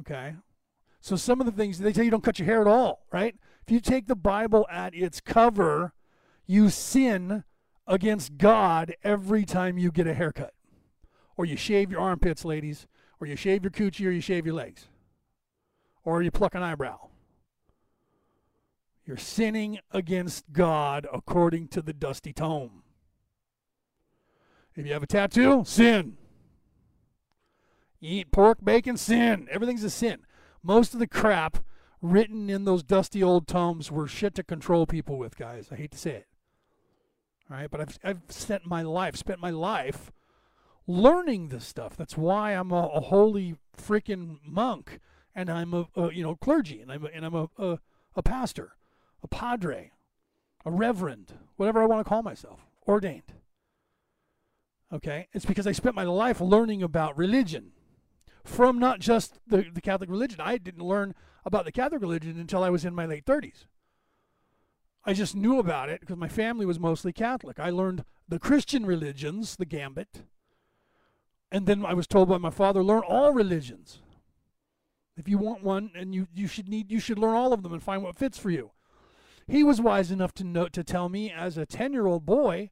Okay? 0.00 0.34
So 1.00 1.16
some 1.16 1.40
of 1.40 1.46
the 1.46 1.52
things 1.52 1.78
they 1.78 1.92
tell 1.92 2.04
you 2.04 2.10
don't 2.10 2.24
cut 2.24 2.38
your 2.38 2.46
hair 2.46 2.60
at 2.60 2.66
all, 2.66 3.04
right? 3.12 3.34
If 3.66 3.72
you 3.72 3.80
take 3.80 4.06
the 4.06 4.16
Bible 4.16 4.66
at 4.70 4.94
its 4.94 5.20
cover, 5.20 5.92
you 6.46 6.70
sin 6.70 7.44
against 7.86 8.38
God 8.38 8.94
every 9.02 9.44
time 9.44 9.78
you 9.78 9.90
get 9.90 10.06
a 10.06 10.14
haircut. 10.14 10.54
Or 11.36 11.44
you 11.44 11.56
shave 11.56 11.90
your 11.90 12.00
armpits, 12.00 12.44
ladies, 12.44 12.86
or 13.20 13.26
you 13.26 13.36
shave 13.36 13.62
your 13.62 13.70
coochie 13.70 14.06
or 14.06 14.10
you 14.10 14.20
shave 14.20 14.46
your 14.46 14.54
legs. 14.54 14.86
Or 16.04 16.22
you 16.22 16.30
pluck 16.30 16.54
an 16.54 16.62
eyebrow. 16.62 17.08
You're 19.08 19.16
sinning 19.16 19.78
against 19.90 20.52
God 20.52 21.06
according 21.10 21.68
to 21.68 21.80
the 21.80 21.94
dusty 21.94 22.34
tome. 22.34 22.82
If 24.76 24.86
you 24.86 24.92
have 24.92 25.02
a 25.02 25.06
tattoo, 25.06 25.62
sin. 25.64 26.18
You 28.00 28.20
eat 28.20 28.30
pork, 28.30 28.58
bacon, 28.62 28.98
sin. 28.98 29.48
Everything's 29.50 29.82
a 29.82 29.88
sin. 29.88 30.26
Most 30.62 30.92
of 30.92 31.00
the 31.00 31.06
crap 31.06 31.64
written 32.02 32.50
in 32.50 32.66
those 32.66 32.82
dusty 32.82 33.22
old 33.22 33.48
tomes 33.48 33.90
were 33.90 34.06
shit 34.06 34.34
to 34.34 34.42
control 34.42 34.84
people 34.84 35.16
with, 35.16 35.38
guys. 35.38 35.68
I 35.72 35.76
hate 35.76 35.92
to 35.92 35.98
say 35.98 36.10
it. 36.10 36.26
All 37.50 37.56
right, 37.56 37.70
but 37.70 37.80
I've 37.80 37.98
I've 38.04 38.20
spent 38.28 38.66
my 38.66 38.82
life, 38.82 39.16
spent 39.16 39.40
my 39.40 39.50
life 39.50 40.12
learning 40.86 41.48
this 41.48 41.64
stuff. 41.64 41.96
That's 41.96 42.18
why 42.18 42.52
I'm 42.52 42.72
a, 42.72 42.88
a 42.88 43.00
holy 43.00 43.56
freaking 43.74 44.36
monk, 44.44 45.00
and 45.34 45.48
I'm 45.48 45.72
a, 45.72 45.88
a, 45.96 46.12
you 46.12 46.22
know 46.22 46.36
clergy, 46.36 46.82
and 46.82 46.92
I'm 46.92 47.06
a, 47.06 47.08
and 47.08 47.24
I'm 47.24 47.34
a, 47.34 47.48
a 47.56 47.78
a 48.14 48.22
pastor, 48.22 48.74
a 49.22 49.28
padre, 49.28 49.92
a 50.64 50.70
reverend, 50.70 51.34
whatever 51.56 51.82
I 51.82 51.86
want 51.86 52.04
to 52.04 52.08
call 52.08 52.22
myself, 52.22 52.60
ordained. 52.86 53.34
Okay, 54.92 55.28
it's 55.32 55.44
because 55.44 55.66
I 55.66 55.72
spent 55.72 55.94
my 55.94 56.04
life 56.04 56.40
learning 56.40 56.82
about 56.82 57.18
religion 57.18 57.72
from 58.44 58.78
not 58.78 59.00
just 59.00 59.38
the, 59.46 59.66
the 59.72 59.82
Catholic 59.82 60.08
religion. 60.08 60.40
I 60.40 60.56
didn't 60.56 60.84
learn 60.84 61.14
about 61.44 61.66
the 61.66 61.72
Catholic 61.72 62.00
religion 62.00 62.40
until 62.40 62.64
I 62.64 62.70
was 62.70 62.84
in 62.84 62.94
my 62.94 63.04
late 63.04 63.26
30s. 63.26 63.66
I 65.04 65.12
just 65.12 65.36
knew 65.36 65.58
about 65.58 65.88
it 65.88 66.00
because 66.00 66.16
my 66.16 66.28
family 66.28 66.66
was 66.66 66.78
mostly 66.78 67.12
Catholic. 67.12 67.58
I 67.58 67.70
learned 67.70 68.04
the 68.28 68.38
Christian 68.38 68.84
religions, 68.84 69.56
the 69.56 69.64
gambit, 69.64 70.22
and 71.50 71.66
then 71.66 71.84
I 71.84 71.94
was 71.94 72.06
told 72.06 72.28
by 72.28 72.38
my 72.38 72.50
father, 72.50 72.82
learn 72.82 73.02
all 73.06 73.32
religions. 73.32 74.00
If 75.16 75.28
you 75.28 75.38
want 75.38 75.62
one, 75.62 75.90
and 75.94 76.14
you, 76.14 76.28
you 76.34 76.46
should 76.46 76.68
need 76.68 76.92
you 76.92 77.00
should 77.00 77.18
learn 77.18 77.34
all 77.34 77.52
of 77.52 77.62
them 77.62 77.72
and 77.72 77.82
find 77.82 78.02
what 78.02 78.18
fits 78.18 78.38
for 78.38 78.50
you. 78.50 78.70
He 79.48 79.64
was 79.64 79.80
wise 79.80 80.10
enough 80.10 80.34
to 80.34 80.44
know 80.44 80.68
to 80.68 80.84
tell 80.84 81.08
me 81.08 81.32
as 81.32 81.56
a 81.56 81.64
10-year-old 81.64 82.26
boy, 82.26 82.70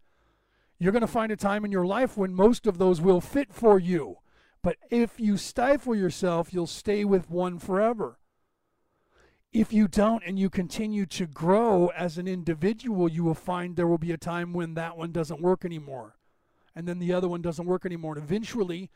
you're 0.78 0.92
going 0.92 1.00
to 1.00 1.06
find 1.06 1.32
a 1.32 1.36
time 1.36 1.64
in 1.64 1.72
your 1.72 1.86
life 1.86 2.18
when 2.18 2.34
most 2.34 2.66
of 2.66 2.76
those 2.76 3.00
will 3.00 3.22
fit 3.22 3.52
for 3.52 3.78
you. 3.78 4.18
But 4.62 4.76
if 4.90 5.18
you 5.18 5.38
stifle 5.38 5.94
yourself, 5.94 6.52
you'll 6.52 6.66
stay 6.66 7.02
with 7.04 7.30
one 7.30 7.58
forever. 7.58 8.18
If 9.54 9.72
you 9.72 9.88
don't 9.88 10.22
and 10.26 10.38
you 10.38 10.50
continue 10.50 11.06
to 11.06 11.26
grow 11.26 11.86
as 11.96 12.18
an 12.18 12.28
individual, 12.28 13.08
you 13.08 13.24
will 13.24 13.34
find 13.34 13.74
there 13.74 13.86
will 13.86 13.96
be 13.96 14.12
a 14.12 14.18
time 14.18 14.52
when 14.52 14.74
that 14.74 14.98
one 14.98 15.12
doesn't 15.12 15.40
work 15.40 15.64
anymore. 15.64 16.16
And 16.74 16.86
then 16.86 16.98
the 16.98 17.14
other 17.14 17.28
one 17.28 17.40
doesn't 17.40 17.64
work 17.64 17.86
anymore. 17.86 18.16
And 18.16 18.22
eventually, 18.22 18.90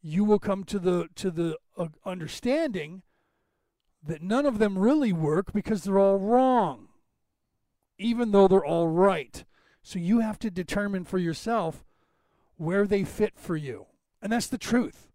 you 0.00 0.24
will 0.24 0.38
come 0.38 0.64
to 0.64 0.78
the 0.78 1.08
to 1.16 1.30
the 1.30 1.58
uh, 1.76 1.88
understanding 2.06 3.02
that 4.02 4.22
none 4.22 4.46
of 4.46 4.58
them 4.58 4.78
really 4.78 5.12
work 5.12 5.52
because 5.52 5.84
they're 5.84 5.98
all 5.98 6.18
wrong 6.18 6.89
even 8.00 8.32
though 8.32 8.48
they're 8.48 8.64
all 8.64 8.88
right. 8.88 9.44
So 9.82 9.98
you 9.98 10.20
have 10.20 10.38
to 10.40 10.50
determine 10.50 11.04
for 11.04 11.18
yourself 11.18 11.84
where 12.56 12.86
they 12.86 13.04
fit 13.04 13.38
for 13.38 13.56
you. 13.56 13.86
And 14.20 14.32
that's 14.32 14.46
the 14.46 14.58
truth. 14.58 15.08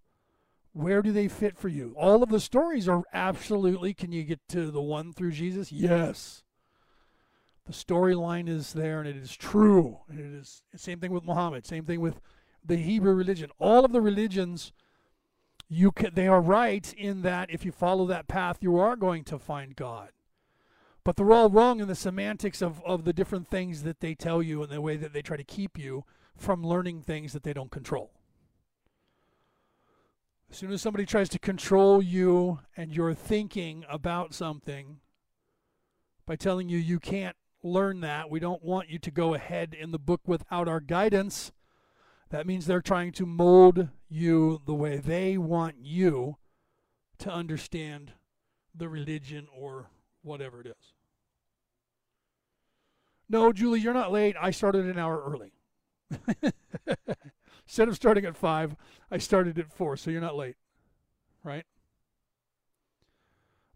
Where 0.74 1.02
do 1.02 1.12
they 1.12 1.28
fit 1.28 1.58
for 1.58 1.70
you? 1.70 1.94
All 1.98 2.22
of 2.22 2.30
the 2.30 2.40
stories 2.40 2.90
are 2.90 3.04
absolutely. 3.14 3.94
Can 3.94 4.12
you 4.12 4.24
get 4.24 4.40
to 4.50 4.72
the 4.72 4.82
one 4.82 5.14
through 5.14 5.32
Jesus? 5.32 5.72
Yes. 5.72 6.44
The 7.66 7.74
storyline 7.74 8.50
is 8.50 8.74
there 8.74 9.00
and 9.00 9.08
it 9.08 9.16
is 9.16 9.36
true. 9.36 10.00
And 10.10 10.20
it 10.20 10.38
is 10.38 10.64
same 10.76 11.00
thing 11.00 11.12
with 11.12 11.24
Muhammad, 11.24 11.66
same 11.66 11.86
thing 11.86 12.02
with 12.02 12.20
the 12.64 12.78
Hebrew 12.78 13.14
religion. 13.14 13.52
All 13.60 13.86
of 13.86 13.92
the 13.92 14.02
religions 14.02 14.72
you 15.68 15.92
can 15.92 16.14
they 16.14 16.28
are 16.28 16.42
right 16.42 16.94
in 16.94 17.22
that 17.24 17.50
if 17.50 17.66
you 17.66 17.72
follow 17.72 18.06
that 18.06 18.28
path 18.28 18.58
you 18.62 18.78
are 18.78 18.96
going 18.96 19.24
to 19.26 19.40
find 19.40 19.76
God. 19.76 20.10
But 21.06 21.16
they're 21.16 21.32
all 21.32 21.52
wrong 21.52 21.80
in 21.80 21.88
the 21.88 21.96
semantics 21.96 22.64
of, 22.64 22.84
of 22.84 23.06
the 23.06 23.14
different 23.14 23.48
things 23.48 23.84
that 23.84 24.00
they 24.00 24.16
tell 24.16 24.42
you 24.42 24.64
and 24.64 24.72
the 24.72 24.82
way 24.82 24.98
that 24.98 25.14
they 25.14 25.22
try 25.22 25.38
to 25.38 25.44
keep 25.44 25.78
you 25.78 26.04
from 26.36 26.66
learning 26.66 27.04
things 27.04 27.32
that 27.32 27.44
they 27.44 27.54
don't 27.54 27.72
control. 27.72 28.12
As 30.50 30.58
soon 30.58 30.72
as 30.72 30.82
somebody 30.82 31.06
tries 31.06 31.30
to 31.30 31.40
control 31.40 32.02
you 32.02 32.60
and 32.76 32.92
your 32.92 33.14
thinking 33.14 33.86
about 33.88 34.34
something 34.34 34.98
by 36.26 36.36
telling 36.36 36.70
you 36.70 36.80
you 36.80 37.00
can't 37.00 37.36
learn 37.62 38.02
that, 38.02 38.32
we 38.32 38.40
don't 38.40 38.64
want 38.64 38.90
you 38.90 38.98
to 38.98 39.12
go 39.12 39.36
ahead 39.36 39.76
in 39.80 39.92
the 39.92 40.00
book 40.00 40.22
without 40.26 40.68
our 40.68 40.80
guidance. 40.80 41.52
That 42.32 42.48
means 42.48 42.66
they're 42.66 42.82
trying 42.82 43.12
to 43.14 43.28
mold 43.28 43.90
you 44.10 44.60
the 44.66 44.74
way 44.74 44.98
they 44.98 45.38
want 45.38 45.76
you 45.82 46.38
to 47.20 47.32
understand 47.32 48.14
the 48.74 48.90
religion 48.90 49.48
or 49.56 49.90
whatever 50.24 50.62
it 50.62 50.68
is. 50.68 50.95
No, 53.28 53.52
Julie, 53.52 53.80
you're 53.80 53.94
not 53.94 54.12
late. 54.12 54.36
I 54.40 54.52
started 54.52 54.86
an 54.86 55.00
hour 55.00 55.24
early. 55.26 55.54
Instead 57.66 57.88
of 57.88 57.96
starting 57.96 58.26
at 58.26 58.38
five, 58.38 58.76
I 59.10 59.18
started 59.18 59.58
at 59.58 59.72
four, 59.72 59.98
so 59.98 60.12
you're 60.12 60.22
not 60.22 60.36
late. 60.36 60.56
Right? 61.44 61.66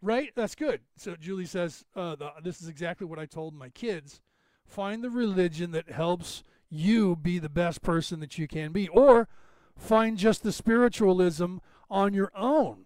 Right? 0.01 0.31
That's 0.35 0.55
good. 0.55 0.81
So 0.95 1.15
Julie 1.15 1.45
says, 1.45 1.85
uh, 1.95 2.15
the, 2.15 2.31
this 2.43 2.61
is 2.61 2.67
exactly 2.67 3.07
what 3.07 3.19
I 3.19 3.25
told 3.25 3.53
my 3.53 3.69
kids. 3.69 4.21
Find 4.65 5.03
the 5.03 5.09
religion 5.09 5.71
that 5.71 5.89
helps 5.89 6.43
you 6.69 7.15
be 7.15 7.39
the 7.39 7.49
best 7.49 7.81
person 7.81 8.19
that 8.19 8.37
you 8.37 8.47
can 8.47 8.71
be, 8.71 8.87
or 8.89 9.27
find 9.75 10.17
just 10.17 10.43
the 10.43 10.51
spiritualism 10.51 11.57
on 11.89 12.13
your 12.13 12.31
own. 12.35 12.85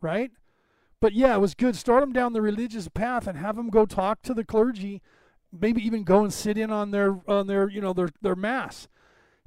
Right? 0.00 0.30
But 1.00 1.12
yeah, 1.12 1.34
it 1.34 1.40
was 1.40 1.54
good. 1.54 1.76
Start 1.76 2.00
them 2.00 2.12
down 2.12 2.32
the 2.32 2.42
religious 2.42 2.88
path 2.88 3.26
and 3.26 3.38
have 3.38 3.56
them 3.56 3.68
go 3.68 3.86
talk 3.86 4.22
to 4.22 4.34
the 4.34 4.44
clergy. 4.44 5.02
Maybe 5.52 5.84
even 5.84 6.04
go 6.04 6.22
and 6.22 6.32
sit 6.32 6.58
in 6.58 6.70
on 6.70 6.90
their 6.90 7.20
on 7.26 7.46
their 7.46 7.68
you 7.68 7.80
know 7.80 7.92
their 7.92 8.10
their 8.20 8.36
mass 8.36 8.88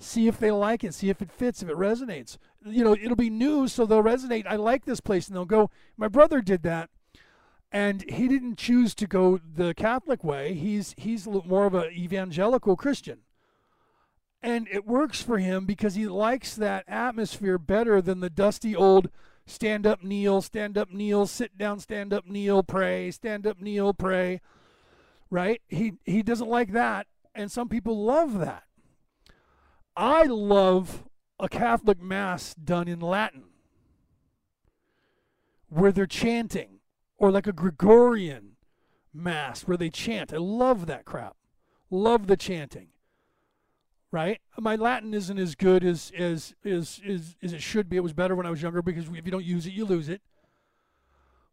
see 0.03 0.27
if 0.27 0.39
they 0.39 0.51
like 0.51 0.83
it, 0.83 0.93
see 0.93 1.09
if 1.09 1.21
it 1.21 1.31
fits, 1.31 1.61
if 1.61 1.69
it 1.69 1.75
resonates. 1.75 2.37
You 2.65 2.83
know, 2.83 2.93
it'll 2.93 3.15
be 3.15 3.29
new, 3.29 3.67
so 3.67 3.85
they'll 3.85 4.03
resonate. 4.03 4.45
I 4.47 4.55
like 4.55 4.85
this 4.85 4.99
place, 4.99 5.27
and 5.27 5.35
they'll 5.35 5.45
go. 5.45 5.69
My 5.97 6.07
brother 6.07 6.41
did 6.41 6.63
that, 6.63 6.89
and 7.71 8.03
he 8.09 8.27
didn't 8.27 8.57
choose 8.57 8.93
to 8.95 9.07
go 9.07 9.37
the 9.37 9.73
Catholic 9.73 10.23
way. 10.23 10.53
He's 10.53 10.93
he's 10.97 11.27
more 11.27 11.65
of 11.65 11.73
an 11.73 11.91
evangelical 11.91 12.75
Christian, 12.75 13.19
and 14.41 14.67
it 14.71 14.85
works 14.85 15.21
for 15.21 15.37
him 15.37 15.65
because 15.65 15.95
he 15.95 16.07
likes 16.07 16.55
that 16.55 16.83
atmosphere 16.87 17.57
better 17.57 18.01
than 18.01 18.19
the 18.19 18.29
dusty 18.29 18.75
old 18.75 19.09
stand 19.45 19.87
up, 19.87 20.03
kneel, 20.03 20.41
stand 20.41 20.77
up, 20.77 20.91
kneel, 20.91 21.25
sit 21.25 21.57
down, 21.57 21.79
stand 21.79 22.13
up, 22.13 22.27
kneel, 22.27 22.63
pray, 22.63 23.11
stand 23.11 23.47
up, 23.47 23.59
kneel, 23.59 23.93
pray. 23.93 24.41
Right? 25.32 25.61
He 25.69 25.93
he 26.05 26.21
doesn't 26.21 26.49
like 26.49 26.73
that, 26.73 27.07
and 27.34 27.51
some 27.51 27.67
people 27.67 28.03
love 28.05 28.38
that. 28.39 28.63
I 29.95 30.23
love 30.23 31.05
a 31.39 31.49
Catholic 31.49 31.99
Mass 31.99 32.53
done 32.53 32.88
in 32.88 32.99
Latin 32.99 33.45
where 35.69 35.91
they're 35.91 36.05
chanting, 36.05 36.79
or 37.17 37.32
like 37.32 37.47
a 37.47 37.53
Gregorian 37.53 38.57
Mass 39.13 39.61
where 39.61 39.77
they 39.77 39.89
chant. 39.89 40.34
I 40.34 40.38
love 40.38 40.86
that 40.88 41.05
crap. 41.05 41.36
Love 41.89 42.27
the 42.27 42.38
chanting. 42.38 42.88
Right? 44.11 44.41
My 44.59 44.75
Latin 44.75 45.13
isn't 45.13 45.39
as 45.39 45.55
good 45.55 45.86
as, 45.86 46.11
as, 46.17 46.53
as, 46.65 46.99
as, 47.07 47.38
as 47.41 47.53
it 47.53 47.61
should 47.61 47.88
be. 47.88 47.95
It 47.95 48.03
was 48.03 48.11
better 48.11 48.36
when 48.36 48.45
I 48.45 48.49
was 48.49 48.61
younger 48.61 48.82
because 48.82 49.05
if 49.07 49.25
you 49.25 49.32
don't 49.32 49.45
use 49.45 49.65
it, 49.65 49.71
you 49.71 49.86
lose 49.86 50.09
it. 50.09 50.21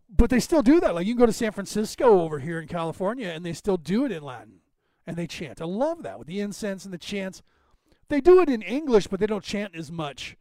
But 0.09 0.31
they 0.31 0.41
still 0.41 0.63
do 0.63 0.81
that. 0.81 0.95
Like 0.95 1.07
you 1.07 1.15
can 1.15 1.21
go 1.21 1.27
to 1.27 1.33
San 1.33 1.53
Francisco 1.53 2.21
over 2.23 2.39
here 2.39 2.61
in 2.61 2.67
California 2.67 3.29
and 3.29 3.45
they 3.45 3.53
still 3.53 3.77
do 3.77 4.05
it 4.05 4.13
in 4.13 4.23
Latin 4.23 4.61
and 5.07 5.17
they 5.17 5.27
chant. 5.27 5.61
I 5.61 5.67
love 5.67 6.03
that 6.03 6.19
with 6.19 6.29
the 6.29 6.41
incense 6.41 6.85
and 6.85 6.95
the 6.95 6.99
chants. 6.99 7.43
They 8.09 8.21
do 8.21 8.41
it 8.41 8.49
in 8.49 8.63
English, 8.63 9.07
but 9.09 9.21
they 9.21 9.27
don't 9.27 9.45
chant 9.45 9.75
as 9.75 9.93
much. 9.93 10.37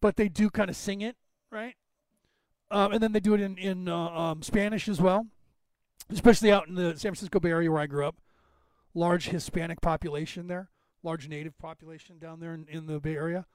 But 0.00 0.16
they 0.16 0.28
do 0.28 0.50
kind 0.50 0.68
of 0.68 0.76
sing 0.76 1.00
it, 1.00 1.16
right? 1.50 1.74
Um, 2.70 2.92
and 2.92 3.02
then 3.02 3.12
they 3.12 3.20
do 3.20 3.34
it 3.34 3.40
in 3.40 3.56
in 3.56 3.88
uh, 3.88 3.96
um, 3.96 4.42
Spanish 4.42 4.88
as 4.88 5.00
well. 5.00 5.26
especially 6.10 6.50
out 6.52 6.68
in 6.68 6.74
the 6.74 6.90
San 6.90 7.12
Francisco 7.12 7.40
Bay 7.40 7.50
Area 7.50 7.70
where 7.70 7.80
I 7.80 7.86
grew 7.86 8.06
up. 8.06 8.16
Large 8.94 9.28
Hispanic 9.28 9.80
population 9.80 10.46
there, 10.46 10.70
large 11.02 11.28
Native 11.28 11.56
population 11.58 12.18
down 12.18 12.40
there 12.40 12.54
in, 12.54 12.66
in 12.68 12.86
the 12.86 12.98
Bay 12.98 13.14
Area. 13.14 13.46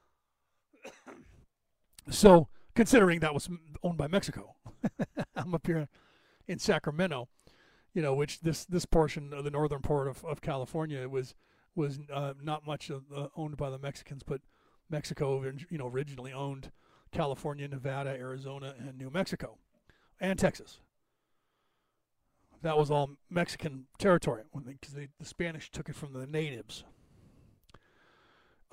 so, 2.09 2.47
considering 2.75 3.19
that 3.19 3.33
was 3.33 3.49
owned 3.83 3.97
by 3.97 4.07
Mexico, 4.07 4.55
I'm 5.35 5.53
up 5.53 5.65
here 5.65 5.87
in 6.47 6.59
Sacramento, 6.59 7.29
you 7.93 8.01
know, 8.01 8.13
which 8.13 8.41
this 8.41 8.65
this 8.65 8.85
portion 8.85 9.33
of 9.33 9.43
the 9.43 9.51
northern 9.51 9.81
part 9.81 10.07
of, 10.07 10.23
of 10.25 10.41
California 10.41 11.07
was 11.07 11.35
was 11.75 11.99
uh, 12.11 12.33
not 12.41 12.65
much 12.65 12.91
uh, 12.91 13.27
owned 13.35 13.57
by 13.57 13.69
the 13.69 13.79
Mexicans, 13.79 14.21
but 14.23 14.41
Mexico, 14.89 15.43
you 15.69 15.77
know, 15.77 15.87
originally 15.87 16.31
owned 16.31 16.71
California, 17.11 17.67
Nevada, 17.67 18.11
Arizona, 18.11 18.75
and 18.77 18.97
New 18.97 19.09
Mexico, 19.09 19.57
and 20.19 20.37
Texas 20.37 20.79
that 22.63 22.77
was 22.77 22.89
all 22.89 23.11
Mexican 23.29 23.85
territory 23.99 24.43
because 24.65 24.93
the 24.93 25.09
Spanish 25.21 25.69
took 25.69 25.89
it 25.89 25.95
from 25.95 26.13
the 26.13 26.25
natives. 26.25 26.83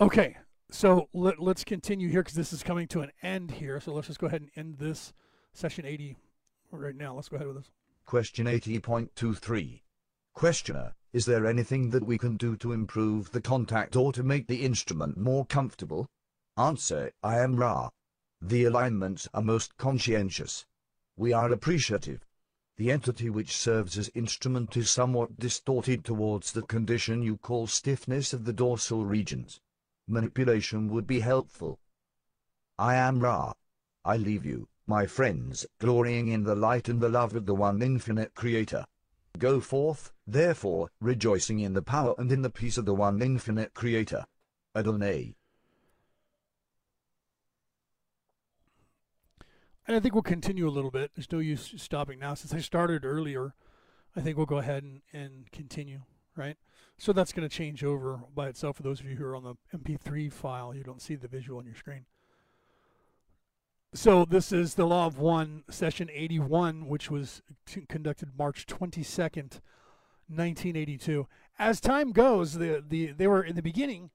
Okay, 0.01 0.37
so 0.73 1.09
let, 1.13 1.39
us 1.41 1.65
continue 1.65 2.09
here 2.09 2.23
because 2.23 2.35
this 2.35 2.53
is 2.53 2.63
coming 2.63 2.87
to 2.89 3.01
an 3.01 3.11
end 3.23 3.51
here. 3.51 3.81
So 3.81 3.93
let's 3.93 4.07
just 4.07 4.19
go 4.19 4.27
ahead 4.27 4.43
and 4.43 4.51
end 4.57 4.79
this 4.79 5.13
session 5.53 5.85
80 5.85 6.17
right 6.71 6.95
now. 6.95 7.15
Let's 7.15 7.29
go 7.29 7.37
ahead 7.37 7.49
with 7.49 7.57
this. 7.57 7.71
Question 8.07 8.47
80.23. 8.47 9.83
Questioner, 10.35 10.95
is 11.13 11.27
there 11.27 11.47
anything 11.47 11.91
that 11.91 12.07
we 12.07 12.19
can 12.19 12.37
do 12.37 12.57
to 12.57 12.73
improve 12.73 13.33
the 13.33 13.41
contact 13.41 13.97
or 13.97 14.13
to 14.13 14.23
make 14.23 14.47
the 14.47 14.65
instrument 14.65 15.17
more 15.17 15.45
comfortable? 15.45 16.07
Answer, 16.57 17.13
I 17.23 17.39
am 17.39 17.57
Ra. 17.57 17.91
The 18.41 18.65
alignments 18.65 19.29
are 19.35 19.43
most 19.43 19.77
conscientious. 19.77 20.67
We 21.17 21.33
are 21.33 21.53
appreciative 21.53 22.25
the 22.81 22.91
entity 22.91 23.29
which 23.29 23.55
serves 23.55 23.99
as 23.99 24.11
instrument 24.15 24.75
is 24.75 24.89
somewhat 24.89 25.39
distorted 25.39 26.03
towards 26.03 26.53
the 26.53 26.63
condition 26.63 27.21
you 27.21 27.37
call 27.37 27.67
stiffness 27.67 28.33
of 28.33 28.47
the 28.47 28.55
dorsal 28.55 29.05
regions. 29.05 29.61
Manipulation 30.11 30.89
would 30.89 31.07
be 31.07 31.21
helpful. 31.21 31.79
I 32.79 32.97
am 32.97 33.21
Ra. 33.21 33.53
I 34.05 34.17
leave 34.17 34.45
you, 34.45 34.69
my 34.87 35.07
friends, 35.07 35.67
glorying 35.79 36.29
in 36.29 36.45
the 36.45 36.57
light 36.57 36.89
and 36.89 37.01
the 37.01 37.09
love 37.09 37.35
of 37.37 37.47
the 37.47 37.55
one 37.55 37.81
infinite 37.81 38.35
Creator. 38.35 38.87
Go 39.39 39.61
forth, 39.61 40.13
therefore, 40.27 40.91
rejoicing 41.01 41.61
in 41.61 41.75
the 41.75 41.83
power 41.83 42.15
and 42.19 42.33
in 42.33 42.43
the 42.43 42.51
peace 42.51 42.77
of 42.77 42.87
the 42.87 42.95
one 42.95 43.23
infinite 43.23 43.73
Creator. 43.73 44.25
Adonai. 44.75 45.37
And 49.87 49.97
I 49.97 50.01
think 50.01 50.15
we'll 50.15 50.23
continue 50.23 50.69
a 50.69 50.71
little 50.71 50.91
bit. 50.91 51.13
There's 51.15 51.33
no 51.33 51.39
use 51.39 51.75
stopping 51.77 52.19
now. 52.19 52.35
Since 52.35 52.55
I 52.55 52.61
started 52.61 53.05
earlier, 53.05 53.55
I 54.15 54.21
think 54.21 54.37
we'll 54.37 54.47
go 54.47 54.59
ahead 54.59 54.83
and, 54.83 55.03
and 55.13 55.51
continue, 55.53 56.03
right? 56.37 56.57
So 57.01 57.15
that's 57.15 57.33
going 57.33 57.49
to 57.49 57.55
change 57.55 57.83
over 57.83 58.21
by 58.35 58.49
itself 58.49 58.77
for 58.77 58.83
those 58.83 59.01
of 59.01 59.07
you 59.07 59.17
who 59.17 59.25
are 59.25 59.35
on 59.35 59.43
the 59.43 59.55
MP3 59.75 60.31
file. 60.31 60.75
You 60.75 60.85
don't 60.85 61.01
see 61.01 61.15
the 61.15 61.29
visual 61.29 61.59
on 61.59 61.65
your 61.65 61.75
screen. 61.75 62.05
So 63.95 64.25
this 64.25 64.53
is 64.53 64.75
the 64.75 64.87
Law 64.87 65.07
of 65.07 65.19
One, 65.19 65.65
session 65.71 66.11
81, 66.13 66.87
which 66.87 67.11
was 67.11 67.41
conducted 67.89 68.39
March 68.39 68.67
22nd, 68.67 69.61
1982. 70.29 71.27
As 71.59 71.81
time 71.81 72.13
goes, 72.13 72.55
the, 72.55 72.85
the 72.87 73.13
they 73.13 73.27
were 73.27 73.43
in 73.43 73.57
the 73.57 73.63
beginning, 73.63 74.11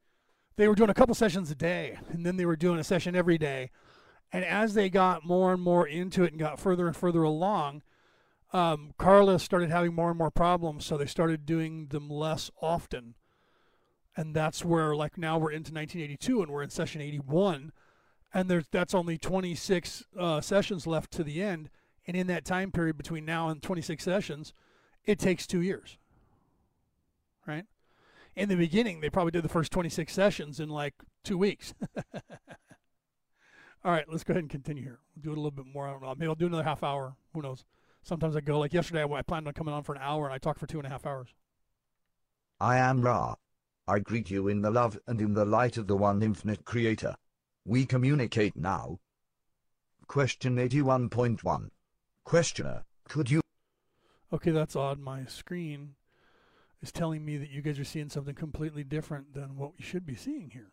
they 0.55 0.67
were 0.67 0.75
doing 0.75 0.91
a 0.91 0.93
couple 0.93 1.15
sessions 1.15 1.49
a 1.49 1.55
day, 1.55 1.97
and 2.09 2.23
then 2.23 2.37
they 2.37 2.45
were 2.45 2.55
doing 2.55 2.79
a 2.79 2.83
session 2.83 3.15
every 3.15 3.39
day 3.39 3.71
and 4.31 4.43
as 4.43 4.73
they 4.73 4.89
got 4.89 5.25
more 5.25 5.53
and 5.53 5.61
more 5.61 5.87
into 5.87 6.23
it 6.23 6.31
and 6.31 6.39
got 6.39 6.59
further 6.59 6.87
and 6.87 6.95
further 6.95 7.23
along, 7.23 7.83
um, 8.53 8.93
Carla 8.97 9.39
started 9.39 9.69
having 9.69 9.93
more 9.93 10.09
and 10.09 10.17
more 10.17 10.31
problems. 10.31 10.85
So 10.85 10.97
they 10.97 11.05
started 11.05 11.45
doing 11.45 11.87
them 11.87 12.09
less 12.09 12.51
often. 12.61 13.15
And 14.17 14.33
that's 14.33 14.63
where, 14.63 14.95
like, 14.95 15.17
now 15.17 15.37
we're 15.37 15.51
into 15.51 15.73
1982 15.73 16.41
and 16.41 16.51
we're 16.51 16.63
in 16.63 16.69
session 16.69 17.01
81. 17.01 17.71
And 18.33 18.49
there's 18.49 18.67
that's 18.71 18.93
only 18.93 19.17
26 19.17 20.03
uh, 20.17 20.41
sessions 20.41 20.87
left 20.87 21.11
to 21.11 21.23
the 21.23 21.41
end. 21.41 21.69
And 22.07 22.15
in 22.15 22.27
that 22.27 22.45
time 22.45 22.71
period 22.71 22.97
between 22.97 23.25
now 23.25 23.49
and 23.49 23.61
26 23.61 24.03
sessions, 24.03 24.53
it 25.05 25.19
takes 25.19 25.47
two 25.47 25.61
years. 25.61 25.97
Right? 27.45 27.65
In 28.35 28.49
the 28.49 28.55
beginning, 28.55 29.01
they 29.01 29.09
probably 29.09 29.31
did 29.31 29.43
the 29.43 29.49
first 29.49 29.71
26 29.71 30.11
sessions 30.11 30.59
in 30.59 30.69
like 30.69 30.93
two 31.23 31.37
weeks. 31.37 31.73
All 33.85 33.91
right, 33.91 34.05
let's 34.09 34.23
go 34.23 34.31
ahead 34.31 34.43
and 34.43 34.49
continue 34.49 34.83
here. 34.83 34.99
We'll 35.15 35.23
do 35.23 35.29
it 35.31 35.37
a 35.37 35.41
little 35.41 35.51
bit 35.51 35.71
more. 35.71 35.87
I 35.87 35.91
don't 35.91 36.01
know. 36.01 36.15
Maybe 36.17 36.27
I'll 36.27 36.35
do 36.35 36.47
another 36.47 36.63
half 36.63 36.83
hour. 36.83 37.15
Who 37.33 37.41
knows? 37.41 37.65
Sometimes 38.05 38.35
I 38.35 38.41
go 38.41 38.59
like 38.59 38.71
yesterday. 38.71 39.03
I 39.03 39.21
planned 39.23 39.47
on 39.47 39.53
coming 39.55 39.73
on 39.73 39.81
for 39.81 39.95
an 39.95 40.01
hour, 40.01 40.25
and 40.25 40.33
I 40.33 40.37
talked 40.37 40.59
for 40.59 40.67
two 40.67 40.77
and 40.77 40.85
a 40.85 40.91
half 40.91 41.07
hours. 41.07 41.33
I 42.59 42.77
am 42.77 43.01
Ra. 43.01 43.33
I 43.87 43.97
greet 43.97 44.29
you 44.29 44.47
in 44.47 44.61
the 44.61 44.69
love 44.69 44.99
and 45.07 45.19
in 45.19 45.33
the 45.33 45.43
light 45.43 45.75
of 45.75 45.87
the 45.87 45.95
one 45.95 46.21
infinite 46.21 46.65
Creator. 46.65 47.15
We 47.65 47.87
communicate 47.87 48.55
now. 48.55 48.99
Question 50.07 50.57
81.1. 50.57 51.69
Questioner, 52.23 52.85
could 53.09 53.31
you... 53.31 53.41
Okay, 54.31 54.51
that's 54.51 54.75
odd. 54.75 54.99
My 54.99 55.25
screen 55.25 55.95
is 56.83 56.91
telling 56.91 57.25
me 57.25 57.37
that 57.37 57.49
you 57.49 57.63
guys 57.63 57.79
are 57.79 57.83
seeing 57.83 58.09
something 58.09 58.35
completely 58.35 58.83
different 58.83 59.33
than 59.33 59.57
what 59.57 59.71
we 59.77 59.83
should 59.83 60.05
be 60.05 60.15
seeing 60.15 60.51
here. 60.51 60.71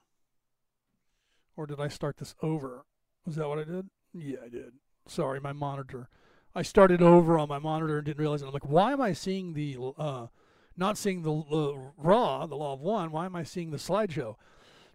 Or 1.56 1.66
did 1.66 1.80
I 1.80 1.88
start 1.88 2.18
this 2.18 2.34
over? 2.42 2.84
Was 3.24 3.36
that 3.36 3.48
what 3.48 3.58
I 3.58 3.64
did? 3.64 3.88
Yeah, 4.12 4.38
I 4.44 4.50
did. 4.50 4.72
Sorry, 5.06 5.40
my 5.40 5.52
monitor. 5.52 6.10
I 6.54 6.62
started 6.62 7.00
over 7.00 7.38
on 7.38 7.48
my 7.48 7.58
monitor 7.58 7.96
and 7.96 8.04
didn't 8.04 8.20
realize 8.20 8.42
it. 8.42 8.46
I'm 8.46 8.52
like, 8.52 8.68
why 8.68 8.92
am 8.92 9.00
I 9.00 9.12
seeing 9.12 9.54
the, 9.54 9.78
uh, 9.96 10.26
not 10.76 10.98
seeing 10.98 11.22
the 11.22 11.92
Ra, 11.96 12.46
the 12.46 12.56
law 12.56 12.74
of 12.74 12.80
one? 12.80 13.10
Why 13.10 13.24
am 13.24 13.34
I 13.34 13.42
seeing 13.42 13.70
the 13.70 13.78
slideshow? 13.78 14.36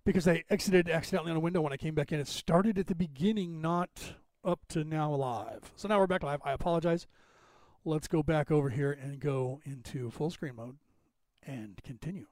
Because 0.05 0.27
I 0.27 0.43
exited 0.49 0.89
accidentally 0.89 1.31
on 1.31 1.37
a 1.37 1.41
window 1.41 1.61
when 1.61 1.73
I 1.73 1.77
came 1.77 1.95
back 1.95 2.11
in. 2.11 2.19
It 2.19 2.27
started 2.27 2.77
at 2.77 2.87
the 2.87 2.95
beginning, 2.95 3.59
not 3.59 4.13
up 4.45 4.67
to 4.69 4.83
now 4.83 5.11
live. 5.13 5.71
So 5.75 5.87
now 5.87 5.99
we're 5.99 6.07
back 6.07 6.23
live. 6.23 6.41
I 6.45 6.53
apologize. 6.53 7.07
Let's 7.83 8.07
go 8.07 8.21
back 8.21 8.51
over 8.51 8.69
here 8.69 8.91
and 8.91 9.19
go 9.19 9.59
into 9.65 10.11
full 10.11 10.29
screen 10.29 10.55
mode 10.55 10.77
and 11.45 11.81
continue. 11.83 12.27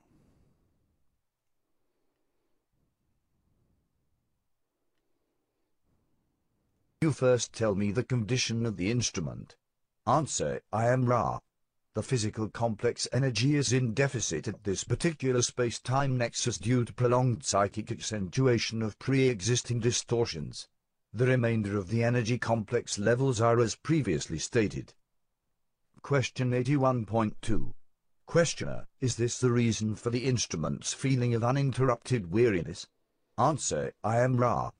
You 7.05 7.11
first 7.11 7.53
tell 7.53 7.75
me 7.75 7.91
the 7.91 8.03
condition 8.03 8.65
of 8.65 8.77
the 8.77 8.89
instrument. 8.89 9.55
Answer, 10.07 10.63
I 10.73 10.87
am 10.87 11.05
Ra. 11.05 11.37
The 11.93 12.01
physical 12.01 12.49
complex 12.49 13.07
energy 13.13 13.55
is 13.55 13.71
in 13.71 13.93
deficit 13.93 14.47
at 14.47 14.63
this 14.63 14.83
particular 14.83 15.43
space-time 15.43 16.17
nexus 16.17 16.57
due 16.57 16.83
to 16.83 16.91
prolonged 16.91 17.43
psychic 17.43 17.91
accentuation 17.91 18.81
of 18.81 18.97
pre-existing 18.97 19.81
distortions. 19.81 20.67
The 21.13 21.27
remainder 21.27 21.77
of 21.77 21.89
the 21.89 22.03
energy 22.03 22.39
complex 22.39 22.97
levels 22.97 23.39
are 23.39 23.59
as 23.59 23.75
previously 23.75 24.39
stated. 24.39 24.95
Question 26.01 26.53
81.2. 26.53 27.75
Questioner, 28.25 28.87
is 28.99 29.15
this 29.15 29.37
the 29.37 29.51
reason 29.51 29.93
for 29.93 30.09
the 30.09 30.25
instrument's 30.25 30.91
feeling 30.91 31.35
of 31.35 31.43
uninterrupted 31.43 32.31
weariness? 32.31 32.87
Answer, 33.37 33.93
I 34.03 34.21
am 34.21 34.37
Ra. 34.37 34.71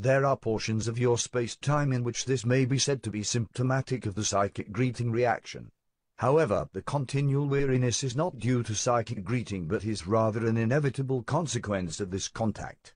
There 0.00 0.24
are 0.24 0.36
portions 0.36 0.86
of 0.86 0.96
your 0.96 1.18
space-time 1.18 1.92
in 1.92 2.04
which 2.04 2.24
this 2.24 2.46
may 2.46 2.66
be 2.66 2.78
said 2.78 3.02
to 3.02 3.10
be 3.10 3.24
symptomatic 3.24 4.06
of 4.06 4.14
the 4.14 4.24
psychic 4.24 4.70
greeting 4.70 5.10
reaction. 5.10 5.72
However, 6.18 6.68
the 6.72 6.82
continual 6.82 7.48
weariness 7.48 8.04
is 8.04 8.14
not 8.14 8.38
due 8.38 8.62
to 8.62 8.76
psychic 8.76 9.24
greeting 9.24 9.66
but 9.66 9.84
is 9.84 10.06
rather 10.06 10.46
an 10.46 10.56
inevitable 10.56 11.24
consequence 11.24 11.98
of 11.98 12.12
this 12.12 12.28
contact. 12.28 12.94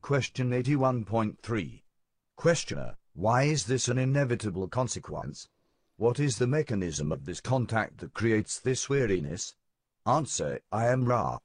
Question 0.00 0.52
81.3. 0.52 1.82
Questioner, 2.34 2.96
why 3.12 3.42
is 3.42 3.66
this 3.66 3.86
an 3.86 3.98
inevitable 3.98 4.68
consequence? 4.68 5.50
What 5.98 6.18
is 6.18 6.38
the 6.38 6.46
mechanism 6.46 7.12
of 7.12 7.26
this 7.26 7.42
contact 7.42 7.98
that 7.98 8.14
creates 8.14 8.58
this 8.58 8.88
weariness? 8.88 9.54
Answer, 10.06 10.60
I 10.72 10.86
am 10.86 11.04
Ra. 11.04 11.40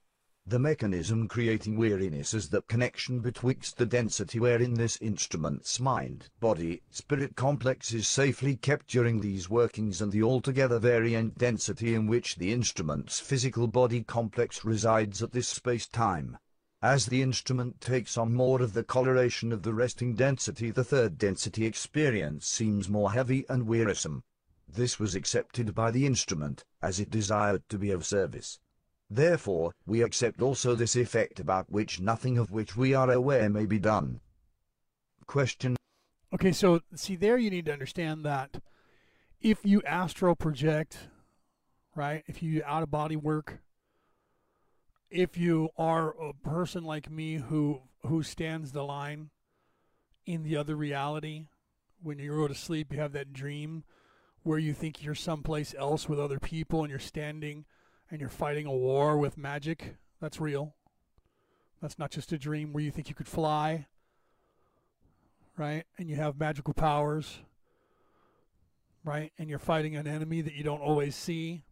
The 0.47 0.59
mechanism 0.59 1.27
creating 1.27 1.75
weariness 1.75 2.35
is 2.35 2.49
that 2.49 2.67
connection 2.67 3.19
betwixt 3.19 3.77
the 3.77 3.85
density 3.87 4.39
wherein 4.39 4.75
this 4.75 4.95
instrument's 4.97 5.79
mind, 5.79 6.29
body, 6.39 6.83
spirit 6.91 7.35
complex 7.35 7.91
is 7.93 8.07
safely 8.07 8.55
kept 8.55 8.85
during 8.85 9.19
these 9.19 9.49
workings 9.49 10.03
and 10.03 10.11
the 10.11 10.21
altogether 10.21 10.77
variant 10.77 11.39
density 11.39 11.95
in 11.95 12.05
which 12.05 12.35
the 12.35 12.53
instrument's 12.53 13.19
physical 13.19 13.65
body 13.65 14.03
complex 14.03 14.63
resides 14.63 15.23
at 15.23 15.31
this 15.31 15.47
space-time. 15.47 16.37
As 16.79 17.07
the 17.07 17.23
instrument 17.23 17.81
takes 17.81 18.15
on 18.15 18.35
more 18.35 18.61
of 18.61 18.73
the 18.73 18.83
coloration 18.83 19.51
of 19.51 19.63
the 19.63 19.73
resting 19.73 20.13
density 20.13 20.69
the 20.69 20.83
third 20.83 21.17
density 21.17 21.65
experience 21.65 22.45
seems 22.45 22.87
more 22.87 23.13
heavy 23.13 23.45
and 23.49 23.65
wearisome. 23.65 24.21
This 24.67 24.99
was 24.99 25.15
accepted 25.15 25.73
by 25.73 25.89
the 25.89 26.05
instrument, 26.05 26.65
as 26.83 26.99
it 26.99 27.09
desired 27.09 27.67
to 27.69 27.79
be 27.79 27.89
of 27.89 28.05
service. 28.05 28.59
Therefore, 29.09 29.71
we 29.85 30.01
accept 30.01 30.41
also 30.41 30.75
this 30.75 30.95
effect 30.95 31.39
about 31.39 31.71
which 31.71 31.99
nothing 31.99 32.37
of 32.37 32.51
which 32.51 32.75
we 32.75 32.93
are 32.93 33.11
aware 33.11 33.49
may 33.49 33.65
be 33.65 33.79
done. 33.79 34.21
Question. 35.27 35.75
Okay, 36.33 36.51
so 36.51 36.81
see 36.95 37.15
there 37.15 37.37
you 37.37 37.49
need 37.49 37.65
to 37.65 37.73
understand 37.73 38.25
that 38.25 38.61
if 39.41 39.59
you 39.63 39.81
astral 39.83 40.35
project, 40.35 40.97
right? 41.95 42.23
If 42.27 42.41
you 42.41 42.63
out 42.65 42.83
of 42.83 42.91
body 42.91 43.15
work, 43.15 43.59
if 45.09 45.37
you 45.37 45.69
are 45.77 46.15
a 46.19 46.33
person 46.33 46.83
like 46.83 47.09
me 47.09 47.35
who 47.35 47.81
who 48.01 48.23
stands 48.23 48.71
the 48.71 48.83
line 48.83 49.29
in 50.25 50.43
the 50.43 50.57
other 50.57 50.75
reality, 50.75 51.45
when 52.01 52.19
you 52.19 52.31
go 52.35 52.47
to 52.47 52.55
sleep, 52.55 52.91
you 52.91 52.99
have 52.99 53.13
that 53.13 53.33
dream 53.33 53.83
where 54.43 54.59
you 54.59 54.73
think 54.73 55.03
you're 55.03 55.15
someplace 55.15 55.73
else 55.77 56.09
with 56.09 56.19
other 56.19 56.39
people 56.39 56.81
and 56.81 56.89
you're 56.89 56.99
standing 56.99 57.65
and 58.15 58.21
you're 58.21 58.29
fighting 58.29 58.65
a 58.65 58.71
war 58.71 59.17
with 59.17 59.37
magic. 59.37 59.97
That's 60.21 60.39
real. 60.39 60.73
That's 61.81 61.99
not 61.99 62.11
just 62.11 62.31
a 62.31 62.37
dream 62.37 62.71
where 62.71 62.81
you 62.81 62.89
think 62.89 63.09
you 63.09 63.13
could 63.13 63.27
fly, 63.27 63.87
right? 65.57 65.83
And 65.97 66.09
you 66.09 66.15
have 66.15 66.39
magical 66.39 66.73
powers, 66.73 67.39
right? 69.03 69.33
And 69.37 69.49
you're 69.49 69.59
fighting 69.59 69.97
an 69.97 70.07
enemy 70.07 70.39
that 70.39 70.53
you 70.53 70.63
don't 70.63 70.79
always 70.79 71.13
see, 71.13 71.63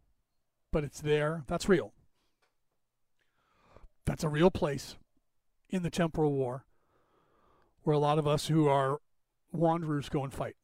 but 0.70 0.84
it's 0.84 1.00
there. 1.00 1.44
That's 1.46 1.66
real. 1.66 1.94
That's 4.04 4.22
a 4.22 4.28
real 4.28 4.50
place 4.50 4.96
in 5.70 5.82
the 5.82 5.88
temporal 5.88 6.32
war 6.32 6.66
where 7.84 7.96
a 7.96 7.98
lot 7.98 8.18
of 8.18 8.26
us 8.26 8.48
who 8.48 8.68
are 8.68 8.98
wanderers 9.50 10.10
go 10.10 10.22
and 10.22 10.32
fight. 10.34 10.56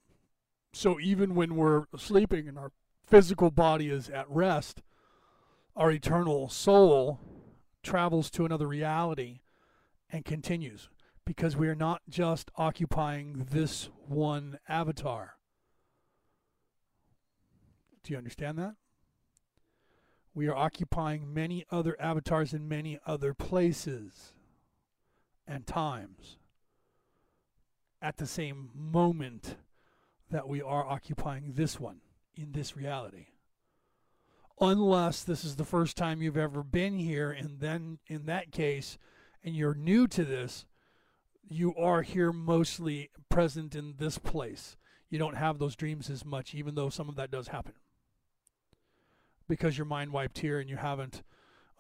So 0.75 1.01
even 1.01 1.35
when 1.35 1.57
we're 1.57 1.87
sleeping 1.97 2.49
and 2.49 2.59
our 2.59 2.71
physical 3.03 3.51
body 3.51 3.89
is 3.89 4.11
at 4.11 4.29
rest, 4.29 4.83
our 5.77 5.91
eternal 5.91 6.49
soul 6.49 7.21
travels 7.83 8.31
to 8.31 8.45
another 8.45 8.67
reality 8.67 9.41
and 10.11 10.25
continues 10.25 10.89
because 11.25 11.57
we 11.57 11.69
are 11.69 11.75
not 11.75 12.03
just 12.09 12.51
occupying 12.57 13.47
this 13.51 13.89
one 14.07 14.59
avatar. 14.69 15.37
Do 18.03 18.13
you 18.13 18.19
understand 18.19 18.59
that? 18.59 18.75
We 20.35 20.49
are 20.49 20.57
occupying 20.57 21.33
many 21.33 21.65
other 21.71 21.97
avatars 22.01 22.55
in 22.55 22.69
many 22.69 22.99
other 23.07 23.35
places 23.35 24.33
and 25.47 25.67
times 25.67 26.37
at 28.01 28.17
the 28.17 28.27
same 28.27 28.71
moment 28.75 29.57
that 30.31 30.49
we 30.49 30.63
are 30.63 30.87
occupying 30.87 31.53
this 31.55 31.79
one 31.79 32.01
in 32.35 32.53
this 32.53 32.77
reality. 32.77 33.27
Unless 34.61 35.25
this 35.25 35.45
is 35.45 35.57
the 35.57 35.65
first 35.65 35.97
time 35.97 36.21
you've 36.21 36.37
ever 36.37 36.63
been 36.63 36.99
here, 36.99 37.31
and 37.31 37.61
then 37.61 37.99
in 38.07 38.27
that 38.27 38.53
case, 38.53 38.99
and 39.43 39.57
you're 39.57 39.75
new 39.75 40.07
to 40.09 40.25
this, 40.25 40.67
you 41.49 41.75
are 41.77 42.03
here 42.03 42.33
mostly 42.33 43.11
present 43.29 43.75
in 43.75 43.95
this 43.99 44.19
place. 44.19 44.77
You 45.09 45.19
don't 45.19 45.37
have 45.37 45.59
those 45.59 45.77
dreams 45.77 46.11
as 46.11 46.25
much, 46.25 46.55
even 46.55 46.75
though 46.75 46.91
some 46.91 47.09
of 47.09 47.17
that 47.17 47.31
does 47.31 47.49
happen 47.49 47.73
because 49.51 49.77
you're 49.77 49.85
mind 49.85 50.13
wiped 50.13 50.39
here 50.39 50.61
and 50.61 50.71
you 50.71 50.77
haven't 50.77 51.23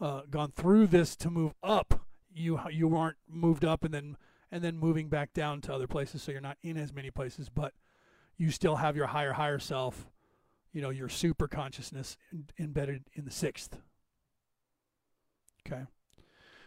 uh, 0.00 0.22
gone 0.28 0.52
through 0.54 0.88
this 0.88 1.16
to 1.16 1.30
move 1.30 1.54
up. 1.62 2.02
You 2.32 2.60
you 2.70 2.94
aren't 2.94 3.16
moved 3.28 3.64
up 3.64 3.84
and 3.84 3.94
then 3.94 4.16
and 4.52 4.62
then 4.62 4.76
moving 4.76 5.08
back 5.08 5.32
down 5.32 5.60
to 5.62 5.72
other 5.72 5.86
places, 5.86 6.22
so 6.22 6.32
you're 6.32 6.40
not 6.40 6.58
in 6.62 6.76
as 6.76 6.92
many 6.92 7.10
places, 7.10 7.48
but 7.48 7.72
you 8.36 8.50
still 8.50 8.76
have 8.76 8.96
your 8.96 9.06
higher 9.06 9.32
higher 9.32 9.58
self, 9.58 10.08
you 10.72 10.82
know, 10.82 10.90
your 10.90 11.08
super 11.08 11.48
consciousness 11.48 12.16
embedded 12.58 13.04
in 13.14 13.24
the 13.24 13.30
sixth. 13.30 13.76
Okay. 15.66 15.82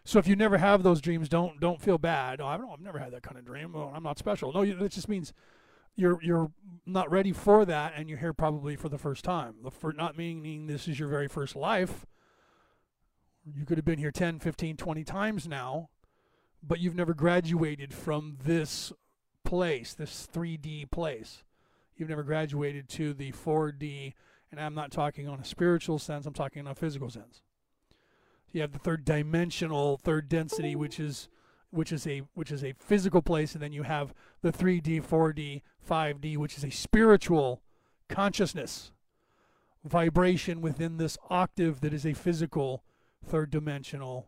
So 0.05 0.19
if 0.19 0.27
you 0.27 0.35
never 0.35 0.57
have 0.57 0.83
those 0.83 1.01
dreams, 1.01 1.29
don't 1.29 1.59
don't 1.59 1.81
feel 1.81 1.97
bad. 1.97 2.41
Oh, 2.41 2.47
I 2.47 2.57
don't. 2.57 2.69
I've 2.69 2.81
never 2.81 2.99
had 2.99 3.13
that 3.13 3.23
kind 3.23 3.37
of 3.37 3.45
dream. 3.45 3.73
Oh, 3.75 3.91
I'm 3.93 4.03
not 4.03 4.19
special. 4.19 4.51
No, 4.51 4.61
it 4.61 4.89
just 4.89 5.07
means 5.07 5.33
you're 5.95 6.21
you're 6.21 6.51
not 6.85 7.11
ready 7.11 7.31
for 7.31 7.65
that 7.65 7.93
and 7.95 8.09
you're 8.09 8.17
here 8.17 8.33
probably 8.33 8.75
for 8.75 8.89
the 8.89 8.97
first 8.97 9.23
time 9.23 9.55
for 9.71 9.93
not 9.93 10.17
meaning 10.17 10.67
this 10.67 10.87
is 10.87 10.99
your 10.99 11.07
very 11.07 11.27
first 11.27 11.55
life 11.55 12.05
you 13.45 13.65
could 13.65 13.77
have 13.77 13.85
been 13.85 13.99
here 13.99 14.11
10 14.11 14.39
15 14.39 14.77
20 14.77 15.03
times 15.03 15.47
now 15.47 15.89
but 16.61 16.79
you've 16.79 16.95
never 16.95 17.13
graduated 17.13 17.93
from 17.93 18.37
this 18.43 18.91
place 19.43 19.93
this 19.93 20.27
3d 20.33 20.89
place 20.89 21.43
you've 21.97 22.09
never 22.09 22.23
graduated 22.23 22.89
to 22.89 23.13
the 23.13 23.31
4d 23.31 24.13
and 24.51 24.59
i'm 24.59 24.75
not 24.75 24.91
talking 24.91 25.27
on 25.27 25.39
a 25.39 25.45
spiritual 25.45 25.99
sense 25.99 26.25
i'm 26.25 26.33
talking 26.33 26.65
on 26.65 26.71
a 26.71 26.75
physical 26.75 27.09
sense 27.09 27.41
you 28.51 28.61
have 28.61 28.71
the 28.71 28.79
third 28.79 29.03
dimensional 29.05 29.97
third 29.97 30.29
density 30.29 30.75
which 30.75 30.99
is 30.99 31.29
which 31.73 31.91
is 31.91 32.05
a 32.05 32.21
which 32.35 32.51
is 32.51 32.63
a 32.63 32.73
physical 32.77 33.21
place, 33.21 33.53
and 33.53 33.63
then 33.63 33.73
you 33.73 33.83
have 33.83 34.13
the 34.41 34.51
3D, 34.51 35.03
4D, 35.03 35.61
5D, 35.89 36.37
which 36.37 36.55
is 36.55 36.63
a 36.63 36.69
spiritual 36.69 37.61
consciousness 38.07 38.91
vibration 39.83 40.61
within 40.61 40.97
this 40.97 41.17
octave 41.29 41.81
that 41.81 41.93
is 41.93 42.05
a 42.05 42.13
physical 42.13 42.83
third 43.25 43.49
dimensional 43.49 44.27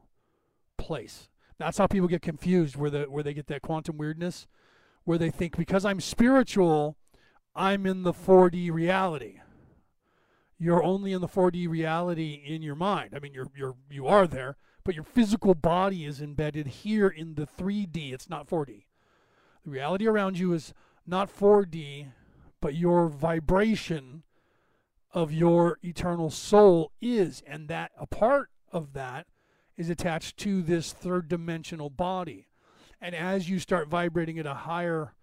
place. 0.77 1.29
That's 1.59 1.77
how 1.77 1.87
people 1.87 2.07
get 2.07 2.23
confused 2.23 2.75
where 2.75 2.89
the 2.89 3.03
where 3.03 3.23
they 3.23 3.33
get 3.33 3.47
that 3.47 3.61
quantum 3.61 3.97
weirdness, 3.97 4.47
where 5.03 5.19
they 5.19 5.29
think 5.29 5.55
because 5.55 5.85
I'm 5.85 6.01
spiritual, 6.01 6.97
I'm 7.55 7.85
in 7.85 8.03
the 8.03 8.13
4D 8.13 8.71
reality. 8.71 9.39
You're 10.57 10.83
only 10.83 11.13
in 11.13 11.21
the 11.21 11.27
4D 11.27 11.69
reality 11.69 12.41
in 12.45 12.61
your 12.61 12.75
mind. 12.75 13.11
I 13.15 13.19
mean, 13.19 13.33
you're 13.33 13.49
you're 13.55 13.75
you 13.89 14.07
are 14.07 14.27
there, 14.27 14.57
but 14.83 14.95
your 14.95 15.03
physical 15.03 15.53
body 15.53 16.05
is 16.05 16.21
embedded 16.21 16.67
here 16.67 17.07
in 17.07 17.35
the 17.35 17.47
3D. 17.47 18.13
It's 18.13 18.29
not 18.29 18.47
4D. 18.47 18.83
The 19.63 19.69
reality 19.69 20.07
around 20.07 20.37
you 20.37 20.53
is 20.53 20.73
not 21.07 21.35
4D, 21.35 22.07
but 22.61 22.75
your 22.75 23.07
vibration 23.07 24.23
of 25.11 25.31
your 25.31 25.79
eternal 25.83 26.29
soul 26.29 26.91
is. 27.01 27.41
And 27.47 27.67
that 27.69 27.91
a 27.97 28.05
part 28.05 28.49
of 28.71 28.93
that 28.93 29.27
is 29.75 29.89
attached 29.89 30.37
to 30.37 30.61
this 30.61 30.93
third 30.93 31.27
dimensional 31.27 31.89
body. 31.89 32.47
And 33.01 33.15
as 33.15 33.49
you 33.49 33.59
start 33.59 33.87
vibrating 33.87 34.39
at 34.39 34.45
a 34.45 34.53
higher 34.53 35.14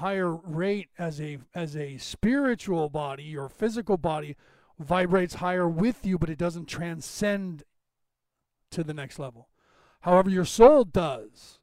higher 0.00 0.34
rate 0.34 0.88
as 0.98 1.20
a 1.20 1.38
as 1.54 1.76
a 1.76 1.98
spiritual 1.98 2.88
body, 2.88 3.22
your 3.22 3.48
physical 3.48 3.96
body 3.96 4.36
vibrates 4.78 5.34
higher 5.34 5.68
with 5.68 6.04
you, 6.04 6.18
but 6.18 6.30
it 6.30 6.38
doesn't 6.38 6.66
transcend 6.66 7.62
to 8.70 8.82
the 8.82 8.94
next 8.94 9.18
level. 9.18 9.48
However, 10.00 10.30
your 10.30 10.44
soul 10.46 10.84
does. 10.84 11.58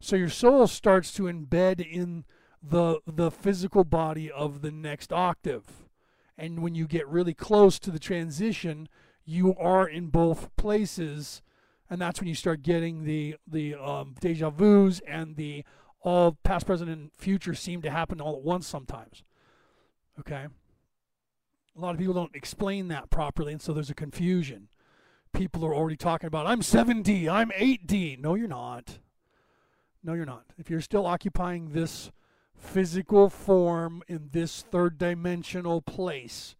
So 0.00 0.16
your 0.16 0.30
soul 0.30 0.66
starts 0.66 1.12
to 1.14 1.24
embed 1.24 1.80
in 1.80 2.24
the 2.62 3.00
the 3.06 3.30
physical 3.30 3.84
body 3.84 4.30
of 4.30 4.62
the 4.62 4.70
next 4.70 5.12
octave. 5.12 5.88
And 6.38 6.62
when 6.62 6.74
you 6.74 6.86
get 6.86 7.06
really 7.06 7.34
close 7.34 7.78
to 7.80 7.90
the 7.90 7.98
transition, 7.98 8.88
you 9.24 9.54
are 9.56 9.86
in 9.86 10.06
both 10.08 10.54
places, 10.56 11.42
and 11.90 12.00
that's 12.00 12.20
when 12.20 12.28
you 12.28 12.34
start 12.34 12.62
getting 12.62 13.04
the 13.04 13.36
the 13.46 13.74
um, 13.74 14.14
deja 14.20 14.50
vu's 14.50 15.00
and 15.00 15.36
the 15.36 15.64
all 16.02 16.36
past, 16.42 16.66
present, 16.66 16.90
and 16.90 17.10
future 17.16 17.54
seem 17.54 17.82
to 17.82 17.90
happen 17.90 18.20
all 18.20 18.36
at 18.36 18.42
once 18.42 18.66
sometimes. 18.66 19.22
Okay. 20.20 20.46
A 21.74 21.80
lot 21.80 21.94
of 21.94 21.98
people 21.98 22.14
don't 22.14 22.34
explain 22.34 22.88
that 22.88 23.08
properly, 23.08 23.52
and 23.52 23.62
so 23.62 23.72
there's 23.72 23.90
a 23.90 23.94
confusion 23.94 24.68
people 25.32 25.64
are 25.64 25.74
already 25.74 25.96
talking 25.96 26.26
about, 26.26 26.46
I'm 26.46 26.60
7D, 26.60 27.28
I'm 27.28 27.50
8D. 27.50 28.18
No, 28.18 28.34
you're 28.34 28.48
not. 28.48 28.98
No, 30.04 30.14
you're 30.14 30.26
not. 30.26 30.44
If 30.58 30.70
you're 30.70 30.80
still 30.80 31.06
occupying 31.06 31.70
this 31.70 32.10
physical 32.54 33.28
form 33.28 34.02
in 34.08 34.28
this 34.32 34.62
third 34.62 34.98
dimensional 34.98 35.80
place, 35.80 36.56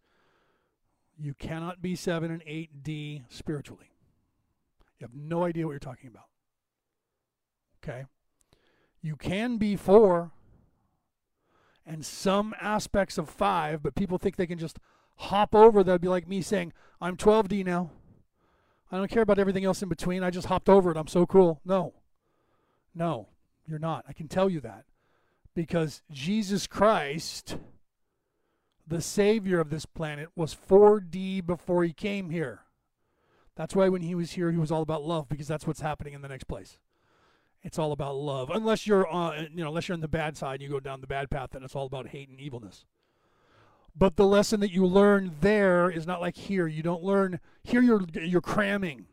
you 1.17 1.33
cannot 1.33 1.81
be 1.81 1.95
7 1.95 2.31
and 2.31 2.43
8D 2.43 3.23
spiritually. 3.29 3.91
You 4.99 5.07
have 5.07 5.15
no 5.15 5.43
idea 5.43 5.65
what 5.65 5.71
you're 5.71 5.79
talking 5.79 6.09
about. 6.09 6.27
Okay? 7.83 8.05
You 9.03 9.15
can 9.17 9.57
be 9.57 9.75
4 9.75 10.31
and 11.85 12.05
some 12.05 12.55
aspects 12.59 13.17
of 13.17 13.29
5, 13.29 13.83
but 13.83 13.93
people 13.93 14.17
think 14.17 14.37
they 14.37 14.47
can 14.47 14.57
just 14.57 14.79
hop 15.17 15.53
over. 15.53 15.83
That'd 15.83 16.01
be 16.01 16.07
like 16.07 16.27
me 16.27 16.41
saying, 16.41 16.71
I'm 17.01 17.17
12D 17.17 17.65
now. 17.65 17.91
I 18.89 18.97
don't 18.97 19.11
care 19.11 19.23
about 19.23 19.39
everything 19.39 19.65
else 19.65 19.83
in 19.83 19.89
between. 19.89 20.23
I 20.23 20.29
just 20.29 20.47
hopped 20.47 20.69
over 20.69 20.89
it. 20.89 20.97
I'm 20.97 21.07
so 21.07 21.25
cool. 21.25 21.59
No. 21.65 21.93
No, 22.95 23.27
you're 23.67 23.79
not. 23.79 24.05
I 24.07 24.13
can 24.13 24.27
tell 24.27 24.49
you 24.49 24.61
that. 24.61 24.85
Because 25.55 26.01
Jesus 26.09 26.65
Christ, 26.65 27.57
the 28.87 29.01
Savior 29.01 29.59
of 29.59 29.69
this 29.69 29.85
planet, 29.85 30.29
was 30.35 30.55
4D 30.55 31.45
before 31.45 31.83
he 31.83 31.91
came 31.91 32.29
here. 32.29 32.61
That's 33.55 33.75
why 33.75 33.89
when 33.89 34.01
he 34.01 34.15
was 34.15 34.31
here, 34.31 34.51
he 34.51 34.57
was 34.57 34.71
all 34.71 34.81
about 34.81 35.03
love, 35.03 35.27
because 35.27 35.47
that's 35.47 35.67
what's 35.67 35.81
happening 35.81 36.13
in 36.13 36.21
the 36.21 36.27
next 36.27 36.45
place. 36.45 36.77
It's 37.63 37.79
all 37.79 37.93
about 37.93 38.15
love. 38.15 38.49
Unless 38.49 38.85
you're, 38.85 39.11
uh, 39.11 39.43
you 39.43 39.63
know, 39.63 39.69
unless 39.69 39.87
you're 39.87 39.95
on 39.95 40.01
the 40.01 40.07
bad 40.07 40.35
side, 40.35 40.61
you 40.61 40.69
go 40.69 40.79
down 40.79 41.01
the 41.01 41.07
bad 41.07 41.29
path, 41.29 41.51
then 41.51 41.63
it's 41.63 41.75
all 41.75 41.85
about 41.85 42.09
hate 42.09 42.29
and 42.29 42.39
evilness. 42.39 42.85
But 43.95 44.15
the 44.17 44.25
lesson 44.25 44.59
that 44.59 44.71
you 44.71 44.85
learn 44.85 45.35
there 45.39 45.89
is 45.89 46.05
not 46.05 46.19
like 46.19 46.35
here. 46.35 46.67
You 46.67 46.83
don't 46.83 47.03
learn 47.03 47.39
here. 47.63 47.81
You're 47.81 48.01
you're 48.15 48.41
cramming, 48.41 49.05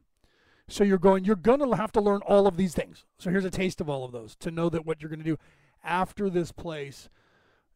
so 0.68 0.85
you're 0.85 0.98
going. 0.98 1.24
You're 1.24 1.36
gonna 1.36 1.77
have 1.77 1.93
to 1.93 2.01
learn 2.01 2.22
all 2.22 2.47
of 2.47 2.56
these 2.56 2.74
things. 2.74 3.05
So 3.18 3.31
here's 3.31 3.44
a 3.44 3.51
taste 3.51 3.81
of 3.81 3.90
all 3.90 4.05
of 4.05 4.12
those 4.12 4.35
to 4.36 4.51
know 4.51 4.68
that 4.70 4.86
what 4.86 5.01
you're 5.01 5.10
gonna 5.10 5.22
do 5.22 5.39
after 5.85 6.28
this 6.28 6.51
place, 6.52 7.09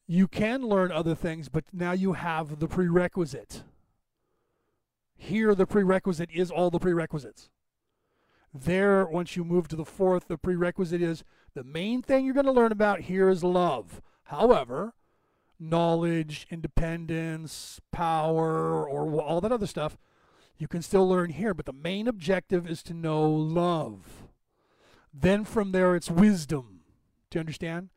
You 0.06 0.28
can 0.28 0.62
learn 0.62 0.92
other 0.92 1.14
things, 1.14 1.48
but 1.48 1.64
now 1.72 1.92
you 1.92 2.12
have 2.12 2.58
the 2.58 2.68
prerequisite. 2.68 3.62
Here, 5.16 5.54
the 5.54 5.66
prerequisite 5.66 6.30
is 6.30 6.50
all 6.50 6.70
the 6.70 6.78
prerequisites. 6.78 7.48
There, 8.56 9.04
once 9.04 9.34
you 9.34 9.44
move 9.44 9.66
to 9.68 9.76
the 9.76 9.84
fourth, 9.84 10.28
the 10.28 10.38
prerequisite 10.38 11.02
is 11.02 11.24
the 11.54 11.64
main 11.64 12.02
thing 12.02 12.24
you're 12.24 12.34
going 12.34 12.46
to 12.46 12.52
learn 12.52 12.70
about 12.70 13.00
here 13.00 13.28
is 13.28 13.42
love. 13.42 14.00
However, 14.24 14.94
knowledge, 15.58 16.46
independence, 16.50 17.80
power, 17.90 18.88
or 18.88 19.20
all 19.20 19.40
that 19.40 19.50
other 19.50 19.66
stuff, 19.66 19.98
you 20.56 20.68
can 20.68 20.82
still 20.82 21.08
learn 21.08 21.30
here. 21.30 21.52
But 21.52 21.66
the 21.66 21.72
main 21.72 22.06
objective 22.06 22.70
is 22.70 22.84
to 22.84 22.94
know 22.94 23.28
love. 23.28 24.28
Then 25.12 25.44
from 25.44 25.72
there, 25.72 25.96
it's 25.96 26.10
wisdom. 26.10 26.82
Do 27.30 27.38
you 27.38 27.40
understand? 27.40 27.88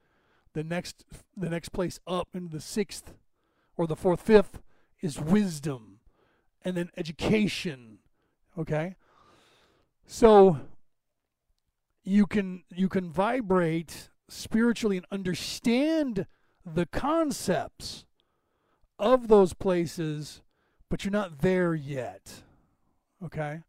The 0.54 0.64
next, 0.64 1.04
the 1.36 1.50
next 1.50 1.70
place 1.70 2.00
up 2.08 2.30
into 2.34 2.50
the 2.50 2.62
sixth 2.62 3.14
or 3.76 3.86
the 3.86 3.96
fourth, 3.96 4.22
fifth 4.22 4.60
is 5.02 5.20
wisdom, 5.20 6.00
and 6.66 6.76
then 6.76 6.90
education. 6.98 8.00
Okay, 8.58 8.96
so 10.08 10.60
you 12.04 12.26
can 12.26 12.64
you 12.74 12.88
can 12.88 13.12
vibrate 13.12 14.10
spiritually 14.30 14.98
and 14.98 15.06
understand 15.12 16.26
the 16.66 16.86
concepts 16.86 18.06
of 18.98 19.28
those 19.28 19.54
places, 19.54 20.42
but 20.90 21.04
you're 21.04 21.12
not 21.12 21.40
there 21.40 21.76
yet. 21.76 22.44
Okay? 23.24 23.62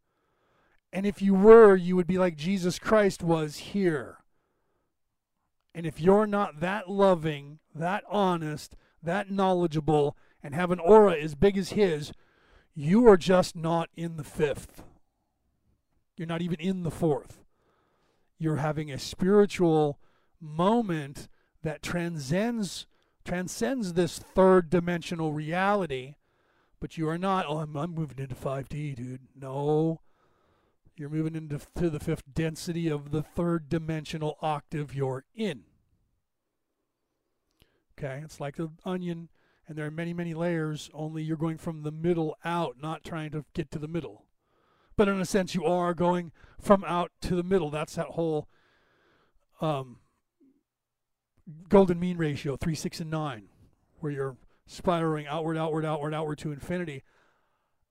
And 0.93 1.05
if 1.05 1.21
you 1.21 1.35
were, 1.35 1.77
you 1.77 1.97
would 1.97 2.07
be 2.07 2.19
like 2.19 2.37
Jesus 2.37 2.79
Christ 2.79 3.23
was 3.23 3.57
here. 3.57 4.19
And 5.75 5.85
if 5.85 6.01
you're 6.01 6.27
not 6.27 6.61
that 6.61 6.89
loving, 6.89 7.59
that 7.75 8.05
honest, 8.09 8.75
that 9.03 9.31
knowledgeable, 9.31 10.17
and 10.43 10.55
have 10.55 10.71
an 10.71 10.79
aura 10.79 11.17
as 11.17 11.35
big 11.35 11.59
as 11.59 11.71
his, 11.71 12.13
you 12.75 13.07
are 13.09 13.17
just 13.17 13.55
not 13.55 13.91
in 13.97 14.17
the 14.17 14.25
fifth. 14.25 14.83
You're 16.19 16.27
not 16.27 16.43
even 16.43 16.59
in 16.59 16.83
the 16.83 16.91
fourth. 16.91 17.45
You're 18.39 18.57
having 18.57 18.91
a 18.91 18.99
spiritual 18.99 20.01
moment 20.41 21.29
that 21.63 21.83
transcends 21.83 22.87
transcends 23.25 23.93
this 23.93 24.19
third 24.19 24.71
dimensional 24.71 25.33
reality. 25.33 26.15
But 26.81 26.97
you 26.97 27.09
are 27.09 27.19
not 27.19 27.47
oh 27.49 27.59
I'm, 27.59 27.77
I'm 27.77 27.95
moving 27.95 28.19
into 28.19 28.35
5d 28.35 28.97
dude. 28.97 29.21
No. 29.35 30.01
You're 30.97 31.09
moving 31.09 31.37
into 31.37 31.61
to 31.77 31.89
the 31.91 32.01
fifth 32.01 32.25
density 32.35 32.89
of 32.89 33.13
the 33.13 33.23
third 33.23 33.69
dimensional 33.69 34.37
octave 34.43 34.95
you're 34.95 35.25
in. 35.37 35.63
Okay? 37.97 38.21
It's 38.25 38.41
like 38.41 38.57
the 38.57 38.71
onion 38.85 39.29
and 39.69 39.77
there 39.77 39.87
are 39.87 39.91
many 39.91 40.13
many 40.13 40.35
layers 40.35 40.91
only 40.95 41.23
you're 41.23 41.37
going 41.37 41.59
from 41.59 41.83
the 41.83 41.93
middle 41.93 42.37
out 42.45 42.77
not 42.81 43.05
trying 43.05 43.31
to 43.31 43.45
get 43.55 43.71
to 43.71 43.79
the 43.79 43.89
middle 43.89 44.25
but 44.99 45.09
in 45.09 45.19
a 45.19 45.25
sense 45.25 45.55
you 45.55 45.65
are 45.65 45.95
going 45.95 46.31
from 46.61 46.85
out 46.85 47.11
to 47.23 47.35
the 47.35 47.43
middle 47.43 47.71
that's 47.71 47.95
that 47.95 48.09
whole 48.09 48.49
um, 49.61 49.97
golden 51.69 51.99
mean 51.99 52.17
ratio, 52.17 52.57
3, 52.57 52.75
6, 52.75 53.01
and 53.01 53.11
9, 53.11 53.45
where 54.01 54.13
you're 54.13 54.37
spiraling 54.67 55.27
outward, 55.27 55.57
outward, 55.57 55.85
outward, 55.85 56.15
outward 56.15 56.39
to 56.39 56.53
infinity. 56.53 57.03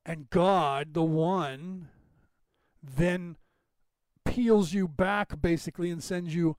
And 0.05 0.29
God, 0.29 0.93
the 0.93 1.03
one, 1.03 1.89
then 2.81 3.35
peels 4.25 4.73
you 4.73 4.87
back 4.87 5.41
basically 5.41 5.89
and 5.89 6.03
sends 6.03 6.33
you 6.33 6.55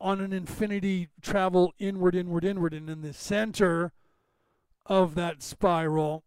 on 0.00 0.20
an 0.20 0.32
infinity 0.32 1.08
travel 1.20 1.72
inward, 1.78 2.14
inward, 2.14 2.44
inward. 2.44 2.74
And 2.74 2.90
in 2.90 3.02
the 3.02 3.12
center 3.12 3.92
of 4.86 5.14
that 5.14 5.42
spiral 5.42 6.24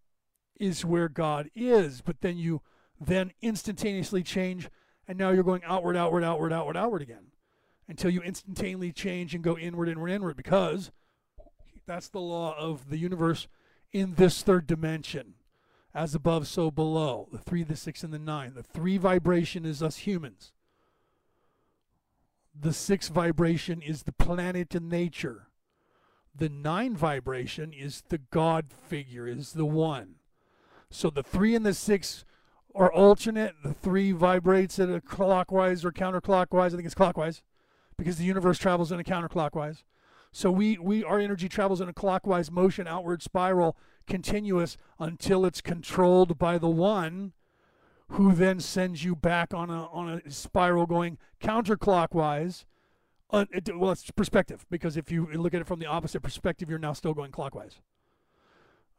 is 0.57 0.85
where 0.85 1.09
God 1.09 1.49
is. 1.55 2.01
But 2.01 2.21
then 2.21 2.37
you 2.37 2.61
then 2.99 3.31
instantaneously 3.41 4.23
change, 4.23 4.69
and 5.07 5.17
now 5.17 5.31
you're 5.31 5.43
going 5.43 5.63
outward, 5.65 5.97
outward, 5.97 6.23
outward, 6.23 6.53
outward, 6.53 6.77
outward 6.77 7.01
again 7.01 7.27
until 7.87 8.09
you 8.09 8.21
instantaneously 8.21 8.91
change 8.91 9.35
and 9.35 9.43
go 9.43 9.57
inward, 9.57 9.89
inward, 9.89 10.09
inward, 10.09 10.35
because 10.35 10.91
that's 11.85 12.07
the 12.09 12.19
law 12.19 12.55
of 12.57 12.89
the 12.89 12.97
universe 12.97 13.47
in 13.91 14.15
this 14.15 14.41
third 14.41 14.67
dimension. 14.67 15.35
As 15.93 16.13
above, 16.13 16.47
so 16.47 16.71
below. 16.71 17.29
The 17.31 17.37
three, 17.37 17.63
the 17.63 17.77
six, 17.77 18.03
and 18.03 18.11
the 18.11 18.19
nine. 18.19 18.53
The 18.53 18.63
three 18.63 18.97
vibration 18.97 19.65
is 19.65 19.81
us 19.81 19.97
humans. 19.97 20.51
The 22.59 22.73
six 22.73 23.07
vibration 23.07 23.81
is 23.81 24.03
the 24.03 24.11
planet 24.11 24.75
and 24.75 24.89
nature. 24.89 25.47
The 26.35 26.49
nine 26.49 26.97
vibration 26.97 27.71
is 27.71 28.03
the 28.09 28.17
God 28.17 28.73
figure, 28.87 29.25
is 29.25 29.53
the 29.53 29.65
one. 29.65 30.15
So 30.89 31.09
the 31.09 31.23
three 31.23 31.55
and 31.55 31.65
the 31.65 31.73
six 31.73 32.25
are 32.75 32.91
alternate. 32.91 33.55
The 33.63 33.73
three 33.73 34.11
vibrates 34.11 34.77
at 34.79 34.89
a 34.89 35.01
clockwise 35.01 35.85
or 35.85 35.91
counterclockwise. 35.91 36.67
I 36.67 36.69
think 36.69 36.85
it's 36.85 36.93
clockwise 36.93 37.41
because 37.97 38.17
the 38.17 38.25
universe 38.25 38.59
travels 38.59 38.91
in 38.91 38.99
a 38.99 39.03
counterclockwise. 39.03 39.83
So 40.31 40.51
we, 40.51 40.77
we 40.77 41.03
our 41.03 41.17
energy 41.17 41.47
travels 41.47 41.79
in 41.79 41.87
a 41.87 41.93
clockwise 41.93 42.51
motion, 42.51 42.87
outward 42.87 43.23
spiral, 43.23 43.77
continuous 44.05 44.77
until 44.99 45.45
it's 45.45 45.61
controlled 45.61 46.37
by 46.37 46.57
the 46.57 46.69
one 46.69 47.31
who 48.09 48.33
then 48.33 48.59
sends 48.59 49.03
you 49.03 49.15
back 49.15 49.53
on 49.53 49.69
a 49.69 49.85
on 49.87 50.21
a 50.25 50.29
spiral 50.29 50.85
going 50.85 51.17
counterclockwise. 51.41 52.65
Uh, 53.31 53.45
it, 53.51 53.75
well, 53.77 53.91
it's 53.91 54.11
perspective 54.11 54.65
because 54.69 54.97
if 54.97 55.09
you 55.09 55.27
look 55.33 55.53
at 55.53 55.61
it 55.61 55.67
from 55.67 55.79
the 55.79 55.85
opposite 55.85 56.21
perspective, 56.21 56.69
you're 56.69 56.77
now 56.77 56.93
still 56.93 57.13
going 57.13 57.31
clockwise. 57.31 57.79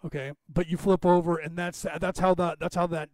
Okay, 0.05 0.33
but 0.49 0.69
you 0.69 0.77
flip 0.77 1.07
over, 1.07 1.37
and 1.37 1.57
that's 1.57 1.87
that's 2.01 2.19
how 2.19 2.35
that 2.35 2.59
that's 2.59 2.75
how 2.75 2.87
that 2.89 3.11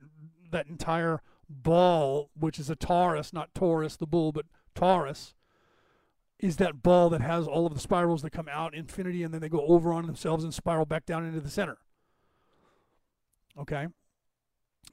that 0.53 0.69
entire 0.69 1.21
ball, 1.49 2.31
which 2.39 2.59
is 2.59 2.71
a 2.71 2.77
torus, 2.77 3.33
not 3.33 3.55
Taurus 3.55 3.97
the 3.97 4.07
bull, 4.07 4.33
but 4.33 4.47
torus, 4.75 5.35
is 6.39 6.57
that 6.57 6.83
ball 6.83 7.09
that 7.11 7.21
has 7.21 7.47
all 7.47 7.67
of 7.67 7.75
the 7.75 7.81
spirals 7.81 8.23
that 8.23 8.31
come 8.31 8.49
out 8.51 8.75
infinity 8.75 9.23
and 9.23 9.33
then 9.33 9.41
they 9.41 9.49
go 9.49 9.65
over 9.67 9.93
on 9.93 10.07
themselves 10.07 10.43
and 10.43 10.53
spiral 10.53 10.85
back 10.85 11.07
down 11.07 11.25
into 11.25 11.41
the 11.41 11.51
center. 11.51 11.79
Okay? 13.59 13.87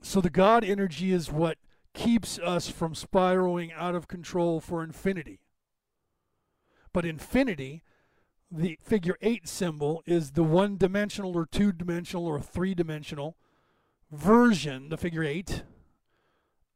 So 0.02 0.22
the 0.22 0.30
God 0.30 0.64
energy 0.64 1.12
is 1.12 1.32
what 1.32 1.58
keeps 1.94 2.38
us 2.40 2.70
from 2.70 2.94
spiraling 2.94 3.72
out 3.74 3.96
of 3.96 4.08
control 4.08 4.62
for 4.62 4.84
infinity. 4.84 5.40
But 6.94 7.06
infinity, 7.06 7.82
the 8.52 8.78
figure 8.84 9.18
8 9.22 9.48
symbol, 9.48 10.04
is 10.06 10.32
the 10.32 10.44
one 10.44 10.78
dimensional 10.78 11.36
or 11.36 11.46
two 11.46 11.72
dimensional 11.72 12.28
or 12.28 12.40
three 12.40 12.76
dimensional 12.76 13.36
version, 14.12 14.90
the 14.90 14.98
figure 14.98 15.24
8, 15.24 15.64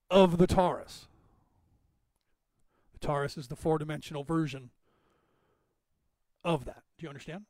of 0.10 0.38
the 0.38 0.48
torus. 0.48 1.06
The 2.94 3.08
torus 3.08 3.38
is 3.38 3.48
the 3.48 3.56
four 3.56 3.78
dimensional 3.78 4.24
version 4.24 4.70
of 6.44 6.66
that. 6.66 6.84
Do 6.98 7.04
you 7.04 7.10
understand? 7.10 7.46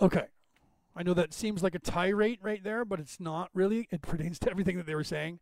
Okay. 0.00 0.26
I 0.94 1.02
know 1.02 1.14
that 1.14 1.32
seems 1.32 1.62
like 1.62 1.74
a 1.74 1.80
tirade 1.80 2.40
right 2.42 2.62
there, 2.62 2.84
but 2.84 3.00
it's 3.00 3.20
not 3.20 3.50
really. 3.54 3.88
It 3.90 4.02
pertains 4.02 4.38
to 4.40 4.50
everything 4.50 4.76
that 4.76 4.86
they 4.86 4.94
were 4.94 5.04
saying 5.04 5.40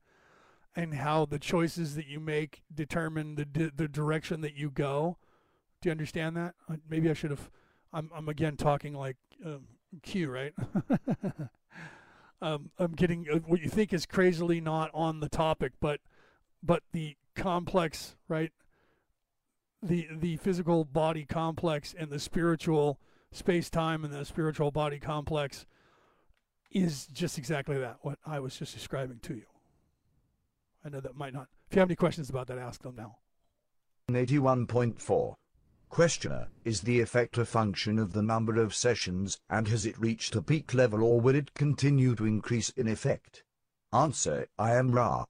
and 0.74 0.94
how 0.94 1.24
the 1.24 1.38
choices 1.38 1.94
that 1.94 2.06
you 2.06 2.20
make 2.20 2.62
determine 2.72 3.34
the 3.36 3.72
the 3.74 3.88
direction 3.88 4.42
that 4.42 4.54
you 4.54 4.70
go. 4.70 5.16
Do 5.80 5.88
you 5.88 5.90
understand 5.90 6.36
that? 6.36 6.54
Uh, 6.68 6.76
maybe 6.88 7.08
I 7.08 7.14
should 7.14 7.30
have. 7.30 7.50
I'm 7.92 8.10
I'm 8.14 8.28
again 8.28 8.56
talking 8.56 8.94
like 8.94 9.16
um, 9.44 9.66
Q, 10.02 10.30
right? 10.30 10.54
um, 12.42 12.70
I'm 12.78 12.92
getting 12.92 13.26
uh, 13.32 13.38
what 13.38 13.60
you 13.60 13.68
think 13.68 13.92
is 13.92 14.06
crazily 14.06 14.60
not 14.60 14.90
on 14.94 15.20
the 15.20 15.28
topic, 15.28 15.72
but 15.80 16.00
but 16.62 16.82
the 16.92 17.16
complex, 17.34 18.16
right? 18.28 18.52
The 19.82 20.08
the 20.10 20.36
physical 20.36 20.84
body 20.84 21.24
complex 21.24 21.94
and 21.96 22.10
the 22.10 22.18
spiritual 22.18 22.98
space 23.32 23.70
time 23.70 24.04
and 24.04 24.12
the 24.12 24.24
spiritual 24.24 24.70
body 24.70 24.98
complex 24.98 25.66
is 26.70 27.06
just 27.06 27.38
exactly 27.38 27.78
that. 27.78 27.98
What 28.02 28.18
I 28.26 28.40
was 28.40 28.56
just 28.56 28.74
describing 28.74 29.18
to 29.20 29.34
you. 29.34 29.46
I 30.84 30.88
know 30.88 31.00
that 31.00 31.16
might 31.16 31.32
not. 31.32 31.48
If 31.68 31.76
you 31.76 31.80
have 31.80 31.88
any 31.88 31.96
questions 31.96 32.30
about 32.30 32.46
that, 32.48 32.58
ask 32.58 32.82
them 32.82 32.94
now. 32.96 33.16
81.4 34.10 35.34
Questioner, 35.96 36.48
is 36.62 36.82
the 36.82 37.00
effect 37.00 37.38
a 37.38 37.46
function 37.46 37.98
of 37.98 38.12
the 38.12 38.20
number 38.20 38.60
of 38.60 38.74
sessions 38.74 39.40
and 39.48 39.66
has 39.68 39.86
it 39.86 39.98
reached 39.98 40.36
a 40.36 40.42
peak 40.42 40.74
level 40.74 41.02
or 41.02 41.22
will 41.22 41.34
it 41.34 41.54
continue 41.54 42.14
to 42.16 42.26
increase 42.26 42.68
in 42.76 42.86
effect? 42.86 43.42
Answer, 43.94 44.46
I 44.58 44.74
am 44.74 44.90
Ra. 44.90 45.24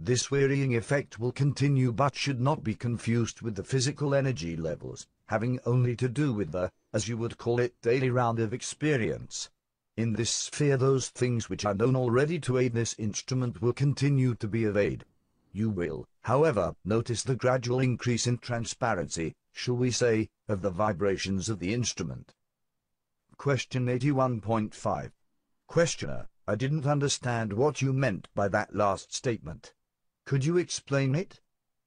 This 0.00 0.26
varying 0.26 0.74
effect 0.74 1.20
will 1.20 1.30
continue 1.30 1.92
but 1.92 2.16
should 2.16 2.40
not 2.40 2.64
be 2.64 2.74
confused 2.74 3.42
with 3.42 3.54
the 3.54 3.62
physical 3.62 4.12
energy 4.12 4.56
levels, 4.56 5.06
having 5.26 5.60
only 5.64 5.94
to 5.94 6.08
do 6.08 6.32
with 6.32 6.50
the, 6.50 6.72
as 6.92 7.06
you 7.06 7.16
would 7.16 7.38
call 7.38 7.60
it, 7.60 7.80
daily 7.80 8.10
round 8.10 8.40
of 8.40 8.52
experience. 8.52 9.50
In 9.96 10.14
this 10.14 10.32
sphere 10.32 10.76
those 10.76 11.10
things 11.10 11.48
which 11.48 11.64
are 11.64 11.74
known 11.74 11.94
already 11.94 12.40
to 12.40 12.58
aid 12.58 12.72
this 12.72 12.96
instrument 12.98 13.62
will 13.62 13.72
continue 13.72 14.34
to 14.34 14.48
be 14.48 14.64
of 14.64 14.76
aid. 14.76 15.04
You 15.52 15.70
will, 15.70 16.08
however, 16.22 16.74
notice 16.84 17.22
the 17.22 17.36
gradual 17.36 17.78
increase 17.78 18.26
in 18.26 18.38
transparency, 18.38 19.36
shall 19.58 19.74
we 19.74 19.90
say, 19.90 20.30
of 20.46 20.62
the 20.62 20.70
vibrations 20.70 21.48
of 21.48 21.58
the 21.58 21.74
instrument. 21.74 22.32
Question 23.36 23.86
81.5. 23.86 25.10
Questioner, 25.66 26.28
I 26.46 26.54
didn't 26.54 26.86
understand 26.86 27.52
what 27.52 27.82
you 27.82 27.92
meant 27.92 28.28
by 28.36 28.46
that 28.46 28.72
last 28.72 29.12
statement. 29.12 29.74
Could 30.24 30.44
you 30.44 30.58
explain 30.58 31.16
it? 31.16 31.40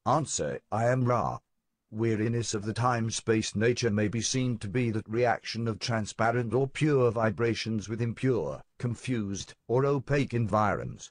Answer, 0.05 0.59
I 0.69 0.87
am 0.87 1.05
Ra. 1.05 1.39
Weariness 1.91 2.53
of 2.53 2.65
the 2.65 2.73
time-space 2.73 3.55
nature 3.55 3.89
may 3.89 4.09
be 4.09 4.21
seen 4.21 4.57
to 4.57 4.67
be 4.67 4.91
that 4.91 5.07
reaction 5.07 5.65
of 5.65 5.79
transparent 5.79 6.53
or 6.53 6.67
pure 6.67 7.09
vibrations 7.09 7.87
with 7.87 8.01
impure, 8.01 8.63
confused, 8.79 9.55
or 9.69 9.85
opaque 9.85 10.33
environs. 10.33 11.09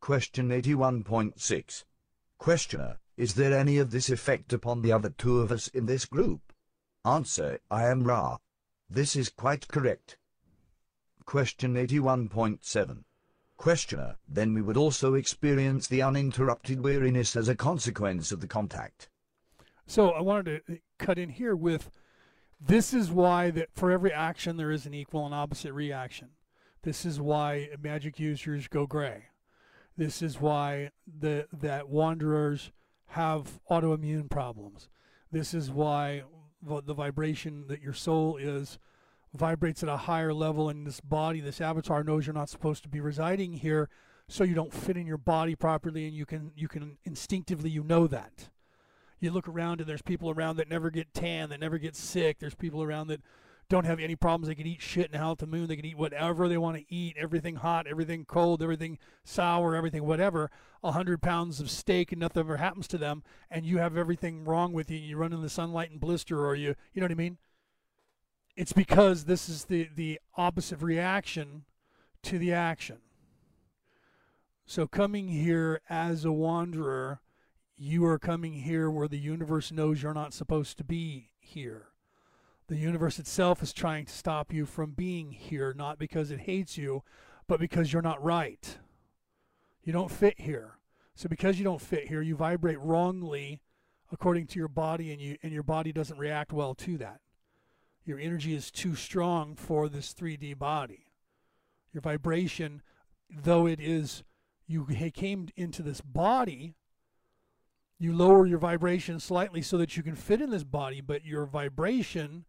Question 0.00 0.50
81.6. 0.50 1.84
Questioner, 2.36 2.98
is 3.16 3.34
there 3.34 3.56
any 3.56 3.78
of 3.78 3.90
this 3.90 4.10
effect 4.10 4.52
upon 4.52 4.82
the 4.82 4.92
other 4.92 5.10
two 5.10 5.40
of 5.40 5.50
us 5.50 5.68
in 5.68 5.86
this 5.86 6.04
group? 6.04 6.52
Answer, 7.04 7.60
I 7.70 7.86
am 7.86 8.04
Ra. 8.04 8.38
This 8.90 9.16
is 9.16 9.30
quite 9.30 9.68
correct. 9.68 10.18
Question 11.24 11.74
81.7. 11.74 13.04
Questioner, 13.56 14.16
then 14.28 14.52
we 14.52 14.60
would 14.60 14.76
also 14.76 15.14
experience 15.14 15.88
the 15.88 16.02
uninterrupted 16.02 16.82
weariness 16.82 17.34
as 17.36 17.48
a 17.48 17.56
consequence 17.56 18.32
of 18.32 18.40
the 18.40 18.46
contact. 18.46 19.08
So 19.86 20.10
I 20.10 20.20
wanted 20.20 20.66
to 20.66 20.78
cut 20.98 21.18
in 21.18 21.30
here 21.30 21.56
with 21.56 21.90
this 22.60 22.92
is 22.92 23.10
why 23.10 23.50
that 23.50 23.68
for 23.72 23.90
every 23.90 24.12
action 24.12 24.56
there 24.56 24.70
is 24.70 24.84
an 24.84 24.94
equal 24.94 25.24
and 25.24 25.34
opposite 25.34 25.72
reaction. 25.72 26.30
This 26.82 27.04
is 27.04 27.20
why 27.20 27.70
magic 27.82 28.20
users 28.20 28.68
go 28.68 28.86
gray. 28.86 29.24
This 29.96 30.22
is 30.22 30.40
why 30.40 30.90
the 31.06 31.46
that 31.52 31.88
wanderers 31.88 32.70
have 33.08 33.60
autoimmune 33.70 34.30
problems. 34.30 34.88
This 35.30 35.54
is 35.54 35.70
why 35.70 36.22
the 36.62 36.94
vibration 36.94 37.66
that 37.68 37.82
your 37.82 37.92
soul 37.92 38.36
is 38.36 38.78
vibrates 39.34 39.82
at 39.82 39.88
a 39.88 39.96
higher 39.96 40.32
level 40.32 40.68
and 40.68 40.86
this 40.86 41.00
body. 41.00 41.40
This 41.40 41.60
avatar 41.60 42.02
knows 42.02 42.26
you're 42.26 42.34
not 42.34 42.48
supposed 42.48 42.82
to 42.84 42.88
be 42.88 43.00
residing 43.00 43.54
here 43.54 43.88
so 44.28 44.44
you 44.44 44.54
don't 44.54 44.72
fit 44.72 44.96
in 44.96 45.06
your 45.06 45.18
body 45.18 45.54
properly 45.54 46.06
and 46.06 46.14
you 46.14 46.26
can 46.26 46.50
you 46.56 46.68
can 46.68 46.98
instinctively 47.04 47.70
you 47.70 47.84
know 47.84 48.06
that. 48.06 48.48
You 49.20 49.30
look 49.30 49.48
around 49.48 49.80
and 49.80 49.88
there's 49.88 50.02
people 50.02 50.30
around 50.30 50.56
that 50.56 50.68
never 50.68 50.90
get 50.90 51.14
tan 51.14 51.48
that 51.50 51.60
never 51.60 51.78
get 51.78 51.96
sick. 51.96 52.38
There's 52.38 52.54
people 52.54 52.82
around 52.82 53.08
that 53.08 53.20
don't 53.68 53.84
have 53.84 53.98
any 53.98 54.14
problems. 54.14 54.48
They 54.48 54.54
can 54.54 54.66
eat 54.66 54.80
shit 54.80 55.10
and 55.12 55.20
out 55.20 55.38
the 55.38 55.46
moon. 55.46 55.66
They 55.66 55.76
can 55.76 55.84
eat 55.84 55.98
whatever 55.98 56.48
they 56.48 56.58
want 56.58 56.76
to 56.76 56.84
eat. 56.94 57.16
Everything 57.18 57.56
hot 57.56 57.86
everything 57.86 58.24
cold 58.24 58.62
everything 58.62 58.98
sour 59.24 59.74
everything 59.74 60.04
whatever. 60.04 60.50
A 60.84 60.92
hundred 60.92 61.22
pounds 61.22 61.60
of 61.60 61.70
steak 61.70 62.12
and 62.12 62.20
nothing 62.20 62.40
ever 62.40 62.58
happens 62.58 62.86
to 62.88 62.98
them 62.98 63.22
and 63.50 63.66
you 63.66 63.78
have 63.78 63.96
everything 63.96 64.44
wrong 64.44 64.72
with 64.72 64.90
you 64.90 64.98
you 64.98 65.16
run 65.16 65.32
in 65.32 65.42
the 65.42 65.48
sunlight 65.48 65.90
and 65.90 66.00
blister 66.00 66.46
or 66.46 66.54
you 66.54 66.74
you 66.92 67.00
know 67.00 67.04
what 67.04 67.12
i 67.12 67.14
mean? 67.14 67.38
It's 68.56 68.72
because 68.72 69.24
this 69.24 69.48
is 69.50 69.64
the, 69.64 69.88
the 69.94 70.18
opposite 70.36 70.80
reaction 70.80 71.64
to 72.22 72.38
the 72.38 72.54
action. 72.54 72.98
So, 74.64 74.86
coming 74.86 75.28
here 75.28 75.80
as 75.88 76.24
a 76.24 76.32
wanderer, 76.32 77.20
you 77.76 78.04
are 78.06 78.18
coming 78.18 78.54
here 78.54 78.90
where 78.90 79.06
the 79.06 79.18
universe 79.18 79.70
knows 79.70 80.02
you're 80.02 80.14
not 80.14 80.32
supposed 80.32 80.78
to 80.78 80.84
be 80.84 81.30
here. 81.38 81.88
The 82.68 82.76
universe 82.76 83.18
itself 83.18 83.62
is 83.62 83.72
trying 83.72 84.06
to 84.06 84.12
stop 84.12 84.52
you 84.52 84.66
from 84.66 84.90
being 84.90 85.30
here, 85.30 85.72
not 85.72 85.98
because 85.98 86.30
it 86.30 86.40
hates 86.40 86.76
you, 86.76 87.04
but 87.46 87.60
because 87.60 87.92
you're 87.92 88.02
not 88.02 88.22
right. 88.22 88.78
You 89.84 89.92
don't 89.92 90.10
fit 90.10 90.40
here. 90.40 90.78
So, 91.14 91.28
because 91.28 91.58
you 91.58 91.64
don't 91.64 91.80
fit 91.80 92.08
here, 92.08 92.20
you 92.20 92.34
vibrate 92.34 92.80
wrongly 92.80 93.62
according 94.12 94.46
to 94.48 94.58
your 94.58 94.68
body, 94.68 95.12
and, 95.12 95.20
you, 95.20 95.36
and 95.42 95.52
your 95.52 95.62
body 95.62 95.92
doesn't 95.92 96.18
react 96.18 96.52
well 96.52 96.74
to 96.74 96.98
that. 96.98 97.20
Your 98.04 98.18
energy 98.18 98.54
is 98.54 98.70
too 98.70 98.94
strong 98.94 99.56
for 99.56 99.88
this 99.88 100.12
3D 100.12 100.58
body. 100.58 101.12
Your 101.92 102.00
vibration, 102.00 102.82
though 103.30 103.66
it 103.66 103.80
is, 103.80 104.22
you 104.66 104.84
came 105.14 105.48
into 105.56 105.82
this 105.82 106.00
body, 106.00 106.74
you 107.98 108.14
lower 108.14 108.46
your 108.46 108.58
vibration 108.58 109.18
slightly 109.18 109.62
so 109.62 109.78
that 109.78 109.96
you 109.96 110.02
can 110.02 110.14
fit 110.14 110.40
in 110.40 110.50
this 110.50 110.64
body, 110.64 111.00
but 111.00 111.24
your 111.24 111.46
vibration 111.46 112.44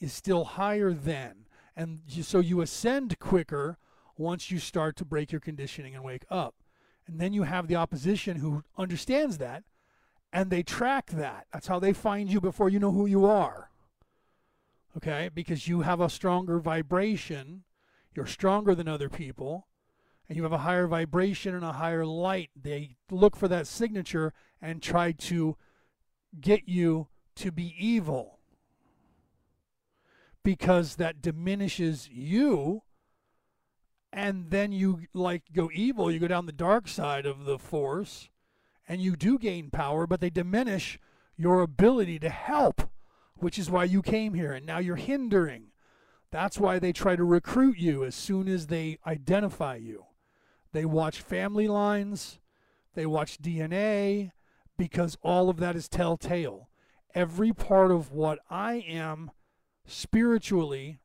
is 0.00 0.12
still 0.12 0.44
higher 0.44 0.92
than. 0.92 1.46
And 1.76 2.00
so 2.22 2.40
you 2.40 2.60
ascend 2.60 3.18
quicker 3.18 3.78
once 4.16 4.50
you 4.50 4.58
start 4.58 4.96
to 4.96 5.04
break 5.04 5.30
your 5.32 5.40
conditioning 5.40 5.94
and 5.94 6.04
wake 6.04 6.24
up. 6.30 6.54
And 7.06 7.20
then 7.20 7.32
you 7.32 7.44
have 7.44 7.68
the 7.68 7.76
opposition 7.76 8.38
who 8.38 8.64
understands 8.76 9.38
that 9.38 9.64
and 10.32 10.50
they 10.50 10.62
track 10.62 11.10
that. 11.10 11.46
That's 11.52 11.66
how 11.68 11.78
they 11.78 11.92
find 11.92 12.30
you 12.30 12.40
before 12.40 12.68
you 12.68 12.78
know 12.78 12.92
who 12.92 13.06
you 13.06 13.26
are 13.26 13.70
okay? 14.96 15.30
Because 15.32 15.68
you 15.68 15.82
have 15.82 16.00
a 16.00 16.08
stronger 16.08 16.58
vibration, 16.58 17.64
you're 18.14 18.26
stronger 18.26 18.74
than 18.74 18.88
other 18.88 19.08
people, 19.08 19.66
and 20.28 20.36
you 20.36 20.42
have 20.42 20.52
a 20.52 20.58
higher 20.58 20.86
vibration 20.86 21.54
and 21.54 21.64
a 21.64 21.72
higher 21.72 22.06
light. 22.06 22.50
They 22.60 22.96
look 23.10 23.36
for 23.36 23.48
that 23.48 23.66
signature 23.66 24.32
and 24.60 24.82
try 24.82 25.12
to 25.12 25.56
get 26.40 26.68
you 26.68 27.08
to 27.36 27.52
be 27.52 27.74
evil 27.78 28.35
because 30.46 30.96
that 30.96 31.20
diminishes 31.20 32.08
you 32.10 32.82
and 34.12 34.50
then 34.50 34.72
you 34.72 35.00
like 35.12 35.42
go 35.52 35.68
evil 35.74 36.10
you 36.10 36.18
go 36.18 36.28
down 36.28 36.46
the 36.46 36.52
dark 36.52 36.88
side 36.88 37.26
of 37.26 37.44
the 37.44 37.58
force 37.58 38.30
and 38.88 39.00
you 39.00 39.16
do 39.16 39.38
gain 39.38 39.70
power 39.70 40.06
but 40.06 40.20
they 40.20 40.30
diminish 40.30 40.98
your 41.36 41.60
ability 41.60 42.18
to 42.18 42.28
help 42.28 42.88
which 43.38 43.58
is 43.58 43.70
why 43.70 43.84
you 43.84 44.02
came 44.02 44.34
here, 44.34 44.52
and 44.52 44.66
now 44.66 44.78
you're 44.78 44.96
hindering. 44.96 45.66
That's 46.30 46.58
why 46.58 46.78
they 46.78 46.92
try 46.92 47.16
to 47.16 47.24
recruit 47.24 47.78
you 47.78 48.04
as 48.04 48.14
soon 48.14 48.48
as 48.48 48.66
they 48.66 48.98
identify 49.06 49.76
you. 49.76 50.06
They 50.72 50.84
watch 50.84 51.20
family 51.20 51.68
lines, 51.68 52.38
they 52.94 53.06
watch 53.06 53.38
DNA, 53.38 54.32
because 54.76 55.16
all 55.22 55.48
of 55.48 55.58
that 55.58 55.76
is 55.76 55.88
telltale. 55.88 56.68
Every 57.14 57.52
part 57.52 57.90
of 57.90 58.10
what 58.10 58.40
I 58.50 58.76
am 58.88 59.30
spiritually, 59.86 60.98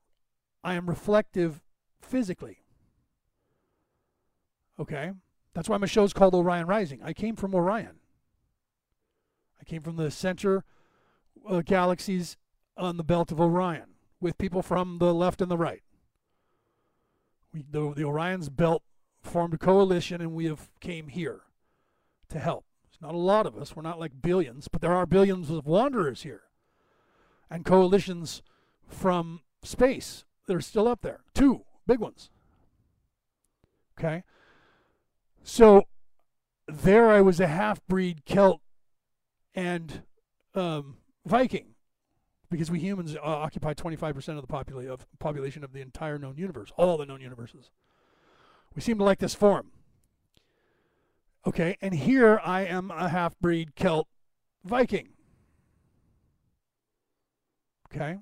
I 0.63 0.73
am 0.73 0.89
reflective 0.89 1.61
physically. 2.01 2.59
Okay? 4.79 5.11
That's 5.53 5.69
why 5.69 5.77
my 5.77 5.87
show 5.87 6.03
is 6.03 6.13
called 6.13 6.33
Orion 6.33 6.67
Rising. 6.67 7.01
I 7.03 7.13
came 7.13 7.35
from 7.35 7.53
Orion. 7.53 7.99
I 9.59 9.63
came 9.63 9.81
from 9.81 9.97
the 9.97 10.09
center 10.11 10.63
uh, 11.47 11.61
galaxies 11.61 12.37
on 12.77 12.97
the 12.97 13.03
belt 13.03 13.31
of 13.31 13.39
Orion 13.39 13.95
with 14.19 14.37
people 14.37 14.61
from 14.61 14.97
the 14.97 15.13
left 15.13 15.41
and 15.41 15.51
the 15.51 15.57
right. 15.57 15.83
We, 17.53 17.63
the, 17.69 17.93
the 17.93 18.05
Orion's 18.05 18.49
belt 18.49 18.83
formed 19.21 19.53
a 19.53 19.57
coalition 19.57 20.21
and 20.21 20.33
we 20.33 20.45
have 20.45 20.69
came 20.79 21.07
here 21.07 21.41
to 22.29 22.39
help. 22.39 22.65
It's 22.89 23.01
not 23.01 23.13
a 23.13 23.17
lot 23.17 23.45
of 23.45 23.57
us. 23.57 23.75
We're 23.75 23.81
not 23.83 23.99
like 23.99 24.21
billions, 24.21 24.67
but 24.67 24.81
there 24.81 24.93
are 24.93 25.05
billions 25.05 25.49
of 25.49 25.65
wanderers 25.65 26.23
here. 26.23 26.43
And 27.49 27.65
coalitions 27.65 28.41
from 28.91 29.41
space 29.63 30.23
that 30.47 30.55
are 30.55 30.61
still 30.61 30.87
up 30.87 31.01
there. 31.01 31.21
Two 31.33 31.63
big 31.87 31.99
ones. 31.99 32.29
Okay? 33.97 34.23
So 35.43 35.87
there 36.67 37.09
I 37.09 37.21
was 37.21 37.39
a 37.39 37.47
half 37.47 37.85
breed 37.87 38.23
Celt 38.25 38.61
and 39.53 40.03
um, 40.55 40.97
Viking, 41.25 41.75
because 42.49 42.71
we 42.71 42.79
humans 42.79 43.15
uh, 43.15 43.19
occupy 43.23 43.73
25% 43.73 44.37
of 44.37 44.41
the 44.41 44.47
popula- 44.47 44.87
of 44.87 45.05
population 45.19 45.63
of 45.63 45.73
the 45.73 45.81
entire 45.81 46.17
known 46.17 46.37
universe, 46.37 46.71
all 46.77 46.97
the 46.97 47.05
known 47.05 47.21
universes. 47.21 47.69
We 48.75 48.81
seem 48.81 48.97
to 48.99 49.03
like 49.03 49.19
this 49.19 49.35
form. 49.35 49.71
Okay, 51.45 51.75
and 51.81 51.93
here 51.93 52.39
I 52.43 52.61
am 52.61 52.91
a 52.91 53.09
half 53.09 53.37
breed 53.39 53.75
Celt 53.75 54.07
Viking. 54.63 55.09
Okay. 57.93 58.19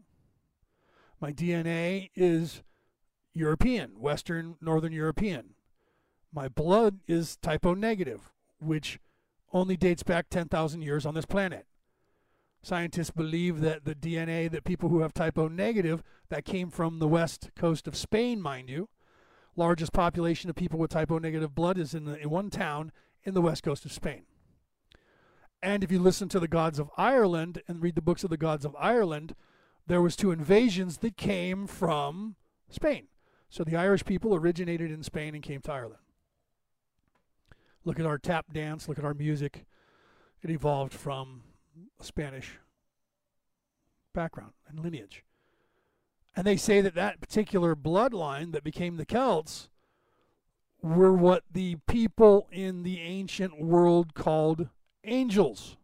My 1.21 1.33
DNA 1.33 2.09
is 2.15 2.63
European, 3.33 3.99
Western, 3.99 4.55
Northern 4.61 4.93
European. 4.93 5.55
My 6.33 6.47
blood 6.47 6.99
is 7.07 7.35
type 7.37 7.65
O 7.65 7.73
negative, 7.73 8.31
which 8.59 8.99
only 9.51 9.75
dates 9.75 10.03
back 10.03 10.29
10,000 10.29 10.81
years 10.81 11.05
on 11.05 11.13
this 11.15 11.25
planet. 11.25 11.65
Scientists 12.61 13.11
believe 13.11 13.61
that 13.61 13.85
the 13.85 13.95
DNA 13.95 14.49
that 14.51 14.63
people 14.63 14.89
who 14.89 14.99
have 14.99 15.13
type 15.13 15.37
O 15.37 15.47
negative, 15.47 16.03
that 16.29 16.45
came 16.45 16.69
from 16.69 16.99
the 16.99 17.07
west 17.07 17.49
coast 17.55 17.87
of 17.87 17.95
Spain, 17.95 18.41
mind 18.41 18.69
you, 18.69 18.89
largest 19.55 19.91
population 19.91 20.49
of 20.49 20.55
people 20.55 20.79
with 20.79 20.91
type 20.91 21.11
O 21.11 21.17
negative 21.17 21.55
blood 21.55 21.77
is 21.77 21.93
in, 21.93 22.05
the, 22.05 22.17
in 22.17 22.29
one 22.29 22.49
town 22.49 22.91
in 23.23 23.33
the 23.33 23.41
west 23.41 23.63
coast 23.63 23.85
of 23.85 23.91
Spain. 23.91 24.23
And 25.61 25.83
if 25.83 25.91
you 25.91 25.99
listen 25.99 26.29
to 26.29 26.39
the 26.39 26.47
gods 26.47 26.79
of 26.79 26.89
Ireland 26.97 27.61
and 27.67 27.81
read 27.81 27.95
the 27.95 28.01
books 28.01 28.23
of 28.23 28.29
the 28.29 28.37
gods 28.37 28.63
of 28.63 28.75
Ireland, 28.79 29.35
there 29.89 30.01
was 30.03 30.15
two 30.15 30.31
invasions 30.31 30.99
that 30.99 31.17
came 31.17 31.65
from 31.65 32.35
Spain. 32.69 33.07
So 33.49 33.63
the 33.63 33.75
Irish 33.75 34.05
people 34.05 34.35
originated 34.35 34.91
in 34.91 35.01
Spain 35.01 35.33
and 35.33 35.43
came 35.43 35.61
to 35.61 35.73
Ireland. 35.73 35.99
Look 37.83 37.99
at 37.99 38.05
our 38.05 38.19
tap 38.19 38.53
dance, 38.53 38.87
look 38.87 38.99
at 38.99 39.03
our 39.03 39.15
music. 39.15 39.65
It 40.43 40.51
evolved 40.51 40.93
from 40.93 41.41
a 41.99 42.03
Spanish 42.03 42.59
background 44.13 44.53
and 44.67 44.79
lineage. 44.79 45.23
And 46.35 46.45
they 46.45 46.57
say 46.57 46.81
that 46.81 46.93
that 46.93 47.19
particular 47.19 47.75
bloodline 47.75 48.51
that 48.51 48.63
became 48.63 48.97
the 48.97 49.05
Celts 49.05 49.69
were 50.83 51.13
what 51.13 51.43
the 51.51 51.77
people 51.87 52.47
in 52.51 52.83
the 52.83 53.01
ancient 53.01 53.59
world 53.59 54.13
called 54.13 54.69
angels. 55.03 55.77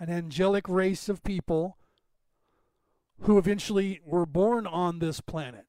An 0.00 0.08
angelic 0.08 0.66
race 0.68 1.10
of 1.10 1.22
people 1.22 1.77
who 3.22 3.38
eventually 3.38 4.00
were 4.04 4.26
born 4.26 4.66
on 4.66 4.98
this 4.98 5.20
planet, 5.20 5.66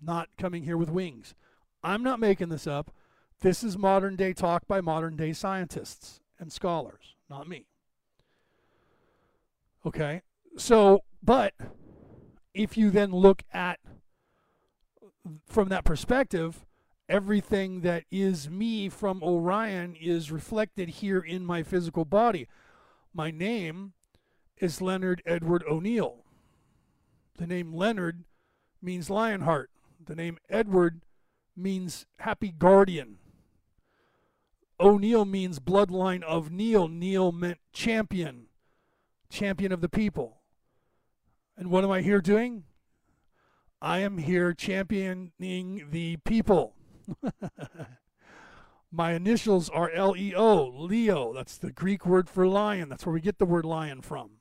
not 0.00 0.28
coming 0.36 0.64
here 0.64 0.76
with 0.76 0.90
wings. 0.90 1.34
I'm 1.82 2.02
not 2.02 2.20
making 2.20 2.48
this 2.48 2.66
up. 2.66 2.92
This 3.40 3.62
is 3.62 3.78
modern 3.78 4.16
day 4.16 4.32
talk 4.32 4.66
by 4.66 4.80
modern 4.80 5.16
day 5.16 5.32
scientists 5.32 6.20
and 6.38 6.52
scholars, 6.52 7.14
not 7.30 7.48
me. 7.48 7.66
Okay? 9.86 10.22
So, 10.56 11.04
but 11.22 11.54
if 12.52 12.76
you 12.76 12.90
then 12.90 13.12
look 13.12 13.42
at 13.52 13.78
from 15.46 15.68
that 15.68 15.84
perspective, 15.84 16.66
everything 17.08 17.82
that 17.82 18.04
is 18.10 18.50
me 18.50 18.88
from 18.88 19.22
Orion 19.22 19.94
is 19.94 20.32
reflected 20.32 20.88
here 20.88 21.20
in 21.20 21.44
my 21.44 21.62
physical 21.62 22.04
body. 22.04 22.48
My 23.14 23.30
name 23.30 23.92
is 24.58 24.82
Leonard 24.82 25.22
Edward 25.24 25.62
O'Neill. 25.68 26.24
The 27.38 27.46
name 27.46 27.72
Leonard 27.72 28.24
means 28.82 29.08
Lionheart. 29.08 29.70
The 30.04 30.16
name 30.16 30.38
Edward 30.50 31.02
means 31.56 32.04
happy 32.18 32.50
guardian. 32.50 33.18
O'Neill 34.80 35.24
means 35.24 35.58
bloodline 35.58 36.22
of 36.22 36.50
Neil. 36.50 36.88
Neil 36.88 37.32
meant 37.32 37.58
champion, 37.72 38.46
champion 39.30 39.72
of 39.72 39.80
the 39.80 39.88
people. 39.88 40.38
And 41.56 41.70
what 41.70 41.84
am 41.84 41.90
I 41.90 42.02
here 42.02 42.20
doing? 42.20 42.64
I 43.80 43.98
am 43.98 44.18
here 44.18 44.52
championing 44.52 45.32
the 45.90 46.16
people. 46.18 46.74
My 48.90 49.12
initials 49.12 49.68
are 49.68 49.90
L 49.90 50.16
E 50.16 50.34
O, 50.34 50.64
Leo. 50.66 51.32
That's 51.32 51.56
the 51.56 51.70
Greek 51.70 52.04
word 52.04 52.28
for 52.28 52.46
lion. 52.48 52.88
That's 52.88 53.06
where 53.06 53.12
we 53.12 53.20
get 53.20 53.38
the 53.38 53.46
word 53.46 53.64
lion 53.64 54.00
from. 54.02 54.37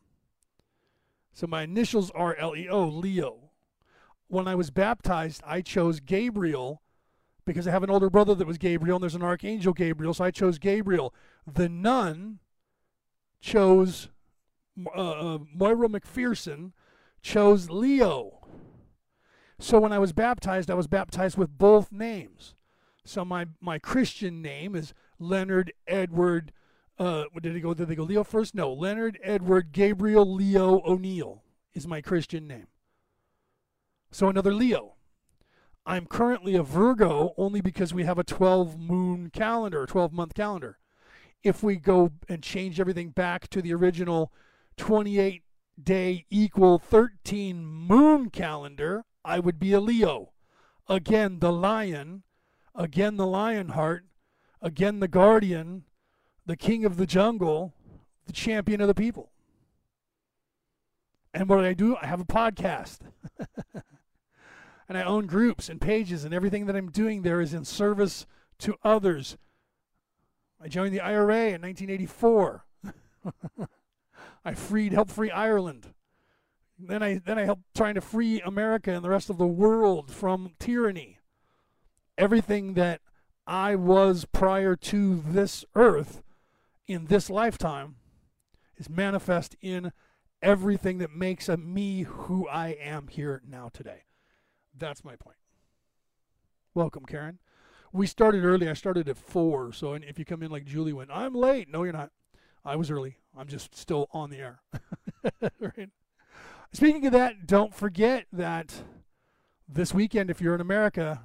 So 1.37 1.45
my 1.45 1.61
initials 1.61 2.09
are 2.15 2.35
L 2.35 2.55
E 2.55 2.67
O, 2.67 2.87
Leo. 2.87 3.51
When 4.27 4.47
I 4.47 4.55
was 4.55 4.71
baptized, 4.71 5.43
I 5.45 5.61
chose 5.61 5.99
Gabriel 5.99 6.81
because 7.45 7.67
I 7.67 7.71
have 7.71 7.83
an 7.83 7.91
older 7.91 8.09
brother 8.09 8.33
that 8.33 8.47
was 8.47 8.57
Gabriel, 8.57 8.95
and 8.95 9.03
there's 9.03 9.13
an 9.13 9.21
archangel 9.21 9.71
Gabriel, 9.71 10.15
so 10.15 10.23
I 10.23 10.31
chose 10.31 10.57
Gabriel. 10.57 11.13
The 11.45 11.69
nun 11.69 12.39
chose 13.39 14.09
uh, 14.95 15.35
uh, 15.35 15.37
Moira 15.53 15.87
McPherson 15.87 16.71
chose 17.21 17.69
Leo. 17.69 18.47
So 19.59 19.79
when 19.79 19.93
I 19.93 19.99
was 19.99 20.13
baptized, 20.13 20.71
I 20.71 20.73
was 20.73 20.87
baptized 20.87 21.37
with 21.37 21.55
both 21.55 21.91
names. 21.91 22.55
So 23.05 23.23
my 23.23 23.45
my 23.61 23.77
Christian 23.77 24.41
name 24.41 24.73
is 24.73 24.95
Leonard 25.19 25.71
Edward. 25.85 26.51
Uh, 26.99 27.25
did 27.41 27.55
they 27.55 27.59
go? 27.59 27.73
Did 27.73 27.87
they 27.89 27.95
go 27.95 28.03
Leo 28.03 28.23
first? 28.23 28.55
No, 28.55 28.73
Leonard 28.73 29.19
Edward 29.21 29.71
Gabriel 29.71 30.33
Leo 30.33 30.81
O'Neill 30.85 31.43
is 31.73 31.87
my 31.87 32.01
Christian 32.01 32.47
name. 32.47 32.67
So 34.11 34.29
another 34.29 34.53
Leo. 34.53 34.95
I'm 35.85 36.05
currently 36.05 36.55
a 36.55 36.63
Virgo 36.63 37.33
only 37.37 37.61
because 37.61 37.93
we 37.93 38.03
have 38.03 38.17
a 38.17 38.23
12 38.23 38.77
moon 38.77 39.29
calendar, 39.29 39.85
12 39.85 40.11
month 40.11 40.33
calendar. 40.33 40.79
If 41.43 41.63
we 41.63 41.77
go 41.77 42.11
and 42.27 42.43
change 42.43 42.79
everything 42.79 43.11
back 43.11 43.47
to 43.49 43.61
the 43.61 43.73
original 43.73 44.33
28 44.75 45.43
day 45.81 46.25
equal 46.29 46.79
13 46.79 47.65
moon 47.65 48.29
calendar, 48.29 49.05
I 49.23 49.39
would 49.39 49.59
be 49.59 49.71
a 49.71 49.79
Leo. 49.79 50.33
Again, 50.89 51.39
the 51.39 51.53
lion, 51.53 52.23
again, 52.75 53.17
the 53.17 53.27
lion 53.27 53.69
heart, 53.69 54.05
again, 54.61 54.99
the 54.99 55.07
guardian, 55.07 55.83
the 56.47 56.57
king 56.57 56.85
of 56.85 56.97
the 56.97 57.05
jungle, 57.05 57.73
the 58.25 58.33
champion 58.33 58.81
of 58.81 58.87
the 58.87 58.95
people. 58.95 59.29
And 61.33 61.47
what 61.47 61.57
do 61.57 61.65
I 61.65 61.73
do? 61.73 61.95
I 62.01 62.07
have 62.07 62.21
a 62.21 62.25
podcast. 62.25 62.99
and 64.89 64.97
I 64.97 65.03
own 65.03 65.27
groups 65.27 65.69
and 65.69 65.79
pages, 65.79 66.23
and 66.23 66.33
everything 66.33 66.65
that 66.65 66.75
I'm 66.75 66.89
doing 66.89 67.21
there 67.21 67.41
is 67.41 67.53
in 67.53 67.65
service 67.65 68.25
to 68.59 68.75
others. 68.83 69.37
I 70.59 70.69
joined 70.69 70.93
the 70.93 71.01
IRA 71.01 71.49
in 71.49 71.61
1984. 71.61 72.65
I 74.45 74.53
freed, 74.53 74.93
helped 74.93 75.11
free 75.11 75.29
Ireland. 75.29 75.93
Then 76.79 77.03
I 77.03 77.19
then 77.23 77.37
I 77.37 77.43
helped 77.43 77.63
trying 77.75 77.95
to 77.95 78.01
free 78.01 78.39
America 78.41 78.91
and 78.91 79.03
the 79.03 79.09
rest 79.09 79.29
of 79.29 79.37
the 79.37 79.47
world 79.47 80.11
from 80.11 80.53
tyranny. 80.59 81.19
Everything 82.17 82.75
that 82.75 83.01
I 83.45 83.75
was 83.75 84.25
prior 84.31 84.75
to 84.75 85.23
this 85.27 85.65
earth 85.75 86.21
in 86.87 87.05
this 87.05 87.29
lifetime 87.29 87.95
is 88.77 88.89
manifest 88.89 89.55
in 89.61 89.91
everything 90.41 90.99
that 90.99 91.11
makes 91.11 91.49
a 91.49 91.57
me 91.57 92.03
who 92.03 92.47
I 92.47 92.69
am 92.69 93.07
here 93.07 93.41
now 93.47 93.69
today. 93.73 94.03
That's 94.75 95.03
my 95.03 95.15
point. 95.15 95.37
Welcome, 96.73 97.05
Karen. 97.05 97.39
We 97.91 98.05
started 98.05 98.43
early. 98.43 98.69
I 98.69 98.73
started 98.73 99.09
at 99.09 99.17
four. 99.17 99.73
So 99.73 99.93
if 99.93 100.19
you 100.19 100.25
come 100.25 100.43
in 100.43 100.51
like 100.51 100.65
Julie 100.65 100.93
went, 100.93 101.09
I'm 101.11 101.33
late. 101.33 101.69
No, 101.69 101.83
you're 101.83 101.93
not. 101.93 102.11
I 102.63 102.75
was 102.75 102.91
early. 102.91 103.17
I'm 103.35 103.47
just 103.47 103.75
still 103.75 104.07
on 104.11 104.29
the 104.29 104.37
air. 104.37 104.61
right? 105.59 105.89
Speaking 106.73 107.05
of 107.05 107.13
that, 107.13 107.47
don't 107.47 107.73
forget 107.73 108.25
that 108.31 108.83
this 109.67 109.93
weekend, 109.93 110.29
if 110.29 110.41
you're 110.41 110.55
in 110.55 110.61
America, 110.61 111.21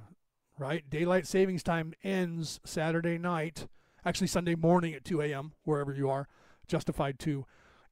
right, 0.57 0.89
daylight 0.89 1.27
savings 1.27 1.63
time 1.63 1.93
ends 2.03 2.59
Saturday 2.65 3.17
night, 3.17 3.67
actually 4.05 4.27
Sunday 4.27 4.55
morning 4.55 4.93
at 4.93 5.03
2 5.03 5.21
a.m., 5.21 5.53
wherever 5.63 5.93
you 5.93 6.09
are, 6.09 6.27
justified 6.67 7.19
to 7.19 7.45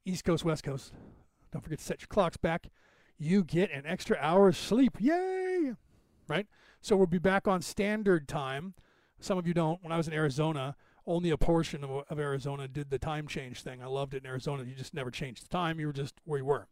East 0.04 0.24
Coast, 0.24 0.44
West 0.44 0.62
Coast. 0.62 0.92
Don't 1.52 1.62
forget 1.62 1.78
to 1.78 1.84
set 1.84 2.00
your 2.00 2.08
clocks 2.08 2.36
back 2.36 2.68
you 3.22 3.44
get 3.44 3.70
an 3.70 3.86
extra 3.86 4.16
hour 4.20 4.48
of 4.48 4.56
sleep. 4.56 4.96
Yay! 4.98 5.74
Right? 6.28 6.46
So 6.80 6.96
we'll 6.96 7.06
be 7.06 7.18
back 7.18 7.46
on 7.46 7.62
standard 7.62 8.26
time. 8.26 8.74
Some 9.20 9.38
of 9.38 9.46
you 9.46 9.54
don't. 9.54 9.82
When 9.82 9.92
I 9.92 9.96
was 9.96 10.08
in 10.08 10.14
Arizona, 10.14 10.74
only 11.06 11.30
a 11.30 11.36
portion 11.36 11.84
of, 11.84 12.04
of 12.08 12.18
Arizona 12.18 12.66
did 12.66 12.90
the 12.90 12.98
time 12.98 13.28
change 13.28 13.62
thing. 13.62 13.80
I 13.80 13.86
loved 13.86 14.14
it 14.14 14.24
in 14.24 14.26
Arizona. 14.26 14.64
You 14.64 14.74
just 14.74 14.94
never 14.94 15.10
changed 15.10 15.44
the 15.44 15.48
time, 15.48 15.78
you 15.78 15.86
were 15.86 15.92
just 15.92 16.14
where 16.24 16.38
you 16.40 16.44
were. 16.44 16.66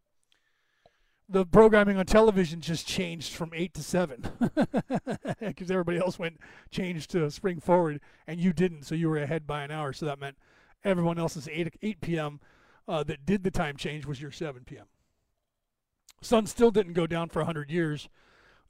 The 1.31 1.45
programming 1.45 1.95
on 1.95 2.05
television 2.05 2.59
just 2.59 2.85
changed 2.85 3.35
from 3.35 3.51
8 3.53 3.73
to 3.75 3.83
7 3.83 4.31
because 5.39 5.71
everybody 5.71 5.97
else 5.97 6.19
went 6.19 6.41
changed 6.69 7.09
to 7.11 7.31
spring 7.31 7.61
forward 7.61 8.01
and 8.27 8.37
you 8.37 8.51
didn't, 8.51 8.83
so 8.83 8.95
you 8.95 9.07
were 9.07 9.17
ahead 9.17 9.47
by 9.47 9.63
an 9.63 9.71
hour. 9.71 9.93
So 9.93 10.05
that 10.07 10.19
meant 10.19 10.35
everyone 10.83 11.17
else's 11.17 11.47
8, 11.49 11.73
8 11.81 12.01
p.m. 12.01 12.41
Uh, 12.85 13.03
that 13.03 13.25
did 13.25 13.45
the 13.45 13.51
time 13.51 13.77
change 13.77 14.05
was 14.05 14.21
your 14.21 14.31
7 14.31 14.63
p.m. 14.65 14.87
Sun 16.21 16.47
still 16.47 16.69
didn't 16.69 16.93
go 16.93 17.07
down 17.07 17.29
for 17.29 17.39
100 17.39 17.71
years 17.71 18.09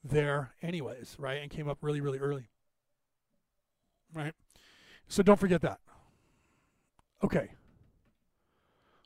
there, 0.04 0.52
anyways, 0.62 1.16
right? 1.18 1.42
And 1.42 1.50
came 1.50 1.68
up 1.68 1.80
really, 1.82 2.00
really 2.00 2.20
early. 2.20 2.48
Right? 4.14 4.34
So 5.08 5.24
don't 5.24 5.40
forget 5.40 5.62
that. 5.62 5.80
Okay. 7.24 7.54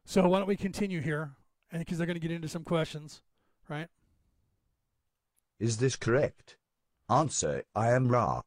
So 0.03 0.27
why 0.27 0.39
don't 0.39 0.47
we 0.49 0.57
continue 0.57 0.99
here? 0.99 1.31
And 1.71 1.79
because 1.79 1.97
they're 1.97 2.07
going 2.07 2.19
to 2.19 2.27
get 2.27 2.31
into 2.31 2.49
some 2.49 2.65
questions, 2.65 3.21
right? 3.69 3.87
Is 5.59 5.77
this 5.77 5.95
correct? 5.95 6.57
Answer 7.09 7.63
I 7.75 7.91
am 7.91 8.09
Ra. 8.09 8.41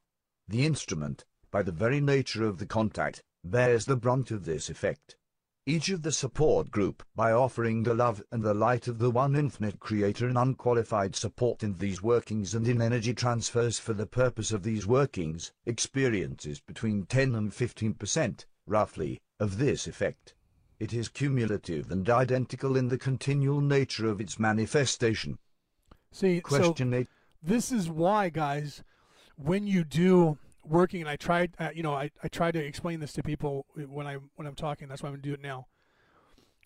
The 0.49 0.65
instrument, 0.67 1.25
by 1.51 1.63
the 1.63 1.73
very 1.73 2.01
nature 2.01 2.45
of 2.45 2.59
the 2.59 2.67
contact, 2.67 3.23
bears 3.45 3.85
the 3.85 3.97
brunt 3.97 4.31
of 4.31 4.45
this 4.45 4.69
effect 4.69 5.17
each 5.69 5.91
of 5.91 6.01
the 6.01 6.11
support 6.11 6.71
group 6.71 7.03
by 7.15 7.31
offering 7.31 7.83
the 7.83 7.93
love 7.93 8.23
and 8.33 8.43
the 8.43 8.55
light 8.55 8.89
of 8.89 8.99
the 8.99 9.11
one 9.11 9.37
infinite 9.37 9.79
creator 9.79 10.27
and 10.27 10.39
unqualified 10.39 11.15
support 11.15 11.63
in 11.63 11.77
these 11.77 12.03
workings 12.03 12.55
and 12.55 12.67
in 12.67 12.81
energy 12.81 13.13
transfers 13.13 13.79
for 13.79 13.93
the 13.93 14.07
purpose 14.07 14.51
of 14.51 14.63
these 14.63 14.87
workings, 14.87 15.53
experiences 15.67 16.59
between 16.59 17.05
10 17.05 17.35
and 17.35 17.53
15%, 17.53 18.47
roughly, 18.67 19.21
of 19.39 19.59
this 19.59 19.87
effect. 19.87 20.35
It 20.79 20.93
is 20.93 21.09
cumulative 21.09 21.91
and 21.91 22.09
identical 22.09 22.77
in 22.77 22.89
the 22.89 22.99
continual 22.99 23.61
nature 23.61 24.09
of 24.09 24.21
its 24.21 24.39
manifestation. 24.39 25.39
See, 26.13 26.41
Question 26.41 26.93
so 26.93 26.99
eight. 26.99 27.09
this 27.43 27.73
is 27.73 27.91
why, 27.91 28.29
guys, 28.29 28.83
when 29.37 29.67
you 29.67 29.85
do 29.85 30.39
working, 30.65 31.01
and 31.01 31.11
I 31.11 31.17
tried, 31.17 31.53
uh, 31.59 31.71
you 31.75 31.83
know, 31.83 31.95
I, 31.95 32.11
I 32.23 32.29
try 32.29 32.53
to 32.53 32.59
explain 32.59 33.01
this 33.01 33.13
to 33.15 33.23
people 33.23 33.67
when 33.75 34.07
I 34.07 34.19
when 34.37 34.47
I'm 34.47 34.55
talking. 34.55 34.89
That's 34.89 35.03
why 35.03 35.09
I'm 35.09 35.15
gonna 35.15 35.23
do 35.23 35.35
it 35.35 35.43
now. 35.43 35.67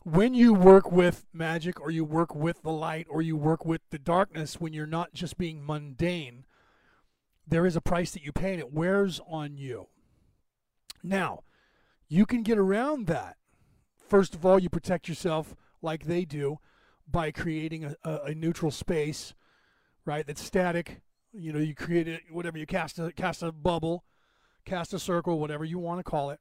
When 0.04 0.34
you 0.34 0.52
work 0.52 0.90
with 0.90 1.24
magic, 1.32 1.80
or 1.80 1.90
you 1.90 2.04
work 2.04 2.34
with 2.34 2.62
the 2.62 2.72
light, 2.72 3.06
or 3.08 3.22
you 3.22 3.36
work 3.36 3.64
with 3.64 3.82
the 3.90 3.98
darkness, 3.98 4.60
when 4.60 4.72
you're 4.72 4.86
not 4.86 5.14
just 5.14 5.38
being 5.38 5.64
mundane, 5.64 6.44
there 7.46 7.64
is 7.64 7.76
a 7.76 7.80
price 7.80 8.10
that 8.12 8.24
you 8.24 8.32
pay, 8.32 8.52
and 8.52 8.60
it 8.60 8.72
wears 8.72 9.20
on 9.28 9.56
you. 9.56 9.86
Now, 11.02 11.44
you 12.08 12.26
can 12.26 12.42
get 12.42 12.58
around 12.58 13.06
that. 13.06 13.36
First 14.12 14.34
of 14.34 14.44
all, 14.44 14.58
you 14.58 14.68
protect 14.68 15.08
yourself 15.08 15.56
like 15.80 16.04
they 16.04 16.26
do 16.26 16.58
by 17.10 17.30
creating 17.30 17.96
a, 18.04 18.10
a, 18.26 18.34
neutral 18.34 18.70
space, 18.70 19.32
right? 20.04 20.26
That's 20.26 20.44
static. 20.44 21.00
You 21.32 21.50
know, 21.50 21.58
you 21.58 21.74
create 21.74 22.06
it, 22.08 22.20
whatever 22.30 22.58
you 22.58 22.66
cast 22.66 22.98
a 22.98 23.10
cast 23.12 23.42
a 23.42 23.50
bubble, 23.52 24.04
cast 24.66 24.92
a 24.92 24.98
circle, 24.98 25.38
whatever 25.38 25.64
you 25.64 25.78
want 25.78 25.98
to 25.98 26.02
call 26.02 26.28
it, 26.28 26.40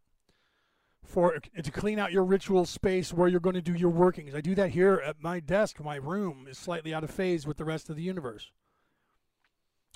for 1.02 1.40
to 1.40 1.72
clean 1.72 1.98
out 1.98 2.12
your 2.12 2.26
ritual 2.26 2.66
space 2.66 3.14
where 3.14 3.30
you're 3.30 3.40
going 3.40 3.56
to 3.56 3.62
do 3.62 3.74
your 3.74 3.90
workings. 3.90 4.36
I 4.36 4.42
do 4.42 4.54
that 4.56 4.72
here 4.72 5.02
at 5.06 5.24
my 5.24 5.40
desk. 5.40 5.82
My 5.82 5.96
room 5.96 6.48
is 6.50 6.58
slightly 6.58 6.94
out 6.94 7.06
of 7.06 7.12
phase 7.12 7.48
with 7.48 7.56
the 7.56 7.64
rest 7.64 7.90
of 7.90 7.96
the 7.96 8.04
universe. 8.04 8.52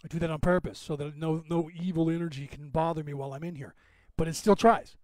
I 0.01 0.07
do 0.07 0.17
that 0.19 0.31
on 0.31 0.39
purpose 0.39 0.79
so 0.79 0.95
that 0.95 1.17
no 1.17 1.43
no 1.49 1.69
evil 1.77 2.09
energy 2.09 2.47
can 2.47 2.69
bother 2.69 3.03
me 3.03 3.13
while 3.13 3.33
I'm 3.33 3.43
in 3.43 3.55
here, 3.55 3.75
but 4.15 4.29
it 4.29 4.37
still 4.37 4.55
tries. 4.55 4.95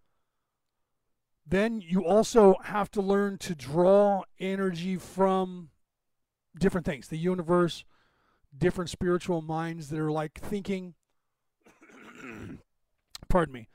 Then 1.46 1.82
you 1.82 2.06
also 2.06 2.56
have 2.64 2.90
to 2.92 3.02
learn 3.02 3.38
to 3.40 3.56
draw 3.56 4.24
energy 4.40 4.98
from 4.98 5.70
different 6.58 6.86
things, 6.86 7.08
the 7.08 7.18
universe, 7.18 7.84
different 8.58 8.90
spiritual 8.90 9.42
minds 9.42 9.90
that 9.90 10.00
are 10.00 10.12
like 10.12 10.40
thinking 10.40 10.94
pardon 13.30 13.54
me, 13.54 13.68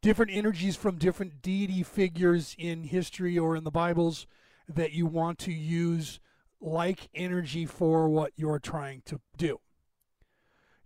different 0.00 0.32
energies 0.32 0.76
from 0.76 0.96
different 0.96 1.42
deity 1.42 1.82
figures 1.82 2.54
in 2.58 2.84
history 2.84 3.38
or 3.38 3.56
in 3.56 3.64
the 3.64 3.70
Bibles 3.70 4.26
that 4.68 4.92
you 4.92 5.06
want 5.06 5.38
to 5.40 5.52
use 5.52 6.20
like 6.60 7.08
energy 7.14 7.66
for 7.66 8.08
what 8.08 8.32
you're 8.36 8.58
trying 8.58 9.02
to 9.06 9.20
do. 9.36 9.60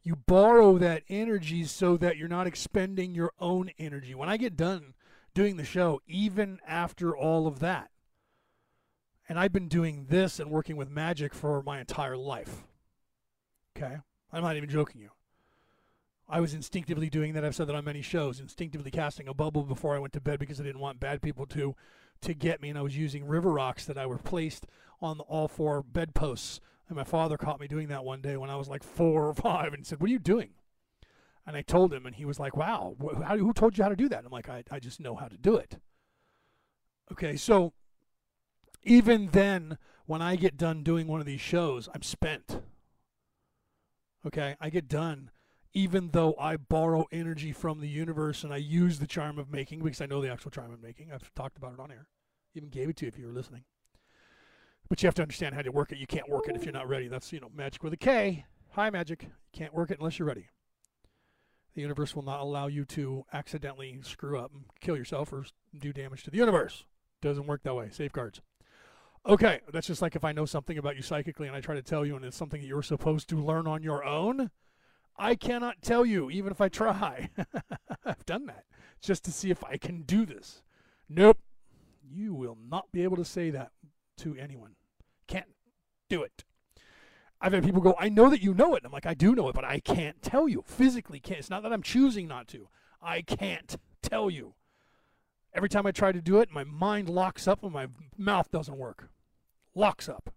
You 0.03 0.17
borrow 0.17 0.79
that 0.79 1.03
energy 1.09 1.65
so 1.65 1.97
that 1.97 2.17
you're 2.17 2.29
not 2.29 2.47
expending 2.47 3.15
your 3.15 3.33
own 3.39 3.71
energy. 3.79 4.15
When 4.15 4.29
I 4.29 4.37
get 4.37 4.57
done 4.57 4.95
doing 5.35 5.57
the 5.57 5.65
show, 5.65 6.01
even 6.07 6.61
after 6.67 7.17
all 7.17 7.47
of 7.47 7.59
that, 7.61 7.91
and 9.29 9.39
I've 9.39 9.53
been 9.53 9.69
doing 9.69 10.07
this 10.09 10.39
and 10.39 10.51
working 10.51 10.77
with 10.77 10.91
magic 10.91 11.35
for 11.35 11.63
my 11.63 11.81
entire 11.81 12.17
life. 12.17 12.65
Okay? 13.77 13.97
I'm 14.33 14.43
not 14.43 14.57
even 14.57 14.69
joking 14.69 15.01
you. 15.01 15.11
I 16.29 16.41
was 16.41 16.55
instinctively 16.55 17.11
doing 17.11 17.35
that. 17.35 17.45
I've 17.45 17.55
said 17.55 17.67
that 17.67 17.77
on 17.77 17.85
many 17.85 18.03
shows, 18.03 18.41
instinctively 18.41 18.91
casting 18.91 19.29
a 19.29 19.35
bubble 19.35 19.63
before 19.63 19.95
I 19.95 19.99
went 19.99 20.13
to 20.15 20.21
bed 20.21 20.39
because 20.39 20.61
I 20.61 20.65
didn't 20.65 20.81
want 20.81 21.01
bad 21.01 21.23
people 21.23 21.47
to 21.47 21.75
to 22.23 22.35
get 22.35 22.63
me. 22.63 22.71
And 22.71 22.79
I 22.79 22.83
was 22.83 22.97
using 22.97 23.27
river 23.27 23.53
rocks 23.53 23.85
that 23.85 23.99
I 23.99 24.07
were 24.07 24.19
placed 24.19 24.67
on 25.03 25.21
all 25.21 25.49
four 25.49 25.83
bedposts. 25.83 26.61
And 26.89 26.97
my 26.97 27.05
father 27.05 27.37
caught 27.37 27.61
me 27.61 27.69
doing 27.69 27.89
that 27.89 28.05
one 28.05 28.23
day 28.23 28.37
when 28.37 28.51
I 28.51 28.57
was 28.57 28.69
like 28.69 28.83
four 28.83 29.29
or 29.29 29.35
five 29.35 29.73
and 29.75 29.87
said, 29.87 30.01
What 30.01 30.09
are 30.09 30.13
you 30.13 30.19
doing? 30.19 30.51
And 31.47 31.57
I 31.57 31.63
told 31.63 31.93
him, 31.93 32.07
and 32.07 32.15
he 32.15 32.25
was 32.25 32.41
like, 32.41 32.57
Wow, 32.57 32.97
wh- 33.03 33.23
how, 33.23 33.37
who 33.37 33.53
told 33.53 33.77
you 33.77 33.85
how 33.85 33.91
to 33.91 33.97
do 33.97 34.09
that? 34.09 34.19
And 34.19 34.27
I'm 34.27 34.33
like, 34.33 34.49
I, 34.49 34.65
I 34.71 34.79
just 34.79 35.01
know 35.01 35.15
how 35.15 35.29
to 35.29 35.37
do 35.37 35.57
it. 35.57 35.79
Okay, 37.13 37.37
so 37.37 37.75
even 38.83 39.29
then, 39.33 39.79
when 40.07 40.23
I 40.23 40.37
get 40.37 40.57
done 40.57 40.83
doing 40.83 41.07
one 41.07 41.21
of 41.21 41.27
these 41.27 41.41
shows, 41.41 41.89
I'm 41.95 42.03
spent. 42.03 42.61
Okay, 44.27 44.57
I 44.61 44.71
get 44.71 44.89
done 44.89 45.31
even 45.75 46.11
though 46.13 46.37
I 46.39 46.57
borrow 46.57 47.07
energy 47.11 47.53
from 47.53 47.81
the 47.81 47.89
universe 47.89 48.45
and 48.45 48.53
I 48.53 48.59
use 48.59 49.01
the 49.01 49.09
charm 49.09 49.39
of 49.39 49.51
making 49.51 49.83
because 49.83 50.01
I 50.01 50.07
know 50.07 50.23
the 50.23 50.31
actual 50.31 50.53
charm 50.53 50.73
of 50.73 50.81
making. 50.81 51.11
I've 51.13 51.35
talked 51.35 51.59
about 51.59 51.75
it 51.75 51.81
on 51.81 51.91
air. 51.91 52.07
Even 52.55 52.69
gave 52.69 52.89
it 52.89 52.97
to 52.99 53.05
you 53.05 53.09
if 53.09 53.19
you 53.19 53.27
were 53.27 53.33
listening. 53.33 53.65
But 54.89 55.03
you 55.03 55.09
have 55.09 55.15
to 55.17 55.23
understand 55.23 55.57
how 55.57 55.63
to 55.63 55.73
work 55.73 55.91
it. 55.91 55.99
You 55.99 56.07
can't 56.07 56.29
work 56.29 56.49
it 56.49 56.55
if 56.55 56.65
you're 56.65 56.73
not 56.73 56.89
ready. 56.89 57.09
That's, 57.09 57.33
you 57.33 57.41
know, 57.41 57.51
magic 57.53 57.83
with 57.83 57.93
a 57.93 57.97
K. 57.97 58.45
High, 58.71 58.91
magic. 58.91 59.25
You 59.25 59.31
can't 59.53 59.75
work 59.75 59.91
it 59.91 59.99
unless 59.99 60.19
you're 60.19 60.29
ready. 60.29 60.49
The 61.75 61.83
universe 61.83 62.15
will 62.15 62.23
not 62.23 62.41
allow 62.41 62.67
you 62.69 62.85
to 62.87 63.25
accidentally 63.33 63.99
screw 64.03 64.39
up 64.39 64.53
and 64.55 64.65
kill 64.81 64.97
yourself 64.97 65.33
or 65.33 65.45
do 65.77 65.93
damage 65.93 66.23
to 66.25 66.31
the 66.31 66.37
universe. 66.37 66.85
Doesn't 67.21 67.47
work 67.47 67.63
that 67.65 67.75
way. 67.75 67.89
Safeguards. 67.91 68.41
Okay, 69.27 69.61
that's 69.73 69.87
just 69.87 70.03
like 70.03 70.15
if 70.15 70.25
I 70.25 70.33
know 70.33 70.45
something 70.45 70.77
about 70.79 70.97
you 70.97 71.03
psychically 71.03 71.47
and 71.47 71.57
I 71.57 71.61
try 71.61 71.75
to 71.75 71.83
tell 71.83 72.05
you 72.05 72.15
and 72.15 72.25
it's 72.25 72.37
something 72.37 72.61
that 72.61 72.67
you're 72.67 72.83
supposed 72.83 73.29
to 73.31 73.43
learn 73.43 73.67
on 73.67 73.83
your 73.83 74.05
own 74.05 74.51
I 75.17 75.35
cannot 75.37 75.83
tell 75.83 76.05
you, 76.05 76.31
even 76.31 76.51
if 76.51 76.61
I 76.61 76.69
try. 76.69 77.31
I've 78.05 78.27
done 78.27 78.47
that 78.47 78.65
just 79.01 79.25
to 79.25 79.33
see 79.33 79.51
if 79.51 79.63
I 79.65 79.77
can 79.77 80.03
do 80.03 80.27
this. 80.27 80.63
Nope. 81.09 81.39
You 82.03 82.35
will 82.35 82.59
not 82.69 82.91
be 82.93 83.03
able 83.03 83.17
to 83.17 83.25
say 83.25 83.51
that 83.51 83.71
to 84.19 84.37
anyone. 84.37 84.77
Can't 85.27 85.47
do 86.09 86.23
it. 86.23 86.45
I've 87.45 87.53
had 87.53 87.63
people 87.63 87.83
go, 87.83 87.95
I 87.99 88.09
know 88.09 88.31
that 88.31 88.41
you 88.41 88.55
know 88.55 88.75
it. 88.75 88.85
I'm 88.87 88.91
like, 88.91 89.05
I 89.05 89.13
do 89.13 89.35
know 89.35 89.51
it, 89.51 89.55
but 89.55 89.67
I 89.67 89.79
can't 89.79 90.23
tell 90.23 90.49
you. 90.49 90.65
Physically 90.67 91.21
can't. 91.21 91.41
It's 91.41 91.51
not 91.51 91.63
that 91.63 91.75
I'm 91.75 91.83
choosing 91.83 92.27
not 92.27 92.49
to. 92.49 92.69
I 93.03 93.21
can't 93.21 93.77
tell 94.01 94.31
you. 94.31 94.55
Every 95.53 95.69
time 95.69 95.85
I 95.85 95.93
try 95.93 96.11
to 96.11 96.23
do 96.23 96.39
it, 96.41 96.51
my 96.51 96.65
mind 96.65 97.11
locks 97.11 97.47
up 97.47 97.63
and 97.63 97.71
my 97.71 97.89
mouth 98.17 98.51
doesn't 98.51 98.79
work. 98.79 99.11
Locks 99.75 100.09
up. 100.09 100.33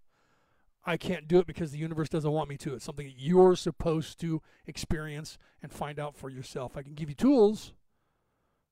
I 0.84 0.97
can't 0.97 1.29
do 1.29 1.39
it 1.39 1.47
because 1.47 1.71
the 1.71 1.77
universe 1.77 2.09
doesn't 2.09 2.29
want 2.29 2.49
me 2.49 2.57
to. 2.57 2.75
It's 2.75 2.84
something 2.84 3.07
that 3.07 3.17
you're 3.17 3.55
supposed 3.55 4.19
to 4.19 4.41
experience 4.65 5.38
and 5.63 5.71
find 5.71 5.99
out 5.99 6.13
for 6.13 6.29
yourself. 6.29 6.75
I 6.75 6.81
can 6.81 6.93
give 6.93 7.07
you 7.07 7.15
tools. 7.15 7.71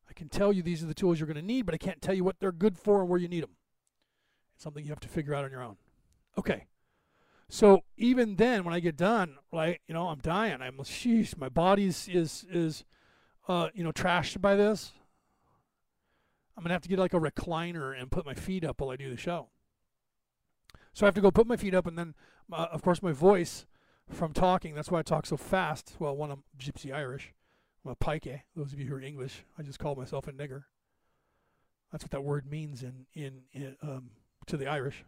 I 0.10 0.14
can 0.14 0.28
tell 0.28 0.52
you 0.52 0.62
these 0.62 0.84
are 0.84 0.88
the 0.88 0.94
tools 0.94 1.22
you're 1.22 1.28
going 1.28 1.36
to 1.38 1.42
need, 1.42 1.66
but 1.66 1.74
I 1.74 1.78
can't 1.78 2.02
tell 2.02 2.14
you 2.14 2.26
what 2.26 2.42
they're 2.42 2.52
good 2.52 2.78
for 2.78 3.00
and 3.00 3.10
where 3.10 3.20
you 3.20 3.30
need 3.30 3.44
them. 3.44 3.56
It's 4.56 4.64
something 4.66 4.84
you 4.84 4.90
have 4.90 5.00
to 5.00 5.08
figure 5.08 5.34
out 5.34 5.46
on 5.46 5.52
your 5.52 5.64
own. 5.64 5.78
Okay. 6.38 6.66
So 7.50 7.84
even 7.98 8.36
then, 8.36 8.64
when 8.64 8.74
I 8.74 8.80
get 8.80 8.98
done, 8.98 9.36
right, 9.54 9.80
you 9.88 9.94
know, 9.94 10.08
I'm 10.08 10.20
dying. 10.20 10.62
I'm, 10.62 10.78
sheesh, 10.78 11.38
my 11.38 11.50
body 11.50 11.86
is, 11.86 12.08
is, 12.10 12.84
uh, 13.48 13.70
you 13.74 13.84
know, 13.84 13.92
trashed 13.92 14.42
by 14.42 14.56
this. 14.56 14.94
I'm 16.58 16.64
to 16.64 16.72
have 16.72 16.82
to 16.82 16.90
get 16.90 17.00
like 17.00 17.14
a 17.14 17.20
recliner 17.20 18.00
and 18.00 18.10
put 18.10 18.26
my 18.26 18.34
feet 18.34 18.64
up 18.64 18.80
while 18.80 18.90
I 18.90 18.96
do 18.96 19.10
the 19.10 19.18
show. 19.18 19.50
So 20.94 21.06
I 21.06 21.08
have 21.08 21.16
to 21.16 21.22
go 21.22 21.30
put 21.30 21.48
my 21.48 21.58
feet 21.58 21.76
up, 21.76 21.86
and 21.86 21.98
then, 21.98 22.16
uh, 22.52 22.68
of 22.72 22.82
course, 22.82 23.04
my 23.04 23.12
voice 23.12 23.66
from 24.10 24.34
talking. 24.34 24.74
That's 24.74 24.90
why 24.90 25.00
I 25.00 25.04
talk 25.04 25.26
so 25.26 25.38
fast. 25.38 25.96
Well, 26.00 26.16
one, 26.16 26.32
I'm 26.32 26.44
Gypsy 26.58 26.94
Irish. 26.94 27.34
I'm 27.84 27.92
a 27.92 27.96
pike. 27.96 28.28
Those 28.56 28.74
of 28.74 28.80
you 28.80 28.88
who 28.88 28.96
are 28.96 29.02
English, 29.02 29.44
I 29.58 29.64
just 29.64 29.78
call 29.78 29.96
myself 29.96 30.28
a 30.28 30.32
nigger. 30.32 30.64
That's 31.92 32.04
what 32.04 32.12
that 32.12 32.24
word 32.24 32.50
means 32.50 32.82
in 32.82 33.06
in, 33.14 33.42
in 33.52 33.76
um, 33.82 34.12
to 34.48 34.58
the 34.58 34.68
Irish. 34.68 35.04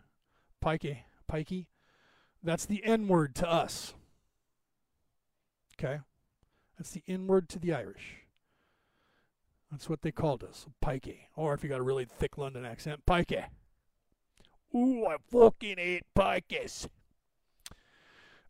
Pike, 0.62 1.06
pikey. 1.32 1.66
That's 2.44 2.66
the 2.66 2.84
N 2.84 3.08
word 3.08 3.36
to 3.36 3.50
us. 3.50 3.94
Okay, 5.80 6.00
that's 6.78 6.92
the 6.92 7.04
N 7.08 7.28
word 7.28 7.50
to 7.50 7.60
the 7.60 7.74
Irish. 7.74 8.28
That's 9.72 9.90
what 9.90 10.02
they 10.02 10.12
called 10.12 10.44
us, 10.44 10.66
pikey. 10.84 11.28
Or 11.36 11.54
if 11.54 11.64
you 11.64 11.70
got 11.70 11.80
a 11.80 11.84
really 11.84 12.06
thick 12.06 12.38
London 12.38 12.66
accent, 12.66 13.06
pikey. 13.06 13.46
Ooh, 14.76 15.06
I 15.06 15.18
fucking 15.30 15.78
hate 15.78 16.06
pikes. 16.14 16.88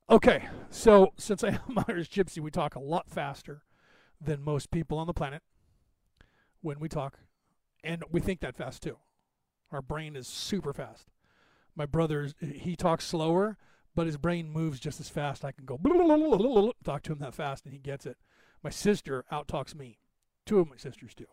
Okay, 0.10 0.48
so 0.70 1.12
since 1.18 1.44
I 1.44 1.50
am 1.50 1.84
Irish 1.88 2.10
Gypsy, 2.10 2.40
we 2.40 2.52
talk 2.52 2.76
a 2.76 2.80
lot 2.80 3.10
faster 3.10 3.64
than 4.22 4.42
most 4.42 4.72
people 4.72 4.98
on 4.98 5.08
the 5.08 5.14
planet 5.14 5.42
when 6.62 6.80
we 6.80 6.88
talk. 6.88 7.20
And 7.84 8.04
we 8.12 8.22
think 8.22 8.40
that 8.40 8.56
fast 8.56 8.84
too. 8.84 8.98
Our 9.72 9.82
brain 9.82 10.16
is 10.16 10.28
super 10.28 10.74
fast. 10.74 11.08
My 11.76 11.86
brother, 11.86 12.30
he 12.42 12.76
talks 12.76 13.06
slower, 13.06 13.58
but 13.98 14.06
his 14.06 14.16
brain 14.16 14.52
moves 14.52 14.80
just 14.80 15.00
as 15.00 15.10
fast. 15.10 15.44
I 15.44 15.52
can 15.52 15.66
go 15.66 15.78
talk 16.86 17.02
to 17.02 17.12
him 17.12 17.18
that 17.18 17.34
fast 17.34 17.66
and 17.66 17.74
he 17.74 17.80
gets 17.80 18.06
it. 18.06 18.16
My 18.64 18.70
sister 18.70 19.26
out 19.32 19.48
talks 19.48 19.74
me. 19.74 19.98
Two 20.46 20.60
of 20.60 20.70
my 20.70 20.78
sisters 20.78 21.16
do 21.16 21.26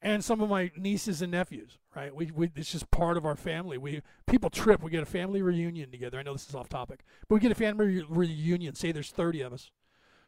and 0.00 0.24
some 0.24 0.40
of 0.40 0.48
my 0.48 0.70
nieces 0.76 1.22
and 1.22 1.32
nephews. 1.32 1.78
Right? 1.94 2.14
We, 2.14 2.30
we 2.30 2.50
it's 2.54 2.70
just 2.70 2.90
part 2.92 3.16
of 3.16 3.26
our 3.26 3.34
family. 3.34 3.78
We 3.78 4.00
people 4.28 4.48
trip. 4.48 4.80
We 4.80 4.92
get 4.92 5.02
a 5.02 5.06
family 5.06 5.42
reunion 5.42 5.90
together. 5.90 6.20
I 6.20 6.22
know 6.22 6.34
this 6.34 6.48
is 6.48 6.54
off 6.54 6.68
topic, 6.68 7.00
but 7.28 7.34
we 7.34 7.40
get 7.40 7.50
a 7.50 7.56
family 7.56 7.86
re- 7.86 8.06
reunion. 8.08 8.76
Say 8.76 8.92
there's 8.92 9.10
30 9.10 9.40
of 9.40 9.52
us, 9.52 9.72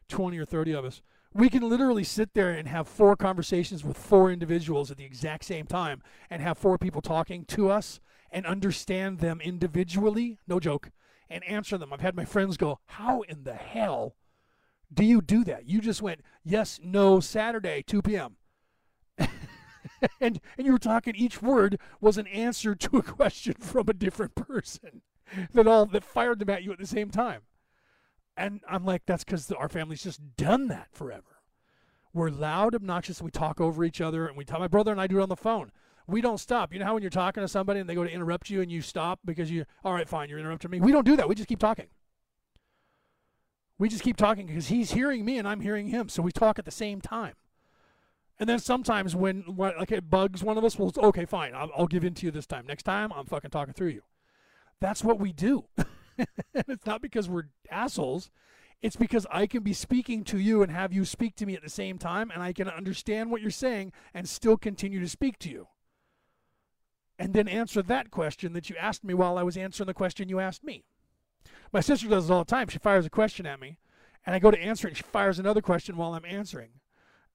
20 0.08 0.36
or 0.38 0.44
30 0.44 0.72
of 0.72 0.84
us. 0.84 1.02
We 1.32 1.48
can 1.48 1.66
literally 1.70 2.04
sit 2.04 2.34
there 2.34 2.50
and 2.50 2.66
have 2.66 2.88
four 2.88 3.16
conversations 3.16 3.84
with 3.84 3.96
four 3.96 4.30
individuals 4.30 4.90
at 4.90 4.98
the 4.98 5.04
exact 5.04 5.44
same 5.44 5.66
time, 5.66 6.02
and 6.28 6.42
have 6.42 6.58
four 6.58 6.78
people 6.78 7.00
talking 7.00 7.44
to 7.46 7.70
us 7.70 8.00
and 8.30 8.44
understand 8.44 9.20
them 9.20 9.40
individually. 9.40 10.38
No 10.48 10.58
joke. 10.58 10.90
And 11.32 11.42
answer 11.44 11.78
them. 11.78 11.94
I've 11.94 12.00
had 12.02 12.14
my 12.14 12.26
friends 12.26 12.58
go, 12.58 12.78
"How 12.84 13.22
in 13.22 13.44
the 13.44 13.54
hell?" 13.54 14.16
Do 14.92 15.02
you 15.02 15.22
do 15.22 15.44
that? 15.44 15.66
You 15.66 15.80
just 15.80 16.02
went 16.02 16.20
yes, 16.44 16.78
no, 16.82 17.18
Saturday, 17.20 17.82
2 17.86 18.02
p.m. 18.02 18.36
and 20.20 20.40
and 20.56 20.66
you 20.66 20.72
were 20.72 20.78
talking 20.78 21.14
each 21.14 21.42
word 21.42 21.78
was 22.00 22.18
an 22.18 22.26
answer 22.26 22.74
to 22.74 22.98
a 22.98 23.02
question 23.02 23.54
from 23.54 23.88
a 23.88 23.94
different 23.94 24.34
person 24.34 25.02
that 25.52 25.66
all 25.66 25.86
that 25.86 26.04
fired 26.04 26.38
them 26.38 26.50
at 26.50 26.62
you 26.62 26.72
at 26.72 26.78
the 26.78 26.86
same 26.86 27.10
time 27.10 27.42
and 28.36 28.60
i'm 28.68 28.84
like 28.84 29.02
that's 29.06 29.24
because 29.24 29.50
our 29.52 29.68
family's 29.68 30.02
just 30.02 30.36
done 30.36 30.68
that 30.68 30.88
forever 30.92 31.40
we're 32.12 32.30
loud 32.30 32.74
obnoxious 32.74 33.22
we 33.22 33.30
talk 33.30 33.60
over 33.60 33.84
each 33.84 34.00
other 34.00 34.26
and 34.26 34.36
we 34.36 34.44
talk 34.44 34.60
my 34.60 34.68
brother 34.68 34.92
and 34.92 35.00
i 35.00 35.06
do 35.06 35.18
it 35.18 35.22
on 35.22 35.28
the 35.28 35.36
phone 35.36 35.70
we 36.06 36.20
don't 36.20 36.38
stop 36.38 36.72
you 36.72 36.78
know 36.78 36.84
how 36.84 36.94
when 36.94 37.02
you're 37.02 37.10
talking 37.10 37.42
to 37.42 37.48
somebody 37.48 37.80
and 37.80 37.88
they 37.88 37.94
go 37.94 38.04
to 38.04 38.10
interrupt 38.10 38.50
you 38.50 38.60
and 38.60 38.70
you 38.70 38.82
stop 38.82 39.20
because 39.24 39.50
you 39.50 39.64
all 39.84 39.92
right 39.92 40.08
fine 40.08 40.28
you're 40.28 40.38
interrupting 40.38 40.70
me 40.70 40.80
we 40.80 40.92
don't 40.92 41.06
do 41.06 41.16
that 41.16 41.28
we 41.28 41.34
just 41.34 41.48
keep 41.48 41.58
talking 41.58 41.86
we 43.78 43.88
just 43.88 44.02
keep 44.02 44.16
talking 44.16 44.46
because 44.46 44.68
he's 44.68 44.92
hearing 44.92 45.24
me 45.24 45.38
and 45.38 45.46
i'm 45.46 45.60
hearing 45.60 45.88
him 45.88 46.08
so 46.08 46.22
we 46.22 46.32
talk 46.32 46.58
at 46.58 46.64
the 46.64 46.70
same 46.70 47.00
time 47.00 47.34
and 48.42 48.48
then 48.48 48.58
sometimes 48.58 49.14
when, 49.14 49.44
like 49.56 49.92
it 49.92 50.10
bugs 50.10 50.42
one 50.42 50.58
of 50.58 50.64
us, 50.64 50.76
well, 50.76 50.92
okay, 50.96 51.24
fine, 51.24 51.54
I'll, 51.54 51.70
I'll 51.76 51.86
give 51.86 52.04
in 52.04 52.14
to 52.14 52.26
you 52.26 52.32
this 52.32 52.44
time. 52.44 52.66
Next 52.66 52.82
time, 52.82 53.12
I'm 53.12 53.24
fucking 53.24 53.50
talking 53.50 53.72
through 53.72 53.90
you. 53.90 54.02
That's 54.80 55.04
what 55.04 55.20
we 55.20 55.32
do. 55.32 55.66
it's 56.54 56.84
not 56.84 57.02
because 57.02 57.28
we're 57.28 57.50
assholes. 57.70 58.30
It's 58.80 58.96
because 58.96 59.28
I 59.30 59.46
can 59.46 59.62
be 59.62 59.72
speaking 59.72 60.24
to 60.24 60.38
you 60.38 60.60
and 60.62 60.72
have 60.72 60.92
you 60.92 61.04
speak 61.04 61.36
to 61.36 61.46
me 61.46 61.54
at 61.54 61.62
the 61.62 61.70
same 61.70 61.98
time, 61.98 62.32
and 62.32 62.42
I 62.42 62.52
can 62.52 62.66
understand 62.68 63.30
what 63.30 63.42
you're 63.42 63.52
saying 63.52 63.92
and 64.12 64.28
still 64.28 64.56
continue 64.56 64.98
to 64.98 65.08
speak 65.08 65.38
to 65.40 65.48
you. 65.48 65.68
And 67.22 67.34
then 67.34 67.46
answer 67.46 67.82
that 67.82 68.10
question 68.10 68.52
that 68.54 68.68
you 68.68 68.74
asked 68.76 69.04
me 69.04 69.14
while 69.14 69.38
I 69.38 69.44
was 69.44 69.56
answering 69.56 69.86
the 69.86 69.94
question 69.94 70.28
you 70.28 70.40
asked 70.40 70.64
me. 70.64 70.82
My 71.72 71.78
sister 71.78 72.08
does 72.08 72.28
it 72.28 72.32
all 72.32 72.42
the 72.42 72.50
time. 72.50 72.66
She 72.66 72.80
fires 72.80 73.06
a 73.06 73.10
question 73.10 73.46
at 73.46 73.60
me, 73.60 73.78
and 74.26 74.34
I 74.34 74.40
go 74.40 74.50
to 74.50 74.60
answer 74.60 74.88
it, 74.88 74.90
and 74.90 74.96
she 74.96 75.04
fires 75.04 75.38
another 75.38 75.62
question 75.62 75.96
while 75.96 76.14
I'm 76.14 76.24
answering. 76.24 76.70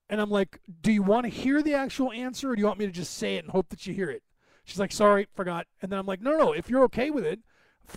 And 0.09 0.19
I'm 0.19 0.30
like, 0.30 0.59
Do 0.81 0.91
you 0.91 1.01
want 1.01 1.23
to 1.23 1.30
hear 1.30 1.61
the 1.61 1.73
actual 1.73 2.11
answer, 2.11 2.51
or 2.51 2.55
do 2.57 2.59
you 2.59 2.65
want 2.65 2.80
me 2.80 2.85
to 2.85 2.91
just 2.91 3.15
say 3.15 3.38
it 3.38 3.45
and 3.45 3.51
hope 3.51 3.69
that 3.69 3.88
you 3.88 3.93
hear 3.93 4.09
it? 4.09 4.23
She's 4.65 4.77
like, 4.77 4.91
Sorry, 4.91 5.26
forgot. 5.34 5.68
And 5.81 5.89
then 5.89 5.99
I'm 5.99 6.05
like, 6.05 6.22
No, 6.22 6.38
no, 6.38 6.51
if 6.51 6.69
you're 6.69 6.84
okay 6.84 7.09
with 7.09 7.26
it, 7.26 7.39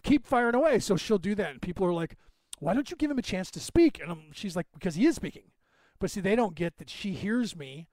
keep 0.04 0.28
firing 0.28 0.54
away. 0.54 0.78
So 0.78 0.96
she'll 0.96 1.18
do 1.18 1.34
that. 1.34 1.50
And 1.50 1.60
people 1.60 1.84
are 1.86 1.92
like, 1.92 2.16
Why 2.60 2.72
don't 2.72 2.92
you 2.92 2.96
give 2.96 3.10
him 3.10 3.18
a 3.18 3.22
chance 3.22 3.50
to 3.50 3.58
speak? 3.58 3.98
And 4.00 4.12
I'm, 4.12 4.26
she's 4.32 4.54
like, 4.54 4.68
Because 4.72 4.94
he 4.94 5.06
is 5.06 5.16
speaking. 5.16 5.50
But 5.98 6.12
see, 6.12 6.20
they 6.20 6.36
don't 6.36 6.54
get 6.54 6.78
that 6.78 6.88
she 6.88 7.14
hears 7.14 7.56
me 7.56 7.88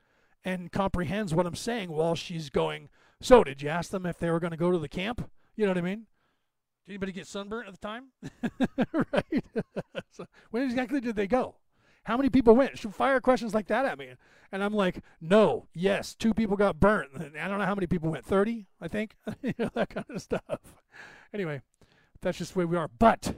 and 0.45 0.71
comprehends 0.71 1.33
what 1.33 1.47
I'm 1.47 1.55
saying 1.55 1.89
while 1.89 2.13
she's 2.13 2.51
going, 2.51 2.89
So, 3.21 3.43
did 3.43 3.61
you 3.61 3.69
ask 3.69 3.91
them 3.91 4.05
if 4.05 4.19
they 4.19 4.29
were 4.29 4.39
going 4.39 4.51
to 4.51 4.57
go 4.57 4.71
to 4.71 4.77
the 4.77 4.89
camp? 4.89 5.29
You 5.55 5.65
know 5.65 5.71
what 5.71 5.79
I 5.79 5.81
mean? 5.81 6.05
Did 6.85 6.93
anybody 6.93 7.11
get 7.11 7.27
sunburnt 7.27 7.67
at 7.67 7.73
the 7.73 7.79
time? 7.79 8.05
right? 9.13 9.43
so 10.11 10.25
when 10.51 10.63
exactly 10.63 11.01
did 11.01 11.15
they 11.15 11.27
go? 11.27 11.55
How 12.03 12.15
many 12.15 12.29
people 12.29 12.55
went? 12.55 12.77
Should 12.77 12.95
fire 12.95 13.19
questions 13.19 13.53
like 13.53 13.67
that 13.67 13.85
at 13.85 13.99
me. 13.99 14.13
And 14.51 14.63
I'm 14.63 14.73
like, 14.73 15.03
no, 15.19 15.67
yes, 15.73 16.15
two 16.15 16.33
people 16.33 16.55
got 16.55 16.79
burnt. 16.79 17.09
I 17.15 17.49
don't 17.49 17.59
know 17.59 17.65
how 17.65 17.75
many 17.75 17.87
people 17.87 18.09
went. 18.09 18.25
30, 18.25 18.67
I 18.79 18.87
think. 18.87 19.17
you 19.41 19.53
know, 19.57 19.69
that 19.73 19.89
kind 19.89 20.05
of 20.09 20.21
stuff. 20.21 20.61
Anyway, 21.33 21.61
that's 22.21 22.37
just 22.37 22.53
the 22.53 22.59
way 22.59 22.65
we 22.65 22.77
are. 22.77 22.87
But 22.87 23.35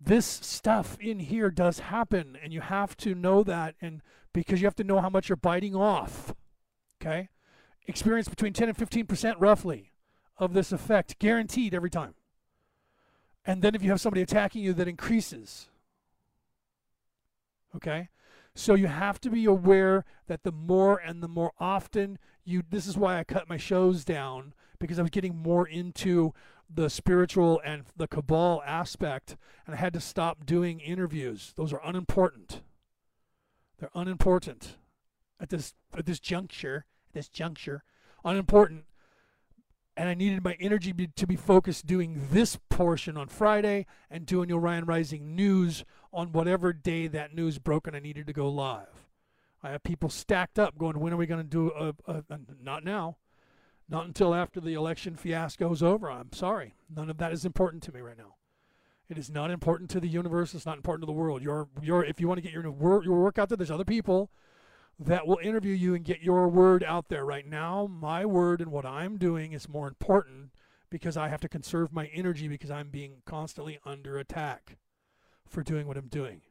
this 0.00 0.24
stuff 0.24 0.96
in 0.98 1.18
here 1.18 1.50
does 1.50 1.80
happen, 1.80 2.38
and 2.42 2.54
you 2.54 2.62
have 2.62 2.96
to 2.98 3.14
know 3.14 3.42
that, 3.42 3.74
and 3.82 4.00
because 4.32 4.62
you 4.62 4.66
have 4.66 4.74
to 4.76 4.84
know 4.84 5.00
how 5.00 5.10
much 5.10 5.28
you're 5.28 5.36
biting 5.36 5.74
off. 5.74 6.34
Okay? 7.02 7.28
Experience 7.86 8.28
between 8.28 8.52
10 8.52 8.68
and 8.68 8.78
15% 8.78 9.34
roughly 9.38 9.92
of 10.38 10.54
this 10.54 10.72
effect, 10.72 11.18
guaranteed 11.18 11.74
every 11.74 11.90
time. 11.90 12.14
And 13.44 13.62
then 13.62 13.74
if 13.74 13.82
you 13.82 13.90
have 13.90 14.00
somebody 14.00 14.22
attacking 14.22 14.62
you, 14.62 14.72
that 14.72 14.88
increases. 14.88 15.68
Okay? 17.76 18.08
So 18.54 18.74
you 18.74 18.86
have 18.86 19.20
to 19.22 19.30
be 19.30 19.44
aware 19.44 20.04
that 20.26 20.44
the 20.44 20.52
more 20.52 20.98
and 20.98 21.22
the 21.22 21.28
more 21.28 21.52
often 21.58 22.18
you 22.44 22.62
this 22.68 22.86
is 22.86 22.96
why 22.96 23.18
I 23.18 23.24
cut 23.24 23.48
my 23.48 23.56
shows 23.56 24.04
down 24.04 24.54
because 24.78 24.98
I 24.98 25.02
was 25.02 25.10
getting 25.10 25.36
more 25.36 25.66
into 25.66 26.32
the 26.72 26.88
spiritual 26.88 27.60
and 27.64 27.84
the 27.96 28.06
cabal 28.06 28.62
aspect 28.64 29.36
and 29.66 29.74
I 29.74 29.78
had 29.78 29.92
to 29.94 30.00
stop 30.00 30.46
doing 30.46 30.80
interviews. 30.80 31.52
Those 31.56 31.72
are 31.72 31.80
unimportant. 31.84 32.62
They're 33.78 33.90
unimportant 33.94 34.76
at 35.40 35.50
this 35.50 35.74
at 35.96 36.06
this 36.06 36.20
juncture, 36.20 36.84
this 37.14 37.28
juncture, 37.28 37.82
unimportant 38.24 38.84
and 39.96 40.08
I 40.08 40.14
needed 40.14 40.42
my 40.42 40.56
energy 40.58 40.92
be, 40.92 41.08
to 41.08 41.26
be 41.26 41.36
focused 41.36 41.86
doing 41.86 42.20
this 42.30 42.58
portion 42.68 43.16
on 43.16 43.28
Friday 43.28 43.86
and 44.10 44.26
doing 44.26 44.50
Orion 44.50 44.84
Rising 44.86 45.36
news 45.36 45.84
on 46.12 46.32
whatever 46.32 46.72
day 46.72 47.06
that 47.08 47.34
news 47.34 47.58
broke 47.58 47.86
and 47.86 47.94
I 47.94 48.00
needed 48.00 48.26
to 48.26 48.32
go 48.32 48.48
live. 48.48 49.08
I 49.62 49.70
have 49.70 49.82
people 49.82 50.08
stacked 50.08 50.58
up 50.58 50.76
going, 50.76 50.98
when 50.98 51.12
are 51.12 51.16
we 51.16 51.26
going 51.26 51.42
to 51.42 51.48
do 51.48 51.70
a, 51.70 51.94
a, 52.06 52.24
a, 52.28 52.38
not 52.62 52.84
now, 52.84 53.16
not 53.88 54.06
until 54.06 54.34
after 54.34 54.60
the 54.60 54.74
election 54.74 55.16
fiasco 55.16 55.72
is 55.72 55.82
over. 55.82 56.10
I'm 56.10 56.32
sorry. 56.32 56.74
None 56.94 57.08
of 57.08 57.18
that 57.18 57.32
is 57.32 57.44
important 57.44 57.82
to 57.84 57.92
me 57.92 58.00
right 58.00 58.18
now. 58.18 58.34
It 59.08 59.18
is 59.18 59.30
not 59.30 59.50
important 59.50 59.90
to 59.90 60.00
the 60.00 60.08
universe. 60.08 60.54
It's 60.54 60.66
not 60.66 60.76
important 60.76 61.02
to 61.02 61.06
the 61.06 61.12
world. 61.12 61.42
Your, 61.42 61.68
your, 61.82 62.04
if 62.04 62.20
you 62.20 62.26
want 62.26 62.38
to 62.38 62.42
get 62.42 62.52
your 62.52 62.64
your 63.02 63.20
work 63.20 63.38
out 63.38 63.48
there, 63.48 63.56
there's 63.56 63.70
other 63.70 63.84
people 63.84 64.30
that 64.98 65.26
will 65.26 65.38
interview 65.42 65.74
you 65.74 65.94
and 65.94 66.04
get 66.04 66.22
your 66.22 66.48
word 66.48 66.84
out 66.84 67.08
there. 67.08 67.24
Right 67.24 67.46
now, 67.46 67.88
my 67.90 68.24
word 68.24 68.60
and 68.60 68.70
what 68.70 68.86
I'm 68.86 69.16
doing 69.18 69.52
is 69.52 69.68
more 69.68 69.88
important 69.88 70.50
because 70.90 71.16
I 71.16 71.28
have 71.28 71.40
to 71.40 71.48
conserve 71.48 71.92
my 71.92 72.06
energy 72.06 72.46
because 72.48 72.70
I'm 72.70 72.88
being 72.88 73.22
constantly 73.26 73.78
under 73.84 74.18
attack 74.18 74.76
for 75.48 75.62
doing 75.62 75.86
what 75.86 75.96
I'm 75.96 76.08
doing. 76.08 76.42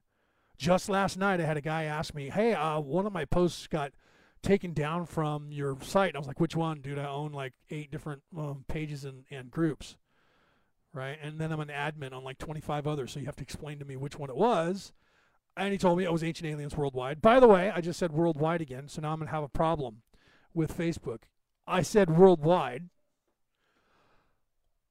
Just 0.57 0.89
last 0.89 1.17
night, 1.17 1.39
I 1.39 1.45
had 1.45 1.57
a 1.57 1.61
guy 1.61 1.83
ask 1.83 2.13
me, 2.13 2.29
"Hey, 2.29 2.53
uh, 2.53 2.79
one 2.79 3.05
of 3.05 3.13
my 3.13 3.25
posts 3.25 3.67
got 3.67 3.93
taken 4.41 4.73
down 4.73 5.05
from 5.05 5.51
your 5.51 5.79
site." 5.81 6.15
I 6.15 6.19
was 6.19 6.27
like, 6.27 6.39
"Which 6.39 6.55
one, 6.55 6.81
dude? 6.81 6.99
I 6.99 7.07
own 7.07 7.31
like 7.31 7.53
eight 7.69 7.91
different 7.91 8.21
um, 8.37 8.65
pages 8.67 9.05
and, 9.05 9.25
and 9.31 9.49
groups, 9.49 9.97
right? 10.93 11.17
And 11.21 11.39
then 11.39 11.51
I'm 11.51 11.59
an 11.59 11.69
admin 11.69 12.13
on 12.13 12.23
like 12.23 12.37
25 12.37 12.85
others, 12.85 13.11
so 13.11 13.19
you 13.19 13.25
have 13.25 13.35
to 13.37 13.43
explain 13.43 13.79
to 13.79 13.85
me 13.85 13.95
which 13.95 14.19
one 14.19 14.29
it 14.29 14.35
was." 14.35 14.91
And 15.55 15.71
he 15.71 15.77
told 15.77 15.97
me 15.97 16.03
it 16.03 16.11
was 16.11 16.23
Ancient 16.23 16.49
Aliens 16.49 16.75
Worldwide. 16.75 17.21
By 17.21 17.39
the 17.39 17.47
way, 17.47 17.71
I 17.71 17.81
just 17.81 17.99
said 17.99 18.11
worldwide 18.11 18.61
again, 18.61 18.87
so 18.87 19.01
now 19.01 19.11
I'm 19.11 19.19
going 19.19 19.27
to 19.27 19.33
have 19.33 19.43
a 19.43 19.49
problem 19.49 20.01
with 20.53 20.75
Facebook. 20.75 21.23
I 21.67 21.81
said 21.81 22.09
worldwide 22.09 22.89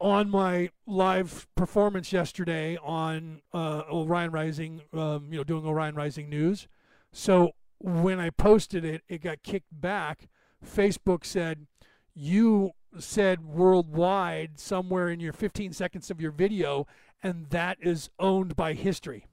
on 0.01 0.29
my 0.31 0.71
live 0.87 1.47
performance 1.55 2.13
yesterday 2.13 2.77
on 2.83 3.41
uh, 3.53 3.83
Orion 3.91 4.31
Rising, 4.31 4.83
um, 4.93 5.29
you 5.31 5.39
know, 5.39 5.45
doing 5.45 5.65
Orion 5.65 5.95
Rising 5.95 6.29
news. 6.29 6.67
So 7.13 7.53
when 7.79 8.19
I 8.19 8.31
posted 8.31 8.85
it, 8.85 9.03
it 9.09 9.23
got 9.23 9.43
kicked 9.43 9.81
back. 9.81 10.29
Facebook 10.65 11.25
said, 11.25 11.67
You 12.15 12.73
said 12.99 13.45
worldwide 13.45 14.59
somewhere 14.59 15.09
in 15.09 15.21
your 15.21 15.33
15 15.33 15.73
seconds 15.73 16.11
of 16.11 16.21
your 16.21 16.33
video, 16.33 16.87
and 17.23 17.49
that 17.51 17.79
is 17.81 18.11
owned 18.19 18.57
by 18.57 18.75
history. 18.75 19.27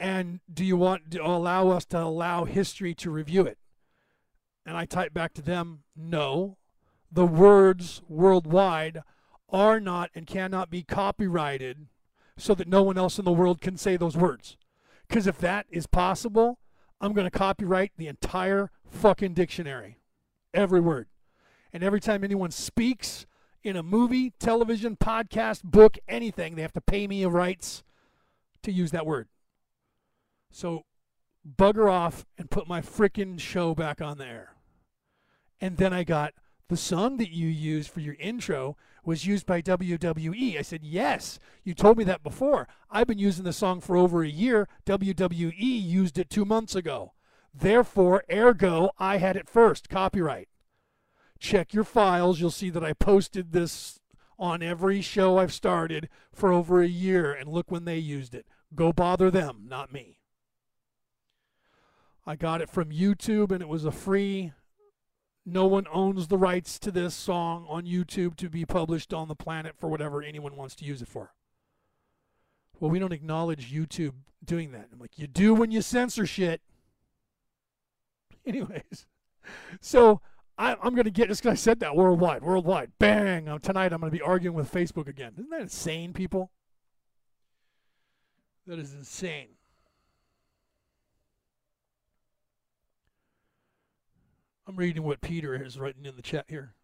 And 0.00 0.40
do 0.52 0.64
you 0.64 0.76
want 0.76 1.10
to 1.12 1.24
allow 1.24 1.70
us 1.70 1.84
to 1.86 2.00
allow 2.00 2.44
history 2.44 2.94
to 2.96 3.10
review 3.10 3.46
it? 3.46 3.58
And 4.64 4.76
I 4.76 4.84
type 4.84 5.12
back 5.12 5.34
to 5.34 5.42
them, 5.42 5.80
no. 5.96 6.56
The 7.10 7.26
words 7.26 8.02
worldwide 8.08 9.02
are 9.48 9.80
not 9.80 10.10
and 10.14 10.26
cannot 10.26 10.70
be 10.70 10.82
copyrighted 10.82 11.86
so 12.36 12.54
that 12.54 12.68
no 12.68 12.82
one 12.82 12.98
else 12.98 13.18
in 13.18 13.24
the 13.24 13.32
world 13.32 13.60
can 13.60 13.76
say 13.76 13.96
those 13.96 14.16
words. 14.16 14.56
Because 15.08 15.26
if 15.26 15.38
that 15.38 15.66
is 15.70 15.86
possible, 15.86 16.58
I'm 17.00 17.12
going 17.12 17.28
to 17.28 17.36
copyright 17.36 17.92
the 17.96 18.08
entire 18.08 18.70
fucking 18.84 19.34
dictionary. 19.34 19.98
Every 20.52 20.80
word. 20.80 21.08
And 21.72 21.82
every 21.82 22.00
time 22.00 22.22
anyone 22.22 22.50
speaks 22.50 23.26
in 23.62 23.76
a 23.76 23.82
movie, 23.82 24.32
television, 24.38 24.96
podcast, 24.96 25.64
book, 25.64 25.98
anything, 26.06 26.54
they 26.54 26.62
have 26.62 26.72
to 26.72 26.80
pay 26.80 27.06
me 27.06 27.22
a 27.22 27.28
rights 27.28 27.82
to 28.62 28.72
use 28.72 28.90
that 28.92 29.06
word. 29.06 29.28
So 30.50 30.84
bugger 31.46 31.90
off 31.90 32.26
and 32.36 32.50
put 32.50 32.68
my 32.68 32.80
freaking 32.80 33.38
show 33.38 33.74
back 33.74 34.00
on 34.00 34.18
there. 34.18 34.54
And 35.60 35.76
then 35.76 35.92
I 35.92 36.04
got 36.04 36.34
the 36.68 36.76
song 36.76 37.16
that 37.16 37.30
you 37.30 37.48
used 37.48 37.90
for 37.90 38.00
your 38.00 38.16
intro 38.18 38.76
was 39.04 39.26
used 39.26 39.46
by 39.46 39.62
WWE. 39.62 40.58
I 40.58 40.62
said, 40.62 40.84
Yes, 40.84 41.38
you 41.64 41.72
told 41.74 41.96
me 41.96 42.04
that 42.04 42.22
before. 42.22 42.68
I've 42.90 43.06
been 43.06 43.18
using 43.18 43.44
the 43.44 43.52
song 43.52 43.80
for 43.80 43.96
over 43.96 44.22
a 44.22 44.28
year. 44.28 44.68
WWE 44.84 45.54
used 45.58 46.18
it 46.18 46.28
two 46.28 46.44
months 46.44 46.74
ago. 46.74 47.14
Therefore, 47.54 48.22
ergo, 48.30 48.90
I 48.98 49.16
had 49.16 49.36
it 49.36 49.48
first. 49.48 49.88
Copyright. 49.88 50.48
Check 51.38 51.72
your 51.72 51.84
files. 51.84 52.38
You'll 52.38 52.50
see 52.50 52.70
that 52.70 52.84
I 52.84 52.92
posted 52.92 53.52
this 53.52 53.98
on 54.38 54.62
every 54.62 55.00
show 55.00 55.38
I've 55.38 55.52
started 55.52 56.08
for 56.32 56.52
over 56.52 56.82
a 56.82 56.86
year, 56.86 57.32
and 57.32 57.48
look 57.48 57.70
when 57.70 57.84
they 57.84 57.98
used 57.98 58.34
it. 58.34 58.46
Go 58.74 58.92
bother 58.92 59.30
them, 59.30 59.64
not 59.66 59.92
me. 59.92 60.17
I 62.28 62.36
got 62.36 62.60
it 62.60 62.68
from 62.68 62.90
YouTube 62.90 63.52
and 63.52 63.62
it 63.62 63.68
was 63.68 63.86
a 63.86 63.90
free. 63.90 64.52
No 65.46 65.66
one 65.66 65.86
owns 65.90 66.28
the 66.28 66.36
rights 66.36 66.78
to 66.80 66.90
this 66.90 67.14
song 67.14 67.64
on 67.70 67.86
YouTube 67.86 68.36
to 68.36 68.50
be 68.50 68.66
published 68.66 69.14
on 69.14 69.28
the 69.28 69.34
planet 69.34 69.76
for 69.78 69.88
whatever 69.88 70.22
anyone 70.22 70.54
wants 70.54 70.74
to 70.74 70.84
use 70.84 71.00
it 71.00 71.08
for. 71.08 71.32
Well, 72.78 72.90
we 72.90 72.98
don't 72.98 73.14
acknowledge 73.14 73.72
YouTube 73.72 74.12
doing 74.44 74.72
that. 74.72 74.90
I'm 74.92 74.98
like, 74.98 75.18
you 75.18 75.26
do 75.26 75.54
when 75.54 75.70
you 75.70 75.80
censor 75.80 76.26
shit. 76.26 76.60
Anyways, 78.46 79.06
so 79.80 80.20
I, 80.58 80.72
am 80.72 80.94
going 80.94 81.04
to 81.04 81.10
get 81.10 81.28
this 81.28 81.40
because 81.40 81.52
I 81.52 81.62
said 81.62 81.80
that 81.80 81.96
worldwide, 81.96 82.42
worldwide. 82.42 82.92
Bang! 82.98 83.46
Tonight 83.62 83.94
I'm 83.94 84.00
going 84.00 84.12
to 84.12 84.18
be 84.18 84.22
arguing 84.22 84.54
with 84.54 84.70
Facebook 84.70 85.08
again. 85.08 85.32
Isn't 85.38 85.48
that 85.48 85.62
insane, 85.62 86.12
people? 86.12 86.50
That 88.66 88.78
is 88.78 88.92
insane. 88.92 89.48
I'm 94.68 94.76
reading 94.76 95.02
what 95.02 95.22
Peter 95.22 95.54
is 95.54 95.78
writing 95.78 96.04
in 96.04 96.14
the 96.14 96.22
chat 96.22 96.44
here. 96.48 96.74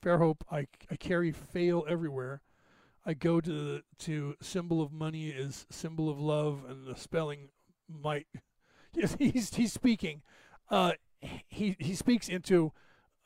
Fairhope, 0.00 0.42
I, 0.48 0.68
I 0.88 0.94
carry 0.94 1.32
fail 1.32 1.84
everywhere. 1.88 2.40
I 3.04 3.14
go 3.14 3.40
to 3.40 3.82
to 3.98 4.36
symbol 4.40 4.80
of 4.80 4.92
money 4.92 5.30
is 5.30 5.66
symbol 5.70 6.08
of 6.08 6.20
love, 6.20 6.62
and 6.68 6.86
the 6.86 6.96
spelling 6.96 7.48
might. 7.88 8.26
Yes, 8.96 9.16
he's 9.18 9.52
he's 9.52 9.72
speaking. 9.72 10.22
Uh, 10.70 10.92
he 11.48 11.74
he 11.80 11.96
speaks 11.96 12.28
into 12.28 12.70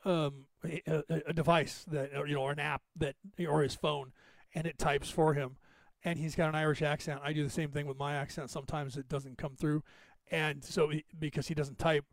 um, 0.03 0.47
a, 0.65 1.03
a, 1.27 1.31
device 1.31 1.85
that 1.91 2.09
you 2.27 2.33
know 2.33 2.41
or 2.41 2.51
an 2.51 2.57
app 2.57 2.81
that 2.95 3.17
or 3.47 3.61
his 3.61 3.75
phone, 3.75 4.11
and 4.55 4.65
it 4.65 4.79
types 4.79 5.11
for 5.11 5.35
him. 5.35 5.57
And 6.03 6.17
he's 6.17 6.33
got 6.33 6.49
an 6.49 6.55
Irish 6.55 6.81
accent. 6.81 7.21
I 7.23 7.33
do 7.33 7.43
the 7.43 7.51
same 7.51 7.69
thing 7.69 7.85
with 7.85 7.99
my 7.99 8.15
accent. 8.15 8.49
Sometimes 8.49 8.97
it 8.97 9.07
doesn't 9.07 9.37
come 9.37 9.55
through, 9.55 9.83
and 10.31 10.63
so 10.63 10.89
he, 10.89 11.05
because 11.19 11.47
he 11.47 11.53
doesn't 11.53 11.77
type, 11.77 12.05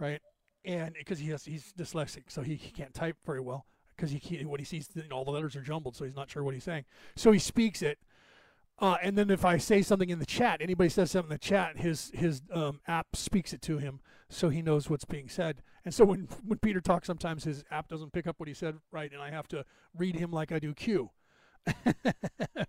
right? 0.00 0.20
And 0.64 0.94
because 0.98 1.18
he 1.18 1.28
has 1.30 1.44
he's 1.44 1.72
dyslexic, 1.78 2.24
so 2.28 2.42
he, 2.42 2.54
he 2.56 2.70
can't 2.70 2.92
type 2.92 3.16
very 3.24 3.40
well 3.40 3.66
because 3.96 4.10
he 4.10 4.44
what 4.44 4.60
he 4.60 4.66
sees 4.66 4.88
all 5.12 5.24
the 5.24 5.30
letters 5.30 5.56
are 5.56 5.62
jumbled, 5.62 5.96
so 5.96 6.04
he's 6.04 6.16
not 6.16 6.30
sure 6.30 6.42
what 6.42 6.54
he's 6.54 6.64
saying. 6.64 6.84
So 7.16 7.32
he 7.32 7.38
speaks 7.38 7.82
it, 7.82 7.98
uh, 8.78 8.96
and 9.02 9.16
then 9.16 9.30
if 9.30 9.44
I 9.44 9.58
say 9.58 9.82
something 9.82 10.08
in 10.08 10.18
the 10.18 10.26
chat, 10.26 10.62
anybody 10.62 10.88
says 10.88 11.10
something 11.10 11.30
in 11.30 11.34
the 11.34 11.38
chat, 11.38 11.78
his 11.78 12.10
his 12.14 12.42
um, 12.52 12.80
app 12.88 13.14
speaks 13.14 13.52
it 13.52 13.60
to 13.62 13.78
him, 13.78 14.00
so 14.28 14.48
he 14.48 14.62
knows 14.62 14.88
what's 14.88 15.04
being 15.04 15.28
said. 15.28 15.62
And 15.84 15.94
so 15.94 16.04
when 16.04 16.28
when 16.44 16.58
Peter 16.58 16.80
talks, 16.80 17.06
sometimes 17.06 17.44
his 17.44 17.62
app 17.70 17.88
doesn't 17.88 18.12
pick 18.12 18.26
up 18.26 18.40
what 18.40 18.48
he 18.48 18.54
said 18.54 18.76
right, 18.90 19.12
and 19.12 19.20
I 19.20 19.30
have 19.30 19.48
to 19.48 19.64
read 19.94 20.16
him 20.16 20.30
like 20.30 20.50
I 20.50 20.58
do 20.58 20.72
Q. 20.74 21.10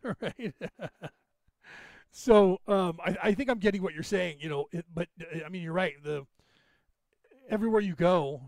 right. 0.04 0.54
so 2.12 2.60
um, 2.68 3.00
I, 3.04 3.18
I 3.24 3.34
think 3.34 3.50
I'm 3.50 3.60
getting 3.60 3.82
what 3.82 3.94
you're 3.94 4.04
saying, 4.04 4.38
you 4.42 4.50
know. 4.50 4.68
It, 4.74 4.86
but 4.94 5.08
I 5.46 5.50
mean, 5.50 5.62
you're 5.62 5.74
right. 5.74 5.94
The 6.04 6.26
everywhere 7.52 7.82
you 7.82 7.94
go, 7.94 8.42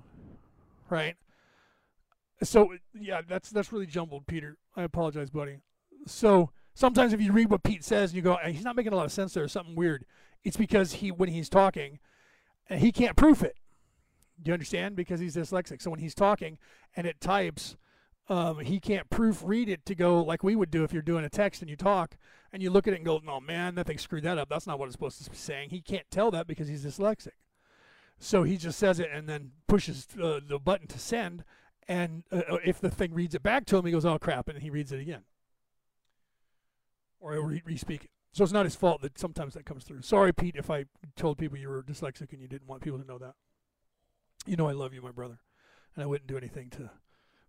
right? 0.90 1.16
So 2.42 2.74
yeah, 3.00 3.22
that's 3.28 3.52
that's 3.52 3.72
really 3.72 3.86
jumbled, 3.86 4.26
Peter. 4.26 4.58
I 4.76 4.84
apologize, 4.84 5.30
buddy. 5.30 5.58
So 6.08 6.50
sometimes 6.74 7.14
if 7.14 7.22
you 7.22 7.32
read 7.32 7.50
what 7.50 7.64
Pete 7.64 7.84
says 7.84 8.12
and 8.12 8.16
you 8.16 8.22
go, 8.24 8.38
he's 8.46 8.64
not 8.64 8.76
making 8.76 8.94
a 8.94 8.96
lot 8.96 9.06
of 9.06 9.12
sense 9.12 9.34
there, 9.34 9.48
something 9.48 9.76
weird. 9.76 10.06
It's 10.44 10.58
because 10.58 10.94
he 10.94 11.12
when 11.12 11.30
he's 11.30 11.50
talking, 11.50 12.00
he 12.70 12.92
can't 12.92 13.16
proof 13.16 13.44
it. 13.44 13.58
Do 14.42 14.50
you 14.50 14.54
understand? 14.54 14.96
Because 14.96 15.20
he's 15.20 15.36
dyslexic. 15.36 15.82
So 15.82 15.92
when 15.92 16.00
he's 16.00 16.16
talking 16.16 16.58
and 16.96 17.06
it 17.06 17.22
types, 17.22 17.78
um, 18.30 18.60
he 18.60 18.80
can't 18.80 19.10
proofread 19.10 19.68
it 19.68 19.86
to 19.86 19.96
go 19.96 20.24
like 20.24 20.44
we 20.44 20.56
would 20.56 20.72
do 20.72 20.84
if 20.84 20.92
you're 20.92 21.02
doing 21.02 21.24
a 21.24 21.30
text 21.30 21.62
and 21.62 21.70
you 21.70 21.78
talk 21.78 22.18
and 22.52 22.62
you 22.64 22.70
look 22.70 22.88
at 22.88 22.94
it 22.94 22.98
and 22.98 23.06
go, 23.06 23.22
no 23.24 23.40
man, 23.40 23.76
that 23.76 23.88
thing 23.88 23.98
screwed 23.98 24.24
that 24.24 24.38
up. 24.38 24.50
That's 24.50 24.68
not 24.68 24.80
what 24.80 24.86
it's 24.86 24.94
supposed 24.94 25.24
to 25.24 25.30
be 25.30 25.38
saying. 25.38 25.70
He 25.70 25.82
can't 25.82 26.10
tell 26.10 26.32
that 26.32 26.48
because 26.48 26.68
he's 26.68 26.86
dyslexic. 26.86 27.34
So 28.24 28.44
he 28.44 28.56
just 28.56 28.80
says 28.80 29.02
it 29.02 29.10
and 29.14 29.28
then 29.28 29.52
pushes 29.68 30.08
uh, 30.22 30.40
the 30.48 30.58
button 30.58 30.88
to 30.88 30.98
send. 30.98 31.44
And 31.90 32.24
uh, 32.32 32.42
uh, 32.50 32.58
if 32.64 32.80
the 32.80 32.90
thing 32.90 33.14
reads 33.14 33.36
it 33.36 33.44
back 33.44 33.66
to 33.66 33.78
him, 33.78 33.86
he 33.86 33.92
goes, 33.92 34.06
oh 34.06 34.18
crap, 34.18 34.48
and 34.48 34.60
he 34.60 34.70
reads 34.70 34.94
it 34.94 35.02
again. 35.02 35.24
Or 37.20 37.34
he'll 37.34 37.44
re- 37.44 37.62
re-speak 37.66 38.06
it. 38.06 38.10
So 38.32 38.46
it's 38.46 38.54
not 38.54 38.64
his 38.64 38.78
fault 38.78 39.02
that 39.02 39.20
sometimes 39.20 39.54
that 39.56 39.66
comes 39.66 39.84
through. 39.84 40.04
Sorry, 40.04 40.34
Pete, 40.34 40.56
if 40.56 40.70
I 40.70 40.86
told 41.18 41.38
people 41.38 41.58
you 41.58 41.68
were 41.68 41.84
dyslexic 41.84 42.32
and 42.32 42.42
you 42.42 42.48
didn't 42.48 42.68
want 42.68 42.82
people 42.82 42.98
to 42.98 43.06
know 43.06 43.18
that. 43.18 43.34
You 44.46 44.56
know 44.56 44.68
I 44.68 44.72
love 44.72 44.94
you, 44.94 45.02
my 45.02 45.12
brother, 45.12 45.40
and 45.94 46.02
I 46.02 46.08
wouldn't 46.08 46.28
do 46.28 46.38
anything 46.38 46.70
to. 46.72 46.92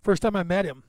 First 0.03 0.23
time 0.23 0.35
I 0.35 0.43
met 0.43 0.65
him, 0.65 0.83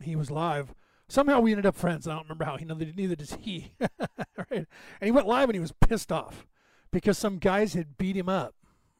he 0.00 0.14
was 0.14 0.30
live. 0.30 0.72
Somehow 1.08 1.40
we 1.40 1.50
ended 1.50 1.66
up 1.66 1.74
friends. 1.74 2.06
I 2.06 2.14
don't 2.14 2.22
remember 2.22 2.44
how. 2.44 2.56
He 2.56 2.64
neither 2.64 3.16
does 3.16 3.36
he. 3.40 3.72
right? 3.80 4.48
And 4.50 4.66
he 5.02 5.10
went 5.10 5.26
live 5.26 5.48
and 5.48 5.56
he 5.56 5.60
was 5.60 5.72
pissed 5.72 6.12
off 6.12 6.46
because 6.92 7.18
some 7.18 7.38
guys 7.38 7.74
had 7.74 7.98
beat 7.98 8.16
him 8.16 8.28
up. 8.28 8.54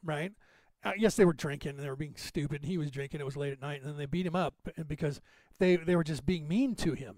Right? 0.04 0.32
Uh, 0.82 0.92
yes, 0.96 1.14
they 1.14 1.24
were 1.24 1.34
drinking 1.34 1.70
and 1.70 1.80
they 1.80 1.90
were 1.90 1.96
being 1.96 2.16
stupid. 2.16 2.64
He 2.64 2.78
was 2.78 2.90
drinking. 2.90 3.20
It 3.20 3.26
was 3.26 3.36
late 3.36 3.52
at 3.52 3.60
night, 3.60 3.82
and 3.82 3.90
then 3.90 3.98
they 3.98 4.06
beat 4.06 4.26
him 4.26 4.36
up 4.36 4.54
because 4.86 5.20
they 5.58 5.76
they 5.76 5.96
were 5.96 6.04
just 6.04 6.24
being 6.24 6.48
mean 6.48 6.74
to 6.76 6.94
him. 6.94 7.16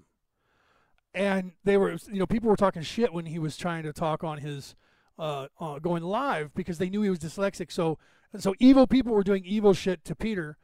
And 1.14 1.52
they 1.62 1.76
were, 1.76 1.92
you 2.10 2.18
know, 2.18 2.26
people 2.26 2.48
were 2.48 2.56
talking 2.56 2.82
shit 2.82 3.12
when 3.12 3.26
he 3.26 3.38
was 3.38 3.56
trying 3.56 3.82
to 3.82 3.92
talk 3.92 4.24
on 4.24 4.38
his 4.38 4.74
uh, 5.18 5.48
uh, 5.60 5.78
going 5.78 6.02
live 6.02 6.54
because 6.54 6.78
they 6.78 6.88
knew 6.88 7.02
he 7.02 7.10
was 7.10 7.18
dyslexic. 7.18 7.70
So 7.70 7.98
so 8.38 8.54
evil 8.59 8.86
people 8.86 9.12
were 9.12 9.22
doing 9.22 9.44
evil 9.44 9.74
shit 9.74 10.04
to 10.06 10.14
Peter 10.14 10.56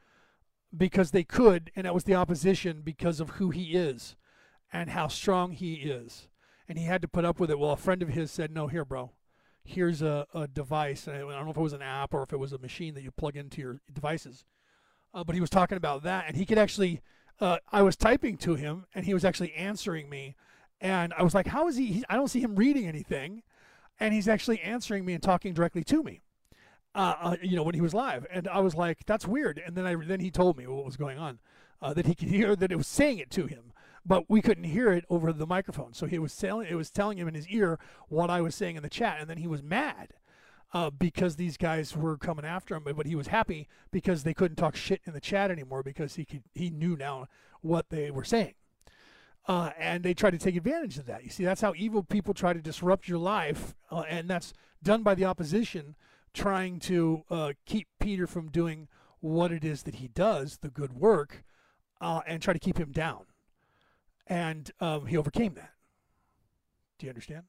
because 0.75 1.11
they 1.11 1.23
could, 1.23 1.71
and 1.75 1.85
that 1.85 1.93
was 1.93 2.03
the 2.03 2.15
opposition 2.15 2.81
because 2.83 3.19
of 3.19 3.31
who 3.31 3.49
he 3.49 3.73
is 3.73 4.15
and 4.71 4.89
how 4.89 5.07
strong 5.07 5.51
he 5.51 5.75
is. 5.75 6.27
And 6.67 6.77
he 6.77 6.85
had 6.85 7.01
to 7.01 7.07
put 7.07 7.25
up 7.25 7.39
with 7.39 7.49
it. 7.49 7.57
Well, 7.57 7.71
a 7.71 7.77
friend 7.77 8.01
of 8.01 8.09
his 8.09 8.31
said, 8.31 8.51
No, 8.51 8.67
here, 8.67 8.85
bro. 8.85 9.11
Here's 9.63 10.01
a, 10.01 10.25
a 10.33 10.47
device. 10.47 11.07
I 11.07 11.19
don't 11.19 11.29
know 11.29 11.51
if 11.51 11.57
it 11.57 11.61
was 11.61 11.73
an 11.73 11.81
app 11.81 12.13
or 12.13 12.23
if 12.23 12.33
it 12.33 12.39
was 12.39 12.53
a 12.53 12.57
machine 12.57 12.93
that 12.95 13.03
you 13.03 13.11
plug 13.11 13.35
into 13.35 13.61
your 13.61 13.81
devices. 13.93 14.45
Uh, 15.13 15.23
but 15.23 15.35
he 15.35 15.41
was 15.41 15.49
talking 15.49 15.77
about 15.77 16.03
that, 16.03 16.25
and 16.27 16.35
he 16.35 16.45
could 16.45 16.57
actually. 16.57 17.01
Uh, 17.41 17.57
I 17.71 17.83
was 17.83 17.95
typing 17.95 18.35
to 18.39 18.55
him, 18.55 18.85
and 18.93 19.05
he 19.05 19.13
was 19.13 19.23
actually 19.23 19.53
answering 19.53 20.09
me. 20.09 20.35
And 20.81 21.13
I 21.17 21.23
was 21.23 21.33
like, 21.33 21.47
How 21.47 21.67
is 21.67 21.77
he? 21.77 21.87
he 21.87 22.03
I 22.09 22.15
don't 22.15 22.27
see 22.27 22.41
him 22.41 22.55
reading 22.55 22.87
anything. 22.87 23.43
And 24.01 24.13
he's 24.13 24.29
actually 24.29 24.61
answering 24.61 25.03
me 25.03 25.13
and 25.13 25.21
talking 25.21 25.53
directly 25.53 25.83
to 25.85 26.03
me 26.03 26.21
uh, 26.95 27.15
uh, 27.21 27.35
you 27.41 27.55
know, 27.55 27.63
when 27.63 27.75
he 27.75 27.81
was 27.81 27.93
live, 27.93 28.25
and 28.31 28.47
I 28.47 28.59
was 28.59 28.75
like, 28.75 29.05
"That's 29.05 29.27
weird." 29.27 29.61
And 29.63 29.75
then 29.75 29.85
I 29.85 29.95
then 29.95 30.19
he 30.19 30.31
told 30.31 30.57
me 30.57 30.67
what 30.67 30.85
was 30.85 30.97
going 30.97 31.17
on, 31.17 31.39
uh, 31.81 31.93
that 31.93 32.05
he 32.05 32.15
could 32.15 32.29
hear 32.29 32.55
that 32.55 32.71
it 32.71 32.75
was 32.75 32.87
saying 32.87 33.19
it 33.19 33.29
to 33.31 33.45
him, 33.45 33.68
but 34.09 34.27
we 34.27 34.41
couldn't 34.41 34.63
hear 34.63 34.91
it 34.91 35.05
over 35.07 35.31
the 35.31 35.45
microphone. 35.45 35.93
So 35.93 36.07
he 36.07 36.17
was 36.17 36.35
telling 36.35 36.67
it 36.67 36.73
was 36.73 36.89
telling 36.89 37.19
him 37.19 37.27
in 37.27 37.35
his 37.35 37.47
ear 37.47 37.79
what 38.07 38.31
I 38.31 38.41
was 38.41 38.55
saying 38.55 38.75
in 38.75 38.81
the 38.81 38.89
chat, 38.89 39.21
and 39.21 39.29
then 39.29 39.37
he 39.37 39.47
was 39.47 39.61
mad 39.61 40.15
uh, 40.73 40.89
because 40.89 41.35
these 41.35 41.57
guys 41.57 41.95
were 41.95 42.17
coming 42.17 42.43
after 42.43 42.75
him. 42.75 42.83
But 42.83 43.05
he 43.05 43.15
was 43.15 43.27
happy 43.27 43.67
because 43.91 44.23
they 44.23 44.33
couldn't 44.33 44.55
talk 44.55 44.75
shit 44.75 45.01
in 45.05 45.13
the 45.13 45.21
chat 45.21 45.51
anymore 45.51 45.83
because 45.83 46.15
he 46.15 46.25
could 46.25 46.41
he 46.55 46.71
knew 46.71 46.97
now 46.97 47.27
what 47.61 47.91
they 47.91 48.09
were 48.09 48.23
saying. 48.23 48.55
Uh, 49.47 49.69
and 49.77 50.03
they 50.03 50.15
tried 50.15 50.31
to 50.31 50.39
take 50.39 50.55
advantage 50.55 50.97
of 50.97 51.05
that. 51.05 51.23
You 51.23 51.29
see, 51.29 51.45
that's 51.45 51.61
how 51.61 51.73
evil 51.77 52.01
people 52.01 52.33
try 52.33 52.51
to 52.53 52.61
disrupt 52.61 53.07
your 53.07 53.19
life, 53.19 53.75
uh, 53.91 54.03
and 54.09 54.27
that's 54.27 54.53
done 54.81 55.03
by 55.03 55.13
the 55.13 55.25
opposition 55.25 55.95
trying 56.33 56.79
to 56.79 57.23
uh, 57.29 57.53
keep 57.67 57.87
Peter 57.99 58.25
from 58.25 58.49
doing 58.49 58.87
what 59.19 59.51
it 59.51 59.63
is 59.63 59.83
that 59.83 59.95
he 59.95 60.07
does, 60.07 60.57
the 60.57 60.69
good 60.69 60.93
work, 60.93 61.43
uh, 62.01 62.21
and 62.27 62.41
try 62.41 62.53
to 62.53 62.59
keep 62.59 62.79
him 62.79 62.91
down. 62.91 63.25
And 64.29 64.71
um, 64.79 65.07
he 65.07 65.17
overcame 65.17 65.55
that. 65.55 65.71
Do 66.97 67.07
you 67.07 67.09
understand? 67.09 67.43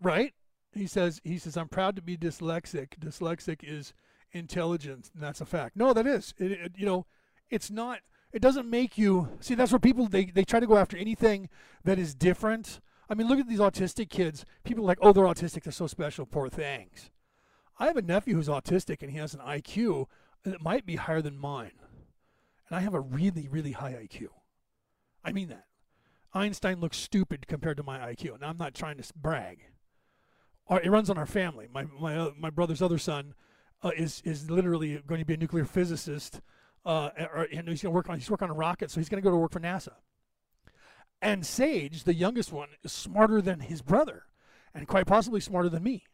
Right? 0.00 0.32
He 0.72 0.86
says, 0.86 1.20
he 1.22 1.38
says, 1.38 1.56
I'm 1.56 1.68
proud 1.68 1.94
to 1.96 2.02
be 2.02 2.16
dyslexic. 2.16 2.98
Dyslexic 2.98 3.60
is 3.62 3.92
intelligence, 4.32 5.10
and 5.14 5.22
that's 5.22 5.40
a 5.40 5.46
fact. 5.46 5.76
No, 5.76 5.92
that 5.92 6.06
is. 6.06 6.34
It, 6.38 6.52
it, 6.52 6.72
you 6.76 6.86
know, 6.86 7.06
it's 7.50 7.70
not. 7.70 8.00
It 8.32 8.42
doesn't 8.42 8.68
make 8.68 8.98
you 8.98 9.28
see. 9.40 9.54
That's 9.54 9.72
where 9.72 9.78
people 9.78 10.06
they 10.06 10.26
they 10.26 10.44
try 10.44 10.60
to 10.60 10.66
go 10.66 10.76
after 10.76 10.96
anything 10.96 11.48
that 11.84 11.98
is 11.98 12.14
different 12.14 12.80
I 13.08 13.14
mean, 13.14 13.28
look 13.28 13.38
at 13.38 13.48
these 13.48 13.60
autistic 13.60 14.10
kids. 14.10 14.44
People 14.64 14.84
are 14.84 14.88
like, 14.88 14.98
oh, 15.00 15.12
they're 15.12 15.24
autistic. 15.24 15.62
They're 15.62 15.72
so 15.72 15.86
special. 15.86 16.26
Poor 16.26 16.48
things. 16.48 17.10
I 17.78 17.86
have 17.86 17.96
a 17.96 18.02
nephew 18.02 18.34
who's 18.34 18.48
autistic 18.48 19.02
and 19.02 19.10
he 19.10 19.18
has 19.18 19.34
an 19.34 19.40
IQ 19.40 20.06
that 20.44 20.62
might 20.62 20.86
be 20.86 20.96
higher 20.96 21.22
than 21.22 21.38
mine. 21.38 21.72
And 22.68 22.78
I 22.78 22.80
have 22.80 22.94
a 22.94 23.00
really, 23.00 23.48
really 23.48 23.72
high 23.72 23.92
IQ. 23.92 24.28
I 25.24 25.32
mean 25.32 25.48
that. 25.48 25.66
Einstein 26.34 26.80
looks 26.80 26.96
stupid 26.96 27.46
compared 27.46 27.76
to 27.78 27.82
my 27.82 27.98
IQ. 27.98 28.34
And 28.34 28.44
I'm 28.44 28.58
not 28.58 28.74
trying 28.74 28.98
to 28.98 29.12
brag. 29.14 29.60
It 30.70 30.90
runs 30.90 31.10
on 31.10 31.18
our 31.18 31.26
family. 31.26 31.68
My, 31.72 31.84
my, 31.98 32.16
uh, 32.16 32.30
my 32.36 32.50
brother's 32.50 32.82
other 32.82 32.98
son 32.98 33.34
uh, 33.82 33.92
is, 33.96 34.20
is 34.24 34.50
literally 34.50 35.00
going 35.06 35.20
to 35.20 35.24
be 35.24 35.34
a 35.34 35.38
nuclear 35.38 35.64
physicist. 35.64 36.40
Uh, 36.84 37.10
and 37.52 37.68
he's 37.68 37.82
going 37.82 37.90
to 37.92 37.96
work 37.96 38.08
on 38.08 38.16
he's 38.16 38.30
working 38.30 38.48
on 38.48 38.54
a 38.54 38.58
rocket, 38.58 38.90
so 38.90 39.00
he's 39.00 39.08
going 39.08 39.20
to 39.20 39.24
go 39.24 39.30
to 39.30 39.36
work 39.36 39.52
for 39.52 39.60
NASA. 39.60 39.94
And 41.20 41.44
Sage, 41.44 42.04
the 42.04 42.14
youngest 42.14 42.52
one, 42.52 42.68
is 42.84 42.92
smarter 42.92 43.40
than 43.40 43.60
his 43.60 43.82
brother 43.82 44.24
and 44.74 44.86
quite 44.86 45.06
possibly 45.06 45.40
smarter 45.40 45.68
than 45.68 45.82
me. 45.82 46.04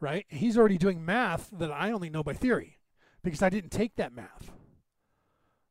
Right? 0.00 0.26
He's 0.28 0.58
already 0.58 0.78
doing 0.78 1.04
math 1.04 1.50
that 1.52 1.70
I 1.70 1.92
only 1.92 2.10
know 2.10 2.22
by 2.22 2.34
theory 2.34 2.78
because 3.22 3.42
I 3.42 3.50
didn't 3.50 3.70
take 3.70 3.96
that 3.96 4.14
math. 4.14 4.50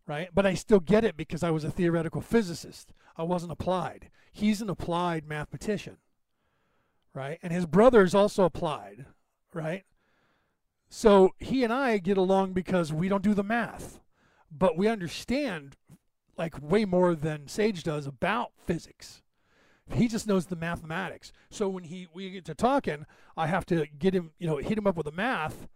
Right? 0.09 0.29
But 0.33 0.47
I 0.47 0.55
still 0.55 0.79
get 0.79 1.05
it 1.05 1.15
because 1.15 1.43
I 1.43 1.51
was 1.51 1.63
a 1.63 1.69
theoretical 1.69 2.19
physicist. 2.19 2.93
I 3.15 3.21
wasn't 3.21 3.51
applied. 3.51 4.09
He's 4.33 4.59
an 4.59 4.67
applied 4.67 5.27
mathematician. 5.27 5.97
Right? 7.13 7.37
And 7.43 7.53
his 7.53 7.67
brother 7.67 8.01
is 8.01 8.15
also 8.15 8.43
applied. 8.43 9.05
Right? 9.53 9.83
So 10.89 11.35
he 11.37 11.63
and 11.63 11.71
I 11.71 11.99
get 11.99 12.17
along 12.17 12.53
because 12.53 12.91
we 12.91 13.07
don't 13.07 13.21
do 13.21 13.35
the 13.35 13.43
math, 13.43 13.99
but 14.51 14.75
we 14.75 14.87
understand 14.87 15.77
like 16.39 16.59
way 16.59 16.85
more 16.85 17.13
than 17.13 17.47
Sage 17.47 17.83
does 17.83 18.07
about 18.07 18.51
physics. 18.65 19.21
He 19.93 20.07
just 20.07 20.25
knows 20.25 20.47
the 20.47 20.55
mathematics. 20.55 21.31
So 21.51 21.69
when 21.69 21.83
he 21.83 22.07
we 22.11 22.31
get 22.31 22.45
to 22.45 22.55
talking, 22.55 23.05
I 23.37 23.45
have 23.45 23.67
to 23.67 23.85
get 23.99 24.15
him, 24.15 24.31
you 24.39 24.47
know, 24.47 24.57
hit 24.57 24.79
him 24.79 24.87
up 24.87 24.97
with 24.97 25.05
the 25.05 25.11
math, 25.11 25.67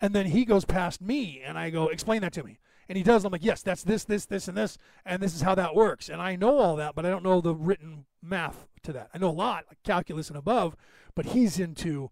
and 0.00 0.12
then 0.12 0.26
he 0.26 0.44
goes 0.44 0.64
past 0.64 1.00
me, 1.00 1.40
and 1.44 1.56
I 1.56 1.70
go, 1.70 1.86
explain 1.86 2.22
that 2.22 2.32
to 2.32 2.42
me. 2.42 2.58
And 2.88 2.96
he 2.96 3.02
does. 3.02 3.24
I'm 3.24 3.32
like, 3.32 3.44
yes, 3.44 3.62
that's 3.62 3.82
this, 3.82 4.04
this, 4.04 4.26
this, 4.26 4.48
and 4.48 4.56
this, 4.56 4.78
and 5.04 5.20
this 5.22 5.34
is 5.34 5.42
how 5.42 5.54
that 5.56 5.74
works. 5.74 6.08
And 6.08 6.20
I 6.22 6.36
know 6.36 6.58
all 6.58 6.76
that, 6.76 6.94
but 6.94 7.04
I 7.04 7.10
don't 7.10 7.24
know 7.24 7.40
the 7.40 7.54
written 7.54 8.04
math 8.22 8.66
to 8.82 8.92
that. 8.92 9.10
I 9.12 9.18
know 9.18 9.30
a 9.30 9.30
lot, 9.30 9.64
like 9.68 9.82
calculus 9.82 10.28
and 10.28 10.38
above, 10.38 10.76
but 11.14 11.26
he's 11.26 11.58
into 11.58 12.10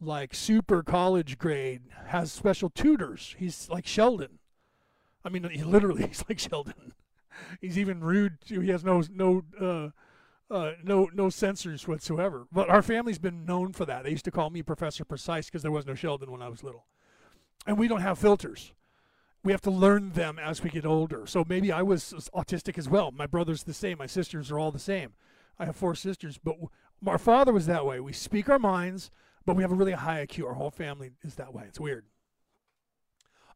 like 0.00 0.34
super 0.34 0.82
college 0.82 1.38
grade, 1.38 1.82
has 2.06 2.32
special 2.32 2.70
tutors. 2.70 3.34
He's 3.38 3.68
like 3.68 3.86
Sheldon. 3.86 4.38
I 5.24 5.28
mean, 5.28 5.48
he 5.50 5.62
literally 5.62 6.06
he's 6.08 6.24
like 6.28 6.38
Sheldon 6.38 6.94
he's 7.60 7.78
even 7.78 8.00
rude. 8.00 8.38
He 8.44 8.68
has 8.68 8.84
no 8.84 9.02
no 9.10 9.42
uh, 9.60 10.54
uh, 10.54 10.72
no 10.82 11.10
no 11.12 11.30
censors 11.30 11.86
whatsoever. 11.88 12.46
But 12.52 12.68
our 12.68 12.82
family's 12.82 13.18
been 13.18 13.44
known 13.44 13.72
for 13.72 13.84
that. 13.86 14.04
They 14.04 14.10
used 14.10 14.24
to 14.26 14.30
call 14.30 14.50
me 14.50 14.62
Professor 14.62 15.04
Precise 15.04 15.46
because 15.46 15.62
there 15.62 15.70
was 15.70 15.86
no 15.86 15.94
Sheldon 15.94 16.30
when 16.30 16.42
I 16.42 16.48
was 16.48 16.62
little. 16.62 16.86
and 17.66 17.78
we 17.78 17.88
don't 17.88 18.00
have 18.00 18.18
filters. 18.18 18.72
We 19.44 19.52
have 19.52 19.60
to 19.62 19.70
learn 19.70 20.10
them 20.10 20.38
as 20.38 20.62
we 20.62 20.70
get 20.70 20.86
older. 20.86 21.26
So 21.26 21.44
maybe 21.46 21.70
I 21.70 21.82
was 21.82 22.14
autistic 22.34 22.78
as 22.78 22.88
well. 22.88 23.12
My 23.12 23.26
brother's 23.26 23.62
the 23.62 23.74
same. 23.74 23.98
My 23.98 24.06
sisters 24.06 24.50
are 24.50 24.58
all 24.58 24.72
the 24.72 24.78
same. 24.78 25.12
I 25.58 25.66
have 25.66 25.76
four 25.76 25.94
sisters, 25.94 26.38
but 26.42 26.56
our 27.06 27.18
father 27.18 27.52
was 27.52 27.66
that 27.66 27.86
way. 27.86 28.00
We 28.00 28.12
speak 28.12 28.48
our 28.48 28.58
minds, 28.58 29.10
but 29.44 29.54
we 29.54 29.62
have 29.62 29.70
a 29.70 29.76
really 29.76 29.92
high 29.92 30.26
IQ. 30.26 30.46
Our 30.46 30.54
whole 30.54 30.70
family 30.70 31.10
is 31.22 31.34
that 31.36 31.52
way. 31.52 31.64
It's 31.68 31.78
weird. 31.78 32.06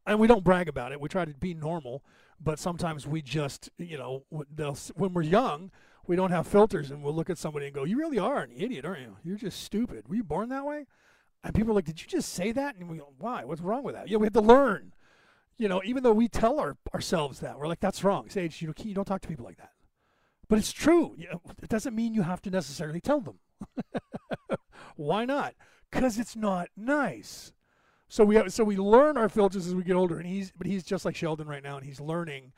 And 0.05 0.19
we 0.19 0.27
don't 0.27 0.43
brag 0.43 0.69
about 0.69 0.91
it. 0.91 1.01
We 1.01 1.09
try 1.09 1.25
to 1.25 1.33
be 1.33 1.53
normal, 1.53 2.03
but 2.39 2.59
sometimes 2.59 3.05
we 3.05 3.21
just, 3.21 3.69
you 3.77 3.97
know, 3.97 4.23
when 4.29 5.13
we're 5.13 5.23
young, 5.23 5.71
we 6.07 6.15
don't 6.15 6.31
have 6.31 6.47
filters 6.47 6.89
and 6.89 7.03
we'll 7.03 7.13
look 7.13 7.29
at 7.29 7.37
somebody 7.37 7.65
and 7.65 7.75
go, 7.75 7.83
You 7.83 7.97
really 7.97 8.17
are 8.17 8.41
an 8.41 8.51
idiot, 8.55 8.85
aren't 8.85 9.01
you? 9.01 9.17
You're 9.23 9.37
just 9.37 9.63
stupid. 9.63 10.07
Were 10.07 10.15
you 10.15 10.23
born 10.23 10.49
that 10.49 10.65
way? 10.65 10.85
And 11.43 11.53
people 11.53 11.71
are 11.71 11.75
like, 11.75 11.85
Did 11.85 12.01
you 12.01 12.07
just 12.07 12.33
say 12.33 12.51
that? 12.51 12.75
And 12.75 12.89
we 12.89 12.97
go, 12.97 13.13
Why? 13.17 13.43
What's 13.43 13.61
wrong 13.61 13.83
with 13.83 13.95
that? 13.95 14.07
Yeah, 14.07 14.17
we 14.17 14.25
have 14.25 14.33
to 14.33 14.41
learn. 14.41 14.93
You 15.59 15.67
know, 15.67 15.81
even 15.85 16.01
though 16.01 16.13
we 16.13 16.27
tell 16.27 16.59
our, 16.59 16.77
ourselves 16.93 17.41
that, 17.41 17.59
we're 17.59 17.67
like, 17.67 17.79
That's 17.79 18.03
wrong. 18.03 18.29
Sage, 18.29 18.61
you, 18.61 18.73
you 18.83 18.95
don't 18.95 19.05
talk 19.05 19.21
to 19.21 19.27
people 19.27 19.45
like 19.45 19.57
that. 19.57 19.71
But 20.47 20.57
it's 20.57 20.71
true. 20.71 21.15
It 21.61 21.69
doesn't 21.69 21.95
mean 21.95 22.15
you 22.15 22.23
have 22.23 22.41
to 22.41 22.49
necessarily 22.49 22.99
tell 22.99 23.21
them. 23.21 23.39
Why 24.95 25.25
not? 25.25 25.53
Because 25.91 26.17
it's 26.17 26.35
not 26.35 26.69
nice. 26.75 27.53
So 28.07 28.23
we 28.23 28.35
have, 28.35 28.51
so 28.51 28.63
we 28.63 28.75
learn 28.75 29.15
our 29.17 29.29
filters 29.29 29.67
as 29.67 29.75
we 29.75 29.83
get 29.83 29.95
older, 29.95 30.17
and 30.17 30.27
he's 30.27 30.51
but 30.57 30.65
he's 30.65 30.83
just 30.83 31.05
like 31.05 31.15
Sheldon 31.15 31.47
right 31.47 31.61
now, 31.61 31.77
and 31.77 31.85
he's 31.85 31.99
learning 31.99 32.53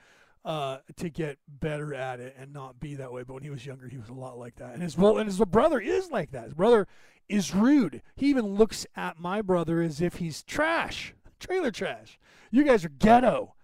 uh, 0.46 0.78
to 0.96 1.10
get 1.10 1.38
better 1.48 1.94
at 1.94 2.22
it 2.22 2.36
and 2.40 2.54
not 2.54 2.80
be 2.80 2.96
that 2.96 3.12
way. 3.12 3.24
But 3.24 3.34
when 3.34 3.44
he 3.44 3.50
was 3.50 3.66
younger, 3.66 3.90
he 3.90 3.98
was 3.98 4.08
a 4.08 4.14
lot 4.14 4.40
like 4.40 4.56
that, 4.56 4.74
and 4.74 4.82
his 4.82 4.98
well, 4.98 5.18
and 5.18 5.28
his 5.28 5.40
brother 5.40 5.80
is 5.82 6.10
like 6.10 6.32
that. 6.32 6.46
His 6.46 6.54
brother 6.54 6.88
is 7.28 7.54
rude. 7.54 8.02
He 8.16 8.28
even 8.28 8.56
looks 8.56 8.86
at 8.96 9.20
my 9.20 9.42
brother 9.42 9.82
as 9.82 10.00
if 10.00 10.16
he's 10.16 10.42
trash, 10.42 11.14
trailer 11.42 11.72
trash. 11.72 12.20
You 12.52 12.64
guys 12.64 12.86
are 12.86 12.90
ghetto 12.90 13.56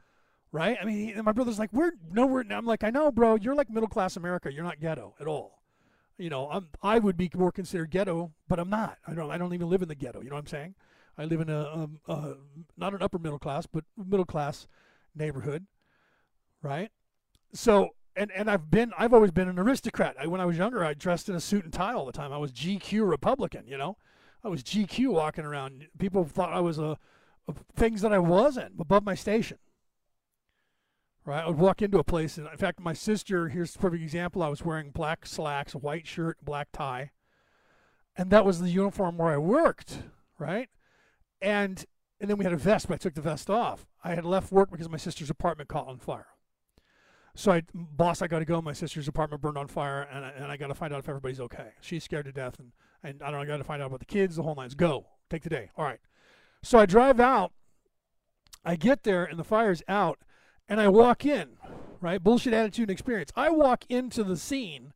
right? 0.51 0.77
I 0.81 0.85
mean, 0.85 1.15
he, 1.15 1.21
my 1.21 1.31
brother's 1.31 1.59
like, 1.59 1.71
we're 1.73 1.91
nowhere. 2.11 2.43
I'm 2.49 2.65
like, 2.65 2.83
I 2.83 2.89
know, 2.89 3.11
bro. 3.11 3.35
You're 3.35 3.55
like 3.55 3.69
middle 3.69 3.89
class 3.89 4.17
America. 4.17 4.51
You're 4.51 4.63
not 4.63 4.79
ghetto 4.79 5.13
at 5.19 5.27
all. 5.27 5.61
You 6.17 6.29
know, 6.29 6.49
I'm, 6.49 6.69
I 6.81 6.99
would 6.99 7.15
be 7.15 7.29
more 7.35 7.51
considered 7.51 7.91
ghetto, 7.91 8.33
but 8.47 8.59
I'm 8.59 8.69
not. 8.69 8.97
I 9.07 9.13
don't. 9.13 9.29
I 9.29 9.37
don't 9.37 9.53
even 9.53 9.69
live 9.69 9.83
in 9.83 9.87
the 9.87 9.95
ghetto. 9.95 10.21
You 10.21 10.29
know 10.29 10.35
what 10.35 10.41
I'm 10.41 10.47
saying? 10.47 10.75
I 11.17 11.25
live 11.25 11.41
in 11.41 11.49
a 11.49 11.73
um, 11.73 11.99
uh, 12.07 12.33
not 12.75 12.93
an 12.93 13.03
upper 13.03 13.19
middle 13.19 13.39
class, 13.39 13.67
but 13.67 13.83
middle 13.95 14.25
class 14.25 14.67
neighborhood, 15.15 15.67
right? 16.63 16.89
So, 17.53 17.91
and 18.15 18.31
and 18.31 18.49
I've 18.49 18.71
been, 18.71 18.93
I've 18.97 19.13
always 19.13 19.31
been 19.31 19.47
an 19.47 19.59
aristocrat. 19.59 20.15
I, 20.19 20.25
when 20.25 20.41
I 20.41 20.45
was 20.45 20.57
younger, 20.57 20.83
I 20.83 20.95
dressed 20.95 21.29
in 21.29 21.35
a 21.35 21.39
suit 21.39 21.63
and 21.63 21.73
tie 21.73 21.93
all 21.93 22.05
the 22.05 22.11
time. 22.11 22.33
I 22.33 22.37
was 22.37 22.51
GQ 22.51 23.07
Republican. 23.07 23.67
You 23.67 23.77
know, 23.77 23.97
I 24.43 24.47
was 24.47 24.63
GQ 24.63 25.09
walking 25.09 25.45
around. 25.45 25.87
People 25.99 26.23
thought 26.25 26.51
I 26.51 26.61
was 26.61 26.79
a, 26.79 26.97
things 27.75 28.01
that 28.01 28.13
I 28.13 28.19
wasn't 28.19 28.73
above 28.79 29.03
my 29.03 29.15
station 29.15 29.57
right? 31.27 31.43
I 31.43 31.47
would 31.47 31.59
walk 31.59 31.81
into 31.81 31.99
a 31.99 32.03
place, 32.03 32.37
and 32.37 32.47
in 32.47 32.57
fact, 32.57 32.79
my 32.79 32.93
sister, 32.93 33.49
here's 33.49 33.75
a 33.75 33.79
perfect 33.79 34.01
example. 34.01 34.41
I 34.41 34.47
was 34.47 34.63
wearing 34.63 34.89
black 34.89 35.25
slacks, 35.27 35.75
white 35.75 36.07
shirt, 36.07 36.37
black 36.41 36.69
tie, 36.71 37.11
and 38.17 38.31
that 38.31 38.45
was 38.45 38.59
the 38.59 38.69
uniform 38.69 39.17
where 39.17 39.33
I 39.33 39.37
worked, 39.37 39.99
right? 40.39 40.69
And 41.39 41.85
and 42.19 42.29
then 42.29 42.37
we 42.37 42.45
had 42.45 42.53
a 42.53 42.57
vest, 42.57 42.87
but 42.87 42.95
I 42.95 42.97
took 42.97 43.13
the 43.13 43.21
vest 43.21 43.47
off. 43.47 43.85
I 44.03 44.15
had 44.15 44.25
left 44.25 44.51
work 44.51 44.71
because 44.71 44.89
my 44.89 44.97
sister's 44.97 45.29
apartment 45.29 45.69
caught 45.69 45.87
on 45.87 45.99
fire. 45.99 46.25
So 47.35 47.51
I, 47.51 47.61
boss, 47.75 48.23
I 48.23 48.27
got 48.27 48.39
to 48.39 48.45
go. 48.45 48.59
My 48.59 48.73
sister's 48.73 49.07
apartment 49.07 49.43
burned 49.43 49.59
on 49.59 49.67
fire, 49.67 50.07
and 50.11 50.25
I, 50.25 50.29
and 50.29 50.45
I 50.45 50.57
got 50.57 50.67
to 50.67 50.73
find 50.73 50.91
out 50.91 50.97
if 50.99 51.09
everybody's 51.09 51.39
okay. 51.41 51.73
She's 51.81 52.03
scared 52.03 52.25
to 52.25 52.31
death, 52.31 52.57
and 52.57 52.71
and 53.03 53.21
I 53.21 53.25
don't. 53.25 53.33
know, 53.33 53.41
I 53.41 53.45
got 53.45 53.57
to 53.57 53.63
find 53.63 53.81
out 53.81 53.87
about 53.87 53.99
the 53.99 54.05
kids, 54.05 54.37
the 54.37 54.43
whole 54.43 54.55
nines. 54.55 54.73
Go, 54.73 55.05
take 55.29 55.43
the 55.43 55.49
day. 55.49 55.69
All 55.77 55.83
right. 55.83 55.99
So 56.63 56.79
I 56.79 56.85
drive 56.85 57.19
out. 57.19 57.51
I 58.65 58.75
get 58.75 59.03
there, 59.03 59.23
and 59.23 59.39
the 59.39 59.45
fire's 59.45 59.81
out, 59.88 60.19
and 60.67 60.81
I 60.81 60.89
walk 60.89 61.25
in, 61.25 61.51
right? 62.01 62.21
Bullshit 62.21 62.53
attitude 62.53 62.89
and 62.89 62.91
experience. 62.91 63.31
I 63.34 63.49
walk 63.49 63.85
into 63.88 64.25
the 64.25 64.35
scene, 64.35 64.91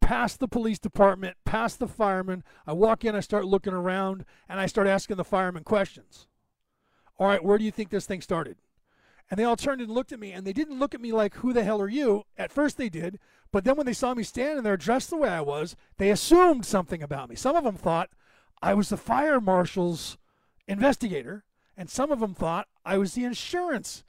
past 0.00 0.40
the 0.40 0.48
police 0.48 0.78
department, 0.78 1.36
past 1.44 1.78
the 1.78 1.88
firemen. 1.88 2.42
I 2.66 2.72
walk 2.72 3.04
in, 3.04 3.14
I 3.14 3.20
start 3.20 3.44
looking 3.44 3.74
around, 3.74 4.24
and 4.48 4.58
I 4.58 4.66
start 4.66 4.86
asking 4.86 5.16
the 5.16 5.24
firemen 5.24 5.62
questions. 5.62 6.26
All 7.18 7.26
right, 7.26 7.44
where 7.44 7.58
do 7.58 7.64
you 7.64 7.70
think 7.70 7.90
this 7.90 8.06
thing 8.06 8.22
started? 8.22 8.56
And 9.30 9.38
they 9.38 9.44
all 9.44 9.56
turned 9.56 9.82
and 9.82 9.90
looked 9.90 10.12
at 10.12 10.20
me, 10.20 10.32
and 10.32 10.46
they 10.46 10.54
didn't 10.54 10.78
look 10.78 10.94
at 10.94 11.00
me 11.00 11.12
like, 11.12 11.34
who 11.34 11.52
the 11.52 11.64
hell 11.64 11.82
are 11.82 11.88
you? 11.88 12.22
At 12.38 12.50
first 12.50 12.78
they 12.78 12.88
did, 12.88 13.18
but 13.50 13.64
then 13.64 13.76
when 13.76 13.86
they 13.86 13.92
saw 13.92 14.14
me 14.14 14.22
standing 14.22 14.62
there 14.62 14.78
dressed 14.78 15.10
the 15.10 15.18
way 15.18 15.28
I 15.28 15.42
was, 15.42 15.76
they 15.98 16.10
assumed 16.10 16.64
something 16.64 17.02
about 17.02 17.28
me. 17.28 17.36
Some 17.36 17.56
of 17.56 17.64
them 17.64 17.76
thought 17.76 18.08
I 18.62 18.72
was 18.72 18.88
the 18.88 18.96
fire 18.96 19.40
marshal's 19.40 20.16
investigator, 20.66 21.44
and 21.76 21.90
some 21.90 22.10
of 22.10 22.20
them 22.20 22.34
thought 22.34 22.68
I 22.84 22.98
was 22.98 23.14
the 23.14 23.24
insurance 23.24 24.04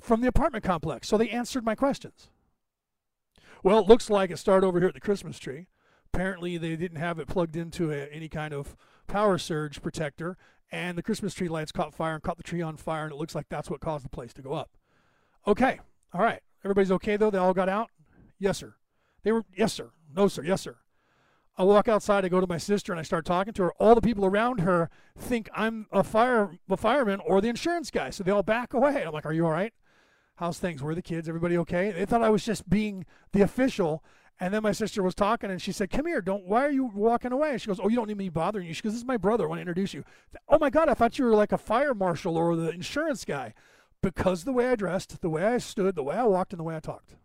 from 0.00 0.20
the 0.20 0.28
apartment 0.28 0.64
complex. 0.64 1.08
So 1.08 1.18
they 1.18 1.30
answered 1.30 1.64
my 1.64 1.74
questions. 1.74 2.28
Well, 3.62 3.80
it 3.80 3.88
looks 3.88 4.08
like 4.08 4.30
it 4.30 4.38
started 4.38 4.66
over 4.66 4.78
here 4.78 4.88
at 4.88 4.94
the 4.94 5.00
Christmas 5.00 5.38
tree. 5.38 5.66
Apparently, 6.12 6.56
they 6.56 6.76
didn't 6.76 6.98
have 6.98 7.18
it 7.18 7.28
plugged 7.28 7.56
into 7.56 7.90
a, 7.90 8.06
any 8.06 8.28
kind 8.28 8.54
of 8.54 8.76
power 9.06 9.36
surge 9.38 9.82
protector, 9.82 10.36
and 10.70 10.96
the 10.96 11.02
Christmas 11.02 11.34
tree 11.34 11.48
lights 11.48 11.72
caught 11.72 11.94
fire 11.94 12.14
and 12.14 12.22
caught 12.22 12.36
the 12.36 12.42
tree 12.42 12.62
on 12.62 12.76
fire, 12.76 13.04
and 13.04 13.12
it 13.12 13.18
looks 13.18 13.34
like 13.34 13.48
that's 13.48 13.68
what 13.68 13.80
caused 13.80 14.04
the 14.04 14.10
place 14.10 14.32
to 14.34 14.42
go 14.42 14.52
up. 14.52 14.70
Okay, 15.46 15.80
all 16.12 16.22
right. 16.22 16.40
Everybody's 16.64 16.92
okay 16.92 17.16
though? 17.16 17.30
They 17.30 17.38
all 17.38 17.54
got 17.54 17.68
out? 17.68 17.90
Yes, 18.38 18.58
sir. 18.58 18.74
They 19.22 19.32
were, 19.32 19.44
yes, 19.54 19.72
sir. 19.72 19.90
No, 20.14 20.28
sir. 20.28 20.42
Yes, 20.42 20.62
sir. 20.62 20.76
I 21.58 21.64
walk 21.64 21.88
outside, 21.88 22.24
I 22.24 22.28
go 22.28 22.40
to 22.40 22.46
my 22.46 22.56
sister, 22.56 22.92
and 22.92 23.00
I 23.00 23.02
start 23.02 23.24
talking 23.24 23.52
to 23.52 23.64
her. 23.64 23.72
All 23.72 23.94
the 23.94 24.00
people 24.00 24.24
around 24.24 24.60
her 24.60 24.88
think 25.18 25.50
I'm 25.52 25.88
a 25.90 26.04
fire, 26.04 26.56
a 26.70 26.76
fireman 26.76 27.20
or 27.20 27.40
the 27.40 27.48
insurance 27.48 27.90
guy, 27.90 28.10
so 28.10 28.22
they 28.22 28.30
all 28.30 28.44
back 28.44 28.72
away. 28.72 29.04
I'm 29.04 29.12
like, 29.12 29.26
"Are 29.26 29.32
you 29.32 29.44
all 29.44 29.52
right?" 29.52 29.74
how's 30.38 30.58
things? 30.58 30.82
Were 30.82 30.94
the 30.94 31.02
kids? 31.02 31.28
Everybody 31.28 31.58
okay? 31.58 31.90
They 31.90 32.06
thought 32.06 32.22
I 32.22 32.30
was 32.30 32.44
just 32.44 32.68
being 32.70 33.04
the 33.32 33.42
official. 33.42 34.04
And 34.40 34.54
then 34.54 34.62
my 34.62 34.70
sister 34.70 35.02
was 35.02 35.16
talking, 35.16 35.50
and 35.50 35.60
she 35.60 35.72
said, 35.72 35.90
"Come 35.90 36.06
here, 36.06 36.20
don't. 36.20 36.44
Why 36.44 36.64
are 36.64 36.70
you 36.70 36.84
walking 36.94 37.32
away?" 37.32 37.58
She 37.58 37.66
goes, 37.66 37.80
"Oh, 37.82 37.88
you 37.88 37.96
don't 37.96 38.06
need 38.06 38.18
me 38.18 38.28
bothering 38.28 38.68
you." 38.68 38.72
She 38.72 38.82
goes, 38.82 38.92
"This 38.92 39.00
is 39.00 39.06
my 39.06 39.16
brother. 39.16 39.44
I 39.44 39.48
want 39.48 39.58
to 39.58 39.62
introduce 39.62 39.92
you." 39.92 40.04
Oh 40.48 40.58
my 40.60 40.70
God, 40.70 40.88
I 40.88 40.94
thought 40.94 41.18
you 41.18 41.24
were 41.24 41.34
like 41.34 41.50
a 41.50 41.58
fire 41.58 41.92
marshal 41.92 42.36
or 42.36 42.54
the 42.54 42.70
insurance 42.70 43.24
guy, 43.24 43.52
because 44.00 44.44
the 44.44 44.52
way 44.52 44.68
I 44.68 44.76
dressed, 44.76 45.20
the 45.20 45.28
way 45.28 45.44
I 45.44 45.58
stood, 45.58 45.96
the 45.96 46.04
way 46.04 46.14
I 46.14 46.22
walked, 46.22 46.52
and 46.52 46.60
the 46.60 46.64
way 46.64 46.76
I 46.76 46.80
talked. 46.80 47.16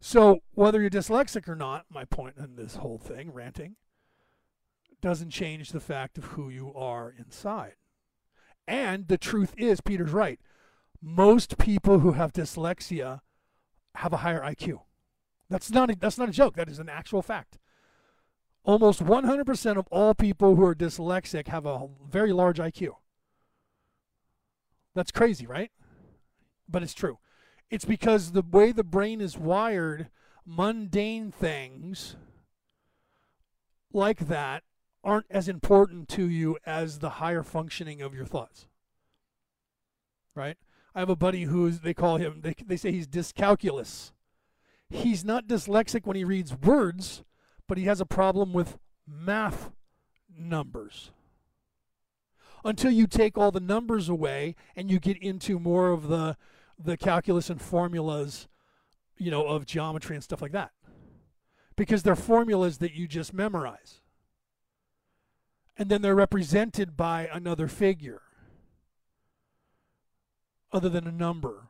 So 0.00 0.40
whether 0.54 0.80
you're 0.80 0.90
dyslexic 0.90 1.48
or 1.48 1.56
not, 1.56 1.86
my 1.90 2.04
point 2.04 2.36
in 2.38 2.56
this 2.56 2.76
whole 2.76 2.98
thing, 2.98 3.32
ranting, 3.32 3.76
doesn't 5.00 5.30
change 5.30 5.70
the 5.70 5.80
fact 5.80 6.18
of 6.18 6.24
who 6.24 6.48
you 6.48 6.72
are 6.74 7.14
inside. 7.16 7.74
And 8.66 9.08
the 9.08 9.18
truth 9.18 9.54
is, 9.56 9.80
Peter's 9.80 10.12
right 10.12 10.40
most 11.00 11.58
people 11.58 12.00
who 12.00 12.12
have 12.12 12.32
dyslexia 12.32 13.20
have 13.96 14.12
a 14.12 14.18
higher 14.18 14.40
IQ. 14.40 14.80
That's 15.48 15.70
not 15.70 15.90
a, 15.90 15.96
that's 15.98 16.18
not 16.18 16.28
a 16.28 16.32
joke. 16.32 16.56
That 16.56 16.68
is 16.68 16.78
an 16.78 16.88
actual 16.88 17.22
fact. 17.22 17.58
Almost 18.64 19.04
100% 19.04 19.76
of 19.76 19.86
all 19.90 20.14
people 20.14 20.56
who 20.56 20.64
are 20.64 20.74
dyslexic 20.74 21.48
have 21.48 21.64
a 21.64 21.88
very 22.06 22.32
large 22.32 22.58
IQ. 22.58 22.96
That's 24.94 25.10
crazy, 25.10 25.46
right? 25.46 25.70
But 26.68 26.82
it's 26.82 26.94
true. 26.94 27.18
It's 27.70 27.84
because 27.84 28.32
the 28.32 28.42
way 28.42 28.72
the 28.72 28.84
brain 28.84 29.20
is 29.20 29.36
wired, 29.36 30.08
mundane 30.46 31.30
things 31.30 32.16
like 33.92 34.28
that 34.28 34.62
aren't 35.04 35.26
as 35.30 35.48
important 35.48 36.08
to 36.08 36.28
you 36.28 36.58
as 36.64 36.98
the 36.98 37.10
higher 37.10 37.42
functioning 37.42 38.02
of 38.02 38.14
your 38.14 38.24
thoughts. 38.24 38.66
Right? 40.34 40.56
I 40.94 41.00
have 41.00 41.10
a 41.10 41.16
buddy 41.16 41.44
who's 41.44 41.80
they 41.80 41.94
call 41.94 42.16
him 42.16 42.40
they 42.42 42.54
they 42.64 42.76
say 42.76 42.90
he's 42.92 43.06
dyscalculus. 43.06 44.12
He's 44.90 45.24
not 45.24 45.46
dyslexic 45.46 46.06
when 46.06 46.16
he 46.16 46.24
reads 46.24 46.54
words, 46.54 47.22
but 47.66 47.76
he 47.76 47.84
has 47.84 48.00
a 48.00 48.06
problem 48.06 48.52
with 48.52 48.78
math 49.06 49.70
numbers. 50.36 51.10
Until 52.64 52.90
you 52.90 53.06
take 53.06 53.36
all 53.36 53.50
the 53.50 53.60
numbers 53.60 54.08
away 54.08 54.56
and 54.74 54.90
you 54.90 54.98
get 54.98 55.18
into 55.18 55.58
more 55.58 55.90
of 55.90 56.08
the 56.08 56.36
the 56.78 56.96
calculus 56.96 57.50
and 57.50 57.60
formulas, 57.60 58.48
you 59.16 59.30
know, 59.30 59.46
of 59.46 59.66
geometry 59.66 60.16
and 60.16 60.22
stuff 60.22 60.42
like 60.42 60.52
that. 60.52 60.70
Because 61.76 62.02
they're 62.02 62.16
formulas 62.16 62.78
that 62.78 62.94
you 62.94 63.06
just 63.06 63.32
memorize. 63.32 64.00
And 65.76 65.88
then 65.88 66.02
they're 66.02 66.14
represented 66.14 66.96
by 66.96 67.28
another 67.32 67.68
figure 67.68 68.22
other 70.72 70.88
than 70.88 71.06
a 71.06 71.12
number. 71.12 71.68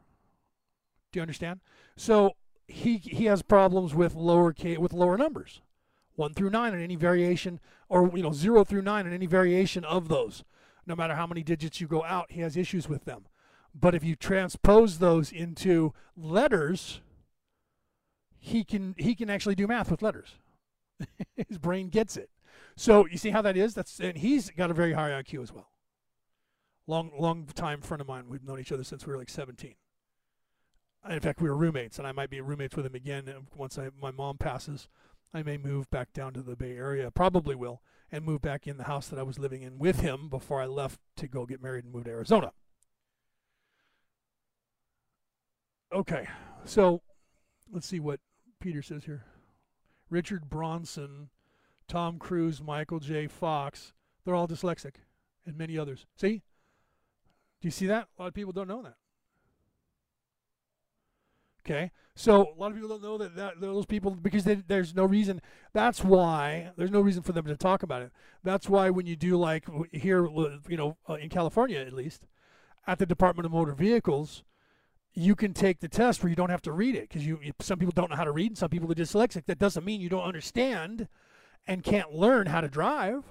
Do 1.12 1.18
you 1.18 1.22
understand? 1.22 1.60
So 1.96 2.32
he 2.66 2.98
he 2.98 3.24
has 3.26 3.42
problems 3.42 3.94
with 3.94 4.14
lower 4.14 4.52
k 4.52 4.76
with 4.76 4.92
lower 4.92 5.16
numbers, 5.16 5.62
one 6.16 6.34
through 6.34 6.50
nine, 6.50 6.74
and 6.74 6.82
any 6.82 6.96
variation, 6.96 7.60
or 7.88 8.10
you 8.14 8.22
know 8.22 8.32
zero 8.32 8.64
through 8.64 8.82
nine, 8.82 9.06
and 9.06 9.14
any 9.14 9.26
variation 9.26 9.84
of 9.84 10.08
those. 10.08 10.44
No 10.86 10.94
matter 10.96 11.14
how 11.14 11.26
many 11.26 11.42
digits 11.42 11.80
you 11.80 11.86
go 11.86 12.04
out, 12.04 12.32
he 12.32 12.40
has 12.40 12.56
issues 12.56 12.88
with 12.88 13.04
them. 13.04 13.26
But 13.80 13.94
if 13.94 14.02
you 14.02 14.16
transpose 14.16 14.98
those 14.98 15.30
into 15.30 15.92
letters, 16.16 17.00
he 18.38 18.64
can 18.64 18.94
he 18.98 19.14
can 19.14 19.30
actually 19.30 19.54
do 19.54 19.66
math 19.66 19.90
with 19.90 20.02
letters. 20.02 20.36
His 21.48 21.58
brain 21.58 21.88
gets 21.88 22.16
it. 22.16 22.30
So 22.76 23.06
you 23.06 23.18
see 23.18 23.30
how 23.30 23.42
that 23.42 23.56
is? 23.56 23.74
That's 23.74 24.00
and 24.00 24.16
he's 24.18 24.50
got 24.50 24.70
a 24.70 24.74
very 24.74 24.92
high 24.92 25.10
IQ 25.10 25.42
as 25.42 25.52
well. 25.52 25.70
Long, 26.86 27.10
long 27.18 27.46
time 27.54 27.80
friend 27.82 28.00
of 28.00 28.08
mine. 28.08 28.24
We've 28.28 28.42
known 28.42 28.60
each 28.60 28.72
other 28.72 28.84
since 28.84 29.06
we 29.06 29.12
were 29.12 29.18
like 29.18 29.28
17. 29.28 29.74
In 31.08 31.20
fact, 31.20 31.40
we 31.40 31.48
were 31.48 31.56
roommates, 31.56 31.98
and 31.98 32.08
I 32.08 32.12
might 32.12 32.30
be 32.30 32.40
roommates 32.40 32.74
with 32.74 32.86
him 32.86 32.94
again 32.94 33.32
once 33.54 33.78
I, 33.78 33.90
my 34.00 34.10
mom 34.10 34.38
passes. 34.38 34.88
I 35.32 35.42
may 35.42 35.58
move 35.58 35.90
back 35.90 36.12
down 36.12 36.32
to 36.34 36.42
the 36.42 36.56
Bay 36.56 36.76
Area. 36.76 37.10
Probably 37.10 37.54
will, 37.54 37.82
and 38.10 38.24
move 38.24 38.40
back 38.40 38.66
in 38.66 38.78
the 38.78 38.84
house 38.84 39.06
that 39.08 39.18
I 39.18 39.22
was 39.22 39.38
living 39.38 39.62
in 39.62 39.78
with 39.78 40.00
him 40.00 40.28
before 40.28 40.60
I 40.62 40.66
left 40.66 40.98
to 41.16 41.28
go 41.28 41.46
get 41.46 41.62
married 41.62 41.84
and 41.84 41.92
move 41.92 42.04
to 42.04 42.10
Arizona. 42.10 42.52
Okay, 45.92 46.28
so 46.64 47.00
let's 47.72 47.86
see 47.86 48.00
what 48.00 48.20
Peter 48.60 48.82
says 48.82 49.04
here. 49.04 49.24
Richard 50.10 50.50
Branson, 50.50 51.30
Tom 51.86 52.18
Cruise, 52.18 52.62
Michael 52.62 53.00
J. 53.00 53.26
Fox, 53.26 53.94
they're 54.24 54.34
all 54.34 54.48
dyslexic, 54.48 54.96
and 55.46 55.56
many 55.56 55.78
others. 55.78 56.06
See? 56.16 56.42
Do 57.60 57.66
you 57.66 57.70
see 57.70 57.86
that? 57.86 58.08
A 58.18 58.22
lot 58.22 58.28
of 58.28 58.34
people 58.34 58.52
don't 58.52 58.68
know 58.68 58.82
that. 58.82 58.96
Okay, 61.66 61.90
so 62.14 62.52
a 62.56 62.58
lot 62.58 62.70
of 62.70 62.74
people 62.74 62.88
don't 62.88 63.02
know 63.02 63.18
that, 63.18 63.36
that 63.36 63.60
those 63.60 63.84
people 63.84 64.12
because 64.12 64.44
they, 64.44 64.54
there's 64.54 64.94
no 64.94 65.04
reason. 65.04 65.40
That's 65.72 66.02
why 66.02 66.70
there's 66.76 66.90
no 66.90 67.00
reason 67.00 67.22
for 67.22 67.32
them 67.32 67.44
to 67.46 67.56
talk 67.56 67.82
about 67.82 68.02
it. 68.02 68.12
That's 68.42 68.68
why 68.68 68.90
when 68.90 69.06
you 69.06 69.16
do 69.16 69.36
like 69.36 69.64
here, 69.92 70.26
you 70.68 70.76
know, 70.76 70.96
uh, 71.08 71.14
in 71.14 71.28
California 71.28 71.78
at 71.78 71.92
least, 71.92 72.26
at 72.86 72.98
the 72.98 73.06
Department 73.06 73.44
of 73.44 73.52
Motor 73.52 73.74
Vehicles, 73.74 74.44
you 75.18 75.34
can 75.34 75.52
take 75.52 75.80
the 75.80 75.88
test 75.88 76.22
where 76.22 76.30
you 76.30 76.36
don't 76.36 76.50
have 76.50 76.62
to 76.62 76.70
read 76.70 76.94
it 76.94 77.08
because 77.08 77.26
you, 77.26 77.40
some 77.60 77.78
people 77.78 77.92
don't 77.92 78.08
know 78.08 78.16
how 78.16 78.24
to 78.24 78.30
read 78.30 78.52
and 78.52 78.58
some 78.58 78.70
people 78.70 78.90
are 78.90 78.94
dyslexic. 78.94 79.46
That 79.46 79.58
doesn't 79.58 79.84
mean 79.84 80.00
you 80.00 80.08
don't 80.08 80.22
understand 80.22 81.08
and 81.66 81.82
can't 81.82 82.14
learn 82.14 82.46
how 82.46 82.60
to 82.60 82.68
drive 82.68 83.24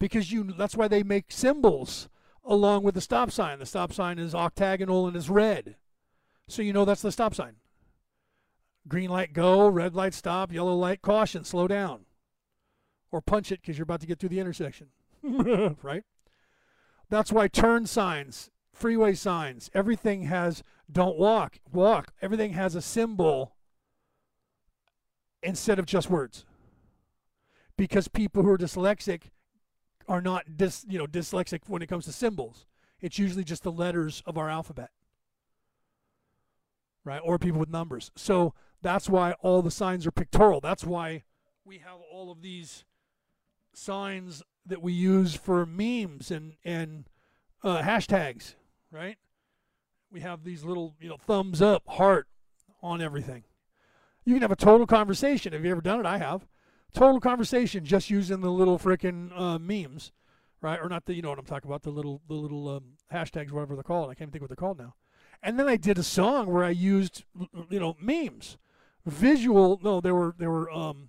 because 0.00 0.32
you 0.32 0.42
that's 0.42 0.76
why 0.76 0.88
they 0.88 1.04
make 1.04 1.26
symbols 1.28 2.08
along 2.44 2.82
with 2.82 2.96
the 2.96 3.00
stop 3.00 3.30
sign. 3.30 3.60
The 3.60 3.66
stop 3.66 3.92
sign 3.92 4.18
is 4.18 4.34
octagonal 4.34 5.06
and 5.06 5.16
is 5.16 5.30
red. 5.30 5.76
So 6.48 6.62
you 6.62 6.72
know 6.72 6.84
that's 6.84 7.02
the 7.02 7.12
stop 7.12 7.32
sign. 7.34 7.54
Green 8.88 9.08
light 9.08 9.32
go, 9.32 9.68
red 9.68 9.94
light 9.94 10.14
stop, 10.14 10.52
yellow 10.52 10.74
light 10.74 11.00
caution, 11.00 11.44
slow 11.44 11.68
down. 11.68 12.06
Or 13.12 13.20
punch 13.20 13.52
it 13.52 13.60
because 13.60 13.78
you're 13.78 13.84
about 13.84 14.00
to 14.00 14.06
get 14.08 14.18
through 14.18 14.30
the 14.30 14.40
intersection. 14.40 14.88
right? 15.22 16.02
That's 17.08 17.30
why 17.30 17.46
turn 17.46 17.86
signs, 17.86 18.50
freeway 18.72 19.14
signs, 19.14 19.70
everything 19.74 20.24
has 20.24 20.64
don't 20.90 21.18
walk, 21.18 21.58
walk. 21.72 22.12
Everything 22.20 22.52
has 22.52 22.74
a 22.74 22.82
symbol 22.82 23.54
instead 25.42 25.78
of 25.78 25.86
just 25.86 26.10
words. 26.10 26.44
Because 27.76 28.08
people 28.08 28.42
who 28.42 28.50
are 28.50 28.58
dyslexic 28.58 29.30
are 30.08 30.20
not 30.20 30.56
dis, 30.56 30.84
you 30.88 30.98
know, 30.98 31.06
dyslexic 31.06 31.60
when 31.66 31.82
it 31.82 31.88
comes 31.88 32.04
to 32.04 32.12
symbols. 32.12 32.66
It's 33.00 33.18
usually 33.18 33.44
just 33.44 33.62
the 33.62 33.72
letters 33.72 34.22
of 34.26 34.36
our 34.38 34.48
alphabet 34.48 34.90
right? 37.04 37.20
Or 37.22 37.38
people 37.38 37.60
with 37.60 37.70
numbers. 37.70 38.10
So 38.16 38.54
that's 38.80 39.08
why 39.08 39.32
all 39.40 39.62
the 39.62 39.70
signs 39.70 40.06
are 40.06 40.12
pictorial. 40.12 40.60
That's 40.60 40.84
why 40.84 41.24
we 41.64 41.78
have 41.78 41.98
all 42.12 42.30
of 42.30 42.42
these 42.42 42.84
signs 43.72 44.42
that 44.66 44.82
we 44.82 44.92
use 44.92 45.34
for 45.34 45.66
memes 45.66 46.30
and 46.30 46.54
and 46.64 47.08
uh, 47.64 47.82
hashtags, 47.82 48.54
right? 48.90 49.16
We 50.12 50.20
have 50.20 50.44
these 50.44 50.62
little, 50.62 50.94
you 51.00 51.08
know, 51.08 51.16
thumbs 51.16 51.62
up, 51.62 51.84
heart 51.88 52.28
on 52.82 53.00
everything. 53.00 53.44
You 54.26 54.34
can 54.34 54.42
have 54.42 54.52
a 54.52 54.56
total 54.56 54.86
conversation. 54.86 55.54
Have 55.54 55.64
you 55.64 55.70
ever 55.70 55.80
done 55.80 56.00
it? 56.00 56.06
I 56.06 56.18
have. 56.18 56.46
Total 56.92 57.18
conversation 57.18 57.86
just 57.86 58.10
using 58.10 58.42
the 58.42 58.50
little 58.50 58.78
freaking 58.78 59.30
uh, 59.34 59.58
memes, 59.58 60.12
right? 60.60 60.78
Or 60.78 60.90
not 60.90 61.06
the, 61.06 61.14
you 61.14 61.22
know 61.22 61.30
what 61.30 61.38
I'm 61.38 61.46
talking 61.46 61.70
about, 61.70 61.82
the 61.82 61.90
little 61.90 62.20
the 62.28 62.34
little 62.34 62.68
um, 62.68 62.84
hashtags, 63.10 63.50
whatever 63.50 63.74
they're 63.74 63.82
called. 63.82 64.10
I 64.10 64.14
can't 64.14 64.28
even 64.28 64.32
think 64.32 64.42
what 64.42 64.50
they're 64.50 64.56
called 64.56 64.78
now. 64.78 64.94
And 65.42 65.58
then 65.58 65.66
I 65.66 65.76
did 65.76 65.96
a 65.96 66.02
song 66.02 66.46
where 66.46 66.62
I 66.62 66.70
used, 66.70 67.24
you 67.70 67.80
know, 67.80 67.96
memes, 67.98 68.58
visual. 69.06 69.80
No, 69.82 70.02
there 70.02 70.14
were 70.14 70.34
there 70.36 70.50
were 70.50 70.70
um, 70.70 71.08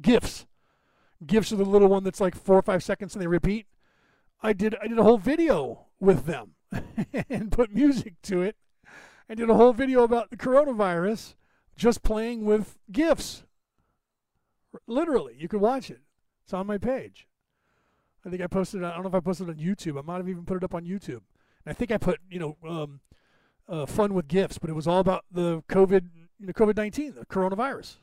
gifs. 0.00 0.46
Gifs 1.24 1.52
are 1.52 1.56
the 1.56 1.64
little 1.64 1.88
one 1.88 2.02
that's 2.02 2.20
like 2.20 2.34
four 2.34 2.58
or 2.58 2.62
five 2.62 2.82
seconds 2.82 3.14
and 3.14 3.22
they 3.22 3.28
repeat. 3.28 3.66
I 4.42 4.52
did 4.52 4.74
I 4.82 4.88
did 4.88 4.98
a 4.98 5.04
whole 5.04 5.18
video 5.18 5.86
with 6.00 6.26
them 6.26 6.56
and 7.30 7.50
put 7.50 7.74
music 7.74 8.14
to 8.22 8.42
it. 8.42 8.56
I 9.28 9.34
did 9.34 9.48
a 9.48 9.54
whole 9.54 9.72
video 9.72 10.02
about 10.02 10.30
the 10.30 10.36
coronavirus, 10.36 11.34
just 11.76 12.02
playing 12.02 12.44
with 12.44 12.78
gifs. 12.90 13.44
Literally, 14.86 15.34
you 15.38 15.48
can 15.48 15.60
watch 15.60 15.90
it. 15.90 16.00
It's 16.44 16.52
on 16.52 16.66
my 16.66 16.78
page. 16.78 17.28
I 18.24 18.30
think 18.30 18.42
I 18.42 18.46
posted. 18.46 18.84
I 18.84 18.92
don't 18.94 19.02
know 19.02 19.08
if 19.08 19.14
I 19.14 19.20
posted 19.20 19.48
it 19.48 19.52
on 19.52 19.56
YouTube. 19.58 19.98
I 19.98 20.02
might 20.02 20.18
have 20.18 20.28
even 20.28 20.44
put 20.44 20.56
it 20.56 20.64
up 20.64 20.74
on 20.74 20.84
YouTube. 20.84 21.22
And 21.64 21.68
I 21.68 21.72
think 21.72 21.90
I 21.90 21.98
put, 21.98 22.20
you 22.30 22.38
know, 22.38 22.56
um, 22.68 23.00
uh, 23.68 23.86
fun 23.86 24.14
with 24.14 24.28
gifs, 24.28 24.58
but 24.58 24.70
it 24.70 24.74
was 24.74 24.86
all 24.86 25.00
about 25.00 25.24
the 25.30 25.62
COVID, 25.68 26.08
the 26.40 26.54
COVID 26.54 26.76
nineteen, 26.76 27.14
the 27.14 27.26
coronavirus. 27.26 27.96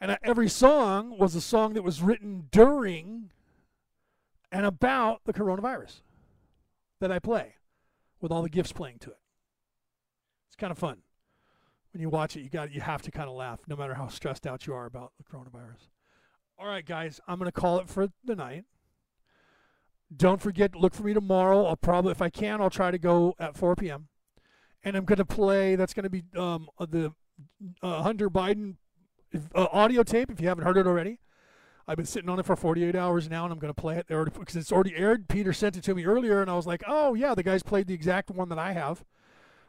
And 0.00 0.18
every 0.22 0.48
song 0.48 1.18
was 1.18 1.34
a 1.34 1.40
song 1.40 1.74
that 1.74 1.82
was 1.82 2.02
written 2.02 2.48
during 2.50 3.30
and 4.52 4.66
about 4.66 5.20
the 5.24 5.32
coronavirus 5.32 6.00
that 7.00 7.12
I 7.12 7.18
play, 7.18 7.54
with 8.20 8.32
all 8.32 8.42
the 8.42 8.48
gifs 8.48 8.72
playing 8.72 8.98
to 9.00 9.10
it. 9.10 9.18
It's 10.48 10.56
kind 10.56 10.70
of 10.70 10.78
fun 10.78 10.98
when 11.92 12.00
you 12.00 12.08
watch 12.08 12.36
it. 12.36 12.42
You 12.42 12.48
got 12.48 12.72
you 12.72 12.80
have 12.80 13.02
to 13.02 13.10
kind 13.10 13.28
of 13.28 13.34
laugh, 13.34 13.60
no 13.66 13.76
matter 13.76 13.94
how 13.94 14.08
stressed 14.08 14.46
out 14.46 14.66
you 14.66 14.74
are 14.74 14.86
about 14.86 15.12
the 15.18 15.24
coronavirus. 15.24 15.88
All 16.58 16.66
right, 16.66 16.84
guys, 16.84 17.20
I'm 17.26 17.38
going 17.38 17.50
to 17.50 17.60
call 17.60 17.78
it 17.78 17.88
for 17.88 18.08
the 18.24 18.36
night. 18.36 18.64
Don't 20.14 20.40
forget, 20.40 20.76
look 20.76 20.94
for 20.94 21.02
me 21.02 21.12
tomorrow. 21.12 21.64
I'll 21.66 21.76
probably, 21.76 22.12
if 22.12 22.22
I 22.22 22.30
can, 22.30 22.60
I'll 22.60 22.70
try 22.70 22.90
to 22.90 22.98
go 22.98 23.34
at 23.38 23.56
4 23.56 23.74
p.m. 23.74 24.08
And 24.84 24.96
I'm 24.96 25.04
going 25.04 25.18
to 25.18 25.24
play, 25.24 25.74
that's 25.74 25.94
going 25.94 26.04
to 26.04 26.10
be 26.10 26.22
um, 26.36 26.68
uh, 26.78 26.86
the 26.88 27.12
uh, 27.82 28.02
Hunter 28.02 28.30
Biden 28.30 28.76
uh, 29.54 29.66
audio 29.72 30.02
tape, 30.02 30.30
if 30.30 30.40
you 30.40 30.48
haven't 30.48 30.64
heard 30.64 30.76
it 30.76 30.86
already. 30.86 31.18
I've 31.86 31.96
been 31.96 32.06
sitting 32.06 32.30
on 32.30 32.38
it 32.38 32.46
for 32.46 32.56
48 32.56 32.96
hours 32.96 33.28
now, 33.28 33.44
and 33.44 33.52
I'm 33.52 33.58
going 33.58 33.72
to 33.72 33.80
play 33.80 33.98
it 33.98 34.06
because 34.08 34.56
it's 34.56 34.72
already 34.72 34.96
aired. 34.96 35.28
Peter 35.28 35.52
sent 35.52 35.76
it 35.76 35.84
to 35.84 35.94
me 35.94 36.06
earlier, 36.06 36.40
and 36.40 36.50
I 36.50 36.54
was 36.54 36.66
like, 36.66 36.82
oh, 36.86 37.14
yeah, 37.14 37.34
the 37.34 37.42
guy's 37.42 37.62
played 37.62 37.86
the 37.86 37.94
exact 37.94 38.30
one 38.30 38.48
that 38.48 38.58
I 38.58 38.72
have. 38.72 39.04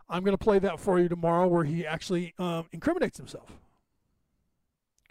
I'm 0.09 0.23
going 0.23 0.37
to 0.37 0.43
play 0.43 0.59
that 0.59 0.79
for 0.79 0.99
you 0.99 1.09
tomorrow 1.09 1.47
where 1.47 1.63
he 1.63 1.85
actually 1.85 2.33
um, 2.37 2.67
incriminates 2.71 3.17
himself. 3.17 3.59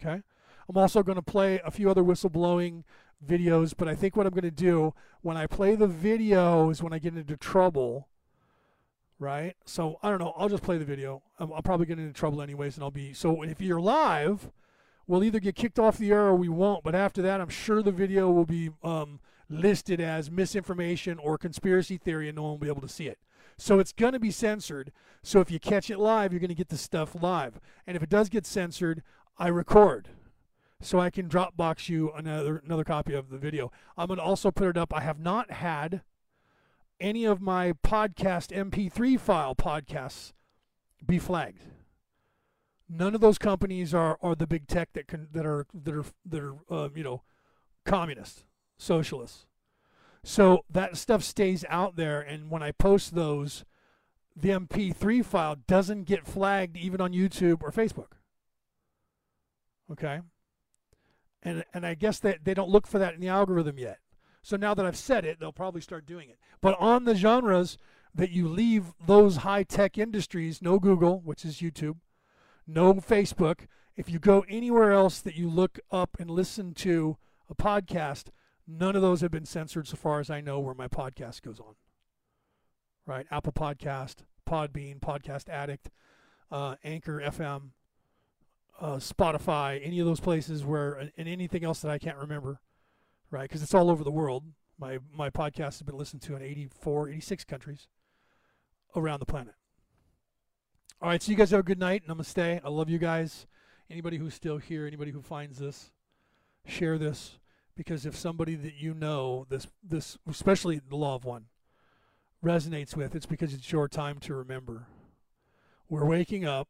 Okay? 0.01 0.23
I'm 0.69 0.77
also 0.77 1.03
going 1.03 1.17
to 1.17 1.23
play 1.23 1.61
a 1.65 1.71
few 1.71 1.91
other 1.91 2.03
whistleblowing 2.03 2.85
videos, 3.25 3.75
but 3.77 3.89
I 3.89 3.95
think 3.95 4.17
what 4.17 4.27
I'm 4.27 4.33
going 4.33 4.43
to 4.43 4.51
do 4.51 4.95
when 5.23 5.37
I 5.37 5.47
play 5.47 5.75
the 5.75 5.87
video 5.87 6.71
is 6.71 6.83
when 6.83 6.93
I 6.93 6.99
get 6.99 7.17
into 7.17 7.37
trouble, 7.37 8.09
right? 9.19 9.57
So 9.65 9.99
I 10.03 10.11
don't 10.11 10.21
know. 10.21 10.33
I'll 10.37 10.49
just 10.49 10.63
play 10.63 10.79
the 10.79 10.85
video. 10.85 11.23
I'm, 11.39 11.53
I'll 11.53 11.63
probably 11.63 11.87
get 11.87 11.99
into 11.99 12.13
trouble 12.13 12.41
anyways, 12.41 12.77
and 12.77 12.85
I'll 12.85 12.91
be 12.91 13.13
so. 13.13 13.43
If 13.43 13.61
you're 13.61 13.81
live, 13.81 14.51
we'll 15.07 15.25
either 15.25 15.41
get 15.41 15.55
kicked 15.55 15.79
off 15.79 15.99
the 15.99 16.11
air 16.11 16.27
or 16.27 16.35
we 16.35 16.49
won't. 16.49 16.85
But 16.85 16.95
after 16.95 17.23
that, 17.23 17.41
I'm 17.41 17.49
sure 17.49 17.83
the 17.83 17.93
video 17.93 18.31
will 18.31 18.47
be 18.47 18.71
um, 18.83 19.21
listed 19.49 20.01
as 20.01 20.31
misinformation 20.31 21.19
or 21.19 21.39
conspiracy 21.39 21.97
theory, 21.97 22.29
and 22.29 22.37
no 22.37 22.43
one 22.43 22.51
will 22.53 22.59
be 22.59 22.69
able 22.69 22.83
to 22.83 22.89
see 22.89 23.07
it. 23.07 23.19
So 23.57 23.79
it's 23.79 23.93
going 23.93 24.13
to 24.15 24.21
be 24.21 24.31
censored. 24.31 24.93
So 25.23 25.41
if 25.41 25.51
you 25.51 25.61
catch 25.61 25.91
it 25.91 25.99
live, 25.99 26.33
you're 26.33 26.41
going 26.41 26.49
to 26.49 26.55
get 26.55 26.69
the 26.69 26.77
stuff 26.77 27.15
live. 27.21 27.61
And 27.87 27.97
if 27.97 28.03
it 28.03 28.09
does 28.09 28.29
get 28.29 28.47
censored, 28.47 29.03
I 29.39 29.49
record 29.49 30.09
so 30.81 31.01
I 31.01 31.11
can 31.11 31.29
Dropbox 31.29 31.89
you 31.89 32.13
another 32.13 32.63
another 32.65 32.85
copy 32.85 33.15
of 33.15 33.31
the 33.31 33.39
video. 33.39 33.73
I'm 33.97 34.09
going 34.09 34.19
to 34.19 34.25
also 34.25 34.51
put 34.51 34.69
it 34.69 34.77
up. 34.77 34.93
I 34.95 35.01
have 35.01 35.19
not 35.19 35.51
had 35.51 36.03
any 37.01 37.25
of 37.25 37.41
my 37.41 37.73
podcast 37.73 38.55
MP3 38.55 39.19
file 39.19 39.55
podcasts 39.55 40.33
be 41.05 41.19
flagged. 41.19 41.63
None 42.89 43.15
of 43.15 43.21
those 43.21 43.39
companies 43.39 43.95
are, 43.95 44.19
are 44.23 44.35
the 44.35 44.47
big 44.47 44.67
tech 44.67 44.93
that 44.93 45.07
can 45.09 45.29
that 45.33 45.47
are 45.47 45.67
that 45.73 45.95
are 45.95 46.05
that 46.27 46.43
are 46.43 46.55
uh, 46.71 46.89
you 46.95 47.03
know 47.03 47.23
communist 47.85 48.45
socialists. 48.77 49.47
So 50.23 50.65
that 50.71 50.97
stuff 50.97 51.23
stays 51.23 51.65
out 51.69 51.97
there, 51.97 52.21
and 52.21 52.51
when 52.51 52.63
I 52.63 52.73
post 52.73 53.15
those, 53.15 53.65
the 54.35 54.51
MP3 54.51 55.25
file 55.25 55.57
doesn't 55.67 56.05
get 56.05 56.27
flagged 56.27 56.77
even 56.77 57.01
on 57.01 57.13
YouTube 57.13 57.63
or 57.63 57.71
Facebook. 57.71 58.13
Okay 59.91 60.21
and 61.45 61.65
and 61.75 61.87
I 61.87 61.95
guess 61.95 62.19
that 62.21 62.45
they 62.45 62.55
don't 62.55 62.71
look 62.71 62.87
for 62.87 62.99
that 62.99 63.15
in 63.15 63.21
the 63.21 63.29
algorithm 63.29 63.79
yet. 63.79 63.99
So 64.43 64.57
now 64.57 64.75
that 64.75 64.85
I've 64.85 64.97
said 64.97 65.25
it, 65.25 65.39
they'll 65.39 65.53
probably 65.53 65.81
start 65.81 66.07
doing 66.07 66.29
it. 66.29 66.39
But 66.61 66.79
on 66.79 67.05
the 67.05 67.15
genres 67.15 67.79
that 68.15 68.31
you 68.31 68.49
leave 68.49 68.93
those 69.05 69.37
high 69.37 69.63
tech 69.63 69.97
industries, 69.97 70.61
no 70.61 70.79
Google, 70.79 71.21
which 71.21 71.45
is 71.45 71.59
YouTube, 71.59 71.97
no 72.67 72.95
Facebook. 72.95 73.67
If 73.97 74.09
you 74.11 74.19
go 74.19 74.45
anywhere 74.49 74.93
else 74.93 75.21
that 75.21 75.37
you 75.37 75.49
look 75.49 75.79
up 75.91 76.17
and 76.19 76.31
listen 76.31 76.75
to 76.75 77.17
a 77.49 77.55
podcast, 77.55 78.25
none 78.67 78.97
of 78.97 79.03
those 79.03 79.21
have 79.21 79.31
been 79.31 79.47
censored 79.47 79.87
so 79.87 79.97
far 79.97 80.21
as 80.21 80.31
I 80.31 80.41
know 80.41 80.59
where 80.59 80.75
my 80.75 80.89
podcast 80.89 81.43
goes 81.43 81.61
on. 81.61 81.75
Right? 83.07 83.27
Apple 83.31 83.53
Podcast, 83.53 84.25
Podbean, 84.49 84.99
Podcast 84.99 85.49
Addict, 85.49 85.91
uh, 86.51 86.77
Anchor 86.83 87.21
FM, 87.21 87.71
uh, 88.81 88.97
Spotify, 88.97 89.81
any 89.85 90.01
of 90.01 90.07
those 90.07 90.21
places 90.21 90.65
where, 90.65 90.95
and 90.95 91.29
anything 91.29 91.65
else 91.65 91.81
that 91.81 91.91
I 91.91 91.99
can't 91.99 92.17
remember, 92.17 92.61
right? 93.31 93.43
Because 93.43 93.63
it's 93.63 93.75
all 93.75 93.91
over 93.91 94.03
the 94.03 94.11
world. 94.11 94.45
My 94.79 94.99
my 95.13 95.31
podcast 95.31 95.65
has 95.65 95.83
been 95.83 95.97
listened 95.97 96.23
to 96.23 96.35
in 96.35 96.43
84, 96.43 97.11
86 97.11 97.45
countries 97.45 97.89
around 98.97 99.21
the 99.21 99.27
planet. 99.27 99.55
All 101.01 101.09
right, 101.09 101.23
so 101.23 101.31
you 101.31 101.37
guys 101.37 101.51
have 101.51 101.61
a 101.61 101.65
good 101.65 101.79
night. 101.79 102.03
And 102.07 102.19
namaste. 102.19 102.61
I 102.65 102.69
love 102.69 102.89
you 102.89 102.99
guys. 102.99 103.47
Anybody 103.91 104.17
who's 104.17 104.35
still 104.35 104.59
here, 104.59 104.87
anybody 104.87 105.11
who 105.11 105.21
finds 105.21 105.59
this, 105.59 105.93
share 106.67 106.97
this 106.97 107.39
because 107.77 108.07
if 108.07 108.17
somebody 108.17 108.55
that 108.55 108.75
you 108.75 108.95
know 108.95 109.47
this 109.49 109.67
this 109.83 110.17
especially 110.29 110.81
the 110.89 110.97
loved 110.97 111.25
one 111.25 111.47
resonates 112.45 112.97
with, 112.97 113.15
it's 113.15 113.27
because 113.27 113.55
it's 113.55 113.73
your 113.73 113.89
time 113.89 114.19
to 114.21 114.35
remember. 114.35 114.87
We're 115.89 116.05
waking 116.05 116.45
up. 116.45 116.69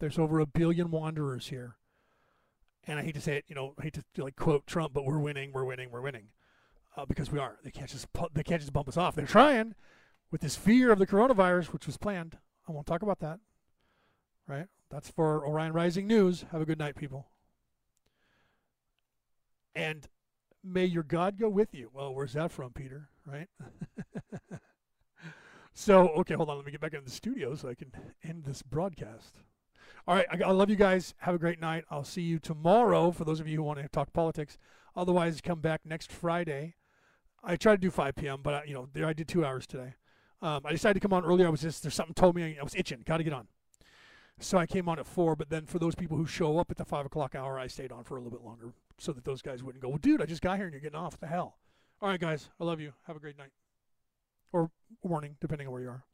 There's 0.00 0.18
over 0.18 0.38
a 0.38 0.46
billion 0.46 0.90
wanderers 0.90 1.48
here. 1.48 1.76
And 2.86 2.98
I 2.98 3.02
hate 3.02 3.14
to 3.16 3.20
say 3.20 3.38
it, 3.38 3.44
you 3.48 3.54
know, 3.54 3.74
I 3.78 3.82
hate 3.82 3.94
to 4.14 4.22
like 4.22 4.36
quote 4.36 4.66
Trump, 4.66 4.94
but 4.94 5.04
we're 5.04 5.18
winning, 5.18 5.52
we're 5.52 5.64
winning, 5.64 5.90
we're 5.90 6.00
winning, 6.00 6.28
uh, 6.96 7.04
because 7.04 7.30
we 7.30 7.38
are. 7.38 7.58
They 7.64 7.70
can't 7.70 7.90
just 7.90 8.06
they 8.32 8.42
can't 8.42 8.60
just 8.60 8.72
bump 8.72 8.88
us 8.88 8.96
off. 8.96 9.14
They're 9.14 9.26
trying 9.26 9.74
with 10.30 10.40
this 10.40 10.56
fear 10.56 10.92
of 10.92 10.98
the 10.98 11.06
coronavirus, 11.06 11.66
which 11.66 11.86
was 11.86 11.96
planned. 11.96 12.38
I 12.68 12.72
won't 12.72 12.86
talk 12.86 13.02
about 13.02 13.20
that. 13.20 13.40
Right? 14.46 14.66
That's 14.90 15.10
for 15.10 15.46
Orion 15.46 15.72
Rising 15.72 16.06
News. 16.06 16.44
Have 16.52 16.60
a 16.60 16.66
good 16.66 16.78
night, 16.78 16.96
people. 16.96 17.28
And 19.74 20.08
may 20.64 20.84
your 20.84 21.02
God 21.02 21.38
go 21.38 21.48
with 21.48 21.74
you. 21.74 21.90
Well, 21.92 22.14
where's 22.14 22.32
that 22.34 22.50
from, 22.50 22.72
Peter? 22.72 23.08
Right? 23.26 23.48
so, 25.74 26.08
okay, 26.08 26.34
hold 26.34 26.50
on. 26.50 26.56
Let 26.56 26.66
me 26.66 26.72
get 26.72 26.80
back 26.80 26.94
into 26.94 27.04
the 27.04 27.10
studio 27.10 27.54
so 27.54 27.68
I 27.68 27.74
can 27.74 27.92
end 28.24 28.44
this 28.44 28.62
broadcast. 28.62 29.34
All 30.06 30.14
right, 30.14 30.26
I, 30.30 30.42
I 30.44 30.50
love 30.52 30.70
you 30.70 30.76
guys. 30.76 31.14
Have 31.18 31.34
a 31.34 31.38
great 31.38 31.60
night. 31.60 31.84
I'll 31.90 32.04
see 32.04 32.22
you 32.22 32.38
tomorrow 32.38 33.10
for 33.10 33.24
those 33.24 33.40
of 33.40 33.48
you 33.48 33.56
who 33.58 33.62
want 33.62 33.78
to 33.78 33.88
talk 33.88 34.12
politics. 34.12 34.58
Otherwise, 34.96 35.40
come 35.40 35.60
back 35.60 35.82
next 35.84 36.10
Friday. 36.10 36.74
I 37.44 37.56
try 37.56 37.74
to 37.74 37.80
do 37.80 37.90
5 37.90 38.16
p.m., 38.16 38.40
but 38.42 38.54
I, 38.54 38.64
you 38.64 38.74
know, 38.74 38.88
there 38.92 39.06
I 39.06 39.12
did 39.12 39.28
two 39.28 39.44
hours 39.44 39.66
today. 39.66 39.94
Um, 40.40 40.60
I 40.64 40.70
decided 40.72 40.94
to 40.94 41.00
come 41.00 41.12
on 41.12 41.24
earlier. 41.24 41.46
I 41.46 41.50
was 41.50 41.60
just 41.60 41.82
there's 41.82 41.94
something 41.94 42.14
told 42.14 42.36
me 42.36 42.56
I 42.58 42.62
was 42.62 42.74
itching. 42.74 43.02
Got 43.04 43.18
to 43.18 43.24
get 43.24 43.32
on. 43.32 43.48
So 44.40 44.56
I 44.56 44.66
came 44.66 44.88
on 44.88 44.98
at 44.98 45.06
four. 45.06 45.34
But 45.34 45.50
then 45.50 45.66
for 45.66 45.78
those 45.78 45.94
people 45.94 46.16
who 46.16 46.26
show 46.26 46.58
up 46.58 46.70
at 46.70 46.76
the 46.76 46.84
five 46.84 47.06
o'clock 47.06 47.34
hour, 47.34 47.58
I 47.58 47.66
stayed 47.66 47.90
on 47.92 48.04
for 48.04 48.16
a 48.16 48.20
little 48.20 48.36
bit 48.38 48.46
longer 48.46 48.72
so 48.98 49.12
that 49.12 49.24
those 49.24 49.42
guys 49.42 49.62
wouldn't 49.62 49.82
go. 49.82 49.88
Well, 49.88 49.98
dude, 49.98 50.22
I 50.22 50.26
just 50.26 50.42
got 50.42 50.56
here 50.56 50.66
and 50.66 50.72
you're 50.72 50.80
getting 50.80 50.98
off. 50.98 51.14
What 51.14 51.20
the 51.20 51.26
hell? 51.26 51.56
All 52.00 52.08
right, 52.08 52.20
guys. 52.20 52.50
I 52.60 52.64
love 52.64 52.80
you. 52.80 52.92
Have 53.06 53.16
a 53.16 53.20
great 53.20 53.36
night 53.36 53.50
or 54.52 54.70
morning, 55.04 55.36
depending 55.40 55.66
on 55.66 55.72
where 55.72 55.82
you 55.82 55.88
are. 55.88 56.04